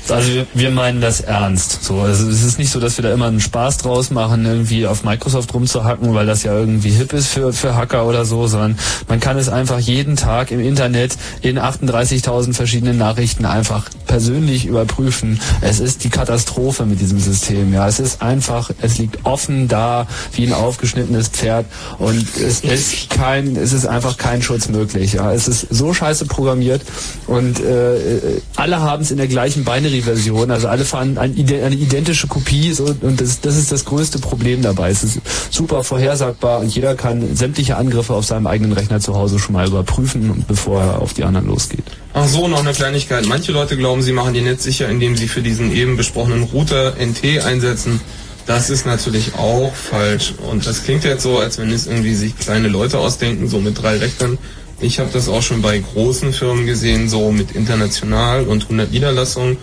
[0.09, 1.83] Also wir, meinen das ernst.
[1.83, 4.87] So, also es ist nicht so, dass wir da immer einen Spaß draus machen, irgendwie
[4.87, 8.77] auf Microsoft rumzuhacken, weil das ja irgendwie hip ist für, für Hacker oder so, sondern
[9.09, 15.41] man kann es einfach jeden Tag im Internet in 38.000 verschiedenen Nachrichten einfach persönlich überprüfen.
[15.61, 17.73] Es ist die Katastrophe mit diesem System.
[17.73, 21.67] Ja, es ist einfach, es liegt offen da wie ein aufgeschnittenes Pferd
[21.99, 25.15] und es ist kein, es ist einfach kein Schutz möglich.
[25.15, 26.83] Ja, es ist so scheiße programmiert
[27.27, 30.51] und äh, alle haben es in der gleichen Binary-Version.
[30.51, 34.91] Also alle fahren eine identische Kopie und das, das ist das größte Problem dabei.
[34.91, 35.21] Es ist
[35.51, 39.67] super vorhersagbar und jeder kann sämtliche Angriffe auf seinem eigenen Rechner zu Hause schon mal
[39.67, 41.85] überprüfen, bevor er auf die anderen losgeht.
[42.13, 43.27] Ach so, noch eine Kleinigkeit.
[43.27, 46.95] Manche Leute glauben, sie machen ihr Netz sicher, indem sie für diesen eben besprochenen Router
[46.99, 48.01] NT einsetzen.
[48.47, 50.35] Das ist natürlich auch falsch.
[50.51, 53.81] Und das klingt jetzt so, als wenn es irgendwie sich kleine Leute ausdenken, so mit
[53.83, 54.39] drei Rechnern.
[54.81, 59.57] Ich habe das auch schon bei großen Firmen gesehen, so mit international und 100 Niederlassungen.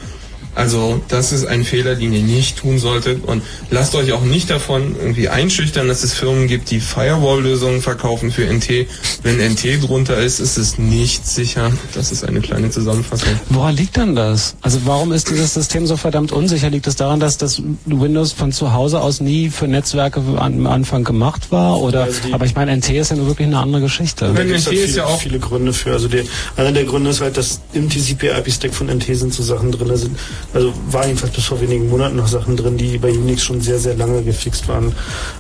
[0.55, 3.23] Also das ist ein Fehler, den ihr nicht tun solltet.
[3.23, 8.31] Und lasst euch auch nicht davon irgendwie einschüchtern, dass es Firmen gibt, die Firewall-Lösungen verkaufen
[8.31, 8.87] für NT.
[9.23, 11.71] Wenn NT drunter ist, ist es nicht sicher.
[11.93, 13.29] Das ist eine kleine Zusammenfassung.
[13.49, 14.55] Woran liegt denn das?
[14.61, 16.69] Also warum ist dieses System so verdammt unsicher?
[16.69, 21.03] Liegt es daran, dass das Windows von zu Hause aus nie für Netzwerke am Anfang
[21.03, 21.79] gemacht war?
[21.81, 22.03] Oder?
[22.03, 24.31] Also aber ich meine, NT ist ja nur wirklich eine andere Geschichte.
[24.35, 25.93] Da gibt es halt viele, viele Gründe für.
[25.93, 26.23] Also der,
[26.57, 29.91] einer der Gründe ist halt, dass im TCP-IP-Stack von NT sind so Sachen drin, sind,
[29.91, 30.09] also
[30.91, 33.95] war jedenfalls bis vor wenigen Monaten noch Sachen drin, die bei Unix schon sehr, sehr
[33.95, 34.93] lange gefixt waren.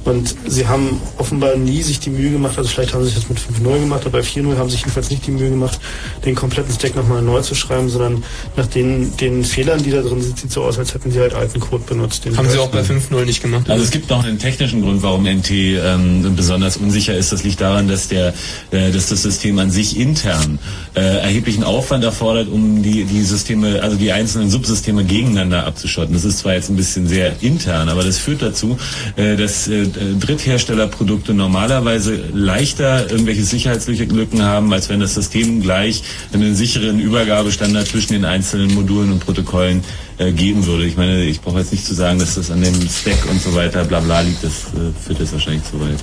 [0.05, 3.29] Und sie haben offenbar nie sich die Mühe gemacht, also vielleicht haben sie es jetzt
[3.29, 5.79] mit 5.0 gemacht, aber bei 4.0 haben sie sich jedenfalls nicht die Mühe gemacht,
[6.25, 8.23] den kompletten Stack nochmal neu zu schreiben, sondern
[8.55, 11.19] nach den, den Fehlern, die da drin sind, sieht es so aus, als hätten sie
[11.19, 12.25] halt alten Code benutzt.
[12.25, 13.69] Den Haben sie auch bei 5.0 nicht gemacht.
[13.69, 17.31] Also es gibt noch einen technischen Grund, warum NT ähm, besonders unsicher ist.
[17.31, 18.33] Das liegt daran, dass der,
[18.71, 20.59] äh, dass das System an sich intern
[20.95, 26.13] äh, erheblichen Aufwand erfordert, um die die Systeme, also die einzelnen Subsysteme gegeneinander abzuschotten.
[26.13, 28.77] Das ist zwar jetzt ein bisschen sehr intern, aber das führt dazu,
[29.15, 29.87] äh, dass äh,
[30.19, 36.03] Drittherstellerprodukte normalerweise leichter irgendwelche Sicherheitslücken haben, als wenn das System gleich
[36.33, 39.81] einen sicheren Übergabestandard zwischen den einzelnen Modulen und Protokollen
[40.21, 40.85] äh, geben würde.
[40.85, 43.55] Ich meine, ich brauche jetzt nicht zu sagen, dass das an dem Stack und so
[43.55, 45.97] weiter bla bla liegt, das äh, führt jetzt wahrscheinlich zu weit.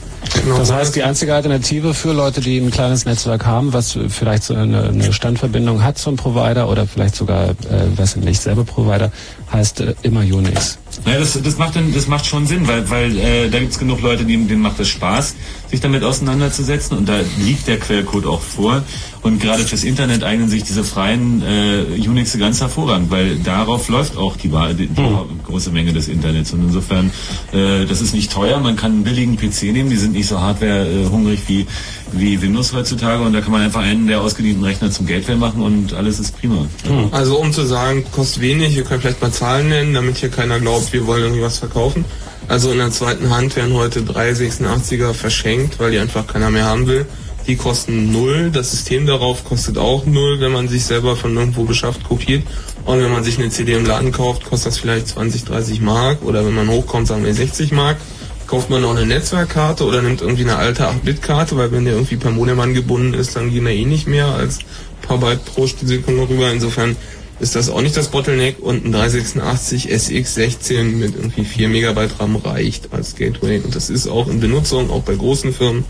[0.59, 4.55] Das heißt, die einzige Alternative für Leute, die ein kleines Netzwerk haben, was vielleicht so
[4.55, 7.55] eine, eine Standverbindung hat zum Provider oder vielleicht sogar, äh,
[7.97, 9.13] weiß ich nicht, selber Provider,
[9.53, 10.79] heißt äh, immer Unix.
[11.07, 14.01] Ja, das, das macht dann, das macht schon Sinn, weil, weil äh, da gibt's genug
[14.03, 15.35] Leute, die, denen macht es Spaß,
[15.71, 18.83] sich damit auseinanderzusetzen und da liegt der Quellcode auch vor.
[19.23, 24.17] Und gerade fürs Internet eignen sich diese freien äh, Unix ganz hervorragend, weil darauf läuft
[24.17, 25.03] auch die, Wahl- die, die
[25.49, 26.53] große Menge des Internets.
[26.53, 27.11] Und insofern,
[27.53, 30.41] äh, das ist nicht teuer, man kann einen billigen PC nehmen, die sind nicht so
[30.41, 31.67] hardware-hungrig wie,
[32.13, 35.63] wie Windows heutzutage und da kann man einfach einen der ausgedienten Rechner zum Gateway machen
[35.63, 36.67] und alles ist prima.
[37.11, 40.61] Also um zu sagen, kostet wenig, ihr könnt vielleicht mal Zahlen nennen, damit hier keiner
[40.61, 42.05] glaubt, wir wollen irgendwie was verkaufen.
[42.49, 46.65] Also in der zweiten Hand werden heute drei 86er verschenkt, weil die einfach keiner mehr
[46.65, 47.07] haben will.
[47.47, 51.65] Die kosten null, das System darauf kostet auch null, wenn man sich selber von irgendwo
[51.65, 52.43] beschafft, kopiert.
[52.89, 56.23] Und wenn man sich eine CD im Laden kauft, kostet das vielleicht 20, 30 Mark
[56.23, 57.99] oder wenn man hochkommt, sagen wir 60 Mark.
[58.47, 62.17] Kauft man noch eine Netzwerkkarte oder nimmt irgendwie eine alte 8-Bit-Karte, weil wenn der irgendwie
[62.17, 65.67] per Modem angebunden ist, dann gehen da eh nicht mehr als ein paar Byte pro
[65.67, 66.51] Sekunde rüber.
[66.51, 66.97] Insofern
[67.41, 72.37] ist das auch nicht das Bottleneck und ein 386 SX16 mit irgendwie 4 Megabyte RAM
[72.37, 75.85] reicht als Gateway und das ist auch in Benutzung, auch bei großen Firmen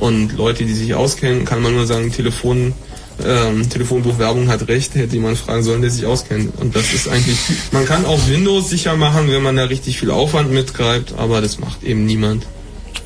[0.00, 2.72] und Leute, die sich auskennen, kann man nur sagen, Telefon,
[3.24, 6.58] ähm, Telefonbuchwerbung hat recht, hätte jemand fragen sollen, der sich auskennt.
[6.60, 7.38] Und das ist eigentlich,
[7.72, 11.58] man kann auch Windows sicher machen, wenn man da richtig viel Aufwand mitgreift, aber das
[11.58, 12.46] macht eben niemand.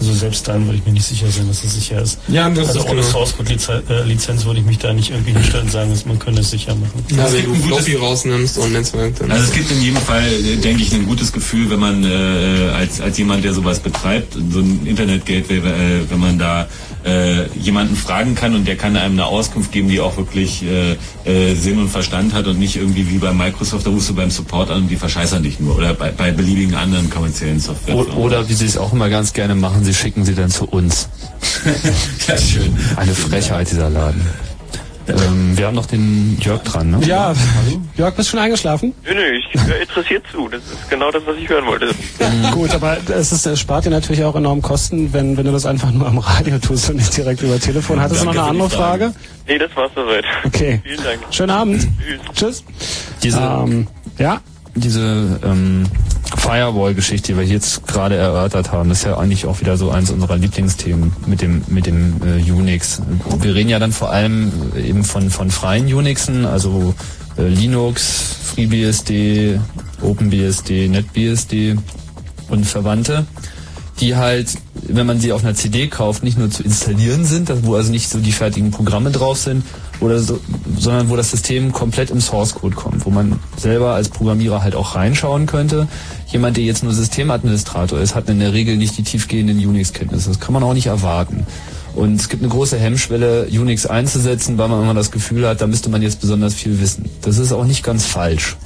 [0.01, 2.19] Also selbst dann würde ich mir nicht sicher sein, dass es sicher ist.
[2.29, 3.13] Ja, das also ist ohne genau.
[3.13, 6.05] Source Code Lizenz, äh, Lizenz würde ich mich da nicht irgendwie hinstellen und sagen, dass
[6.05, 7.05] man könnte es sicher machen.
[7.17, 9.31] Ja, wenn du Floppy rausnimmst und Netzwerk, dann.
[9.31, 10.29] Also es gibt in jedem Fall,
[10.63, 14.59] denke ich, ein gutes Gefühl, wenn man äh, als, als jemand, der sowas betreibt, so
[14.59, 16.69] ein Internet-Gateway, äh, wenn man da
[17.05, 20.97] äh, jemanden fragen kann und der kann einem eine Auskunft geben, die auch wirklich äh,
[21.25, 24.31] äh, Sinn und Verstand hat und nicht irgendwie wie bei Microsoft, da rufst du beim
[24.31, 25.77] Support an und die verscheißern dich nur.
[25.77, 27.97] Oder bei, bei beliebigen anderen kommerziellen Software.
[27.97, 30.65] O oder wie sie es auch immer ganz gerne machen, sie schicken sie dann zu
[30.65, 31.09] uns.
[32.29, 32.77] ja, schön.
[32.97, 34.23] Eine Frechheit, dieser Laden.
[35.09, 37.01] Ähm, wir haben noch den Jörg dran, ne?
[37.07, 37.35] Ja,
[37.97, 38.95] Jörg, bist du schon eingeschlafen?
[39.05, 40.49] Nö, nö, ich höre interessiert zu.
[40.49, 41.91] Das ist genau das, was ich hören wollte.
[42.53, 45.67] Gut, aber es ist, es spart dir natürlich auch enorm Kosten, wenn, wenn du das
[45.67, 48.01] einfach nur am Radio tust und nicht direkt über Telefon.
[48.01, 49.15] Hattest du noch eine andere Frage?
[49.47, 50.25] Nee, das war's soweit.
[50.45, 50.81] Okay.
[50.83, 51.21] Vielen Dank.
[51.31, 51.87] Schönen Abend.
[52.35, 52.65] Tschüss.
[53.23, 53.87] Diese, Ähm,
[54.19, 54.41] ja?
[54.75, 55.85] Diese ähm,
[56.37, 60.37] Firewall-Geschichte, die wir jetzt gerade erörtert haben, ist ja eigentlich auch wieder so eins unserer
[60.37, 63.01] Lieblingsthemen mit dem mit dem äh, Unix.
[63.41, 66.95] Wir reden ja dann vor allem eben von von freien Unixen, also
[67.39, 69.61] äh, Linux, FreeBSD,
[70.03, 71.77] OpenBSD, NetBSD
[72.49, 73.27] und Verwandte,
[74.01, 74.49] die halt,
[74.87, 78.09] wenn man sie auf einer CD kauft, nicht nur zu installieren sind, wo also nicht
[78.09, 79.65] so die fertigen Programme drauf sind,
[80.01, 80.41] oder so,
[80.79, 84.75] sondern wo das System komplett im Source Code kommt, wo man selber als Programmierer halt
[84.75, 85.89] auch reinschauen könnte.
[86.27, 90.29] Jemand, der jetzt nur Systemadministrator ist, hat in der Regel nicht die tiefgehenden Unix-Kenntnisse.
[90.29, 91.47] Das kann man auch nicht erwarten.
[91.95, 95.67] Und es gibt eine große Hemmschwelle, Unix einzusetzen, weil man immer das Gefühl hat, da
[95.67, 97.09] müsste man jetzt besonders viel wissen.
[97.23, 98.57] Das ist auch nicht ganz falsch.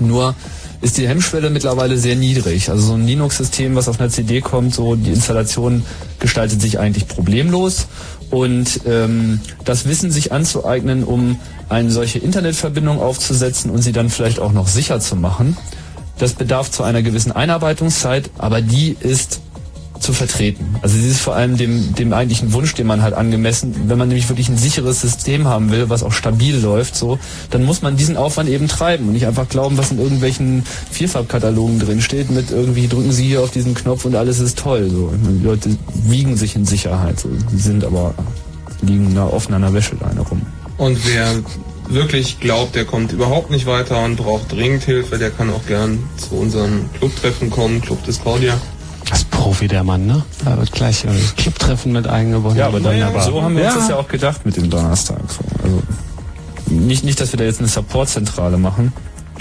[0.00, 0.34] Nur
[0.80, 2.68] ist die Hemmschwelle mittlerweile sehr niedrig.
[2.70, 5.82] Also so ein Linux-System, was auf einer CD kommt, so die Installation
[6.18, 7.86] gestaltet sich eigentlich problemlos.
[8.30, 11.38] Und ähm, das Wissen sich anzueignen, um
[11.68, 15.56] eine solche Internetverbindung aufzusetzen und sie dann vielleicht auch noch sicher zu machen,
[16.18, 19.40] das bedarf zu einer gewissen Einarbeitungszeit, aber die ist
[20.04, 20.76] zu vertreten.
[20.82, 24.08] Also sie ist vor allem dem, dem eigentlichen Wunsch, den man halt angemessen, wenn man
[24.08, 27.18] nämlich wirklich ein sicheres System haben will, was auch stabil läuft, so,
[27.50, 31.80] dann muss man diesen Aufwand eben treiben und nicht einfach glauben, was in irgendwelchen Vierfarbkatalogen
[31.80, 34.88] drin steht, mit irgendwie drücken Sie hier auf diesen Knopf und alles ist toll.
[34.90, 35.12] So.
[35.12, 35.76] Die Leute
[36.06, 37.28] wiegen sich in Sicherheit, so.
[37.52, 38.14] die sind aber
[38.82, 40.42] liegen da offen an der Wäscheleine rum.
[40.76, 41.42] Und wer
[41.88, 45.98] wirklich glaubt, der kommt überhaupt nicht weiter und braucht dringend Hilfe, der kann auch gern
[46.16, 48.60] zu unserem Clubtreffen kommen, Club Discordia.
[49.10, 50.22] Das Profi, der Mann, ne?
[50.44, 52.58] Da wird gleich äh, Clubtreffen mit eingebunden.
[52.58, 53.22] Ja, aber dann Wunderbar.
[53.24, 55.20] so haben wir uns das ja auch gedacht mit dem Donnerstag.
[55.28, 55.44] So.
[55.62, 55.82] Also
[56.66, 58.92] nicht, nicht, dass wir da jetzt eine Supportzentrale machen,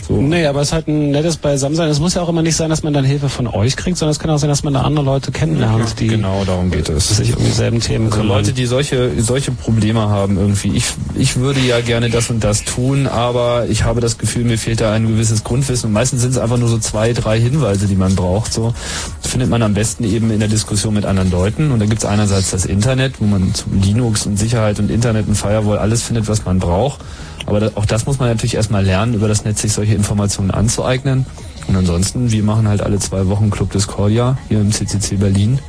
[0.07, 0.21] So.
[0.21, 1.89] Nee, aber es ist halt ein nettes Beisammensein.
[1.89, 4.11] Es muss ja auch immer nicht sein, dass man dann Hilfe von euch kriegt, sondern
[4.11, 7.17] es kann auch sein, dass man da andere Leute kennenlernt, die genau darum geht es.
[7.17, 8.37] sich um dieselben Themen Also kümmern.
[8.37, 10.75] Leute, die solche, solche Probleme haben irgendwie.
[10.75, 10.85] Ich,
[11.15, 14.81] ich würde ja gerne das und das tun, aber ich habe das Gefühl, mir fehlt
[14.81, 15.87] da ein gewisses Grundwissen.
[15.87, 18.53] Und meistens sind es einfach nur so zwei, drei Hinweise, die man braucht.
[18.53, 18.73] So
[19.21, 21.71] das findet man am besten eben in der Diskussion mit anderen Leuten.
[21.71, 25.27] Und da gibt es einerseits das Internet, wo man zu Linux und Sicherheit und Internet
[25.27, 26.99] und Firewall alles findet, was man braucht.
[27.45, 31.25] Aber auch das muss man natürlich erstmal lernen, über das Netz sich solche Informationen anzueignen.
[31.67, 35.59] Und ansonsten, wir machen halt alle zwei Wochen Club Discordia hier im CCC Berlin.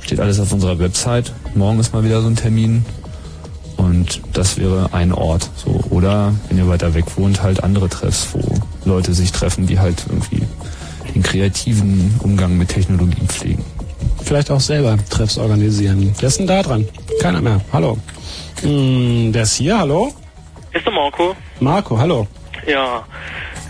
[0.00, 1.32] Steht alles auf unserer Website.
[1.54, 2.84] Morgen ist mal wieder so ein Termin.
[3.76, 5.50] Und das wäre ein Ort.
[5.56, 5.82] So.
[5.90, 8.40] Oder wenn ihr weiter weg wohnt, halt andere Treffs, wo
[8.84, 10.42] Leute sich treffen, die halt irgendwie
[11.14, 13.64] den kreativen Umgang mit Technologien pflegen.
[14.22, 16.14] Vielleicht auch selber Treffs organisieren.
[16.18, 16.86] Wer ist denn da dran?
[17.20, 17.60] Keiner mehr.
[17.72, 17.98] Hallo.
[18.62, 20.12] Hm, der ist hier, hallo?
[20.72, 21.34] Ist der Marco?
[21.60, 22.26] Marco, hallo.
[22.66, 23.04] Ja,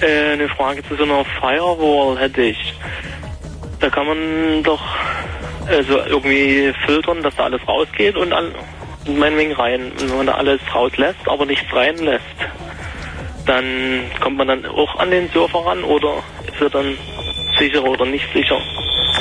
[0.01, 2.75] äh, eine Frage zu so einer Firewall hätte ich.
[3.81, 4.83] Da kann man doch
[5.67, 9.93] also irgendwie filtern, dass da alles rausgeht und, und meinetwegen rein.
[9.93, 12.25] Und wenn man da alles rauslässt, aber nichts reinlässt,
[13.47, 13.65] dann
[14.21, 16.97] kommt man dann auch an den Server ran oder ist er dann
[17.59, 18.59] sicher oder nicht sicher?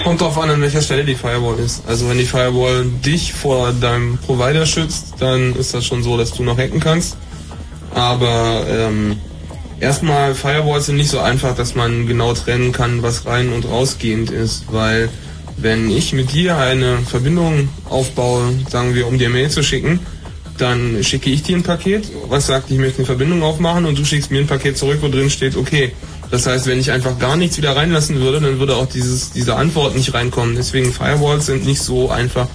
[0.03, 1.87] Kommt drauf an, an welcher Stelle die Firewall ist.
[1.87, 6.33] Also wenn die Firewall dich vor deinem Provider schützt, dann ist das schon so, dass
[6.33, 7.17] du noch hacken kannst.
[7.93, 9.19] Aber ähm,
[9.84, 14.31] erstmal, Firewalls sind nicht so einfach, dass man genau trennen kann, was rein und rausgehend
[14.31, 15.10] ist, weil
[15.57, 19.99] wenn ich mit dir eine Verbindung aufbaue, sagen wir, um dir Mail zu schicken,
[20.57, 24.05] dann schicke ich dir ein Paket, was sagt, ich möchte eine Verbindung aufmachen und du
[24.05, 25.91] schickst mir ein Paket zurück, wo drin steht, okay.
[26.31, 29.55] Das heißt, wenn ich einfach gar nichts wieder reinlassen würde, dann würde auch dieses, diese
[29.55, 30.55] Antwort nicht reinkommen.
[30.55, 32.47] Deswegen Firewalls sind nicht so einfach,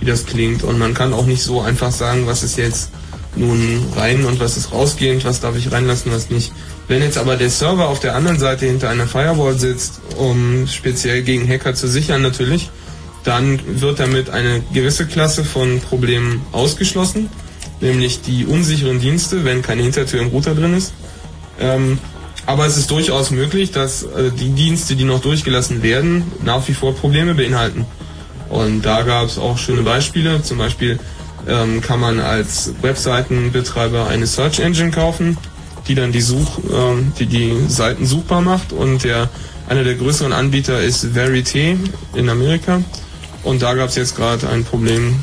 [0.00, 0.62] wie das klingt.
[0.62, 2.90] Und man kann auch nicht so einfach sagen, was ist jetzt
[3.38, 6.52] nun rein und was ist rausgehend, was darf ich reinlassen, was nicht.
[6.88, 11.22] Wenn jetzt aber der Server auf der anderen Seite hinter einer Firewall sitzt, um speziell
[11.22, 12.70] gegen Hacker zu sichern natürlich,
[13.24, 17.28] dann wird damit eine gewisse Klasse von Problemen ausgeschlossen,
[17.80, 20.92] nämlich die unsicheren Dienste, wenn keine Hintertür im Router drin ist.
[21.60, 21.98] Ähm,
[22.46, 26.72] aber es ist durchaus möglich, dass äh, die Dienste, die noch durchgelassen werden, nach wie
[26.72, 27.84] vor Probleme beinhalten.
[28.48, 30.42] Und da gab es auch schöne Beispiele.
[30.42, 30.98] Zum Beispiel
[31.48, 35.36] ähm, kann man als Webseitenbetreiber eine Search Engine kaufen,
[35.86, 38.72] die dann die Such, ähm, die die Seiten suchbar macht.
[38.72, 39.28] Und der
[39.68, 41.76] einer der größeren Anbieter ist Verité
[42.14, 42.82] in Amerika.
[43.44, 45.16] Und da gab es jetzt gerade ein Problem,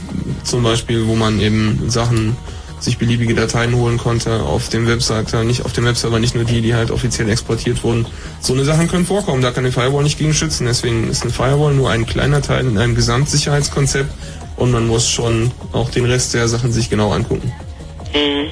[0.43, 2.37] zum Beispiel, wo man eben Sachen
[2.79, 6.61] sich beliebige Dateien holen konnte auf dem Webseite, nicht auf dem Webserver, nicht nur die,
[6.61, 8.05] die halt offiziell exportiert wurden.
[8.39, 10.65] So eine Sachen können vorkommen, da kann eine Firewall nicht gegen schützen.
[10.65, 14.11] Deswegen ist eine Firewall nur ein kleiner Teil in einem Gesamtsicherheitskonzept
[14.57, 17.51] und man muss schon auch den Rest der Sachen sich genau angucken.
[18.13, 18.49] Mhm.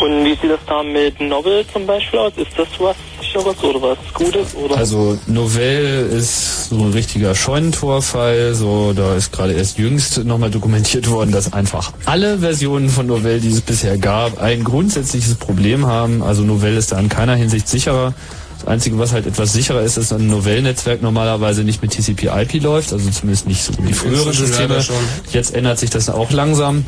[0.00, 2.32] Und wie sieht das da mit Novel zum Beispiel aus?
[2.36, 4.54] Ist das was sicheres oder was Gutes?
[4.54, 4.76] Oder?
[4.76, 8.54] Also Novell ist so ein richtiger Scheunentorfall.
[8.54, 13.40] So, da ist gerade erst jüngst nochmal dokumentiert worden, dass einfach alle Versionen von Novell,
[13.40, 16.22] die es bisher gab, ein grundsätzliches Problem haben.
[16.22, 18.14] Also Novell ist da in keiner Hinsicht sicherer.
[18.58, 22.62] Das Einzige, was halt etwas sicherer ist, ist, dass ein Novell-Netzwerk normalerweise nicht mit TCP/IP
[22.62, 24.84] läuft, also zumindest nicht so wie frühere Systeme.
[25.30, 26.84] Jetzt ändert sich das auch langsam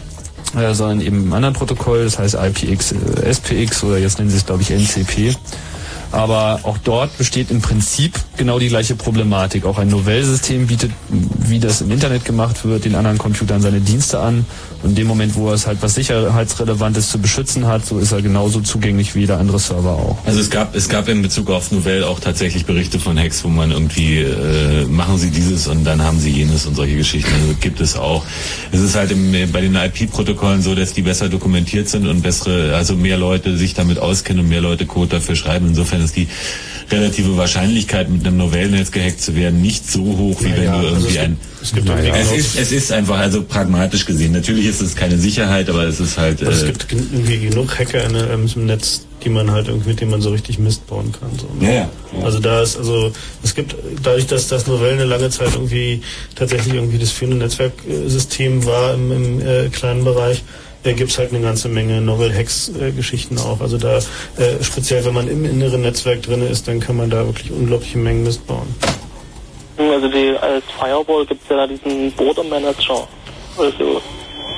[0.56, 4.36] äh, sondern eben im anderen Protokoll, das heißt IPX, äh, SPX oder jetzt nennen sie
[4.36, 5.34] es glaube ich NCP.
[6.10, 9.66] Aber auch dort besteht im Prinzip genau die gleiche Problematik.
[9.66, 14.18] Auch ein Novell-System bietet, wie das im Internet gemacht wird, den anderen Computern seine Dienste
[14.18, 14.46] an.
[14.82, 18.12] Und in dem Moment, wo er es halt was Sicherheitsrelevantes zu beschützen hat, so ist
[18.12, 20.18] er genauso zugänglich wie jeder andere Server auch.
[20.24, 23.48] Also es gab es gab in Bezug auf Novell auch tatsächlich Berichte von Hacks, wo
[23.48, 27.30] man irgendwie äh, machen Sie dieses und dann haben Sie jenes und solche Geschichten.
[27.42, 28.24] Also gibt es auch.
[28.70, 32.76] Es ist halt im, bei den IP-Protokollen so, dass die besser dokumentiert sind und bessere,
[32.76, 35.66] also mehr Leute sich damit auskennen und mehr Leute Code dafür schreiben.
[35.68, 36.28] Insofern ist die
[36.90, 40.86] relative Wahrscheinlichkeit, mit einem Novellnetz gehackt zu werden, nicht so hoch, wie wenn Naja, du
[40.88, 41.30] also irgendwie es ein.
[41.30, 42.14] gibt- es gibt Naja.
[42.14, 44.30] es, ist, es ist einfach, also pragmatisch gesehen.
[44.32, 46.40] Natürlich ist es keine Sicherheit, aber es ist halt.
[46.40, 49.68] Also es Äh, gibt gen- irgendwie genug Hacker in, der- im Netz, die man halt
[49.68, 51.30] irgendwie, mit denen man so richtig Mist bauen kann.
[51.38, 51.66] So, ne?
[51.74, 52.24] Ja, ja.
[52.24, 53.10] Also da ist, also
[53.42, 56.02] es gibt, dadurch, dass das Novell eine lange Zeit irgendwie
[56.36, 60.42] tatsächlich irgendwie das führende Netzwerksystem war im, im äh, kleinen Bereich,
[60.84, 63.60] äh, gibt es halt eine ganze Menge Novel-Hacks-Geschichten auch.
[63.60, 67.26] Also da, äh, speziell wenn man im inneren Netzwerk drin ist, dann kann man da
[67.26, 68.68] wirklich unglaubliche Mengen Mist bauen.
[69.78, 73.06] Also die, als Firewall gibt es ja da diesen Border Manager.
[73.56, 74.00] Also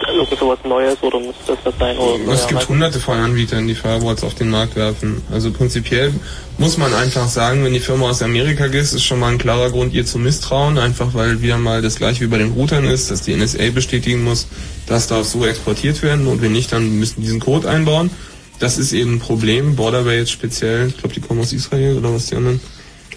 [0.08, 1.96] irgend sowas Neues oder muss das das sein?
[1.98, 5.22] Oder, Es gibt hunderte von Anbietern, die Firewalls auf den Markt werfen.
[5.30, 6.12] Also prinzipiell
[6.58, 9.70] muss man einfach sagen, wenn die Firma aus Amerika ist, ist schon mal ein klarer
[9.70, 13.10] Grund, ihr zu misstrauen, einfach weil wieder mal das gleiche wie bei den Routern ist,
[13.10, 14.46] dass die NSA bestätigen muss,
[14.86, 18.10] das darf so exportiert werden und wenn nicht, dann müssen die diesen Code einbauen.
[18.58, 19.74] Das ist eben ein Problem.
[19.74, 20.88] Borderway jetzt speziell.
[20.88, 22.60] Ich glaube, die kommen aus Israel oder was die anderen.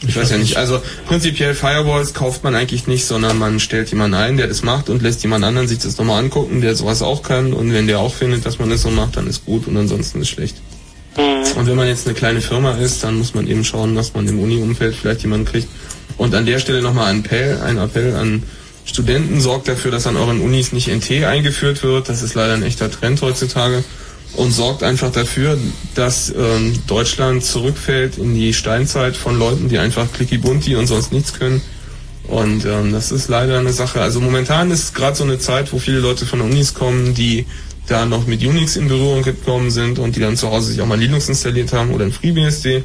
[0.07, 0.57] Ich weiß ja nicht.
[0.57, 4.89] Also prinzipiell Firewalls kauft man eigentlich nicht, sondern man stellt jemanden ein, der das macht
[4.89, 7.53] und lässt jemand anderen sich das nochmal angucken, der sowas auch kann.
[7.53, 10.21] Und wenn der auch findet, dass man das so macht, dann ist gut und ansonsten
[10.21, 10.57] ist schlecht.
[11.55, 14.27] Und wenn man jetzt eine kleine Firma ist, dann muss man eben schauen, dass man
[14.27, 15.67] im Uni-Umfeld vielleicht jemanden kriegt.
[16.17, 18.43] Und an der Stelle nochmal ein Appell, ein Appell an
[18.85, 22.09] Studenten, sorgt dafür, dass an euren Unis nicht NT eingeführt wird.
[22.09, 23.83] Das ist leider ein echter Trend heutzutage.
[24.35, 25.57] Und sorgt einfach dafür,
[25.93, 31.11] dass ähm, Deutschland zurückfällt in die Steinzeit von Leuten, die einfach clicky bunti und sonst
[31.11, 31.61] nichts können.
[32.27, 34.01] Und ähm, das ist leider eine Sache.
[34.01, 37.45] Also momentan ist gerade so eine Zeit, wo viele Leute von Unis kommen, die
[37.87, 40.87] da noch mit Unix in Berührung gekommen sind und die dann zu Hause sich auch
[40.87, 42.83] mal Linux installiert haben oder ein FreeBSD.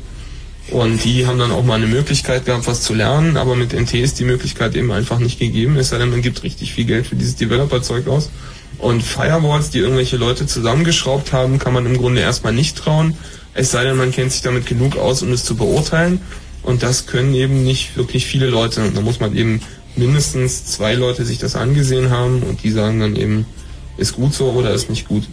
[0.70, 3.94] Und die haben dann auch mal eine Möglichkeit gehabt, was zu lernen, aber mit NT
[3.94, 7.06] ist die Möglichkeit eben einfach nicht gegeben, es sei denn, man gibt richtig viel Geld
[7.06, 8.28] für dieses Developer-Zeug aus.
[8.78, 13.16] Und Firewalls, die irgendwelche Leute zusammengeschraubt haben, kann man im Grunde erstmal nicht trauen,
[13.54, 16.20] es sei denn, man kennt sich damit genug aus, um es zu beurteilen.
[16.62, 18.82] Und das können eben nicht wirklich viele Leute.
[18.84, 19.60] Und da muss man eben
[19.96, 23.46] mindestens zwei Leute sich das angesehen haben und die sagen dann eben,
[23.96, 25.24] ist gut so oder ist nicht gut.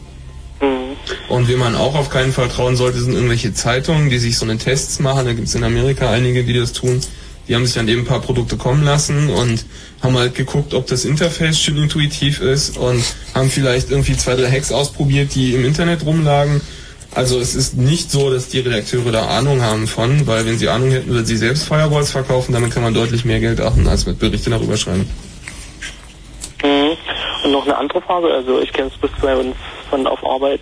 [1.29, 4.45] Und wem man auch auf keinen Fall trauen sollte, sind irgendwelche Zeitungen, die sich so
[4.45, 5.25] eine Tests machen.
[5.25, 7.01] Da gibt es in Amerika einige, die das tun.
[7.47, 9.65] Die haben sich dann eben ein paar Produkte kommen lassen und
[10.01, 13.03] haben halt geguckt, ob das Interface schön intuitiv ist und
[13.33, 16.61] haben vielleicht irgendwie zwei, drei Hacks ausprobiert, die im Internet rumlagen.
[17.13, 20.67] Also es ist nicht so, dass die Redakteure da Ahnung haben von, weil wenn sie
[20.67, 24.05] Ahnung hätten, würden sie selbst Firewalls verkaufen, damit kann man deutlich mehr Geld achten, als
[24.05, 25.09] mit Berichte darüber schreiben.
[26.61, 26.97] Mhm.
[27.45, 29.55] Und noch eine andere Frage, also ich kenne es bis bei uns
[29.89, 30.59] von auf Arbeit.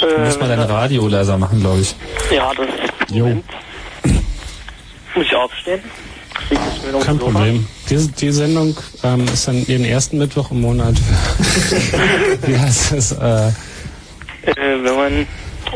[0.00, 1.94] Du musst mal deinen Radio leiser machen, glaube ich.
[2.30, 2.68] Ja, das
[3.12, 3.42] Jo.
[5.14, 5.80] Muss ich aufstehen.
[7.04, 7.26] Kein so?
[7.26, 7.66] Problem.
[7.88, 10.94] Die, die Sendung ähm, ist dann jeden ersten Mittwoch im Monat.
[12.46, 13.12] Wie heißt es?
[13.12, 13.48] Äh,
[14.42, 15.26] Äh, wenn man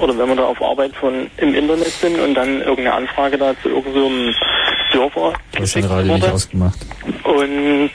[0.00, 3.54] oder wenn man da auf Arbeit von im Internet sind und dann irgendeine Anfrage da
[3.62, 4.34] zu irgendeinem
[4.90, 6.78] Server Du hast dein Radio nicht ausgemacht.
[7.24, 7.90] und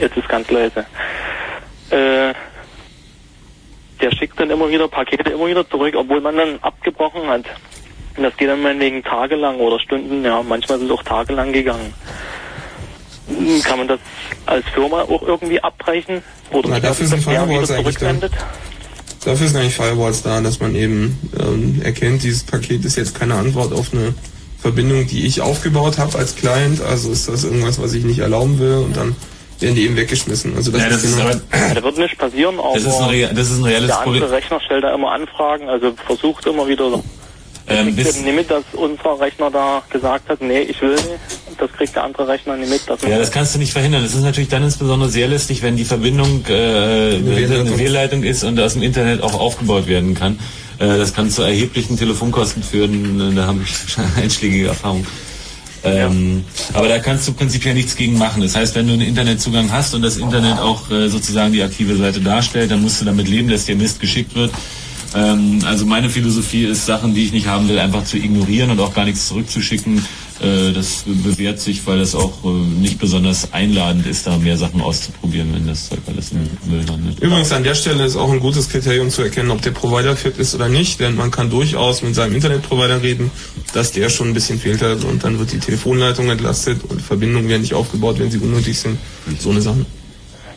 [0.00, 0.84] jetzt ist ganz leise.
[1.90, 2.34] Äh,
[4.00, 7.44] der schickt dann immer wieder Pakete immer wieder zurück, obwohl man dann abgebrochen hat.
[8.16, 11.94] Und das geht dann meinetwegen tagelang oder Stunden, ja, manchmal ist es auch tagelang gegangen.
[13.64, 14.00] Kann man das
[14.46, 16.22] als Firma auch irgendwie abbrechen?
[16.50, 18.12] Oder Na, dafür das sind Firewalls eigentlich da.
[19.24, 23.34] Dafür sind eigentlich Firewalls da, dass man eben ähm, erkennt, dieses Paket ist jetzt keine
[23.36, 24.14] Antwort auf eine
[24.60, 26.82] Verbindung, die ich aufgebaut habe als Client.
[26.82, 29.16] Also ist das irgendwas, was ich nicht erlauben will und dann
[29.60, 30.56] werden die eben weggeschmissen.
[30.56, 33.00] Also das, Ja, das ist ist genau, aber- Da wird nichts passieren, aber Das ist
[33.00, 34.34] ein das ist ein reales der andere Problem.
[34.34, 37.00] Rechner stellt da immer Anfragen, also versucht immer wieder.
[37.68, 41.08] Ähm, eben nicht mit, dass unser Rechner da gesagt hat, nee, ich will nicht.
[41.58, 42.82] Das kriegt der andere Rechner nicht mit.
[43.08, 44.02] Ja, das kannst du nicht verhindern.
[44.04, 47.78] Es ist natürlich dann insbesondere sehr lästig, wenn die Verbindung äh, eine Wehrleitung.
[47.78, 50.38] Wehrleitung ist und aus dem Internet auch aufgebaut werden kann.
[50.78, 53.36] Äh, das kann zu erheblichen Telefonkosten führen.
[53.36, 55.06] Da habe ich schon einschlägige Erfahrungen.
[55.84, 56.44] Ähm,
[56.74, 58.40] Aber da kannst du prinzipiell nichts gegen machen.
[58.42, 61.96] Das heißt, wenn du einen Internetzugang hast und das Internet auch äh, sozusagen die aktive
[61.96, 64.52] Seite darstellt, dann musst du damit leben, dass dir Mist geschickt wird.
[65.14, 68.80] Ähm, also meine Philosophie ist, Sachen, die ich nicht haben will, einfach zu ignorieren und
[68.80, 70.04] auch gar nichts zurückzuschicken.
[70.42, 74.80] Äh, das bewährt sich, weil das auch äh, nicht besonders einladend ist, da mehr Sachen
[74.80, 77.20] auszuprobieren, wenn das Zeug alles im Müll landet.
[77.20, 80.38] Übrigens an der Stelle ist auch ein gutes Kriterium zu erkennen, ob der Provider fit
[80.38, 83.30] ist oder nicht, denn man kann durchaus mit seinem Internetprovider reden,
[83.74, 87.48] dass der schon ein bisschen fehlt hat und dann wird die Telefonleitung entlastet und Verbindungen
[87.48, 88.98] werden nicht aufgebaut, wenn sie unnötig sind.
[89.38, 89.84] So eine Sache.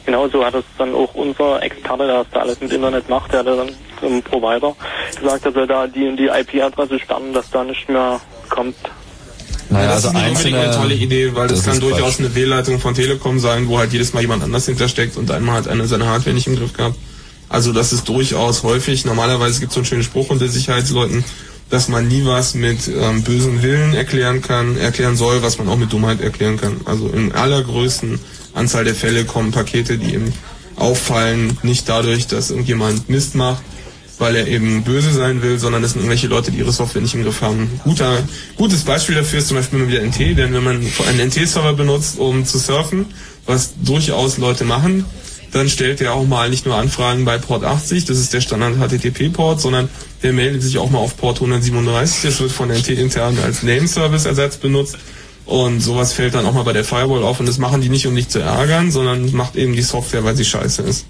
[0.05, 3.33] Genau so hat es dann auch unser Experte, der das da alles mit Internet macht,
[3.33, 3.69] der hat dann
[3.99, 4.75] zum Provider
[5.19, 8.19] gesagt, dass er da die und die IP-Adresse sperren, dass da nicht mehr
[8.49, 8.75] kommt.
[9.69, 12.17] Naja, das also ist nicht unbedingt einzelne- eine tolle Idee, weil das, das kann durchaus
[12.17, 12.19] Quatsch.
[12.19, 15.67] eine Wählleitung von Telekom sein, wo halt jedes Mal jemand anders hintersteckt und einmal hat
[15.67, 16.95] einer seine Hardware nicht im Griff gehabt.
[17.49, 19.05] Also das ist durchaus häufig.
[19.05, 21.23] Normalerweise gibt es so einen schönen Spruch unter Sicherheitsleuten,
[21.69, 25.77] dass man nie was mit ähm, bösem Willen erklären kann, erklären soll, was man auch
[25.77, 26.81] mit Dummheit erklären kann.
[26.85, 28.19] Also in allergrößten
[28.53, 30.31] Anzahl der Fälle kommen Pakete, die eben
[30.75, 33.63] auffallen, nicht dadurch, dass irgendjemand Mist macht,
[34.17, 37.15] weil er eben böse sein will, sondern es sind irgendwelche Leute, die ihre Software nicht
[37.15, 37.79] im Griff haben.
[37.83, 38.23] Guter,
[38.55, 42.17] gutes Beispiel dafür ist zum Beispiel immer wieder NT, denn wenn man einen NT-Server benutzt,
[42.17, 43.05] um zu surfen,
[43.45, 45.05] was durchaus Leute machen,
[45.51, 48.75] dann stellt er auch mal nicht nur Anfragen bei Port 80, das ist der Standard
[48.75, 49.89] HTTP-Port, sondern
[50.23, 54.57] der meldet sich auch mal auf Port 137, das wird von NT intern als Name-Service-Ersatz
[54.57, 54.97] benutzt.
[55.45, 58.07] Und sowas fällt dann auch mal bei der Firewall auf und das machen die nicht,
[58.07, 61.05] um dich zu ärgern, sondern macht eben die Software, weil sie scheiße ist.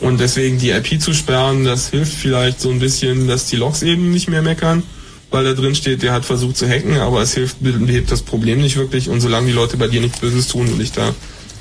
[0.00, 3.82] Und deswegen die IP zu sperren, das hilft vielleicht so ein bisschen, dass die Logs
[3.82, 4.82] eben nicht mehr meckern,
[5.30, 8.60] weil da drin steht, der hat versucht zu hacken, aber es hilft, behebt das Problem
[8.60, 11.12] nicht wirklich und solange die Leute bei dir nichts Böses tun, will ich da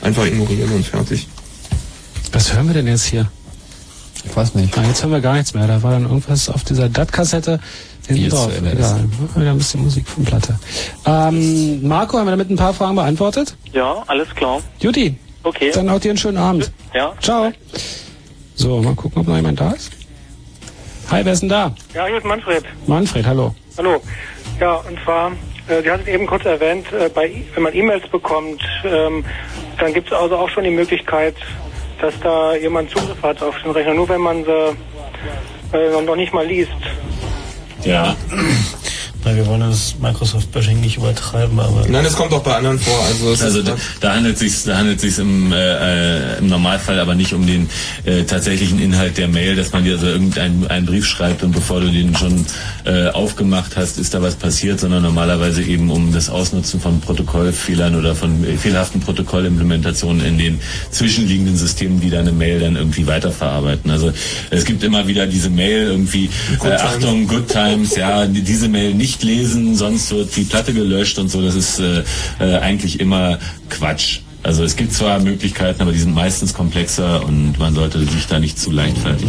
[0.01, 1.27] einfach ignorieren und fertig.
[2.31, 3.29] was hören wir denn jetzt hier?
[4.25, 4.73] Ich weiß nicht.
[4.75, 5.67] Na, jetzt hören wir gar nichts mehr.
[5.67, 7.59] Da war dann irgendwas auf dieser DAT-Kassette
[8.07, 8.51] hinten drauf.
[8.57, 9.05] Egal.
[9.35, 10.59] Wieder ein bisschen Musik von Platte.
[11.05, 13.55] Ähm, Marco, haben wir damit ein paar Fragen beantwortet?
[13.71, 14.61] Ja, alles klar.
[14.79, 15.17] Juti.
[15.47, 15.71] Okay.
[15.73, 16.71] Dann haut dir einen schönen Abend.
[16.93, 17.13] Ja.
[17.21, 17.53] Ciao.
[18.55, 19.91] So, mal gucken, ob noch jemand da ist.
[21.09, 21.73] Hi, wer ist denn da?
[21.93, 22.65] Ja, hier ist Manfred.
[22.85, 23.55] Manfred, hallo.
[23.77, 24.01] Hallo.
[24.59, 25.31] Ja, und zwar,
[25.69, 29.23] äh, Sie hatten es eben kurz erwähnt, äh, bei, wenn man E-Mails bekommt, ähm,
[29.79, 31.35] dann gibt es also auch schon die Möglichkeit,
[32.01, 34.75] dass da jemand Zugriff hat auf den Rechner, nur wenn man sie
[35.77, 36.71] äh, noch nicht mal liest.
[37.85, 38.17] Ja.
[39.25, 41.85] Na, wir wollen das Microsoft-Bashing nicht übertreiben, aber.
[41.87, 42.99] Nein, das kommt auch bei anderen vor.
[43.05, 46.99] Also, es Also da, da handelt sich da handelt sich im, äh, äh, im Normalfall
[46.99, 47.69] aber nicht um den
[48.05, 51.81] äh, tatsächlichen Inhalt der Mail, dass man dir also irgendeinen einen Brief schreibt und bevor
[51.81, 52.45] du den schon
[52.85, 57.95] äh, aufgemacht hast, ist da was passiert, sondern normalerweise eben um das Ausnutzen von Protokollfehlern
[57.95, 60.59] oder von äh, fehlerhaften Protokollimplementationen in den
[60.91, 63.89] zwischenliegenden Systemen, die deine Mail dann irgendwie weiterverarbeiten.
[63.89, 64.11] Also
[64.51, 66.29] es gibt immer wieder diese Mail irgendwie
[66.59, 66.75] Good äh.
[66.75, 71.41] Achtung Good Times, ja diese Mail nicht lesen, sonst wird die Platte gelöscht und so.
[71.41, 72.03] Das ist äh,
[72.39, 73.37] äh, eigentlich immer
[73.69, 74.19] Quatsch.
[74.43, 78.39] Also es gibt zwar Möglichkeiten, aber die sind meistens komplexer und man sollte sich da
[78.39, 79.27] nicht zu leichtfertig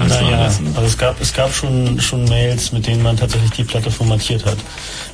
[0.00, 0.66] auf Naja, lassen.
[0.74, 4.44] also es gab, es gab schon, schon Mails, mit denen man tatsächlich die Platte formatiert
[4.44, 4.58] hat.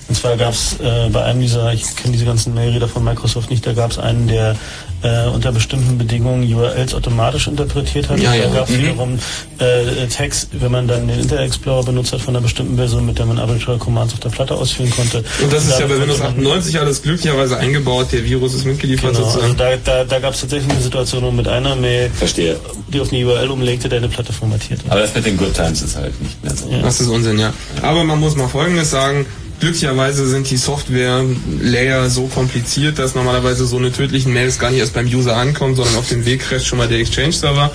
[0.09, 3.51] Und zwar gab es äh, bei einem dieser, ich kenne diese ganzen Mailreader von Microsoft
[3.51, 4.55] nicht, da gab es einen, der
[5.03, 8.21] äh, unter bestimmten Bedingungen URLs automatisch interpretiert hat.
[8.21, 8.45] Ja, Und ja.
[8.47, 8.83] da gab es Mhm.
[8.83, 9.19] wiederum
[9.59, 13.19] äh, Tags, wenn man dann den Internet Explorer benutzt hat von einer bestimmten Version, mit
[13.19, 15.25] der man arbitrary Commands auf der Platte ausführen konnte.
[15.43, 18.07] Und das ist ja bei Windows konnte man- 98 alles glücklicherweise eingebaut.
[18.13, 19.57] Der Virus ist mitgeliefert Genau, also sozusagen.
[19.57, 22.57] da, da, da gab es tatsächlich eine Situation, wo mit einer Mail, Verstehe.
[22.89, 24.81] die auf eine URL umlegte, der eine Platte formatiert.
[24.89, 26.71] Aber das mit den Good Times ist halt nicht mehr so.
[26.81, 27.53] Das ist Unsinn, ja.
[27.83, 29.27] Aber man muss mal Folgendes sagen.
[29.59, 34.93] Glücklicherweise sind die Software-Layer so kompliziert, dass normalerweise so eine tödlichen Mails gar nicht erst
[34.93, 37.71] beim User ankommt, sondern auf dem Weg crasht schon mal der Exchange-Server.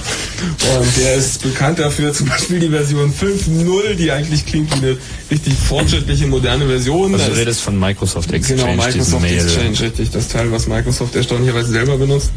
[0.80, 4.98] Und der ist bekannt dafür, zum Beispiel die Version 5.0, die eigentlich klingt wie eine
[5.32, 7.16] richtig fortschrittliche, moderne Version.
[7.16, 9.26] Also du redest von Microsoft Exchange, Genau, Microsoft.
[9.26, 10.12] Exchange, richtig.
[10.12, 12.30] Das Teil, was Microsoft erstaunlicherweise selber benutzt.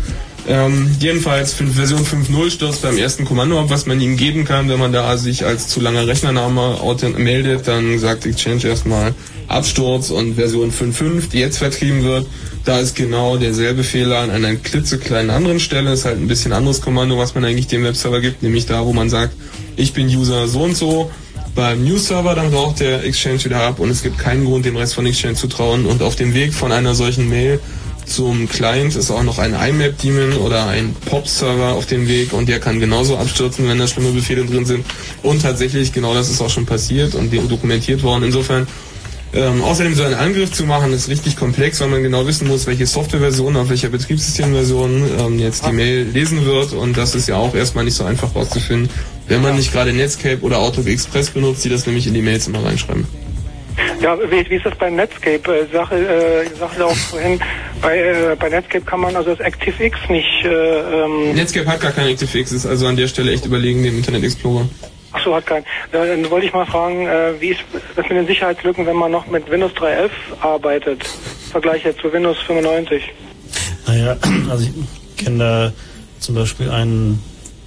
[0.47, 4.79] Ähm, jedenfalls Version 5.0 stürzt beim ersten Kommando ab, was man ihm geben kann, wenn
[4.79, 6.77] man da sich als zu langer Rechnername
[7.17, 9.15] meldet, dann sagt Exchange erstmal
[9.49, 12.27] Absturz und Version 5.5, die jetzt vertrieben wird,
[12.65, 16.83] da ist genau derselbe Fehler an einer klitzekleinen anderen Stelle, ist halt ein bisschen anderes
[16.83, 19.35] Kommando, was man eigentlich dem Webserver gibt, nämlich da, wo man sagt,
[19.77, 21.11] ich bin User so und so,
[21.55, 24.95] beim News-Server, dann raucht der Exchange wieder ab und es gibt keinen Grund, dem Rest
[24.95, 25.87] von Exchange zu trauen.
[25.87, 27.61] Und auf dem Weg von einer solchen Mail
[28.07, 32.61] zum Client ist auch noch ein IMAP-Daemon oder ein POP-Server auf dem Weg und der
[32.61, 34.85] kann genauso abstürzen, wenn da schlimme Befehle drin sind.
[35.23, 38.25] Und tatsächlich, genau das ist auch schon passiert und dokumentiert worden.
[38.25, 38.67] Insofern,
[39.33, 42.67] ähm, außerdem so einen Angriff zu machen, ist richtig komplex, weil man genau wissen muss,
[42.67, 47.37] welche Softwareversion auf welcher Betriebssystemversion ähm, jetzt die Mail lesen wird und das ist ja
[47.37, 48.89] auch erstmal nicht so einfach rauszufinden,
[49.27, 52.47] wenn man nicht gerade Netscape oder Outlook Express benutzt, die das nämlich in die Mails
[52.47, 53.07] immer reinschreiben.
[54.05, 55.51] Ja, wie, wie ist das bei Netscape?
[55.51, 57.41] Äh, Sache, äh, ich sagte auch vorhin,
[57.81, 60.45] bei, äh, bei Netscape kann man also das ActiveX nicht.
[60.45, 63.97] Äh, ähm, Netscape hat gar kein ActiveX, ist also an der Stelle echt überlegen dem
[63.97, 64.69] Internet Explorer.
[65.13, 65.65] ach so, hat kein.
[65.95, 67.61] Ja, dann wollte ich mal fragen, äh, wie ist
[67.97, 70.11] das mit den Sicherheitslücken, wenn man noch mit Windows 3.11
[70.43, 71.03] arbeitet?
[71.47, 73.03] im Vergleich jetzt zu Windows 95.
[73.87, 74.19] Naja,
[74.51, 75.73] also ich kenne da
[76.21, 77.23] zum Beispiel einen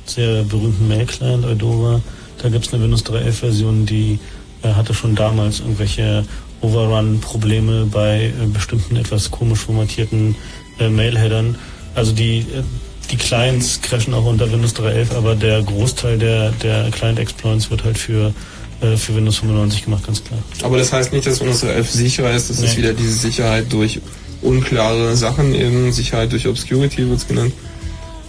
[0.06, 2.00] sehr berühmten Mail-Client, Eudora.
[2.44, 6.26] Da gibt es eine Windows 3.11-Version, die äh, hatte schon damals irgendwelche
[6.62, 10.36] Overrun-Probleme bei äh, bestimmten etwas komisch formatierten
[10.80, 11.56] äh, Mail-Headern.
[11.96, 12.64] Also die, äh,
[13.12, 17.98] die Clients crashen auch unter Windows 3.11, aber der Großteil der, der Client-Exploits wird halt
[17.98, 18.34] für,
[18.82, 20.40] äh, für Windows 95 gemacht, ganz klar.
[20.64, 22.84] Aber das heißt nicht, dass Windows 11 sicherer ist, das ist Nee.
[22.84, 24.00] wieder diese Sicherheit durch
[24.42, 27.54] unklare Sachen, eben Sicherheit durch Obscurity wird's genannt.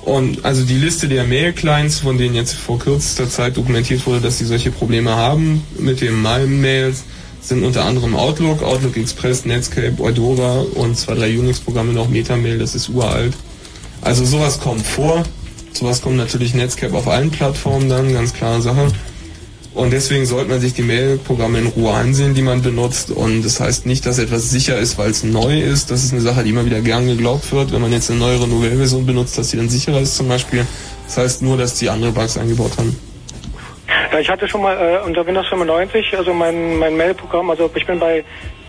[0.09, 4.39] Und also die Liste der Mail-Clients, von denen jetzt vor kürzester Zeit dokumentiert wurde, dass
[4.39, 7.02] sie solche Probleme haben mit den MIME-Mails,
[7.43, 12.74] sind unter anderem Outlook, Outlook Express, Netscape, Eudora und zwei, drei Unix-Programme noch Metamail, das
[12.74, 13.35] ist uralt.
[14.01, 15.24] Also sowas kommt vor.
[15.74, 18.90] Sowas kommt natürlich Netscape auf allen Plattformen dann, ganz klare Sache.
[19.78, 23.12] Und deswegen sollte man sich die Mail-Programme in Ruhe ansehen, die man benutzt.
[23.12, 25.92] Und das heißt nicht, dass etwas sicher ist, weil es neu ist.
[25.92, 27.72] Das ist eine Sache, die immer wieder gern geglaubt wird.
[27.72, 30.66] Wenn man jetzt eine neuere Novell-Version benutzt, dass sie dann sicherer ist zum Beispiel.
[31.06, 32.98] Das heißt nur, dass die andere Bugs eingebaut haben.
[34.10, 37.86] Ja, ich hatte schon mal äh, unter Windows 95, also mein, mein Mail-Programm, also ich
[37.86, 38.24] bin bei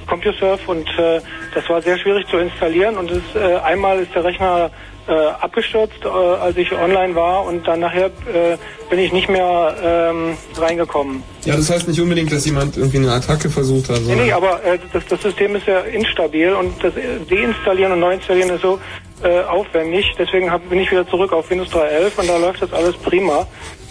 [0.06, 1.22] CompuServe und äh,
[1.56, 4.70] das war sehr schwierig zu installieren und es, äh, einmal ist der Rechner
[5.10, 8.58] äh, abgestürzt, äh, als ich online war und dann nachher äh,
[8.90, 11.24] bin ich nicht mehr ähm, reingekommen.
[11.46, 13.98] Ja, das heißt nicht unbedingt, dass jemand irgendwie eine Attacke versucht hat.
[14.02, 16.94] Nee, sondern- nee, aber äh, das, das System ist ja instabil und das
[17.30, 18.80] Deinstallieren und Neuinstallieren ist so
[19.24, 20.14] äh, aufwendig.
[20.18, 23.48] Deswegen hab, bin ich wieder zurück auf Windows 3.11 und da läuft das alles prima.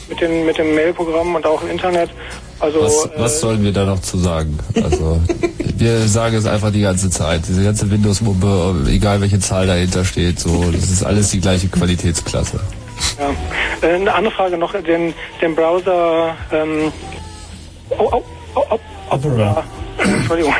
[0.08, 2.10] mit den mit dem Mailprogramm und auch im Internet.
[2.60, 4.58] Also Was, äh, was sollen wir da noch zu sagen?
[4.82, 5.20] Also,
[5.76, 7.42] wir sagen es einfach die ganze Zeit.
[7.48, 12.58] Diese ganze Windows-Mumpe, egal welche Zahl dahinter steht, so, das ist alles die gleiche Qualitätsklasse.
[13.18, 13.88] Ja.
[13.88, 16.90] Äh, eine andere Frage noch, den, den Browser ähm,
[17.90, 18.22] oh, oh,
[18.56, 18.78] oh, oh,
[19.14, 19.62] Opera.
[19.98, 20.54] Entschuldigung.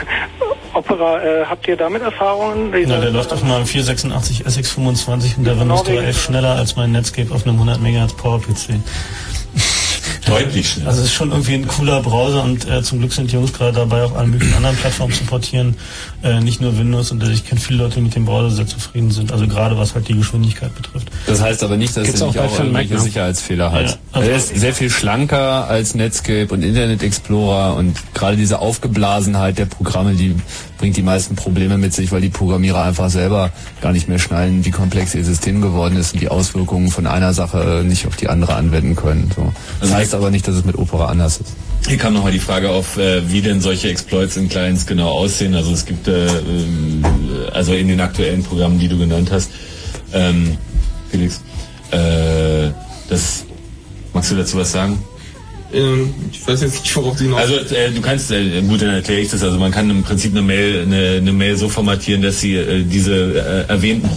[0.75, 2.71] Opera, äh, habt ihr damit Erfahrungen?
[2.87, 6.77] Na, der läuft auf meinem 486 SX25 und der Windows 3 wegen- ist schneller als
[6.77, 8.75] mein Netscape auf einem 100 MHz Power-PC.
[10.29, 10.89] Deutlich schneller.
[10.89, 13.53] Also es ist schon irgendwie ein cooler Browser und äh, zum Glück sind die Jungs
[13.53, 15.77] gerade dabei, auch alle möglichen anderen Plattformen zu portieren.
[16.23, 18.67] Äh, nicht nur Windows und äh, ich kenne viele Leute, die mit dem Browser sehr
[18.67, 19.33] zufrieden sind.
[19.33, 21.09] Also gerade was halt die Geschwindigkeit betrifft.
[21.27, 23.01] Das heißt aber nicht, dass Gibt's er auch nicht auch den Mac, irgendwelche ne?
[23.01, 23.91] Sicherheitsfehler hat.
[23.91, 28.59] Ja, also- er ist sehr viel schlanker als Netscape und Internet Explorer und gerade diese
[28.61, 30.35] Aufgeblasenheit der Programme, die
[30.79, 33.51] bringt die meisten Probleme mit sich, weil die Programmierer einfach selber
[33.81, 37.35] gar nicht mehr schnallen, wie komplex ihr System geworden ist und die Auswirkungen von einer
[37.35, 39.31] Sache äh, nicht auf die andere anwenden können.
[39.35, 39.53] So.
[39.81, 41.53] Das heißt aber nicht, dass es mit Opera anders ist.
[41.87, 45.55] Hier kam nochmal die Frage auf, äh, wie denn solche Exploits in Clients genau aussehen.
[45.55, 47.05] Also es gibt, äh, ähm,
[47.53, 49.51] also in den aktuellen Programmen, die du genannt hast,
[50.13, 50.57] ähm,
[51.11, 51.41] Felix,
[51.91, 53.45] das,
[54.13, 55.03] magst du dazu was sagen?
[55.73, 57.37] Ähm, ich weiß jetzt nicht, worauf die noch.
[57.37, 59.43] Also äh, du kannst, äh, gut, dann erkläre ich das.
[59.43, 62.85] Also man kann im Prinzip eine Mail, eine, eine Mail so formatieren, dass sie äh,
[62.85, 64.09] diese äh, erwähnten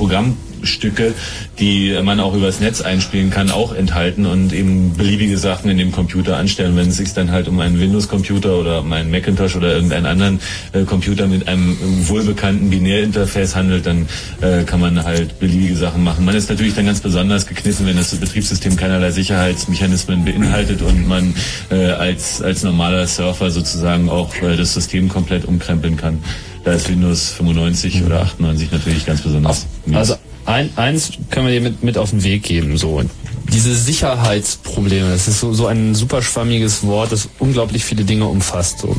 [0.62, 1.14] Programmstücke,
[1.60, 5.92] die man auch übers Netz einspielen kann, auch enthalten und eben beliebige Sachen in dem
[5.92, 6.76] Computer anstellen.
[6.76, 10.40] Wenn es sich dann halt um einen Windows-Computer oder um einen Macintosh oder irgendeinen anderen
[10.74, 11.78] äh, Computer mit einem
[12.08, 14.08] wohlbekannten Binärinterface handelt, dann
[14.42, 16.26] äh, kann man halt beliebige Sachen machen.
[16.26, 21.34] Man ist natürlich dann ganz besonders gekniffen, wenn das Betriebssystem keinerlei Sicherheitsmechanismen beinhaltet und man
[21.70, 26.20] äh, als, als normaler Surfer sozusagen auch äh, das System komplett umkrempeln kann.
[26.64, 29.66] Da ist Windows 95 oder 98 natürlich ganz besonders.
[29.92, 30.16] Also
[30.46, 32.78] ein, eins können wir dir mit, mit auf den Weg geben.
[32.78, 33.04] So
[33.52, 38.80] diese Sicherheitsprobleme, das ist so, so ein super schwammiges Wort, das unglaublich viele Dinge umfasst.
[38.80, 38.96] So.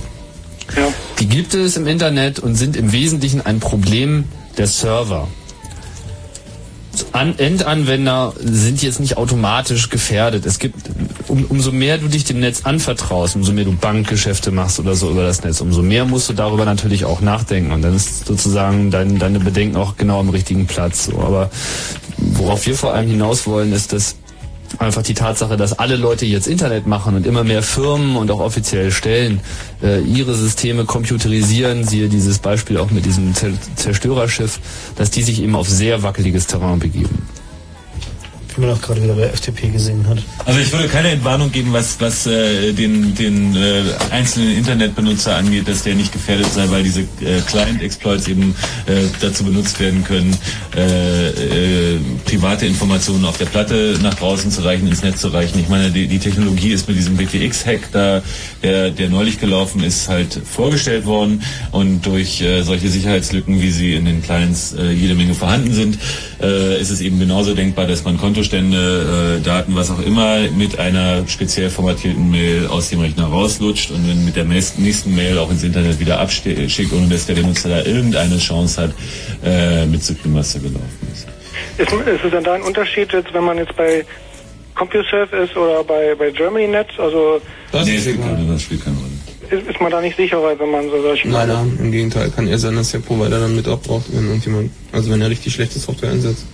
[1.18, 4.24] Die gibt es im Internet und sind im Wesentlichen ein Problem
[4.58, 5.28] der Server.
[7.12, 10.44] An Endanwender sind jetzt nicht automatisch gefährdet.
[10.44, 10.76] Es gibt,
[11.28, 15.10] um, umso mehr du dich dem Netz anvertraust, umso mehr du Bankgeschäfte machst oder so
[15.10, 17.72] über das Netz, umso mehr musst du darüber natürlich auch nachdenken.
[17.72, 21.06] Und dann ist sozusagen dein, deine Bedenken auch genau am richtigen Platz.
[21.06, 21.18] So.
[21.18, 21.50] Aber
[22.18, 24.16] worauf wir vor allem hinaus wollen, ist, dass
[24.78, 28.40] einfach die Tatsache, dass alle Leute jetzt Internet machen und immer mehr Firmen und auch
[28.40, 29.40] offiziell Stellen
[29.82, 34.60] äh, ihre Systeme computerisieren, siehe dieses Beispiel auch mit diesem Zer Zerstörerschiff,
[34.96, 37.26] dass die sich eben auf sehr wackeliges Terrain begeben.
[38.56, 40.18] Wie man auch gerade wieder bei FTP gesehen hat.
[40.44, 45.68] Also ich würde keine Entwarnung geben, was, was äh, den, den äh, einzelnen Internetbenutzer angeht,
[45.68, 48.54] dass der nicht gefährdet sei, weil diese äh, Client-Exploits eben
[48.86, 50.36] äh, dazu benutzt werden können,
[50.76, 55.58] äh, äh, private Informationen auf der Platte nach draußen zu reichen, ins Netz zu reichen.
[55.58, 58.22] Ich meine, die, die Technologie ist mit diesem BTX-Hack da,
[58.62, 64.04] der, der neulich gelaufen ist, halt vorgestellt worden und durch solche Sicherheitslücken, wie sie in
[64.04, 65.98] den Clients jede Menge vorhanden sind,
[66.80, 71.26] ist es eben genauso denkbar, dass man Kontostände, äh, Daten, was auch immer, mit einer
[71.28, 75.62] speziell formatierten Mail aus dem Rechner rauslutscht und dann mit der nächsten Mail auch ins
[75.62, 78.90] Internet wieder abschickt, ohne dass der Benutzer da irgendeine Chance hat,
[79.44, 81.28] äh, mitzukriegen, was da gelaufen ist.
[81.78, 84.04] Ist, ist es denn da ein Unterschied, jetzt, wenn man jetzt bei
[84.74, 86.88] CompuServe ist oder bei, bei GermanyNet?
[86.98, 87.40] Also
[87.70, 89.60] Das nee, ist spielt keine, das spielt keine Rolle.
[89.62, 91.28] ist, ist man da nicht sicherer, wenn man so solche...
[91.28, 92.28] Nein, nein, im Gegenteil.
[92.30, 95.54] Kann eher sein, dass der Provider dann mit abbraucht, wenn irgendjemand, also wenn er richtig
[95.54, 96.44] schlechte Software einsetzt.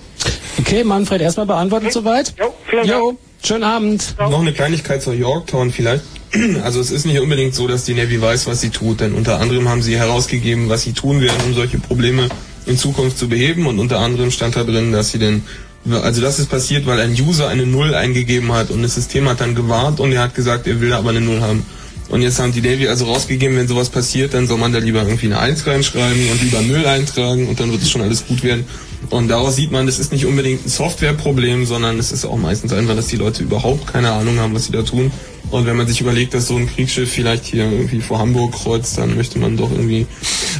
[0.58, 2.34] Okay, Manfred, erstmal beantwortet soweit?
[2.38, 4.14] Jo, vielen Jo, schönen Abend.
[4.18, 6.04] Noch eine Kleinigkeit zur Yorktown vielleicht.
[6.62, 9.40] Also es ist nicht unbedingt so, dass die Navy weiß, was sie tut, denn unter
[9.40, 12.28] anderem haben sie herausgegeben, was sie tun werden, um solche Probleme
[12.66, 15.42] in Zukunft zu beheben und unter anderem stand da drin, dass sie denn
[15.90, 19.40] also das ist passiert, weil ein User eine Null eingegeben hat und das System hat
[19.40, 21.64] dann gewarnt und er hat gesagt, er will aber eine Null haben.
[22.10, 25.02] Und jetzt haben die Navy also rausgegeben, wenn sowas passiert, dann soll man da lieber
[25.02, 28.42] irgendwie eine Eins reinschreiben und lieber Null eintragen und dann wird es schon alles gut
[28.42, 28.66] werden.
[29.10, 32.72] Und daraus sieht man, das ist nicht unbedingt ein Softwareproblem, sondern es ist auch meistens
[32.72, 35.10] einfach, dass die Leute überhaupt keine Ahnung haben, was sie da tun.
[35.50, 38.98] Und wenn man sich überlegt, dass so ein Kriegsschiff vielleicht hier irgendwie vor Hamburg kreuzt,
[38.98, 40.06] dann möchte man doch irgendwie.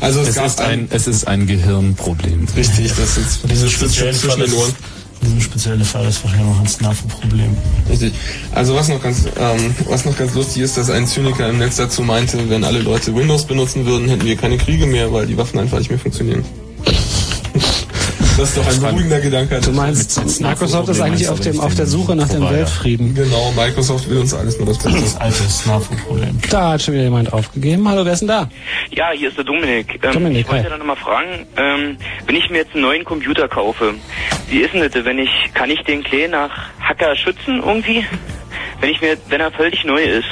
[0.00, 2.46] Also es, Es gab ist ein, es ist ein Gehirnproblem.
[2.56, 4.68] Richtig, das ist Diese speziellen zwischen Fall den Ohren.
[4.70, 4.76] ist,
[5.22, 7.54] diesen speziellen Fall ist wahrscheinlich noch ein SNAFO-Problem.
[7.90, 8.14] Richtig.
[8.54, 11.76] Also was noch ganz, ähm, was noch ganz lustig ist, dass ein Zyniker im Netz
[11.76, 15.36] dazu meinte, wenn alle Leute Windows benutzen würden, hätten wir keine Kriege mehr, weil die
[15.36, 16.44] Waffen einfach nicht mehr funktionieren.
[18.38, 19.60] Das ist doch ein beruhigender Gedanke.
[19.60, 23.14] Du meinst, Microsoft ist eigentlich auf, dem, auf der Suche nach dem Weltfrieden.
[23.14, 25.00] Genau, Microsoft will uns alles nur das Beste.
[25.00, 26.38] Das alte SNAFO-Problem.
[26.48, 27.88] Da hat schon wieder jemand aufgegeben.
[27.88, 28.48] Hallo, wer ist denn da?
[28.90, 29.98] Ja, hier ist der Dominik.
[30.02, 30.70] Ähm, Dominik, ich wollte hi.
[30.70, 31.96] dann nochmal fragen, ähm,
[32.26, 33.94] wenn ich mir jetzt einen neuen Computer kaufe,
[34.48, 36.50] wie ist denn das, wenn ich, kann ich den Klee nach
[36.80, 38.04] Hacker schützen irgendwie?
[38.80, 40.28] wenn ich mir, wenn er völlig neu ist.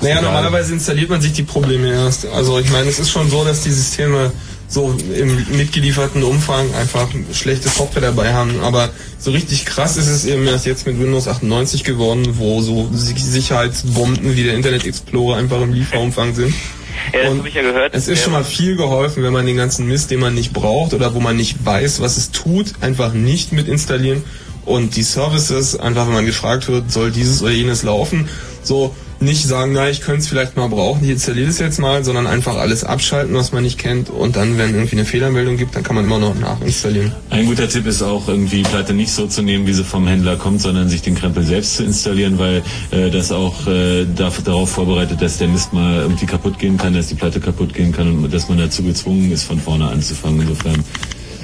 [0.00, 2.26] Naja, normalerweise installiert man sich die Probleme erst.
[2.26, 4.30] Also ich meine, es ist schon so, dass die Systeme
[4.68, 8.60] so im mitgelieferten Umfang einfach schlechte Software dabei haben.
[8.62, 12.88] Aber so richtig krass ist es eben erst jetzt mit Windows 98 geworden, wo so
[12.92, 16.54] Si- Sicherheitsbomben wie der Internet Explorer einfach im Lieferumfang sind.
[17.12, 17.94] Ja, das Und habe ich ja gehört.
[17.94, 20.94] Es ist schon mal viel geholfen, wenn man den ganzen Mist, den man nicht braucht
[20.94, 24.24] oder wo man nicht weiß, was es tut, einfach nicht mit installieren.
[24.64, 28.28] Und die Services, einfach wenn man gefragt wird, soll dieses oder jenes laufen,
[28.62, 32.04] so nicht sagen, na, ich könnte es vielleicht mal brauchen, ich installiere es jetzt mal,
[32.04, 34.10] sondern einfach alles abschalten, was man nicht kennt.
[34.10, 37.12] Und dann, wenn irgendwie eine Fehlermeldung gibt, dann kann man immer noch nachinstallieren.
[37.30, 40.06] Ein guter Tipp ist auch irgendwie die Platte nicht so zu nehmen, wie sie vom
[40.06, 44.70] Händler kommt, sondern sich den Krempel selbst zu installieren, weil äh, das auch äh, darauf
[44.70, 48.24] vorbereitet, dass der Mist mal irgendwie kaputt gehen kann, dass die Platte kaputt gehen kann
[48.24, 50.42] und dass man dazu gezwungen ist, von vorne anzufangen.
[50.42, 50.84] Insofern.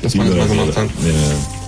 [0.03, 0.89] Dass man das mal gemacht hat.
[1.05, 1.62] Ja.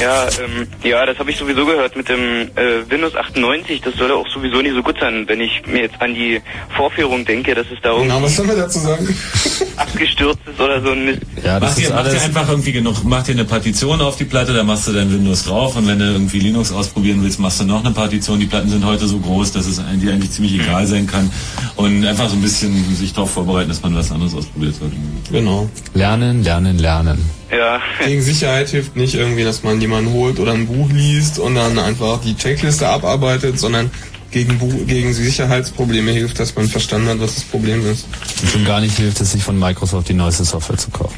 [0.00, 3.80] Ja, ähm, ja, das habe ich sowieso gehört mit dem äh, Windows 98.
[3.80, 6.40] Das soll auch sowieso nicht so gut sein, wenn ich mir jetzt an die
[6.76, 9.08] Vorführung denke, dass es da irgendwie Na, was soll man dazu sagen?
[9.76, 11.22] abgestürzt ist oder so ein Mist.
[11.42, 14.64] mach, dir, mach dir einfach irgendwie genug, mach dir eine Partition auf die Platte, da
[14.64, 17.84] machst du dein Windows drauf und wenn du irgendwie Linux ausprobieren willst, machst du noch
[17.84, 18.38] eine Partition.
[18.38, 21.30] Die Platten sind heute so groß, dass es eigentlich, eigentlich ziemlich egal sein kann
[21.76, 24.90] und einfach so ein bisschen sich darauf vorbereiten, dass man was anderes ausprobiert hat.
[25.32, 25.68] Genau.
[25.94, 27.18] Lernen, lernen, lernen.
[27.50, 27.80] Ja.
[28.04, 31.78] Gegen Sicherheit hilft nicht irgendwie, dass man jemanden holt oder ein Buch liest und dann
[31.78, 33.90] einfach die Checkliste abarbeitet, sondern
[34.32, 38.06] gegen, Bu gegen Sicherheitsprobleme hilft, dass man verstanden hat, was das Problem ist.
[38.42, 41.16] Und schon gar nicht hilft es sich von Microsoft die neueste Software zu kaufen.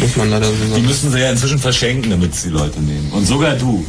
[0.00, 0.86] Muss man leider so Die sagen.
[0.86, 3.10] müssen sie ja inzwischen verschenken, damit es die Leute nehmen.
[3.12, 3.84] Und sogar du.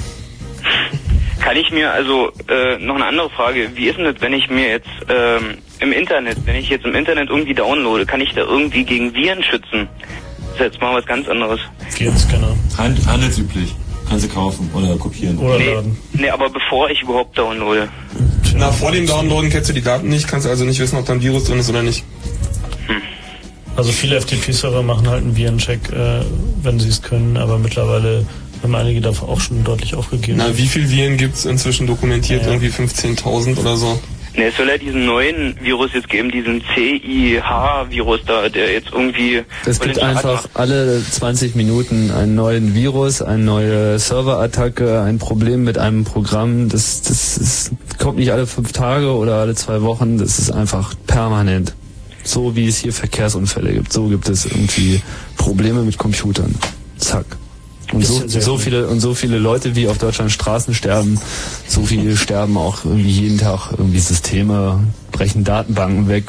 [1.40, 3.70] Kann ich mir also äh, noch eine andere Frage?
[3.76, 6.96] Wie ist denn das, wenn ich mir jetzt ähm, im Internet, wenn ich jetzt im
[6.96, 9.88] Internet irgendwie downloade, kann ich da irgendwie gegen Viren schützen?
[10.60, 11.60] Jetzt mal was ganz anderes.
[11.96, 12.56] Virenscanner.
[12.78, 13.76] Hand, handelsüblich.
[14.10, 15.38] Kannst du kaufen oder kopieren.
[15.38, 15.98] Oder nee, laden.
[16.14, 17.90] nee, aber bevor ich überhaupt downloade.
[18.56, 21.14] Na, vor dem Downloaden kennst du die Daten nicht, kannst also nicht wissen, ob da
[21.14, 22.04] ein Virus drin ist oder nicht.
[23.76, 26.22] Also viele FTP-Server machen halt einen Virencheck, äh,
[26.64, 28.26] wenn sie es können, aber mittlerweile
[28.64, 30.40] haben einige davon auch schon deutlich aufgegeben.
[30.40, 32.48] Na, wie viel Viren gibt's inzwischen dokumentiert?
[32.48, 34.00] Irgendwie 15.000 oder so.
[34.38, 39.44] Ne, es soll ja diesen neuen Virus jetzt geben, diesen CIH-Virus da, der jetzt irgendwie...
[39.66, 40.50] Es gibt einfach macht.
[40.54, 46.70] alle 20 Minuten einen neuen Virus, eine neue Serverattacke, ein Problem mit einem Programm.
[46.70, 50.20] Das, das ist, kommt nicht alle fünf Tage oder alle zwei Wochen.
[50.20, 51.74] Das ist einfach permanent.
[52.24, 55.02] So wie es hier Verkehrsunfälle gibt, so gibt es irgendwie
[55.38, 56.54] Probleme mit Computern.
[57.00, 57.26] Zack.
[57.94, 61.20] Und so, so viele und so viele Leute wie auf Deutschland Straßen sterben,
[61.68, 66.26] so viele sterben auch irgendwie jeden Tag irgendwie Systeme, brechen Datenbanken weg,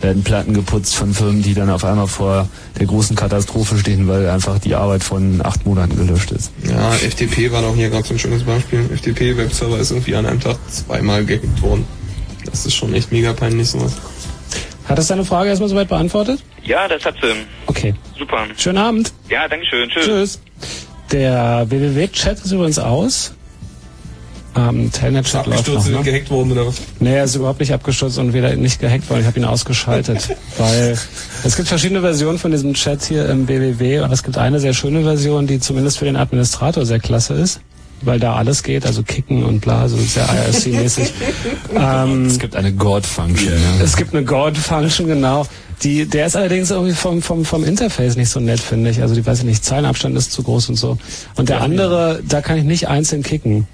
[0.00, 4.28] werden Platten geputzt von Firmen, die dann auf einmal vor der großen Katastrophe stehen, weil
[4.30, 6.52] einfach die Arbeit von acht Monaten gelöscht ist.
[6.68, 8.88] Ja, FTP war doch hier gerade so ein schönes Beispiel.
[8.94, 11.84] FTP-Webserver ist irgendwie an einem Tag zweimal gehackt worden.
[12.46, 13.92] Das ist schon echt mega peinlich sowas.
[14.88, 16.42] Hat das deine Frage erstmal soweit beantwortet?
[16.64, 17.28] Ja, das hat sie.
[17.66, 17.94] Okay.
[18.18, 18.46] Super.
[18.56, 19.12] Schönen Abend.
[19.28, 19.88] Ja, dankeschön.
[19.88, 20.04] Tschüss.
[20.04, 20.40] Tschüss.
[21.12, 23.32] Der www-Chat ist übrigens aus.
[24.56, 26.02] Ähm, Telnet-Chat läuft noch, Abgestürzt ne?
[26.02, 26.76] gehackt worden oder was?
[26.98, 29.20] Nee, er ist überhaupt nicht abgestürzt und weder nicht gehackt worden.
[29.20, 30.98] Ich habe ihn ausgeschaltet, weil
[31.44, 34.74] es gibt verschiedene Versionen von diesem Chat hier im BWW und es gibt eine sehr
[34.74, 37.60] schöne Version, die zumindest für den Administrator sehr klasse ist,
[38.02, 41.12] weil da alles geht, also kicken und bla, so sehr IRC-mäßig.
[41.76, 43.52] ähm, Es gibt eine God-Function.
[43.82, 45.46] es gibt eine God-Function, genau.
[45.82, 49.00] Die, der ist allerdings irgendwie vom, vom, vom Interface nicht so nett, finde ich.
[49.00, 50.98] Also die weiß ich nicht, Zeilenabstand ist zu groß und so.
[51.36, 53.66] Und der andere, da kann ich nicht einzeln kicken.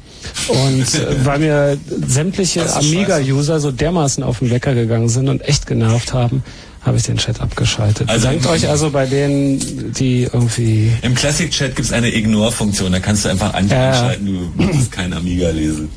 [0.48, 5.66] Und äh, weil mir sämtliche Amiga-User so dermaßen auf den Wecker gegangen sind und echt
[5.66, 6.44] genervt haben,
[6.86, 8.08] habe ich den Chat abgeschaltet.
[8.08, 13.00] Also- Bedankt euch also bei denen, die irgendwie Im Classic-Chat gibt es eine Ignore-Funktion, da
[13.00, 14.26] kannst du einfach anschalten,
[14.56, 15.88] du musst kein Amiga lesen.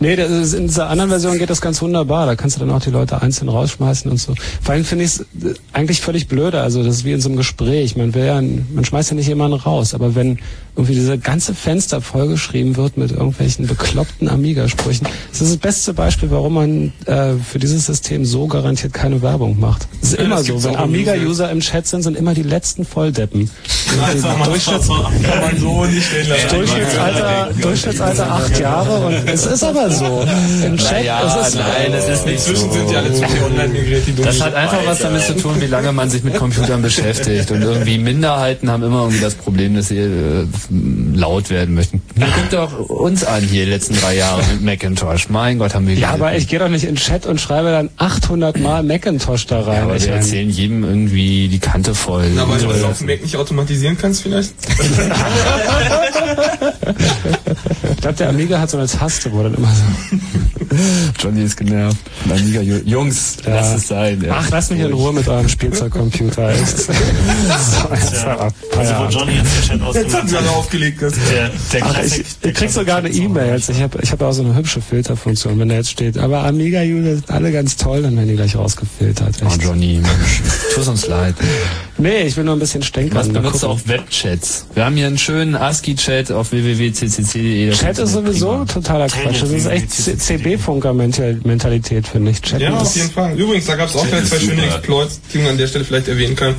[0.00, 2.26] Nee, ist, in dieser anderen Version geht das ganz wunderbar.
[2.26, 4.34] Da kannst du dann auch die Leute einzeln rausschmeißen und so.
[4.62, 5.24] Vor allem finde ich es
[5.72, 6.60] eigentlich völlig blöde.
[6.60, 7.96] Also das ist wie in so einem Gespräch.
[7.96, 9.94] Man will ja, man schmeißt ja nicht jemanden raus.
[9.94, 10.38] Aber wenn
[10.76, 16.30] irgendwie diese ganze Fenster vollgeschrieben wird mit irgendwelchen bekloppten Amiga-Sprüchen, das ist das beste Beispiel,
[16.30, 19.88] warum man äh, für dieses System so garantiert keine Werbung macht.
[20.00, 20.68] Das ist Ja, immer so.
[20.68, 23.50] Wenn Amiga-User im Chat sind, sind immer die letzten Volldeppen.
[24.44, 25.06] Durchschnitts so.
[26.50, 30.26] Durchschnittsalter, Durchschnittsalter acht Jahre und es ist aber so.
[30.64, 32.72] Im Chat, Naja, es ist, nein, das ist nicht Inzwischen so.
[32.72, 35.60] sind die alle zu viel online migriert, die Das hat einfach was damit zu tun,
[35.60, 37.50] wie lange man sich mit Computern beschäftigt.
[37.50, 40.46] Und irgendwie Minderheiten haben immer irgendwie das Problem, dass sie äh,
[41.14, 42.02] laut werden möchten.
[42.18, 45.28] Guckt doch uns an hier die letzten drei Jahre mit Macintosh.
[45.28, 46.22] Mein Gott, haben wir Ja, gelitten.
[46.24, 49.60] aber ich gehe doch nicht in den Chat und schreibe dann 800 Mal Macintosh da
[49.60, 49.76] rein.
[49.76, 52.30] Ja, aber Ich wir erzählen jedem irgendwie die Kante voll.
[52.34, 54.52] Na, weil du das auf dem Mac nicht automatisieren kannst vielleicht?
[57.90, 59.82] ich glaube, der Amiga hat so eine Taste, wo dann immer so.
[61.22, 61.96] Johnny ist genervt.
[62.30, 63.54] Amiga, Ju- Jungs, Ja.
[63.54, 64.22] lasst es sein.
[64.24, 64.36] ja.
[64.38, 66.50] Ach, lass mich in Ruhe mit eurem Spielzeugcomputer.
[66.50, 66.78] Echt.
[66.78, 66.92] so,
[67.94, 68.48] jetzt Ja.
[68.76, 69.08] Also wo.
[69.08, 71.02] Johnny jetzt den Chat Jetzt hat ausgemacht sie alle aufgelegt.
[71.02, 71.12] Das.
[71.30, 73.52] Der, der Ach, ich, ich krieg sogar eine E-Mail.
[73.52, 76.44] Also ich habe ich hab auch so eine hübsche Filterfunktion, wenn da jetzt steht, aber
[76.44, 79.36] Amiga sind alle ganz toll, dann werden die gleich rausgefiltert.
[79.42, 79.62] Oh, Echt.
[79.62, 80.42] Johnny, Mensch.
[80.74, 81.34] Tut uns leid.
[82.00, 83.18] Nee, ich will nur ein bisschen stänkern.
[83.18, 84.66] Was benutzt auch Webchats?
[84.74, 87.72] Wir haben hier einen schönen ASCII-Chat auf www.ccc.de.
[87.72, 89.42] Chat ist sowieso totaler Quatsch.
[89.42, 92.42] Das ist echt CB-Funker-Mentalität, finde ich.
[92.42, 93.38] Chat Ja, ist- auf jeden Fall.
[93.38, 94.66] Übrigens, da gab es auch zwei schöne.
[94.66, 96.54] Exploits, die man an der Stelle vielleicht erwähnen kann.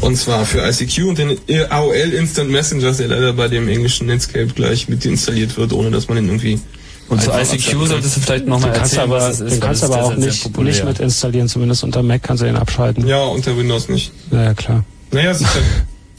[0.00, 1.36] Und zwar für ICQ und den
[1.70, 6.08] AOL Instant Messenger, der leider bei dem englischen Netscape gleich mit installiert wird, ohne dass
[6.08, 6.60] man den irgendwie.
[7.08, 9.52] Und zu ICQ solltest du vielleicht nochmal Den kannst du erzählen, aber, was es ist.
[9.52, 12.46] den kannst du aber ist auch nicht, nicht mit installieren, zumindest unter Mac kannst du
[12.46, 13.06] den abschalten.
[13.06, 14.12] Ja, unter Windows nicht.
[14.30, 14.84] Ja, ja klar.
[15.10, 15.60] Naja, sicher.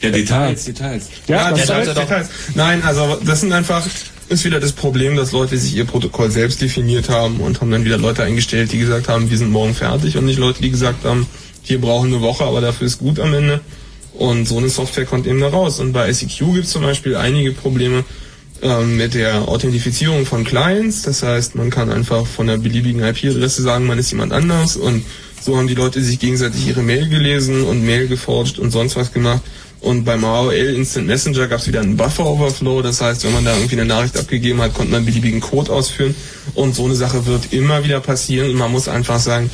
[0.01, 1.07] Ja, Details, Details.
[1.27, 1.93] Ja, das Details.
[1.93, 2.29] Details.
[2.55, 3.85] Nein, also das sind einfach,
[4.29, 7.83] ist wieder das Problem, dass Leute sich ihr Protokoll selbst definiert haben und haben dann
[7.83, 11.03] wieder Leute eingestellt, die gesagt haben, wir sind morgen fertig und nicht Leute, die gesagt
[11.03, 11.27] haben,
[11.65, 13.61] wir brauchen eine Woche, aber dafür ist gut am Ende.
[14.13, 15.79] Und so eine Software kommt eben da raus.
[15.79, 18.03] Und bei ICQ gibt es zum Beispiel einige Probleme
[18.61, 21.01] ähm, mit der Authentifizierung von Clients.
[21.03, 25.03] Das heißt, man kann einfach von einer beliebigen IP-Adresse sagen, man ist jemand anders und
[25.41, 29.13] so haben die Leute sich gegenseitig ihre Mail gelesen und Mail geforged und sonst was
[29.13, 29.41] gemacht.
[29.81, 32.81] Und beim AOL Instant Messenger gab es wieder einen Buffer-Overflow.
[32.81, 36.15] Das heißt, wenn man da irgendwie eine Nachricht abgegeben hat, konnte man beliebigen Code ausführen.
[36.53, 38.49] Und so eine Sache wird immer wieder passieren.
[38.49, 39.49] Und man muss einfach sagen,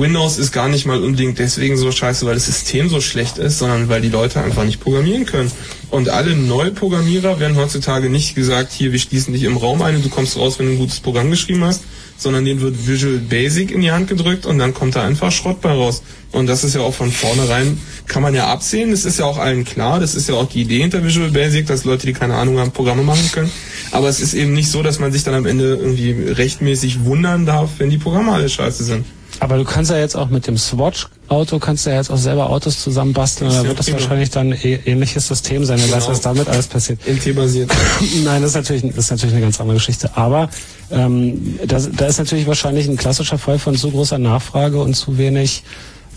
[0.00, 3.58] Windows ist gar nicht mal unbedingt deswegen so scheiße, weil das System so schlecht ist,
[3.58, 5.50] sondern weil die Leute einfach nicht programmieren können.
[5.90, 10.04] Und alle Neuprogrammierer werden heutzutage nicht gesagt, hier, wir schließen dich im Raum ein und
[10.04, 11.82] du kommst raus, wenn du ein gutes Programm geschrieben hast,
[12.18, 15.60] sondern denen wird Visual Basic in die Hand gedrückt und dann kommt da einfach Schrott
[15.60, 16.02] bei raus.
[16.32, 19.38] Und das ist ja auch von vornherein, kann man ja absehen, das ist ja auch
[19.38, 22.34] allen klar, das ist ja auch die Idee hinter Visual Basic, dass Leute, die keine
[22.34, 23.50] Ahnung haben, Programme machen können.
[23.92, 27.46] Aber es ist eben nicht so, dass man sich dann am Ende irgendwie rechtmäßig wundern
[27.46, 29.06] darf, wenn die Programme alle scheiße sind.
[29.40, 32.50] Aber du kannst ja jetzt auch mit dem Swatch-Auto, kannst du ja jetzt auch selber
[32.50, 36.10] Autos zusammenbasteln, da wird das wahrscheinlich dann eh, ähnliches System sein, wer weiß, Genau.
[36.10, 36.98] was damit alles passiert.
[37.06, 37.70] NT-basiert.
[38.24, 40.10] Nein, das ist natürlich, das ist natürlich eine ganz andere Geschichte.
[40.16, 40.48] Aber
[40.90, 45.18] ähm, das, da ist natürlich wahrscheinlich ein klassischer Fall von zu großer Nachfrage und zu
[45.18, 45.62] wenig,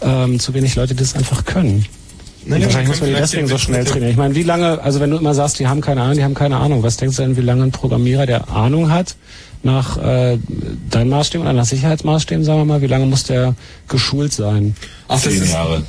[0.02, 1.86] ähm, zu wenig Leute, die das einfach können.
[2.44, 4.12] Naja, wahrscheinlich muss man die deswegen so schnell trainieren.
[4.12, 6.34] Ich meine, wie lange, also wenn du immer sagst, die haben keine Ahnung, die haben
[6.34, 9.16] keine Ahnung, was denkst du denn, wie lange ein Programmierer, der Ahnung hat,
[9.64, 10.38] nach äh,
[10.90, 13.54] deinen Maßstäben oder nach Sicherheitsmaßstäben, sagen wir mal, wie lange muss der
[13.88, 14.76] geschult sein?
[15.08, 15.84] Ach, das Zehn Jahre.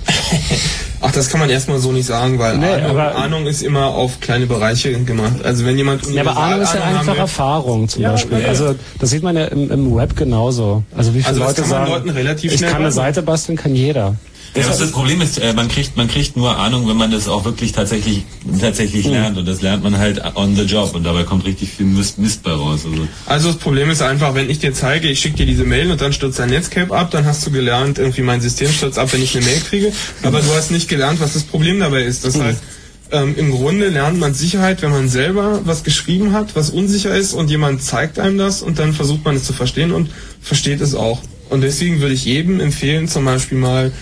[1.00, 3.86] ach, das kann man erstmal so nicht sagen, weil Nee, Ahnung, aber- Ahnung ist immer
[3.86, 5.42] auf kleine Bereiche gemacht.
[5.44, 8.40] Also wenn jemand Ja, aber Ahnung ist ja Universal-Ahnung einfach Erfahrung zum Ja, Beispiel.
[8.40, 8.48] ja.
[8.48, 10.82] Also das sieht man ja im, im Web genauso.
[10.96, 12.92] Also wie viele Also Leute kann man sagen, ich kann eine.
[12.92, 14.16] Seite basteln, kann jeder.
[14.54, 17.44] Ja, das Problem ist, äh, man kriegt, man kriegt nur Ahnung, wenn man das auch
[17.46, 18.24] wirklich tatsächlich,
[18.60, 19.38] tatsächlich lernt.
[19.38, 20.94] Und das lernt man halt on the job.
[20.94, 22.80] Und dabei kommt richtig viel Mist, Mist bei raus.
[22.84, 25.90] Also, Also das Problem ist einfach, wenn ich dir zeige, ich schicke dir diese Mail
[25.90, 29.10] und dann stürzt dein Netscape ab, dann hast du gelernt, irgendwie mein System stürzt ab,
[29.12, 29.92] wenn ich eine Mail kriege,
[30.22, 32.24] aber du hast nicht gelernt, was das Problem dabei ist.
[32.24, 32.62] Das heißt,
[33.10, 37.32] ähm, im Grunde lernt man Sicherheit, wenn man selber was geschrieben hat, was unsicher ist
[37.32, 40.10] und jemand zeigt einem das und dann versucht man es zu verstehen und
[40.40, 41.20] versteht es auch.
[41.50, 43.92] Und deswegen würde ich jedem empfehlen, zum Beispiel mal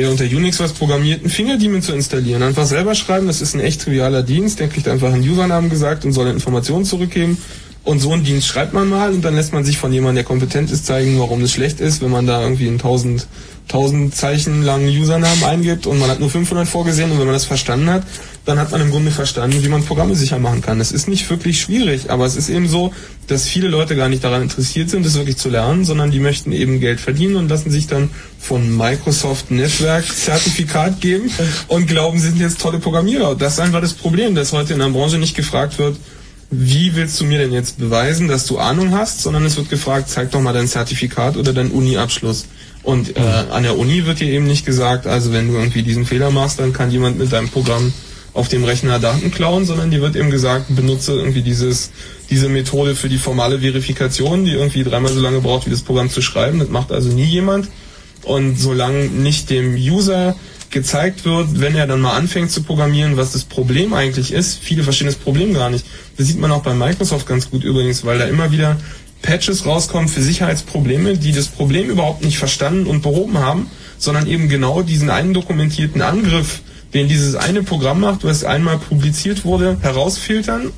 [0.00, 2.42] Wer unter Unix was programmiert, einen Fingerdaemon zu installieren.
[2.42, 4.58] Einfach selber schreiben, das ist ein echt trivialer Dienst.
[4.58, 7.36] Der kriegt einfach einen Usernamen gesagt und soll Informationen zurückgeben.
[7.82, 10.24] Und so einen Dienst schreibt man mal und dann lässt man sich von jemandem, der
[10.24, 13.26] kompetent ist, zeigen, warum das schlecht ist, wenn man da irgendwie einen 1000,
[13.68, 17.46] 1000 Zeichen langen Usernamen eingibt und man hat nur 500 vorgesehen und wenn man das
[17.46, 18.02] verstanden hat,
[18.44, 20.80] dann hat man im Grunde verstanden, wie man Programme sicher machen kann.
[20.80, 22.92] Es ist nicht wirklich schwierig, aber es ist eben so,
[23.28, 26.52] dass viele Leute gar nicht daran interessiert sind, das wirklich zu lernen, sondern die möchten
[26.52, 31.30] eben Geld verdienen und lassen sich dann von Microsoft Netzwerk Zertifikat geben
[31.68, 33.36] und glauben, sie sind jetzt tolle Programmierer.
[33.36, 35.96] Das ist einfach das Problem, dass heute in der Branche nicht gefragt wird,
[36.50, 40.08] wie willst du mir denn jetzt beweisen, dass du Ahnung hast, sondern es wird gefragt,
[40.08, 42.46] zeig doch mal dein Zertifikat oder deinen Uni-Abschluss.
[42.82, 46.06] Und äh, an der Uni wird dir eben nicht gesagt, also wenn du irgendwie diesen
[46.06, 47.92] Fehler machst, dann kann jemand mit deinem Programm
[48.32, 51.90] auf dem Rechner Daten klauen, sondern dir wird eben gesagt, benutze irgendwie dieses,
[52.30, 56.10] diese Methode für die formale Verifikation, die irgendwie dreimal so lange braucht, wie das Programm
[56.10, 56.58] zu schreiben.
[56.58, 57.68] Das macht also nie jemand.
[58.22, 60.36] Und solange nicht dem User
[60.70, 64.82] gezeigt wird, wenn er dann mal anfängt zu programmieren, was das Problem eigentlich ist, viele
[64.84, 65.84] verstehen das Problem gar nicht.
[66.16, 68.76] Das sieht man auch bei Microsoft ganz gut übrigens, weil da immer wieder
[69.22, 74.48] Patches rauskommen für Sicherheitsprobleme, die das Problem überhaupt nicht verstanden und behoben haben, sondern eben
[74.48, 76.60] genau diesen einen dokumentierten Angriff,
[76.94, 80.72] den dieses eine Programm macht, was einmal publiziert wurde, herausfiltern.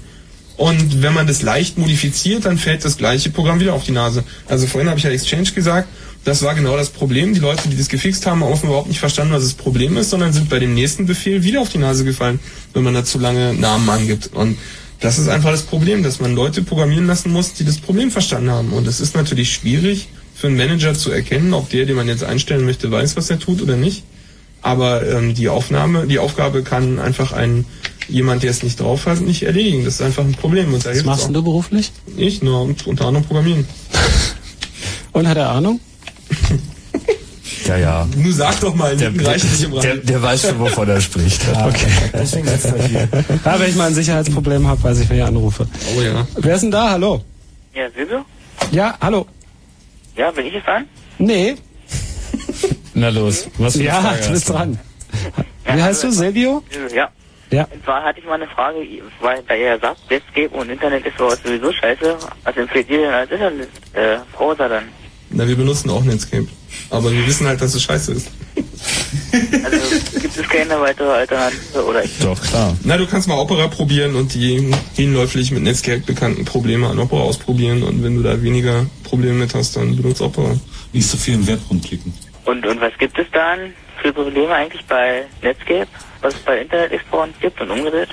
[0.56, 4.24] Und wenn man das leicht modifiziert, dann fällt das gleiche Programm wieder auf die Nase.
[4.48, 5.89] Also vorhin habe ich ja Exchange gesagt,
[6.24, 7.35] das war genau das Problem.
[7.35, 10.11] Die Leute, die das gefixt haben, haben offenbar überhaupt nicht verstanden, was das Problem ist,
[10.11, 12.39] sondern sind bei dem nächsten Befehl wieder auf die Nase gefallen,
[12.74, 14.31] wenn man da zu lange Namen angibt.
[14.32, 14.57] Und
[15.01, 18.51] das ist einfach das Problem, dass man Leute programmieren lassen muss, die das Problem verstanden
[18.51, 18.73] haben.
[18.73, 22.23] Und es ist natürlich schwierig für einen Manager zu erkennen, ob der, den man jetzt
[22.23, 24.05] einstellen möchte, weiß, was er tut oder nicht.
[24.62, 27.65] Aber ähm, die Aufnahme, die Aufgabe kann einfach ein
[28.09, 29.84] jemand, der es nicht drauf hat, nicht erledigen.
[29.84, 30.73] Das ist einfach ein Problem.
[30.73, 31.91] Und da Was machst du beruflich?
[32.17, 33.67] Ich nur unter anderem Programmieren.
[35.12, 35.81] Und hat er Ahnung?
[37.67, 38.09] Ja, ja.
[38.17, 40.09] Nur sag doch mal, Der, reicht nicht im der, Rand.
[40.09, 41.43] der weiß schon, wovon er spricht.
[41.49, 41.86] Okay.
[42.12, 43.09] Deswegen sitzt er hier.
[43.44, 45.67] Ja, wenn ich mal ein Sicherheitsproblem habe, weiß ich, wer ich anrufe.
[45.97, 46.27] Oh ja.
[46.39, 46.91] Wer ist denn da?
[46.91, 47.23] Hallo?
[47.75, 48.25] Ja, Silvio?
[48.73, 49.27] Ja, hallo.
[50.17, 50.86] Ja, bin ich es dran?
[51.19, 51.55] Nee.
[52.94, 54.78] Na los, was für Ja, du bist dran.
[55.65, 56.11] Wie heißt du?
[56.11, 56.62] Silvio?
[56.94, 57.11] Ja.
[57.51, 57.65] Ja.
[57.73, 58.78] Und zwar hatte ich mal eine Frage,
[59.20, 62.17] weil da ihr ja sagt, Netscape und Internet ist sowas sowieso scheiße.
[62.44, 64.85] Was empfiehlt ihr denn als Internet-Browser dann?
[65.33, 66.47] Na, wir benutzen auch Netscape.
[66.91, 68.28] Aber wir wissen halt, dass es scheiße ist.
[69.65, 72.19] Also gibt es keine weitere Alternative oder ich?
[72.19, 72.77] Doch, klar.
[72.85, 77.20] Na, du kannst mal Opera probieren und die hinläufig mit Netscape bekannten Probleme an Opera
[77.20, 77.83] ausprobieren.
[77.83, 80.55] Und wenn du da weniger Probleme mit hast, dann benutzt Opera.
[80.93, 82.12] Nicht so viel im Web rumklicken.
[82.44, 85.86] Und, und was gibt es dann für Probleme eigentlich bei Netscape,
[86.20, 88.09] was es bei Internet Explorer gibt und umgedreht?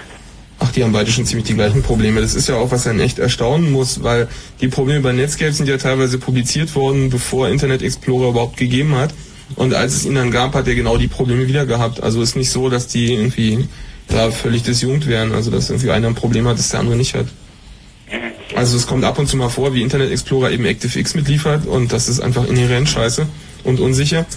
[0.69, 2.21] Ach, die haben beide schon ziemlich die gleichen Probleme.
[2.21, 4.27] Das ist ja auch, was einen echt erstaunen muss, weil
[4.61, 9.11] die Probleme bei Netscape sind ja teilweise publiziert worden, bevor Internet Explorer überhaupt gegeben hat.
[9.55, 12.03] Und als es ihn dann gab, hat er genau die Probleme wieder gehabt.
[12.03, 13.67] Also ist nicht so, dass die irgendwie
[14.09, 15.31] da völlig disjunkt wären.
[15.31, 17.25] Also dass irgendwie einer ein Problem hat, das der andere nicht hat.
[18.55, 21.91] Also es kommt ab und zu mal vor, wie Internet Explorer eben ActiveX mitliefert und
[21.91, 23.27] das ist einfach inhärent scheiße
[23.63, 24.27] und unsicher.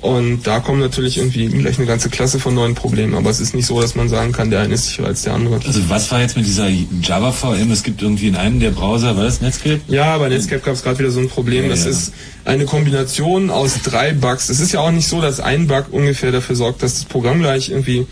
[0.00, 3.14] Und da kommen natürlich irgendwie gleich eine ganze Klasse von neuen Problemen.
[3.14, 5.34] Aber es ist nicht so, dass man sagen kann, der eine ist sicherer als der
[5.34, 5.60] andere.
[5.64, 6.68] Also was war jetzt mit dieser
[7.02, 7.70] Java VM?
[7.70, 9.80] Es gibt irgendwie in einem der Browser, war das Netscape?
[9.88, 11.64] Ja, bei Netscape gab es gerade wieder so ein Problem.
[11.64, 11.90] Ja, das ja.
[11.90, 12.12] ist
[12.44, 14.48] eine Kombination aus drei Bugs.
[14.48, 17.40] Es ist ja auch nicht so, dass ein Bug ungefähr dafür sorgt, dass das Programm
[17.40, 18.06] gleich irgendwie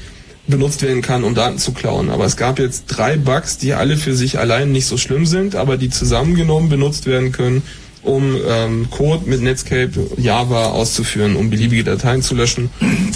[0.47, 2.11] benutzt werden kann, um Daten zu klauen.
[2.11, 5.57] Aber es gab jetzt drei Bugs, die alle für sich allein nicht so schlimm sind,
[5.57, 7.63] aber die zusammengenommen benutzt werden können,
[8.03, 12.71] um ähm, Code mit Netscape Java auszuführen, um beliebige Dateien zu löschen.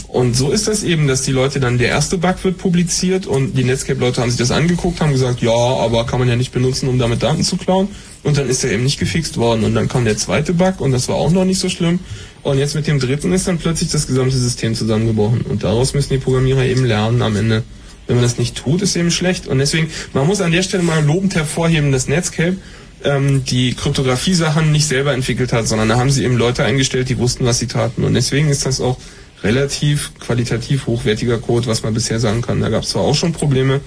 [0.09, 3.57] Und so ist das eben, dass die Leute dann, der erste Bug wird publiziert und
[3.57, 6.89] die Netscape-Leute haben sich das angeguckt, haben gesagt, ja, aber kann man ja nicht benutzen,
[6.89, 7.89] um damit Daten zu klauen.
[8.23, 9.65] Und dann ist er eben nicht gefixt worden.
[9.65, 12.01] Und dann kam der zweite Bug und das war auch noch nicht so schlimm.
[12.43, 15.43] Und jetzt mit dem dritten ist dann plötzlich das gesamte System zusammengebrochen.
[15.43, 17.63] Und daraus müssen die Programmierer eben lernen am Ende.
[18.07, 19.47] Wenn man das nicht tut, ist eben schlecht.
[19.47, 22.59] Und deswegen, man muss an der Stelle mal lobend hervorheben, dass Netscape
[23.05, 27.19] ähm, die Kryptographie-Sachen nicht selber entwickelt hat, sondern da haben sie eben Leute eingestellt, die
[27.19, 28.05] wussten, was sie taten.
[28.05, 28.99] Und deswegen ist das auch
[29.43, 32.61] relativ qualitativ hochwertiger Code, was man bisher sagen kann.
[32.61, 33.81] Da gab es zwar auch schon Probleme,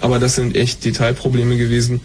[0.00, 2.00] aber das sind echt Detailprobleme gewesen.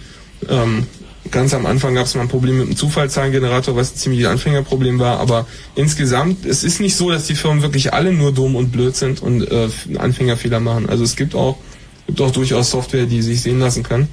[0.47, 0.85] Ähm,
[1.31, 4.99] ganz am Anfang gab es mal ein Problem mit dem Zufallszahlengenerator, was ein ziemlich Anfängerproblem
[4.99, 8.71] war, aber insgesamt, es ist nicht so, dass die Firmen wirklich alle nur dumm und
[8.71, 10.87] blöd sind und äh, Anfängerfehler machen.
[10.87, 11.57] Also es gibt auch,
[12.07, 14.07] gibt auch durchaus Software, die sich sehen lassen kann.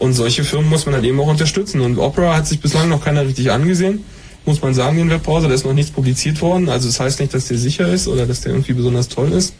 [0.00, 1.82] Und solche Firmen muss man halt eben auch unterstützen.
[1.82, 4.02] Und Opera hat sich bislang noch keiner richtig angesehen.
[4.46, 6.70] Muss man sagen, den Webbrowser, da ist noch nichts publiziert worden.
[6.70, 9.54] Also das heißt nicht, dass der sicher ist oder dass der irgendwie besonders toll ist.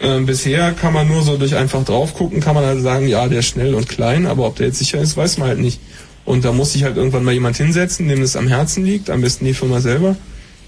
[0.00, 3.26] Ähm, bisher kann man nur so durch einfach drauf gucken, kann man halt sagen, ja,
[3.26, 5.80] der ist schnell und klein, aber ob der jetzt sicher ist, weiß man halt nicht.
[6.24, 9.20] Und da muss sich halt irgendwann mal jemand hinsetzen, dem das am Herzen liegt, am
[9.20, 10.14] besten die Firma selber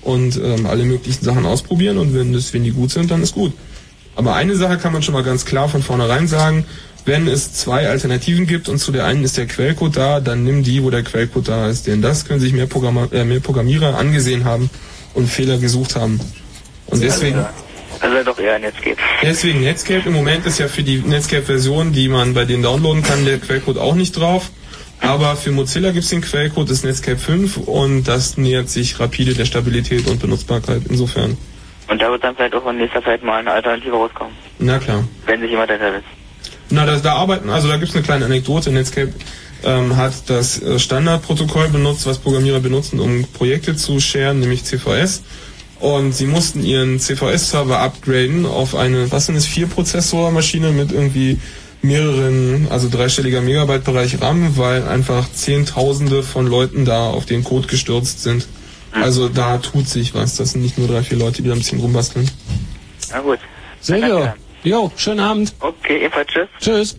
[0.02, 3.34] und ähm, alle möglichen Sachen ausprobieren und wenn das, wenn die gut sind, dann ist
[3.34, 3.52] gut.
[4.16, 6.64] Aber eine Sache kann man schon mal ganz klar von vornherein sagen,
[7.04, 10.62] wenn es zwei Alternativen gibt und zu der einen ist der Quellcode da, dann nimm
[10.62, 11.86] die, wo der Quellcode da ist.
[11.86, 14.70] Denn das können sich mehr, Programma äh, mehr Programmierer angesehen haben
[15.14, 16.18] und Fehler gesucht haben.
[16.86, 17.44] Und deswegen,
[18.00, 18.96] Also doch eher Netscape.
[19.22, 23.24] deswegen Netscape im Moment ist ja für die Netscape-Version, die man bei denen downloaden kann,
[23.24, 24.50] der Quellcode auch nicht drauf.
[25.00, 29.44] Aber für Mozilla gibt's den Quellcode des Netscape 5 und das nähert sich rapide der
[29.44, 31.36] Stabilität und Benutzbarkeit insofern.
[31.88, 35.04] Und da wird dann vielleicht auch in nächster Zeit mal eine Alternative rauskommen, Na klar.
[35.26, 36.06] wenn sich jemand hintersetzt.
[36.70, 38.70] Na, da, da arbeiten, also da gibt's eine kleine Anekdote.
[38.70, 39.12] Netscape
[39.64, 45.22] ähm, hat das äh, Standardprotokoll benutzt, was Programmierer benutzen, um Projekte zu sharen, nämlich CVS.
[45.80, 51.38] Und sie mussten ihren CVS-Server upgraden auf eine, was sind es, vier Prozessormaschine mit irgendwie
[51.82, 58.22] mehreren, also dreistelliger Megabyte-Bereich RAM, weil einfach Zehntausende von Leuten da auf den Code gestürzt
[58.22, 58.46] sind.
[58.92, 60.36] Also da tut sich was.
[60.36, 62.30] Das sind nicht nur drei, vier Leute, die da ein bisschen rumbasteln.
[63.10, 63.40] Na gut.
[63.80, 64.32] Silvio,
[64.64, 65.54] jo, schönen Abend.
[65.60, 66.48] Okay, ebenfalls tschüss.
[66.60, 66.96] Tschüss.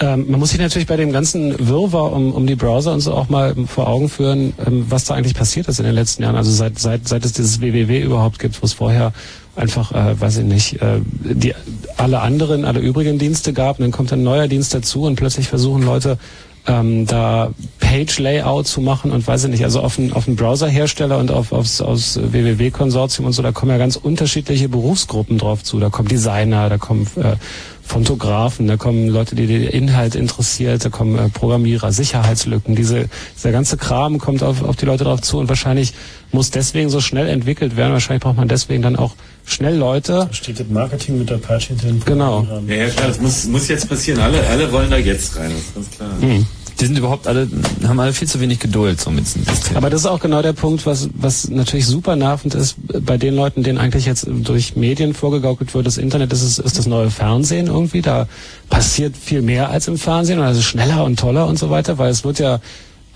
[0.00, 3.14] Ähm, man muss sich natürlich bei dem ganzen Wirrwarr um, um die Browser und so
[3.14, 6.36] auch mal vor Augen führen, ähm, was da eigentlich passiert ist in den letzten Jahren.
[6.36, 9.12] Also seit, seit, seit es dieses WWW überhaupt gibt, wo es vorher
[9.56, 11.52] einfach, äh, weiß ich nicht, äh, die,
[11.96, 15.48] alle anderen, alle übrigen Dienste gab und dann kommt ein neuer Dienst dazu und plötzlich
[15.48, 16.16] versuchen Leute
[16.68, 21.18] ähm, da Page-Layout zu machen und weiß ich nicht, also auf einen, auf einen Browser-Hersteller
[21.18, 25.80] und auf, aufs, aufs WWW-Konsortium und so, da kommen ja ganz unterschiedliche Berufsgruppen drauf zu.
[25.80, 27.36] Da kommen Designer, da kommen äh,
[27.82, 32.76] Fotografen, da kommen Leute, die den Inhalt interessiert, da kommen äh, Programmierer, Sicherheitslücken.
[32.76, 35.94] Diese, dieser ganze Kram kommt auf, auf die Leute drauf zu und wahrscheinlich
[36.30, 37.94] muss deswegen so schnell entwickelt werden.
[37.94, 39.14] Wahrscheinlich braucht man deswegen dann auch
[39.46, 40.26] schnell Leute.
[40.28, 42.02] Da steht das Marketing mit Apache drin.
[42.04, 42.46] Genau.
[42.66, 44.20] Ja, ja klar, das muss, muss jetzt passieren.
[44.20, 46.10] Alle, alle wollen da jetzt rein, das ist ganz klar.
[46.20, 46.46] Hm.
[46.80, 47.48] Die sind überhaupt alle,
[47.86, 49.76] haben alle viel zu wenig Geduld so mit diesem System.
[49.76, 53.34] Aber das ist auch genau der Punkt, was, was natürlich super nervend ist bei den
[53.34, 57.66] Leuten, denen eigentlich jetzt durch Medien vorgegaukelt wird, das Internet ist, ist das neue Fernsehen
[57.66, 58.00] irgendwie.
[58.00, 58.28] Da
[58.70, 62.10] passiert viel mehr als im Fernsehen und also schneller und toller und so weiter, weil
[62.10, 62.60] es wird ja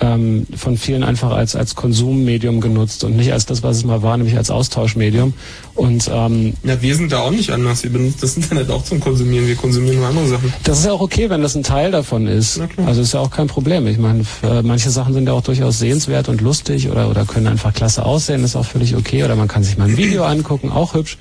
[0.02, 4.02] ähm, von vielen einfach als, als Konsummedium genutzt und nicht als das, was es mal
[4.02, 5.32] war, nämlich als Austauschmedium.
[5.74, 7.84] Und ähm, Ja, wir sind da auch nicht anders.
[7.84, 9.46] Wir benutzen das Internet auch zum Konsumieren.
[9.46, 10.52] Wir konsumieren nur andere Sachen.
[10.64, 12.60] Das ist ja auch okay, wenn das ein Teil davon ist.
[12.84, 13.86] Also ist ja auch kein Problem.
[13.86, 17.46] Ich meine, äh, manche Sachen sind ja auch durchaus sehenswert und lustig oder, oder können
[17.46, 19.22] einfach klasse aussehen, ist auch völlig okay.
[19.24, 21.18] Oder man kann sich mal ein Video angucken, auch hübsch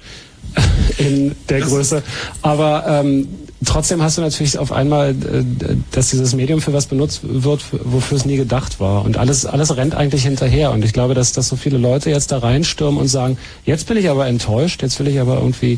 [0.98, 2.01] in der Größe.
[2.42, 3.27] Aber ähm,
[3.65, 5.43] trotzdem hast du natürlich auf einmal, äh,
[5.91, 9.03] dass dieses Medium für was benutzt wird, für- wofür es nie gedacht war.
[9.06, 10.72] Und alles, alles rennt eigentlich hinterher.
[10.72, 13.98] Und ich glaube, dass, dass so viele Leute jetzt da reinstürmen und sagen, jetzt bin
[13.98, 15.77] ich aber enttäuscht, jetzt will ich aber irgendwie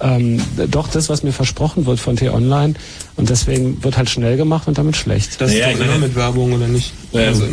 [0.00, 0.40] ähm,
[0.70, 2.74] doch das, was mir versprochen wird von T-Online.
[3.16, 5.40] Und deswegen wird halt schnell gemacht und damit schlecht.
[5.40, 6.92] Das Naja, ist doch immer mit Werbung, oder nicht?
[7.12, 7.44] Ähm, Also,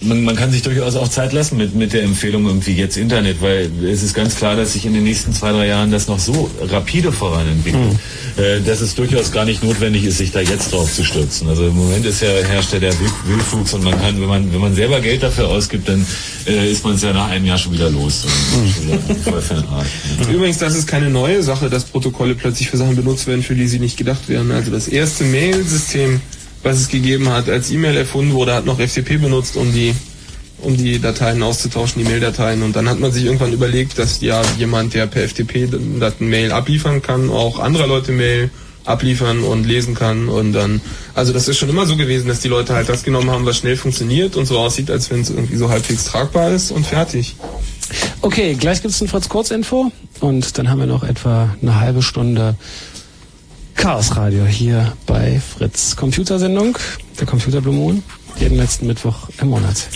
[0.00, 3.42] man, man kann sich durchaus auch Zeit lassen mit, mit der Empfehlung irgendwie jetzt Internet,
[3.42, 6.18] weil es ist ganz klar, dass sich in den nächsten zwei, drei Jahren das noch
[6.18, 7.98] so rapide voranentwickelt,
[8.36, 11.48] äh, dass es durchaus gar nicht notwendig ist, sich da jetzt drauf zu stürzen.
[11.48, 14.52] Also im Moment ist ja herrscht ja der Wild- Wildwuchs und man kann, wenn man,
[14.52, 16.06] wenn man selber Geld dafür ausgibt, dann
[16.46, 18.24] äh, ist man es ja nach einem Jahr schon wieder los.
[19.72, 19.88] Arsch.
[20.32, 23.66] Übrigens, das ist keine neue Sache, dass Protokolle plötzlich für Sachen benutzt werden, für die
[23.66, 24.52] sie nicht gedacht werden.
[24.52, 26.20] Also das erste Mail-System,
[26.62, 29.94] was es gegeben hat, als E-Mail erfunden wurde, hat noch FTP benutzt, um die
[30.60, 32.62] um die Dateien auszutauschen, die Mail-Dateien.
[32.62, 35.68] Und dann hat man sich irgendwann überlegt, dass ja jemand, der per FTP
[36.00, 38.50] das Mail abliefern kann, auch anderer Leute Mail
[38.84, 40.28] abliefern und lesen kann.
[40.28, 40.80] Und dann,
[41.14, 43.58] also das ist schon immer so gewesen, dass die Leute halt das genommen haben, was
[43.58, 47.36] schnell funktioniert und so aussieht, als wenn es irgendwie so halbwegs tragbar ist und fertig.
[48.20, 52.56] Okay, gleich gibt's ein Fritz Kurz-Info und dann haben wir noch etwa eine halbe Stunde
[53.78, 55.94] Chaos Radio hier bei Fritz.
[55.94, 56.76] Computersendung,
[57.20, 58.02] der Computer Blue Moon,
[58.36, 59.88] jeden letzten Mittwoch im Monat.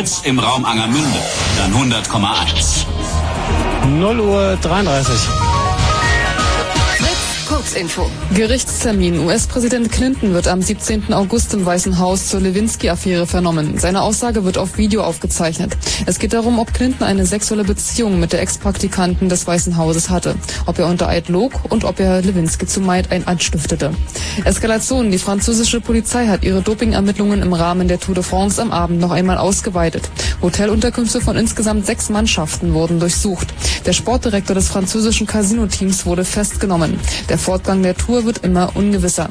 [0.00, 1.18] Fritz im Raum Angermünde,
[1.58, 2.86] dann 100,1.
[3.98, 5.14] 0 Uhr 33.
[7.46, 8.10] Kurzinfo.
[8.34, 9.18] Gerichtstermin.
[9.20, 11.12] US-Präsident Clinton wird am 17.
[11.12, 13.76] August im Weißen Haus zur Lewinsky-Affäre vernommen.
[13.76, 15.76] Seine Aussage wird auf Video aufgezeichnet.
[16.06, 20.34] Es geht darum, ob Clinton eine sexuelle Beziehung mit der Ex-Praktikanten des Weißen Hauses hatte,
[20.64, 23.92] ob er unter Eid log und ob er Lewinsky zu Maid ein anstiftete.
[24.46, 25.10] Eskalation.
[25.10, 29.10] Die französische Polizei hat ihre Dopingermittlungen im Rahmen der Tour de France am Abend noch
[29.10, 30.10] einmal ausgeweitet.
[30.42, 33.48] Hotelunterkünfte von insgesamt sechs Mannschaften wurden durchsucht.
[33.86, 36.98] Der Sportdirektor des französischen Casino-Teams wurde festgenommen.
[37.28, 39.30] Der Fortgang der Tour wird immer ungewisser.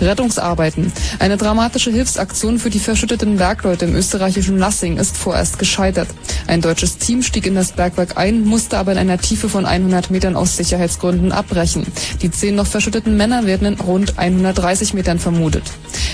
[0.00, 0.92] Rettungsarbeiten.
[1.18, 6.08] Eine dramatische Hilfsaktion für die verschütteten Bergleute im österreichischen Lassing ist vorerst gescheitert.
[6.46, 10.10] Ein deutsches Team stieg in das Bergwerk ein, musste aber in einer Tiefe von 100
[10.10, 11.86] Metern aus Sicherheitsgründen abbrechen.
[12.22, 15.64] Die zehn noch verschütteten Männer werden in rund 130 Metern vermutet.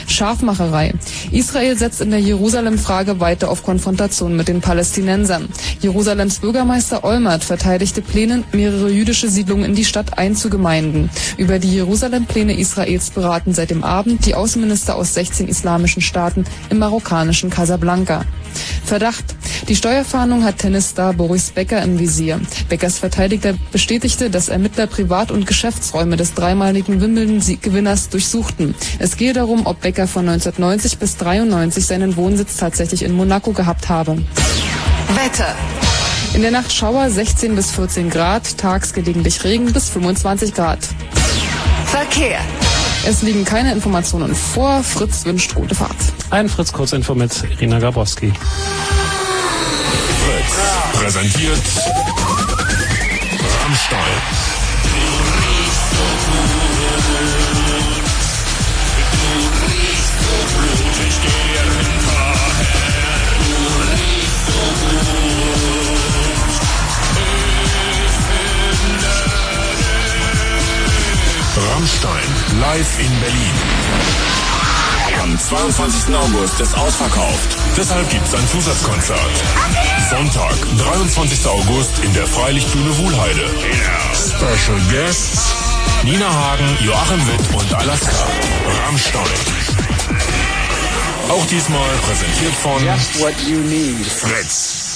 [0.07, 0.95] Schafmacherei.
[1.33, 5.49] Israel setzt in der Jerusalem-Frage weiter auf Konfrontation mit den Palästinensern.
[5.81, 11.11] Jerusalems Bürgermeister Olmert verteidigte Pläne, mehrere jüdische Siedlungen in die Stadt einzugemeinden.
[11.37, 16.79] Über die Jerusalem-Pläne Israels beraten seit dem Abend die Außenminister aus 16 islamischen Staaten im
[16.79, 18.25] marokkanischen Casablanca.
[18.85, 19.25] Verdacht.
[19.69, 22.41] Die Steuerfahndung hat Tennisstar Boris Becker im Visier.
[22.69, 28.75] Beckers Verteidiger bestätigte, dass Ermittler Privat- und Geschäftsräume des dreimaligen Wimbledon-Gewinners durchsuchten.
[28.99, 33.89] Es gehe darum, ob Becker von 1990 bis 93 seinen Wohnsitz tatsächlich in Monaco gehabt
[33.89, 34.19] habe.
[35.15, 35.55] Wetter.
[36.35, 40.79] In der Nacht Schauer 16 bis 14 Grad, tags gelegentlich Regen bis 25 Grad.
[41.87, 42.41] Verkehr.
[43.09, 44.83] Es liegen keine Informationen vor.
[44.83, 45.95] Fritz wünscht gute Fahrt.
[46.31, 48.33] Ein Fritz Kurzinfo mit Irina Grabowski.
[50.25, 51.63] Fritz präsentiert
[53.63, 54.01] Rammstein.
[71.57, 73.57] Rammstein live in Berlin.
[75.23, 76.15] Am 22.
[76.15, 77.57] August ist ausverkauft.
[77.77, 79.19] Deshalb gibt's ein Zusatzkonzert.
[80.11, 81.47] Sonntag, 23.
[81.47, 83.51] August in der Freilichtbühne Wuhlheide.
[84.15, 85.67] Special Guests
[86.05, 88.27] Nina Hagen, Joachim Witt und Alaska.
[88.85, 89.23] Rammstein.
[91.29, 94.07] Auch diesmal präsentiert von Just what you need.
[94.07, 94.87] Fritz.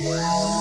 [0.00, 0.59] Música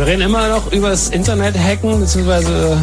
[0.00, 2.78] wir reden immer noch über das Internet hacken, beziehungsweise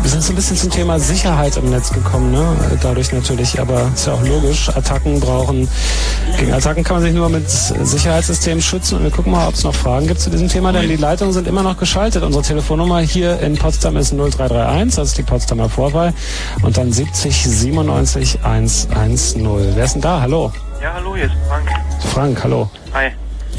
[0.00, 2.56] wir sind so ein bisschen zum Thema Sicherheit im Netz gekommen, ne?
[2.80, 4.70] Dadurch natürlich, aber ist ja auch logisch.
[4.70, 5.68] Attacken brauchen,
[6.38, 9.64] gegen Attacken kann man sich nur mit Sicherheitssystemen schützen und wir gucken mal, ob es
[9.64, 12.22] noch Fragen gibt zu diesem Thema, denn die Leitungen sind immer noch geschaltet.
[12.22, 16.14] Unsere Telefonnummer hier in Potsdam ist 0331, das ist die Potsdamer Vorwahl
[16.62, 19.76] und dann 70 97 110.
[19.76, 20.22] Wer ist denn da?
[20.22, 20.50] Hallo?
[20.80, 21.68] Ja, hallo, hier ist Frank.
[22.14, 22.70] Frank, hallo.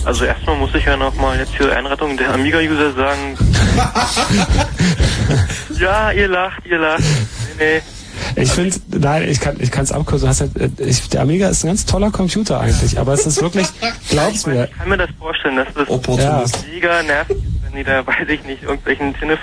[0.05, 3.37] Also erstmal muss ich ja nochmal jetzt für Einrettung der Amiga-User sagen.
[5.79, 7.03] ja, ihr lacht, ihr lacht.
[7.57, 7.81] Nee, nee.
[8.35, 10.25] Ich finde, nein, ich kann ich kann es abkürzen.
[10.25, 13.41] Du hast halt, ich, der Amiga ist ein ganz toller Computer eigentlich, aber es ist
[13.41, 13.67] wirklich,
[14.09, 14.65] glaub's mir.
[14.65, 16.65] Ich kann mir das vorstellen, dass das Opportunist.
[16.71, 19.37] mega nervig ist, wenn die da, weiß ich nicht, irgendwelchen Sinne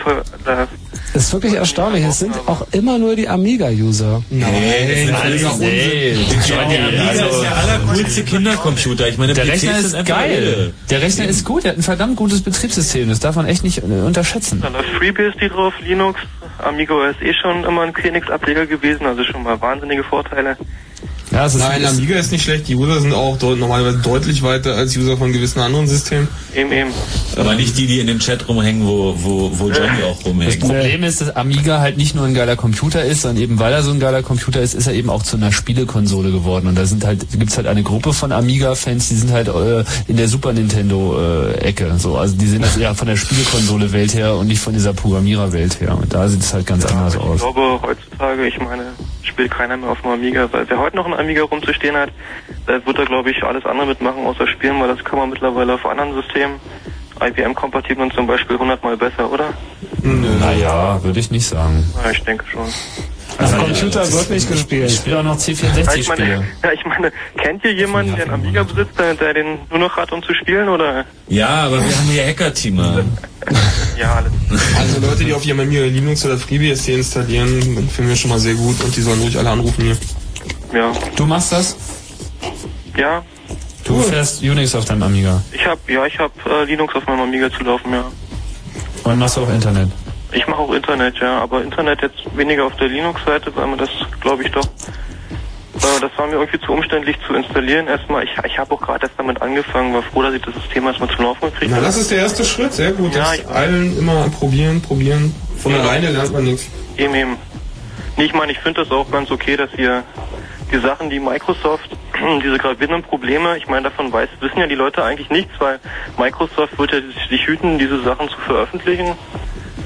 [1.12, 2.05] für, da Es ist wirklich erstaunlich.
[2.05, 4.22] Es sind auch immer nur die Amiga-User.
[4.30, 6.16] Das ist nee.
[6.48, 9.08] Der Amiga also- ist der allercoolste Kindercomputer.
[9.08, 10.72] Ich meine, Der PCs Rechner ist geil.
[10.90, 13.08] Der Rechner ist gut, der hat ein verdammt gutes Betriebssystem.
[13.08, 14.60] Das darf man echt nicht äh, unterschätzen.
[14.60, 16.20] Da läuft FreeBSD drauf, Linux,
[16.58, 20.56] Amiga OS eh schon immer ein Xenix-Ableger gewesen, also schon mal wahnsinnige Vorteile.
[21.30, 22.66] Ja, es ist, Nein, Amiga ist nicht schlecht.
[22.66, 26.26] Die User sind auch deut normalerweise deutlich weiter als User von gewissen anderen Systemen.
[26.55, 26.90] Eben, eben.
[27.36, 30.60] Aber nicht die, die in dem Chat rumhängen, wo, wo, wo Johnny auch Das rumhängt.
[30.60, 33.83] Problem ist, dass Amiga halt nicht nur ein geiler Computer ist, sondern eben weil er
[33.83, 36.67] so ein geiler Computer ist, ist er eben auch zu einer Spielekonsole geworden.
[36.67, 40.17] Und da sind halt, gibt's halt eine Gruppe von Amiga-Fans, die sind halt äh, in
[40.17, 41.92] der Super Nintendo-Ecke.
[41.99, 45.81] so, also die sehen das eher von der Spielekonsole-Welt her und nicht von dieser Programmierer-Welt
[45.81, 45.97] her.
[45.97, 47.41] Und da sieht es halt ganz anders Ich aus.
[47.41, 48.84] glaube, heutzutage, ich meine,
[49.23, 52.10] spielt keiner mehr auf dem Amiga, weil wer heute noch einen Amiga rumzustehen hat,
[52.67, 55.75] da wird er, glaube ich, alles andere mitmachen außer spielen, weil das kann man mittlerweile
[55.75, 56.57] auf anderen Systemen,
[57.20, 59.52] IBM-kompatiblen zum Beispiel, hundertmal besser, oder?
[60.02, 61.84] Naja, würde ich nicht sagen.
[62.02, 62.66] Ja, ich denke schon.
[63.39, 64.90] Auf Computer wird nicht Ich gespielt.
[64.90, 66.44] spiele auch noch Ja, ich meine, C64-Spiele.
[66.65, 69.97] ja, ich meine, kennt ihr jemanden, der einen Amiga besitzt, der, der den nur noch
[69.97, 71.05] hat, um zu spielen, oder?
[71.28, 73.05] Ja, aber wir haben hier Hacker-Teamer.
[73.99, 74.32] Ja, alles.
[74.78, 78.55] Also Leute, die auf ihrem Amiga Linux oder FreeBSD installieren, finden wir schon mal sehr
[78.55, 79.97] gut und die sollen ruhig alle anrufen hier.
[80.73, 80.90] Ja.
[81.16, 81.76] Du machst das?
[82.97, 83.23] Ja,
[84.02, 85.42] Du fährst Unix auf deinem Amiga.
[85.52, 88.04] ich hab, ja, ich hab äh, Linux auf meinem Amiga zu laufen, ja.
[89.04, 89.88] Und machst du auch Internet.
[90.32, 93.88] Ich mache auch Internet, ja, aber Internet jetzt weniger auf der Linux-Seite, weil man das,
[94.20, 97.88] glaube ich, doch, äh, das war mir irgendwie zu umständlich zu installieren.
[97.88, 100.86] Erstmal, ich, ich habe auch gerade erst damit angefangen, war froh, dass ich das System
[100.86, 101.86] erstmal zum Laufen gekriegt Na, habe.
[101.86, 103.14] das ist der erste Schritt, sehr gut.
[103.14, 105.34] Ja, ich- allen immer probieren, probieren.
[105.58, 105.80] Von Ja.
[105.80, 106.66] alleine lernt man nichts.
[106.96, 107.36] Eben, eben.
[108.16, 110.02] Nee, ich meine, ich finde das auch ganz okay, dass hier
[110.73, 111.90] die Sachen, die Microsoft,
[112.44, 115.81] diese gravierenden Probleme, ich meine, davon weiß, wissen ja die Leute eigentlich nichts, weil
[116.18, 119.15] Microsoft wird ja sich hüten, diese Sachen zu veröffentlichen.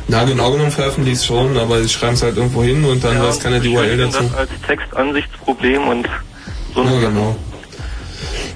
[0.06, 3.20] Na, genau genommen veröffentlichen es schon, aber sie schreiben es halt irgendwo hin und dann
[3.22, 4.22] weiß keiner die URL dazu.
[4.22, 6.08] Das als Textansichtsproblem und
[6.74, 7.36] so Ja, genau.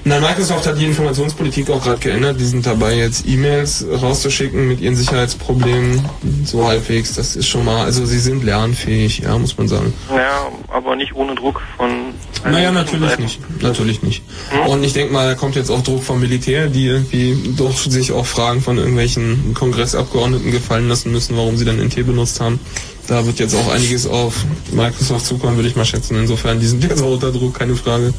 [0.05, 2.39] Na, Microsoft hat die Informationspolitik auch gerade geändert.
[2.39, 6.03] Die sind dabei, jetzt E-Mails rauszuschicken mit ihren Sicherheitsproblemen.
[6.45, 7.15] So halbwegs.
[7.15, 9.93] Das ist schon mal, also sie sind lernfähig, ja, muss man sagen.
[10.09, 12.08] Ja, aber nicht ohne Druck von.
[12.45, 13.61] Naja, natürlich nicht.
[13.61, 14.23] Natürlich nicht.
[14.67, 18.11] Und ich denke mal, da kommt jetzt auch Druck vom Militär, die irgendwie doch sich
[18.11, 22.59] auch Fragen von irgendwelchen Kongressabgeordneten gefallen lassen müssen, warum sie dann NT benutzt haben.
[23.07, 26.15] Da wird jetzt auch einiges auf Microsoft zukommen, würde ich mal schätzen.
[26.17, 28.13] Insofern, die sind jetzt auch unter Druck, keine Frage.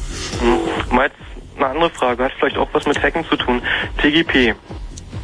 [0.91, 1.15] Mal jetzt
[1.55, 3.61] eine andere Frage, hat vielleicht auch was mit Hacken zu tun.
[4.01, 4.53] TGP.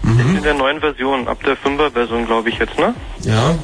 [0.04, 0.20] Mhm.
[0.20, 2.94] Ist in der neuen Version, ab der 5er Version, glaube ich jetzt, ne?
[3.24, 3.56] Ja.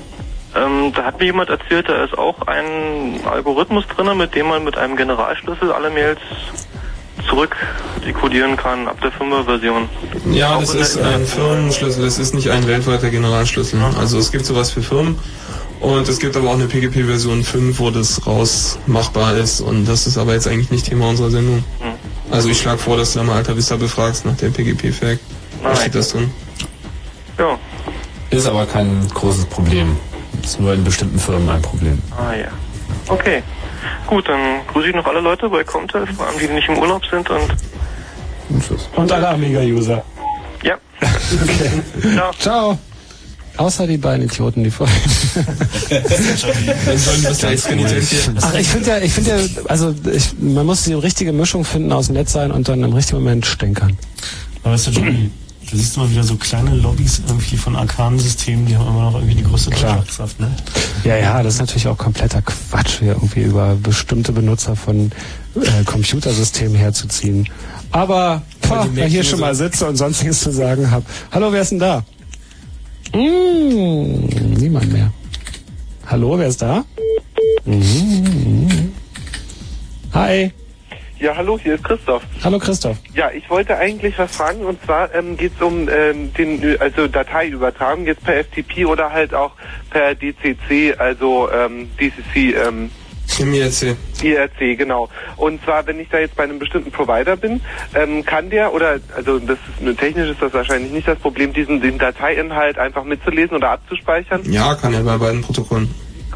[0.56, 4.64] Ähm, da hat mir jemand erzählt, da ist auch ein Algorithmus drin, mit dem man
[4.64, 6.19] mit einem Generalschlüssel alle Mails
[7.27, 7.56] zurück
[8.06, 9.90] dekodieren kann, ab der 5er Version.
[10.32, 13.80] Ja, Auch das ist ein Firmenschlüssel, das ist nicht ein weltweiter Generalschlüssel.
[13.98, 15.17] Also es gibt sowas für Firmen
[15.80, 20.17] und es gibt aber auch eine PGP-Version 5, wo das rausmachbar ist und das ist
[20.17, 21.64] aber jetzt eigentlich nicht Thema unserer Sendung.
[22.32, 25.19] Also ich schlage vor, dass du da mal Alta Vista befragst nach der PGP-Fact.
[25.64, 26.32] Da steht das drin.
[27.38, 27.57] Ja.
[28.32, 29.98] Ist aber kein großes Problem.
[30.42, 32.02] Ist nur in bestimmten Firmen ein Problem.
[32.18, 32.48] Ah ja.
[33.08, 33.44] Okay.
[34.08, 36.78] Gut, dann grüße ich noch alle Leute bei Comtel, vor allem die, die nicht im
[36.78, 37.53] Urlaub sind und
[38.95, 40.03] Und alle Amiga-User.
[40.64, 40.76] ja.
[41.02, 42.14] Okay.
[42.16, 42.32] Ciao.
[42.40, 42.78] Ciao.
[43.58, 44.95] Außer die beiden Idioten, die vorhin.
[48.42, 49.38] Ach, ich finde ja, ich finde ja,
[49.68, 53.20] also ich, man muss die richtige Mischung finden aus nett sein und dann im richtigen
[53.20, 53.95] Moment stänkern.
[54.64, 55.30] Aber weißt du, Johnny,
[55.74, 59.16] da siehst du mal wieder so kleine Lobbys irgendwie von Arkanen-Systemen, die haben immer noch
[59.16, 60.52] irgendwie die größte Durchschlagskraft, ne?
[61.03, 65.11] Ja, ja, das ist natürlich auch kompletter Quatsch, hier irgendwie über bestimmte Benutzer von
[65.56, 67.50] äh, Computersystemen herzuziehen.
[67.90, 71.06] Aber, die wenn ich hier schon mal sitze und sonst nichts zu sagen habe.
[71.32, 72.03] Hallo, wer ist denn da?
[73.16, 74.27] Mm,
[74.60, 75.11] niemand mehr.
[76.06, 76.85] Hallo, wer ist da?
[77.66, 78.92] Mhm.
[80.14, 80.52] Hi.
[81.24, 82.22] Ja, hallo, hier ist Christoph.
[82.43, 82.98] Hallo Christoph.
[83.16, 87.08] Ja, ich wollte eigentlich was fragen und zwar ähm, geht es um ähm, den also
[87.08, 89.53] Dateiübertragung jetzt per FTP oder halt auch
[89.90, 92.58] per DCC, also ähm, DCC.
[92.68, 92.92] Ähm,
[93.40, 93.95] Im IRC.
[94.22, 95.08] IRC, genau.
[95.38, 97.61] Und zwar, wenn ich da jetzt bei einem bestimmten Provider bin,
[97.95, 101.53] ähm, kann der oder also das ist nur technisch ist das wahrscheinlich nicht das Problem,
[101.53, 104.42] diesen den Dateiinhalt einfach mitzulesen oder abzuspeichern.
[104.52, 105.90] Ja, kann er bei beiden Protokollen.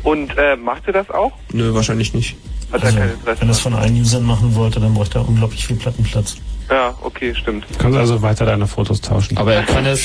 [0.03, 1.33] Und äh, macht ihr das auch?
[1.51, 2.37] Nö, wahrscheinlich nicht.
[2.71, 3.41] Hat er Also, kein Interesse.
[3.41, 6.35] wenn das von allen Usern machen wollte, dann bräuchte er unglaublich viel Plattenplatz.
[6.69, 7.65] Ja, okay, stimmt.
[7.77, 9.37] Kannst also weiter deine Fotos tauschen.
[9.37, 10.01] Aber er kann es,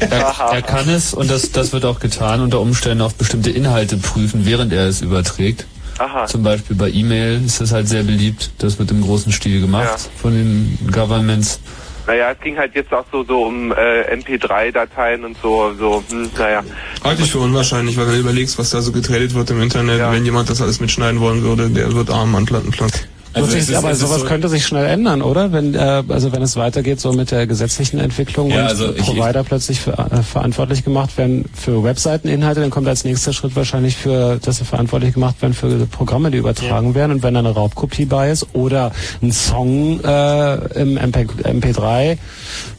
[0.00, 3.96] er, er kann es und das, das wird auch getan, unter Umständen auf bestimmte Inhalte
[3.98, 5.64] prüfen, während er es überträgt.
[5.98, 6.26] Aha.
[6.26, 8.50] Zum Beispiel bei E-Mail ist das halt sehr beliebt.
[8.58, 10.10] Das wird im großen Stil gemacht Ja.
[10.20, 11.60] von den Governments.
[12.06, 16.30] Naja, es ging halt jetzt auch so, so um äh, MP3-Dateien und so, so, hm,
[16.36, 16.62] naja.
[17.04, 20.00] Halte ich für unwahrscheinlich, weil wenn du überlegst, was da so getradet wird im Internet,
[20.00, 23.06] wenn jemand das alles mitschneiden wollen würde, der wird arm an Plattenplatz.
[23.34, 25.52] Also aber sowas könnte sich schnell ändern, oder?
[25.52, 29.02] Wenn äh, also wenn es weitergeht so mit der gesetzlichen Entwicklung Ja, und also ich-
[29.06, 33.96] Provider plötzlich für, äh, verantwortlich gemacht werden für Webseiteninhalte, dann kommt als nächster Schritt wahrscheinlich
[33.96, 37.50] für, dass sie verantwortlich gemacht werden für Programme, die übertragen werden und wenn da eine
[37.50, 42.18] Raubkopie bei ist oder ein Song äh, im MP, MP3,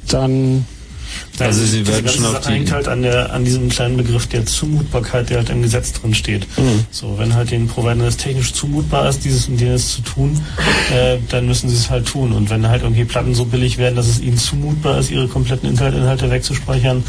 [0.09, 0.65] dann
[1.39, 4.45] Also sie werden schon auf die- hängt halt an der an diesem kleinen Begriff der
[4.45, 6.45] Zumutbarkeit, der halt im Gesetz drin steht.
[6.57, 6.85] Mhm.
[6.91, 10.39] So, wenn halt den Providern das technisch zumutbar ist, dieses und jenes zu tun,
[10.93, 12.33] äh, dann müssen sie es halt tun.
[12.33, 15.67] Und wenn halt irgendwie Platten so billig werden, dass es ihnen zumutbar ist, ihre kompletten
[15.69, 17.03] Internetinhalte wegzuspeichern,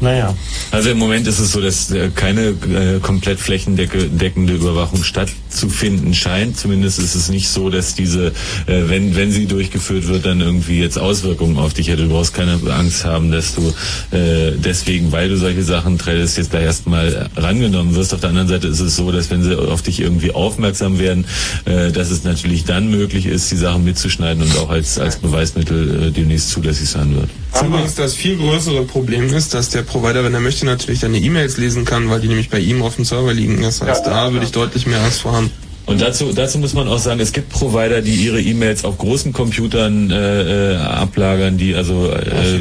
[0.00, 0.34] naja.
[0.70, 6.56] Also im Moment ist es so, dass äh, keine äh, komplett flächendeckende Überwachung stattzufinden scheint.
[6.56, 8.28] Zumindest ist es nicht so, dass diese,
[8.66, 12.02] äh, wenn, wenn sie durchgeführt wird, dann irgendwie jetzt Auswirkungen auf dich hätte.
[12.04, 13.63] Du brauchst keine Angst haben, dass du
[14.10, 18.14] äh, deswegen, weil du solche Sachen trägst, jetzt da erstmal rangenommen wirst.
[18.14, 21.24] Auf der anderen Seite ist es so, dass wenn sie auf dich irgendwie aufmerksam werden,
[21.64, 26.08] äh, dass es natürlich dann möglich ist, die Sachen mitzuschneiden und auch als, als Beweismittel
[26.08, 27.28] äh, demnächst zulässig sein wird.
[27.64, 31.56] Übrigens das viel größere Problem ist, dass der Provider, wenn er möchte, natürlich deine E-Mails
[31.56, 33.62] lesen kann, weil die nämlich bei ihm auf dem Server liegen.
[33.62, 35.50] Das heißt, da würde ich deutlich mehr Angst vor haben.
[35.86, 39.34] Und dazu, dazu muss man auch sagen, es gibt Provider, die ihre E-Mails auf großen
[39.34, 42.58] Computern äh, äh, ablagern, die also, äh,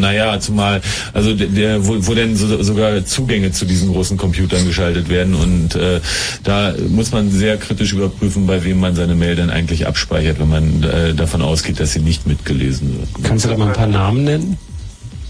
[0.00, 0.80] naja, zumal,
[1.12, 5.34] also der- der, wo, wo denn so, sogar Zugänge zu diesen großen Computern geschaltet werden
[5.34, 6.00] und äh,
[6.42, 10.48] da muss man sehr kritisch überprüfen, bei wem man seine Mail dann eigentlich abspeichert, wenn
[10.48, 13.08] man äh, davon ausgeht, dass sie nicht mitgelesen wird.
[13.24, 14.56] kannst du da mal ein paar Namen nennen?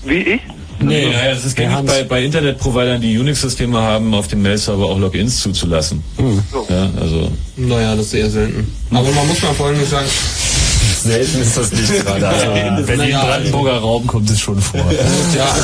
[0.05, 0.41] Wie ich?
[0.83, 4.87] Nee, naja, das ist Wir gängig bei, bei Internetprovidern, die Unix-Systeme haben, auf dem Mail-Server
[4.87, 6.03] auch Logins zuzulassen.
[6.71, 8.67] Ja, also Naja, das ist eher selten.
[8.91, 10.07] Aber man muss mal folgendes sagen.
[11.03, 12.29] Selten ist das nicht gerade.
[12.29, 14.85] Also Ja, in Berlin-Brandenburger Raum kommt es schon vor.
[15.37, 15.55] Ja,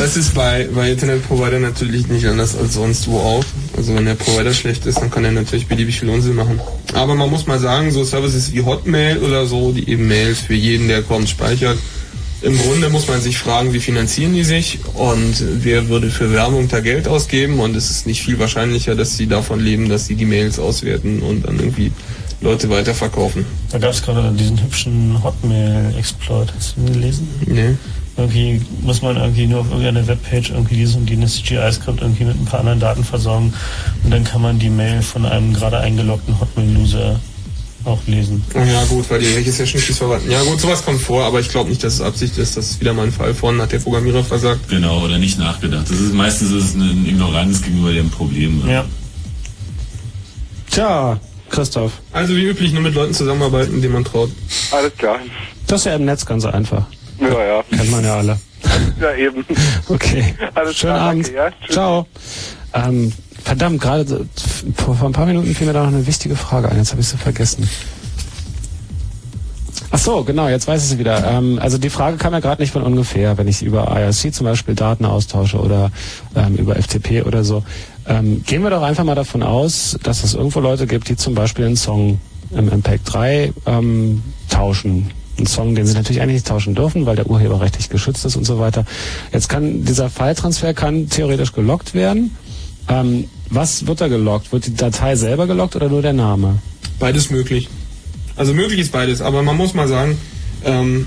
[0.00, 3.44] das ist bei, bei Internetprovidern natürlich nicht anders als sonst wo auch.
[3.76, 6.60] Also wenn der Provider schlecht ist, dann kann er natürlich beliebig viel Unsinn machen.
[6.94, 10.54] Aber man muss mal sagen, so Services wie Hotmail oder so, die eben Mails für
[10.54, 11.78] jeden, der kommt, speichert.
[12.42, 16.68] Im Grunde muss man sich fragen, wie finanzieren die sich und wer würde für Werbung
[16.68, 20.14] da Geld ausgeben und es ist nicht viel wahrscheinlicher, dass sie davon leben, dass sie
[20.14, 21.92] die Mails auswerten und dann irgendwie
[22.40, 23.44] Leute weiterverkaufen.
[23.70, 26.52] Da gab es gerade diesen hübschen Hotmail-Exploit.
[26.56, 27.28] Hast du den gelesen?
[27.46, 27.76] Nee.
[28.16, 32.40] Irgendwie muss man irgendwie nur auf irgendeiner Webpage irgendwie dieses und jenes CGI-Skript irgendwie mit
[32.40, 33.54] ein paar anderen Daten versorgen
[34.04, 37.20] und dann kann man die Mail von einem gerade eingeloggten Hotmail-User
[37.84, 38.44] auch lesen.
[38.54, 40.30] Oh ja gut, weil die irgendwelche Session Keys verwalten.
[40.30, 42.56] Ja gut, sowas kommt vor, aber ich glaube nicht, dass es Absicht ist.
[42.56, 44.68] Das ist wieder mal ein Fall von, hat der Programmierer versagt.
[44.68, 45.88] Genau, oder nicht nachgedacht.
[45.88, 48.62] Das ist meistens ist es eine Ignoranz gegenüber dem Problem.
[48.68, 48.84] Ja.
[50.70, 51.18] Tja,
[51.50, 51.92] Christoph.
[52.12, 54.30] Also wie üblich nur mit Leuten zusammenarbeiten, denen man traut.
[54.70, 55.18] Alles klar.
[55.66, 56.86] Das ist ja im Netz ganz einfach.
[57.20, 57.62] Ja, ja.
[57.70, 58.38] Kennt man ja alle.
[59.00, 59.44] Ja, eben.
[59.88, 60.34] Okay.
[60.54, 61.26] Alles Schönen klar, Abend.
[61.26, 61.68] danke, ja.
[61.70, 62.06] Ciao.
[62.74, 63.12] Ähm,
[63.42, 64.26] verdammt, gerade
[64.76, 66.76] vor ein paar Minuten fiel mir da noch eine wichtige Frage ein.
[66.76, 67.68] Jetzt habe ich sie vergessen.
[69.92, 71.24] Ach so, genau, jetzt weiß ich sie wieder.
[71.28, 74.44] Ähm, also die Frage kam ja gerade nicht von ungefähr, wenn ich über IRC zum
[74.44, 75.90] Beispiel Daten austausche oder
[76.36, 77.64] ähm, über FTP oder so.
[78.06, 81.34] Ähm, gehen wir doch einfach mal davon aus, dass es irgendwo Leute gibt, die zum
[81.34, 82.20] Beispiel einen Song
[82.50, 85.10] im Impact 3 ähm, tauschen.
[85.36, 88.44] Einen Song, den sie natürlich eigentlich nicht tauschen dürfen, weil der urheberrechtlich geschützt ist und
[88.44, 88.84] so weiter.
[89.32, 92.36] Jetzt kann dieser File-Transfer kann theoretisch gelockt werden.
[92.88, 94.52] Ähm, was wird da gelockt?
[94.52, 96.58] Wird die Datei selber gelockt oder nur der Name?
[96.98, 97.68] Beides möglich.
[98.36, 100.18] Also möglich ist beides, aber man muss mal sagen,
[100.64, 101.06] ähm,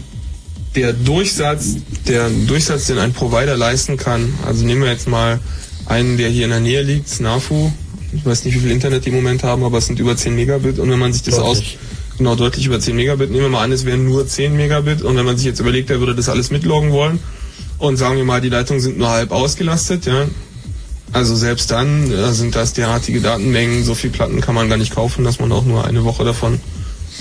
[0.75, 1.75] der Durchsatz,
[2.07, 5.39] der Durchsatz, den ein Provider leisten kann, also nehmen wir jetzt mal
[5.85, 7.71] einen, der hier in der Nähe liegt, Snafu,
[8.13, 10.35] ich weiß nicht, wie viel Internet die im Moment haben, aber es sind über 10
[10.35, 10.79] Megabit.
[10.79, 11.77] Und wenn man sich das Deutlich.
[11.79, 15.01] aus, genau, deutlich über 10 Megabit, nehmen wir mal an, es wären nur 10 Megabit.
[15.01, 17.19] Und wenn man sich jetzt überlegt, er würde das alles mitloggen wollen?
[17.79, 20.27] Und sagen wir mal, die Leitungen sind nur halb ausgelastet, ja,
[21.11, 24.93] Also selbst dann äh, sind das derartige Datenmengen, so viel Platten kann man gar nicht
[24.93, 26.59] kaufen, dass man auch nur eine Woche davon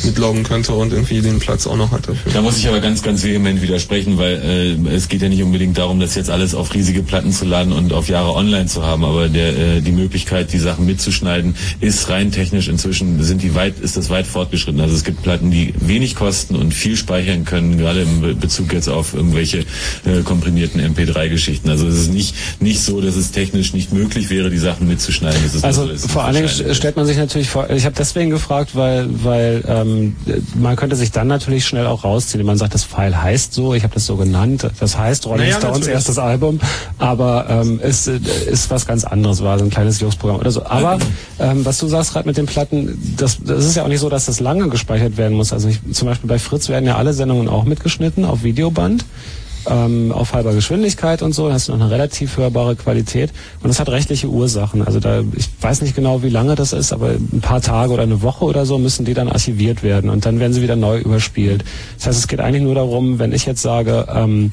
[0.05, 2.33] mitloggen könnte und irgendwie den Platz auch noch hat dafür.
[2.33, 5.79] Da muss ich aber ganz, ganz vehement widersprechen, weil äh, es geht ja nicht unbedingt
[5.79, 9.05] darum, das jetzt alles auf riesige Platten zu laden und auf Jahre online zu haben,
[9.05, 13.79] aber der, äh, die Möglichkeit, die Sachen mitzuschneiden, ist rein technisch inzwischen sind die weit,
[13.81, 14.81] ist das weit fortgeschritten.
[14.81, 18.73] Also es gibt Platten, die wenig kosten und viel speichern können, gerade im Be- Bezug
[18.73, 19.59] jetzt auf irgendwelche
[20.05, 21.69] äh, komprimierten MP3-Geschichten.
[21.71, 25.39] Also es ist nicht nicht so, dass es technisch nicht möglich wäre, die Sachen mitzuschneiden.
[25.62, 29.62] Also vor allen Dingen stellt man sich natürlich vor, ich habe deswegen gefragt, weil, weil
[29.83, 30.17] ähm,
[30.55, 32.41] man könnte sich dann natürlich schnell auch rausziehen.
[32.41, 35.47] wenn Man sagt, das File heißt so, ich habe das so genannt, das heißt Rolling
[35.47, 35.94] Naja, Stones natürlich.
[35.94, 36.61] erstes Album,
[36.99, 38.19] aber ähm, es äh,
[38.51, 40.65] ist was ganz anderes, war so ein kleines Jux-Programm oder so.
[40.65, 40.99] Aber
[41.39, 44.09] ähm, was du sagst gerade mit den Platten, das, das ist ja auch nicht so,
[44.09, 45.52] dass das lange gespeichert werden muss.
[45.52, 49.05] Also ich, zum Beispiel bei Fritz werden ja alle Sendungen auch mitgeschnitten auf Videoband
[49.68, 53.31] ähm, auf halber Geschwindigkeit und so, dann hast du noch eine relativ hörbare Qualität
[53.62, 54.82] und das hat rechtliche Ursachen.
[54.82, 58.02] Also da, ich weiß nicht genau, wie lange das ist, aber ein paar Tage oder
[58.02, 60.99] eine Woche oder so müssen die dann archiviert werden und dann werden sie wieder neu
[60.99, 61.65] überspielt.
[61.97, 64.52] Das heißt, es geht eigentlich nur darum, wenn ich jetzt sage, ähm,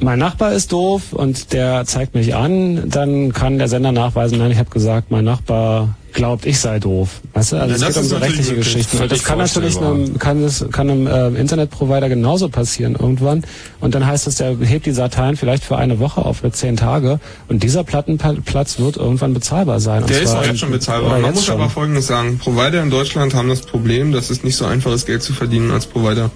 [0.00, 4.50] mein Nachbar ist doof und der zeigt mich an, dann kann der Sender nachweisen, nein,
[4.50, 7.20] ich habe gesagt, mein Nachbar glaubt, ich sei doof.
[7.34, 7.56] Weißt du?
[7.56, 8.54] Also Ja, es das geht um so rechtliche.
[8.56, 8.98] Geschichten.
[8.98, 13.44] Und das kann natürlich einem, kann es kann einem äh, Internetprovider genauso passieren irgendwann.
[13.80, 16.76] Und dann heißt es, der hebt die Dateien vielleicht für eine Woche auf oder zehn
[16.76, 20.04] Tage und dieser Plattenplatz wird irgendwann bezahlbar sein.
[20.06, 21.18] Der ist auch jetzt schon bezahlbar.
[21.20, 21.54] Man muss schon.
[21.54, 22.38] aber Folgendes sagen.
[22.38, 25.70] Provider in Deutschland haben das Problem, dass es nicht so einfach ist, Geld zu verdienen
[25.70, 26.30] als Provider.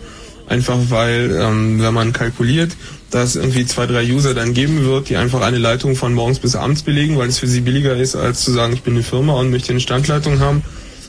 [0.47, 2.73] Einfach weil, ähm, wenn man kalkuliert,
[3.15, 6.57] dass irgendwie zwei, drei User dann geben wird, die einfach eine Leitung von morgens bis
[6.57, 9.34] abends belegen, weil es für sie billiger ist, als zu sagen, ich bin eine Firma
[9.34, 10.65] und möchte eine Standleitung haben.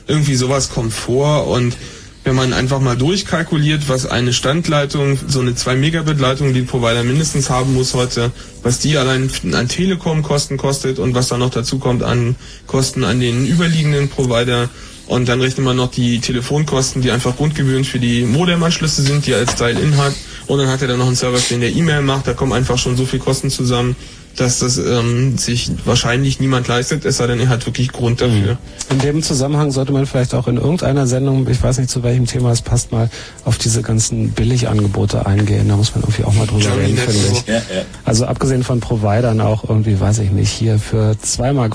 [0.06, 1.76] Irgendwie sowas kommt vor und
[2.22, 7.02] wenn man einfach mal durchkalkuliert, was eine Standleitung, so eine 2 Megabit Leitung, die Provider
[7.02, 8.30] mindestens haben muss heute,
[8.62, 12.36] was die allein an Telekom Kosten kostet und was da noch dazu kommt an
[12.68, 14.68] Kosten an den überliegenden Provider
[15.08, 19.34] und dann rechnet man noch die Telefonkosten, die einfach Grundgebühren für die Modemanschlüsse sind, die
[19.34, 20.14] als Teil-In hat
[20.46, 22.78] und dann hat er dann noch einen Server, den der E-Mail macht, da kommen einfach
[22.78, 23.96] schon so viel Kosten zusammen,
[24.36, 28.58] dass das ähm, sich wahrscheinlich niemand leistet, es sei denn, er hat wirklich Grund dafür.
[28.90, 32.26] In dem Zusammenhang sollte man vielleicht auch in irgendeiner Sendung, ich weiß nicht zu welchem
[32.26, 33.10] Thema es passt, mal
[33.44, 35.68] auf diese ganzen Billigangebote eingehen.
[35.68, 37.46] Da muss man irgendwie auch mal drüber Johnny reden, finde ich.
[37.46, 37.84] Ja, ja.
[38.04, 41.74] Also abgesehen von Providern auch irgendwie, weiß ich nicht, hier für 2,50 Mark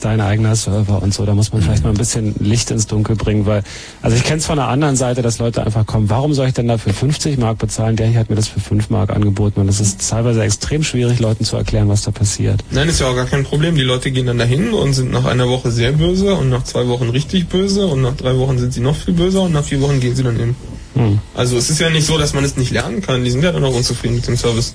[0.00, 3.16] dein eigener Server und so, da muss man vielleicht mal ein bisschen Licht ins Dunkel
[3.16, 3.62] bringen, weil,
[4.02, 6.54] also ich kenne es von der anderen Seite, dass Leute einfach kommen, warum soll ich
[6.54, 7.96] denn da für 50 Mark bezahlen?
[7.96, 11.20] Der hier hat mir das für 5 Mark angeboten und es ist teilweise extrem schwierig,
[11.20, 12.64] Leuten zu erklären, was da passiert.
[12.70, 13.74] Nein, ist ja auch gar kein Problem.
[13.76, 16.88] Die Leute gehen dann dahin und sind nach einer Woche sehr böse und nach zwei
[16.88, 19.80] Wochen richtig böse und nach drei Wochen sind sie noch viel böser und nach vier
[19.80, 20.56] Wochen gehen sie dann hin.
[20.94, 21.18] Hm.
[21.34, 23.24] Also es ist ja nicht so, dass man es nicht lernen kann.
[23.24, 24.74] Die sind ja dann auch unzufrieden mit dem Service.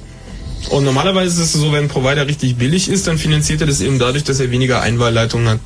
[0.70, 3.82] Und normalerweise ist es so, wenn ein Provider richtig billig ist, dann finanziert er das
[3.82, 5.60] eben dadurch, dass er weniger Einwahlleitungen hat.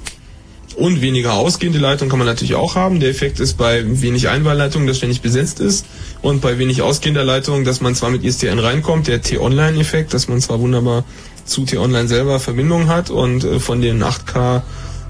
[0.78, 3.00] Und weniger ausgehende Leitungen kann man natürlich auch haben.
[3.00, 5.88] Der Effekt ist bei wenig Einwahlleitungen, dass ständig besetzt ist.
[6.22, 10.40] Und bei wenig ausgehender Leitung, dass man zwar mit ISDN reinkommt, der T-Online-Effekt, dass man
[10.40, 11.04] zwar wunderbar
[11.46, 14.62] zu T-Online selber Verbindung hat und äh, von den 8K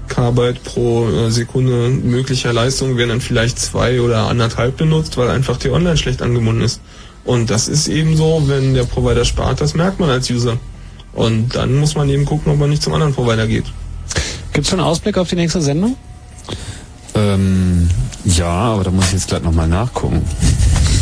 [0.08, 5.58] Kbyte pro äh, Sekunde möglicher Leistung werden dann vielleicht zwei oder anderthalb benutzt, weil einfach
[5.58, 6.80] T-Online schlecht angebunden ist.
[7.26, 10.56] Und das ist eben so, wenn der Provider spart, das merkt man als User.
[11.12, 13.66] Und dann muss man eben gucken, ob man nicht zum anderen Provider geht.
[14.58, 15.94] Gibt es schon einen Ausblick auf die nächste Sendung?
[17.14, 17.88] Ähm,
[18.24, 20.24] ja, aber da muss ich jetzt gleich nochmal nachgucken.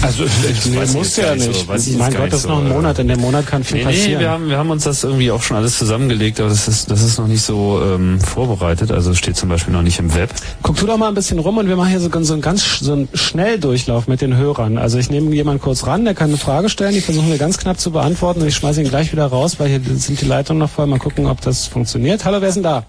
[0.02, 1.66] Also ich, nee, jetzt ja nicht nicht.
[1.66, 2.98] so, mein Gott, das ist so, noch ein äh, Monat.
[2.98, 4.12] In dem Monat kann viel Nee, passieren.
[4.12, 6.90] nee, wir haben, wir haben uns das irgendwie auch schon alles zusammengelegt, aber das ist,
[6.90, 8.92] das ist noch nicht so ähm, vorbereitet.
[8.92, 10.34] Also es steht zum Beispiel noch nicht im Web.
[10.62, 12.80] Guck du doch mal ein bisschen rum und wir machen hier so, so einen ganz
[12.80, 14.76] so einen Schnelldurchlauf mit den Hörern.
[14.76, 17.56] Also ich nehme jemanden kurz ran, der kann eine Frage stellen, die versuchen wir ganz
[17.56, 20.58] knapp zu beantworten und ich schmeiße ihn gleich wieder raus, weil hier sind die Leitungen
[20.58, 20.86] noch voll.
[20.86, 22.26] Mal gucken, ob das funktioniert.
[22.26, 22.84] Hallo, wer ist denn da?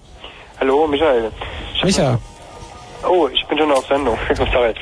[0.59, 1.31] Hallo, Michael.
[1.83, 2.17] Micha.
[3.07, 4.17] Oh, ich bin schon auf Sendung.
[4.51, 4.73] Sorry.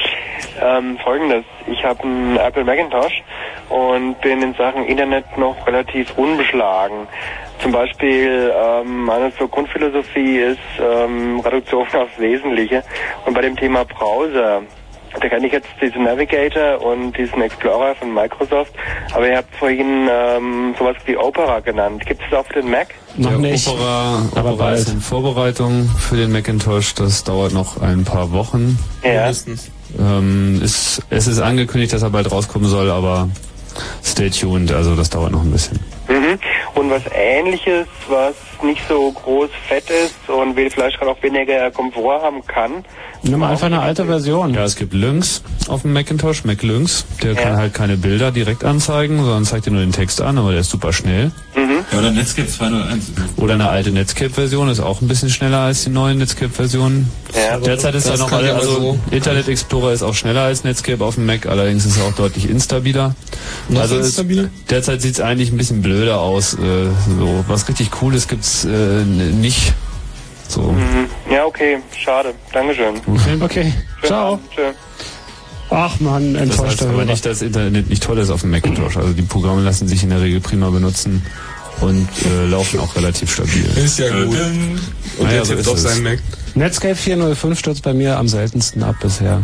[0.62, 1.44] Ähm, Folgendes.
[1.68, 3.24] Ich habe einen Apple Macintosh
[3.70, 7.08] und bin in Sachen Internet noch relativ unbeschlagen.
[7.62, 12.84] Zum Beispiel ähm, meine so Grundphilosophie ist ähm, Reduktion aufs Wesentliche.
[13.26, 14.62] Und bei dem Thema Browser,
[15.22, 18.74] da kenne ich jetzt diesen Navigator und diesen Explorer von Microsoft,
[19.14, 22.06] aber ihr habt vorhin ähm, sowas wie Opera genannt.
[22.06, 22.88] Gibt es das auch für den Mac?
[23.18, 23.68] Noch Der nicht.
[23.68, 24.96] Opera, aber Opera ist bald.
[24.96, 26.96] in Vorbereitung für den Macintosh.
[26.96, 28.78] Das dauert noch ein paar Wochen.
[29.04, 29.32] Ja.
[29.98, 33.30] Ähm, ist, es ist angekündigt, dass er bald rauskommen soll, aber
[34.04, 34.72] stay tuned.
[34.72, 35.80] Also das dauert noch ein bisschen.
[36.08, 36.40] Mhm.
[36.76, 42.22] Und was ähnliches, was nicht so groß fett ist und vielleicht gerade auch weniger Komfort
[42.22, 42.84] haben kann.
[43.28, 44.54] Nimm einfach eine alte Version.
[44.54, 47.06] Ja, es gibt Lynx auf dem Macintosh, Mac Lynx.
[47.24, 50.52] Der kann halt keine Bilder direkt anzeigen, sondern zeigt dir nur den Text an, aber
[50.52, 51.32] der ist super schnell.
[51.92, 53.12] Ja, oder Netscape 201.
[53.38, 57.10] Oder eine alte Netscape-Version ist auch ein bisschen schneller als die neuen Netscape-Versionen.
[57.34, 59.00] Ja, Derzeit ist da noch alle, also so.
[59.12, 62.50] Internet Explorer ist auch schneller als Netscape auf dem Mac, allerdings ist er auch deutlich
[62.50, 63.16] instabiler.
[63.70, 64.50] Was also es- instabiler?
[64.70, 66.54] derzeit sieht es eigentlich ein bisschen blöder aus.
[66.56, 66.58] Äh,
[67.20, 68.70] so was richtig Cooles gibt's äh,
[69.02, 69.74] n- nicht.
[70.48, 70.62] So.
[70.72, 71.08] Mhm.
[71.32, 72.34] Ja, okay, schade.
[72.54, 72.96] Dankeschön.
[73.08, 73.38] Okay.
[73.42, 74.40] Okay, ciao.
[74.54, 74.62] Tschö.
[75.72, 78.98] Ach man, Das enttäuschter heißt aber nicht, dass Internet nicht toll ist auf dem Macintosh.
[78.98, 81.26] Also die Programme lassen sich in der Regel prima benutzen
[81.82, 83.66] und äh, laufen auch relativ stabil.
[83.76, 84.38] Ist ja gut.
[84.38, 84.80] Und
[85.24, 86.20] Naja, der so tippt ist auf seinen Mac.
[86.54, 89.42] Netscape 405 stürzt bei mir am seltensten ab bisher.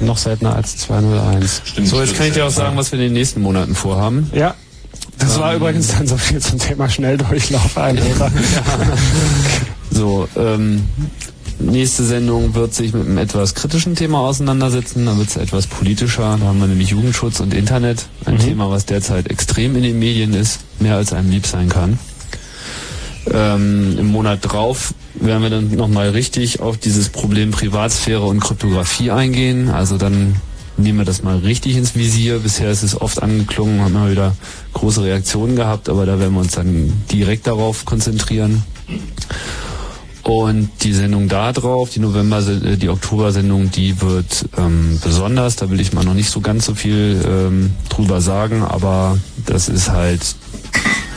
[0.00, 1.62] Noch seltener als 201.
[1.84, 4.30] So, jetzt kann ich dir auch sagen, was wir in den nächsten Monaten vorhaben.
[4.32, 4.54] Ja.
[5.18, 7.76] Das war Ähm, übrigens dann so viel zum Thema Schnelldurchlauf.
[7.76, 8.30] Ein Hörer.
[9.90, 10.84] So, ähm,
[11.58, 15.06] nächste Sendung wird sich mit einem etwas kritischen Thema auseinandersetzen.
[15.06, 16.36] Da wird es etwas politischer.
[16.40, 18.06] Da haben wir nämlich Jugendschutz und Internet.
[18.24, 18.38] Ein Mhm.
[18.40, 21.98] Thema, was derzeit extrem in den Medien ist, mehr als einem lieb sein kann.
[23.32, 29.10] Ähm, Im Monat drauf werden wir dann nochmal richtig auf dieses Problem Privatsphäre und Kryptographie
[29.10, 29.70] eingehen.
[29.70, 30.36] Also dann
[30.76, 32.40] nehmen wir das mal richtig ins Visier.
[32.40, 34.36] Bisher ist es oft angeklungen, haben wir wieder
[34.74, 38.62] große Reaktionen gehabt, aber da werden wir uns dann direkt darauf konzentrieren.
[40.24, 45.56] Und die Sendung da drauf, die November, äh, die Oktober-Sendung, die wird ähm, besonders.
[45.56, 49.68] Da will ich mal noch nicht so ganz so viel ähm, drüber sagen, aber das
[49.68, 50.34] ist halt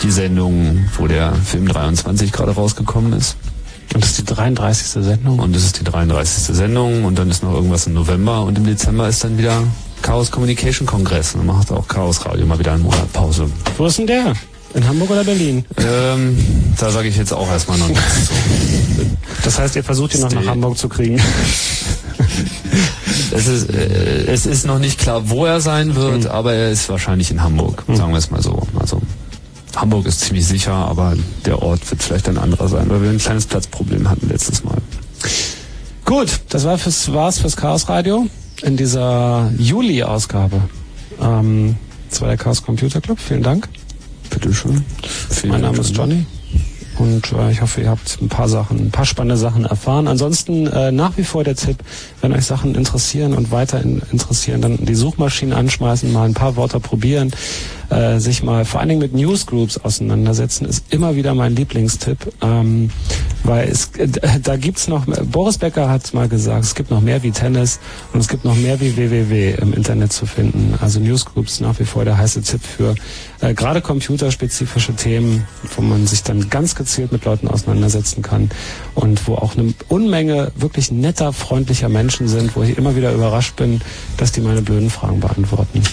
[0.03, 3.37] die Sendung, wo der Film 23 gerade rausgekommen ist.
[3.93, 5.03] Und das ist die 33.
[5.03, 5.39] Sendung.
[5.39, 6.55] Und das ist die 33.
[6.55, 9.63] Sendung und dann ist noch irgendwas im November und im Dezember ist dann wieder
[10.01, 11.33] Chaos Communication Kongress.
[11.33, 13.49] Und dann macht auch Chaos Radio mal wieder einen Monat Pause.
[13.77, 14.33] Wo ist denn der?
[14.73, 15.65] In Hamburg oder Berlin?
[15.77, 16.37] Ähm,
[16.77, 18.03] da sage ich jetzt auch erstmal noch nichts.
[19.43, 21.19] Das heißt, ihr versucht ihn noch nach Hamburg zu kriegen.
[23.31, 26.31] Es ist, äh, es ist noch nicht klar, wo er sein wird, Hm.
[26.31, 28.61] aber er ist wahrscheinlich in Hamburg, sagen wir es mal so.
[28.79, 29.01] Also
[29.75, 31.13] Hamburg ist ziemlich sicher, aber
[31.45, 34.77] der Ort wird vielleicht ein anderer sein, weil wir ein kleines Platzproblem hatten letztes Mal.
[36.05, 38.27] Gut, das war fürs, war's fürs Chaos Radio
[38.63, 40.61] in dieser Juli-Ausgabe.
[41.21, 41.75] Ähm,
[42.09, 43.19] das war der Chaos Computer Club.
[43.19, 43.67] Vielen Dank.
[44.29, 44.83] Bitteschön.
[45.47, 46.25] Mein Name ist Johnny.
[46.97, 50.07] Und äh, ich hoffe, ihr habt ein paar Sachen, ein paar spannende Sachen erfahren.
[50.07, 51.77] Ansonsten äh, nach wie vor der Tipp,
[52.21, 56.55] wenn euch Sachen interessieren und weiter in, interessieren, dann die Suchmaschinen anschmeißen, mal ein paar
[56.55, 57.31] Wörter probieren,
[57.89, 62.17] äh, sich mal vor allen Dingen mit Newsgroups auseinandersetzen, ist immer wieder mein Lieblingstipp.
[62.41, 62.89] Ähm,
[63.43, 64.07] weil es äh,
[64.41, 65.05] da gibt's noch.
[65.05, 67.79] Boris Becker hat mal gesagt, es gibt noch mehr wie Tennis
[68.13, 70.73] und es gibt noch mehr wie www im Internet zu finden.
[70.81, 72.95] Also Newsgroups nach wie vor der heiße Tipp für
[73.41, 78.49] äh, gerade computerspezifische Themen, wo man sich dann ganz gezielt mit Leuten auseinandersetzen kann
[78.95, 83.55] und wo auch eine Unmenge wirklich netter, freundlicher Menschen sind, wo ich immer wieder überrascht
[83.55, 83.81] bin,
[84.17, 85.83] dass die meine blöden Fragen beantworten.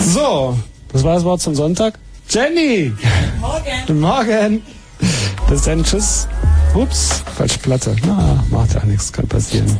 [0.00, 0.58] So,
[0.92, 1.98] das war das Wort zum Sonntag.
[2.28, 2.92] Jenny!
[3.40, 3.64] Morgen!
[3.86, 4.62] Guten Morgen!
[5.48, 6.26] Bis dann, tschüss.
[6.74, 7.94] Ups, falsche Platte.
[8.06, 9.78] Na, macht ja nichts, kann passieren.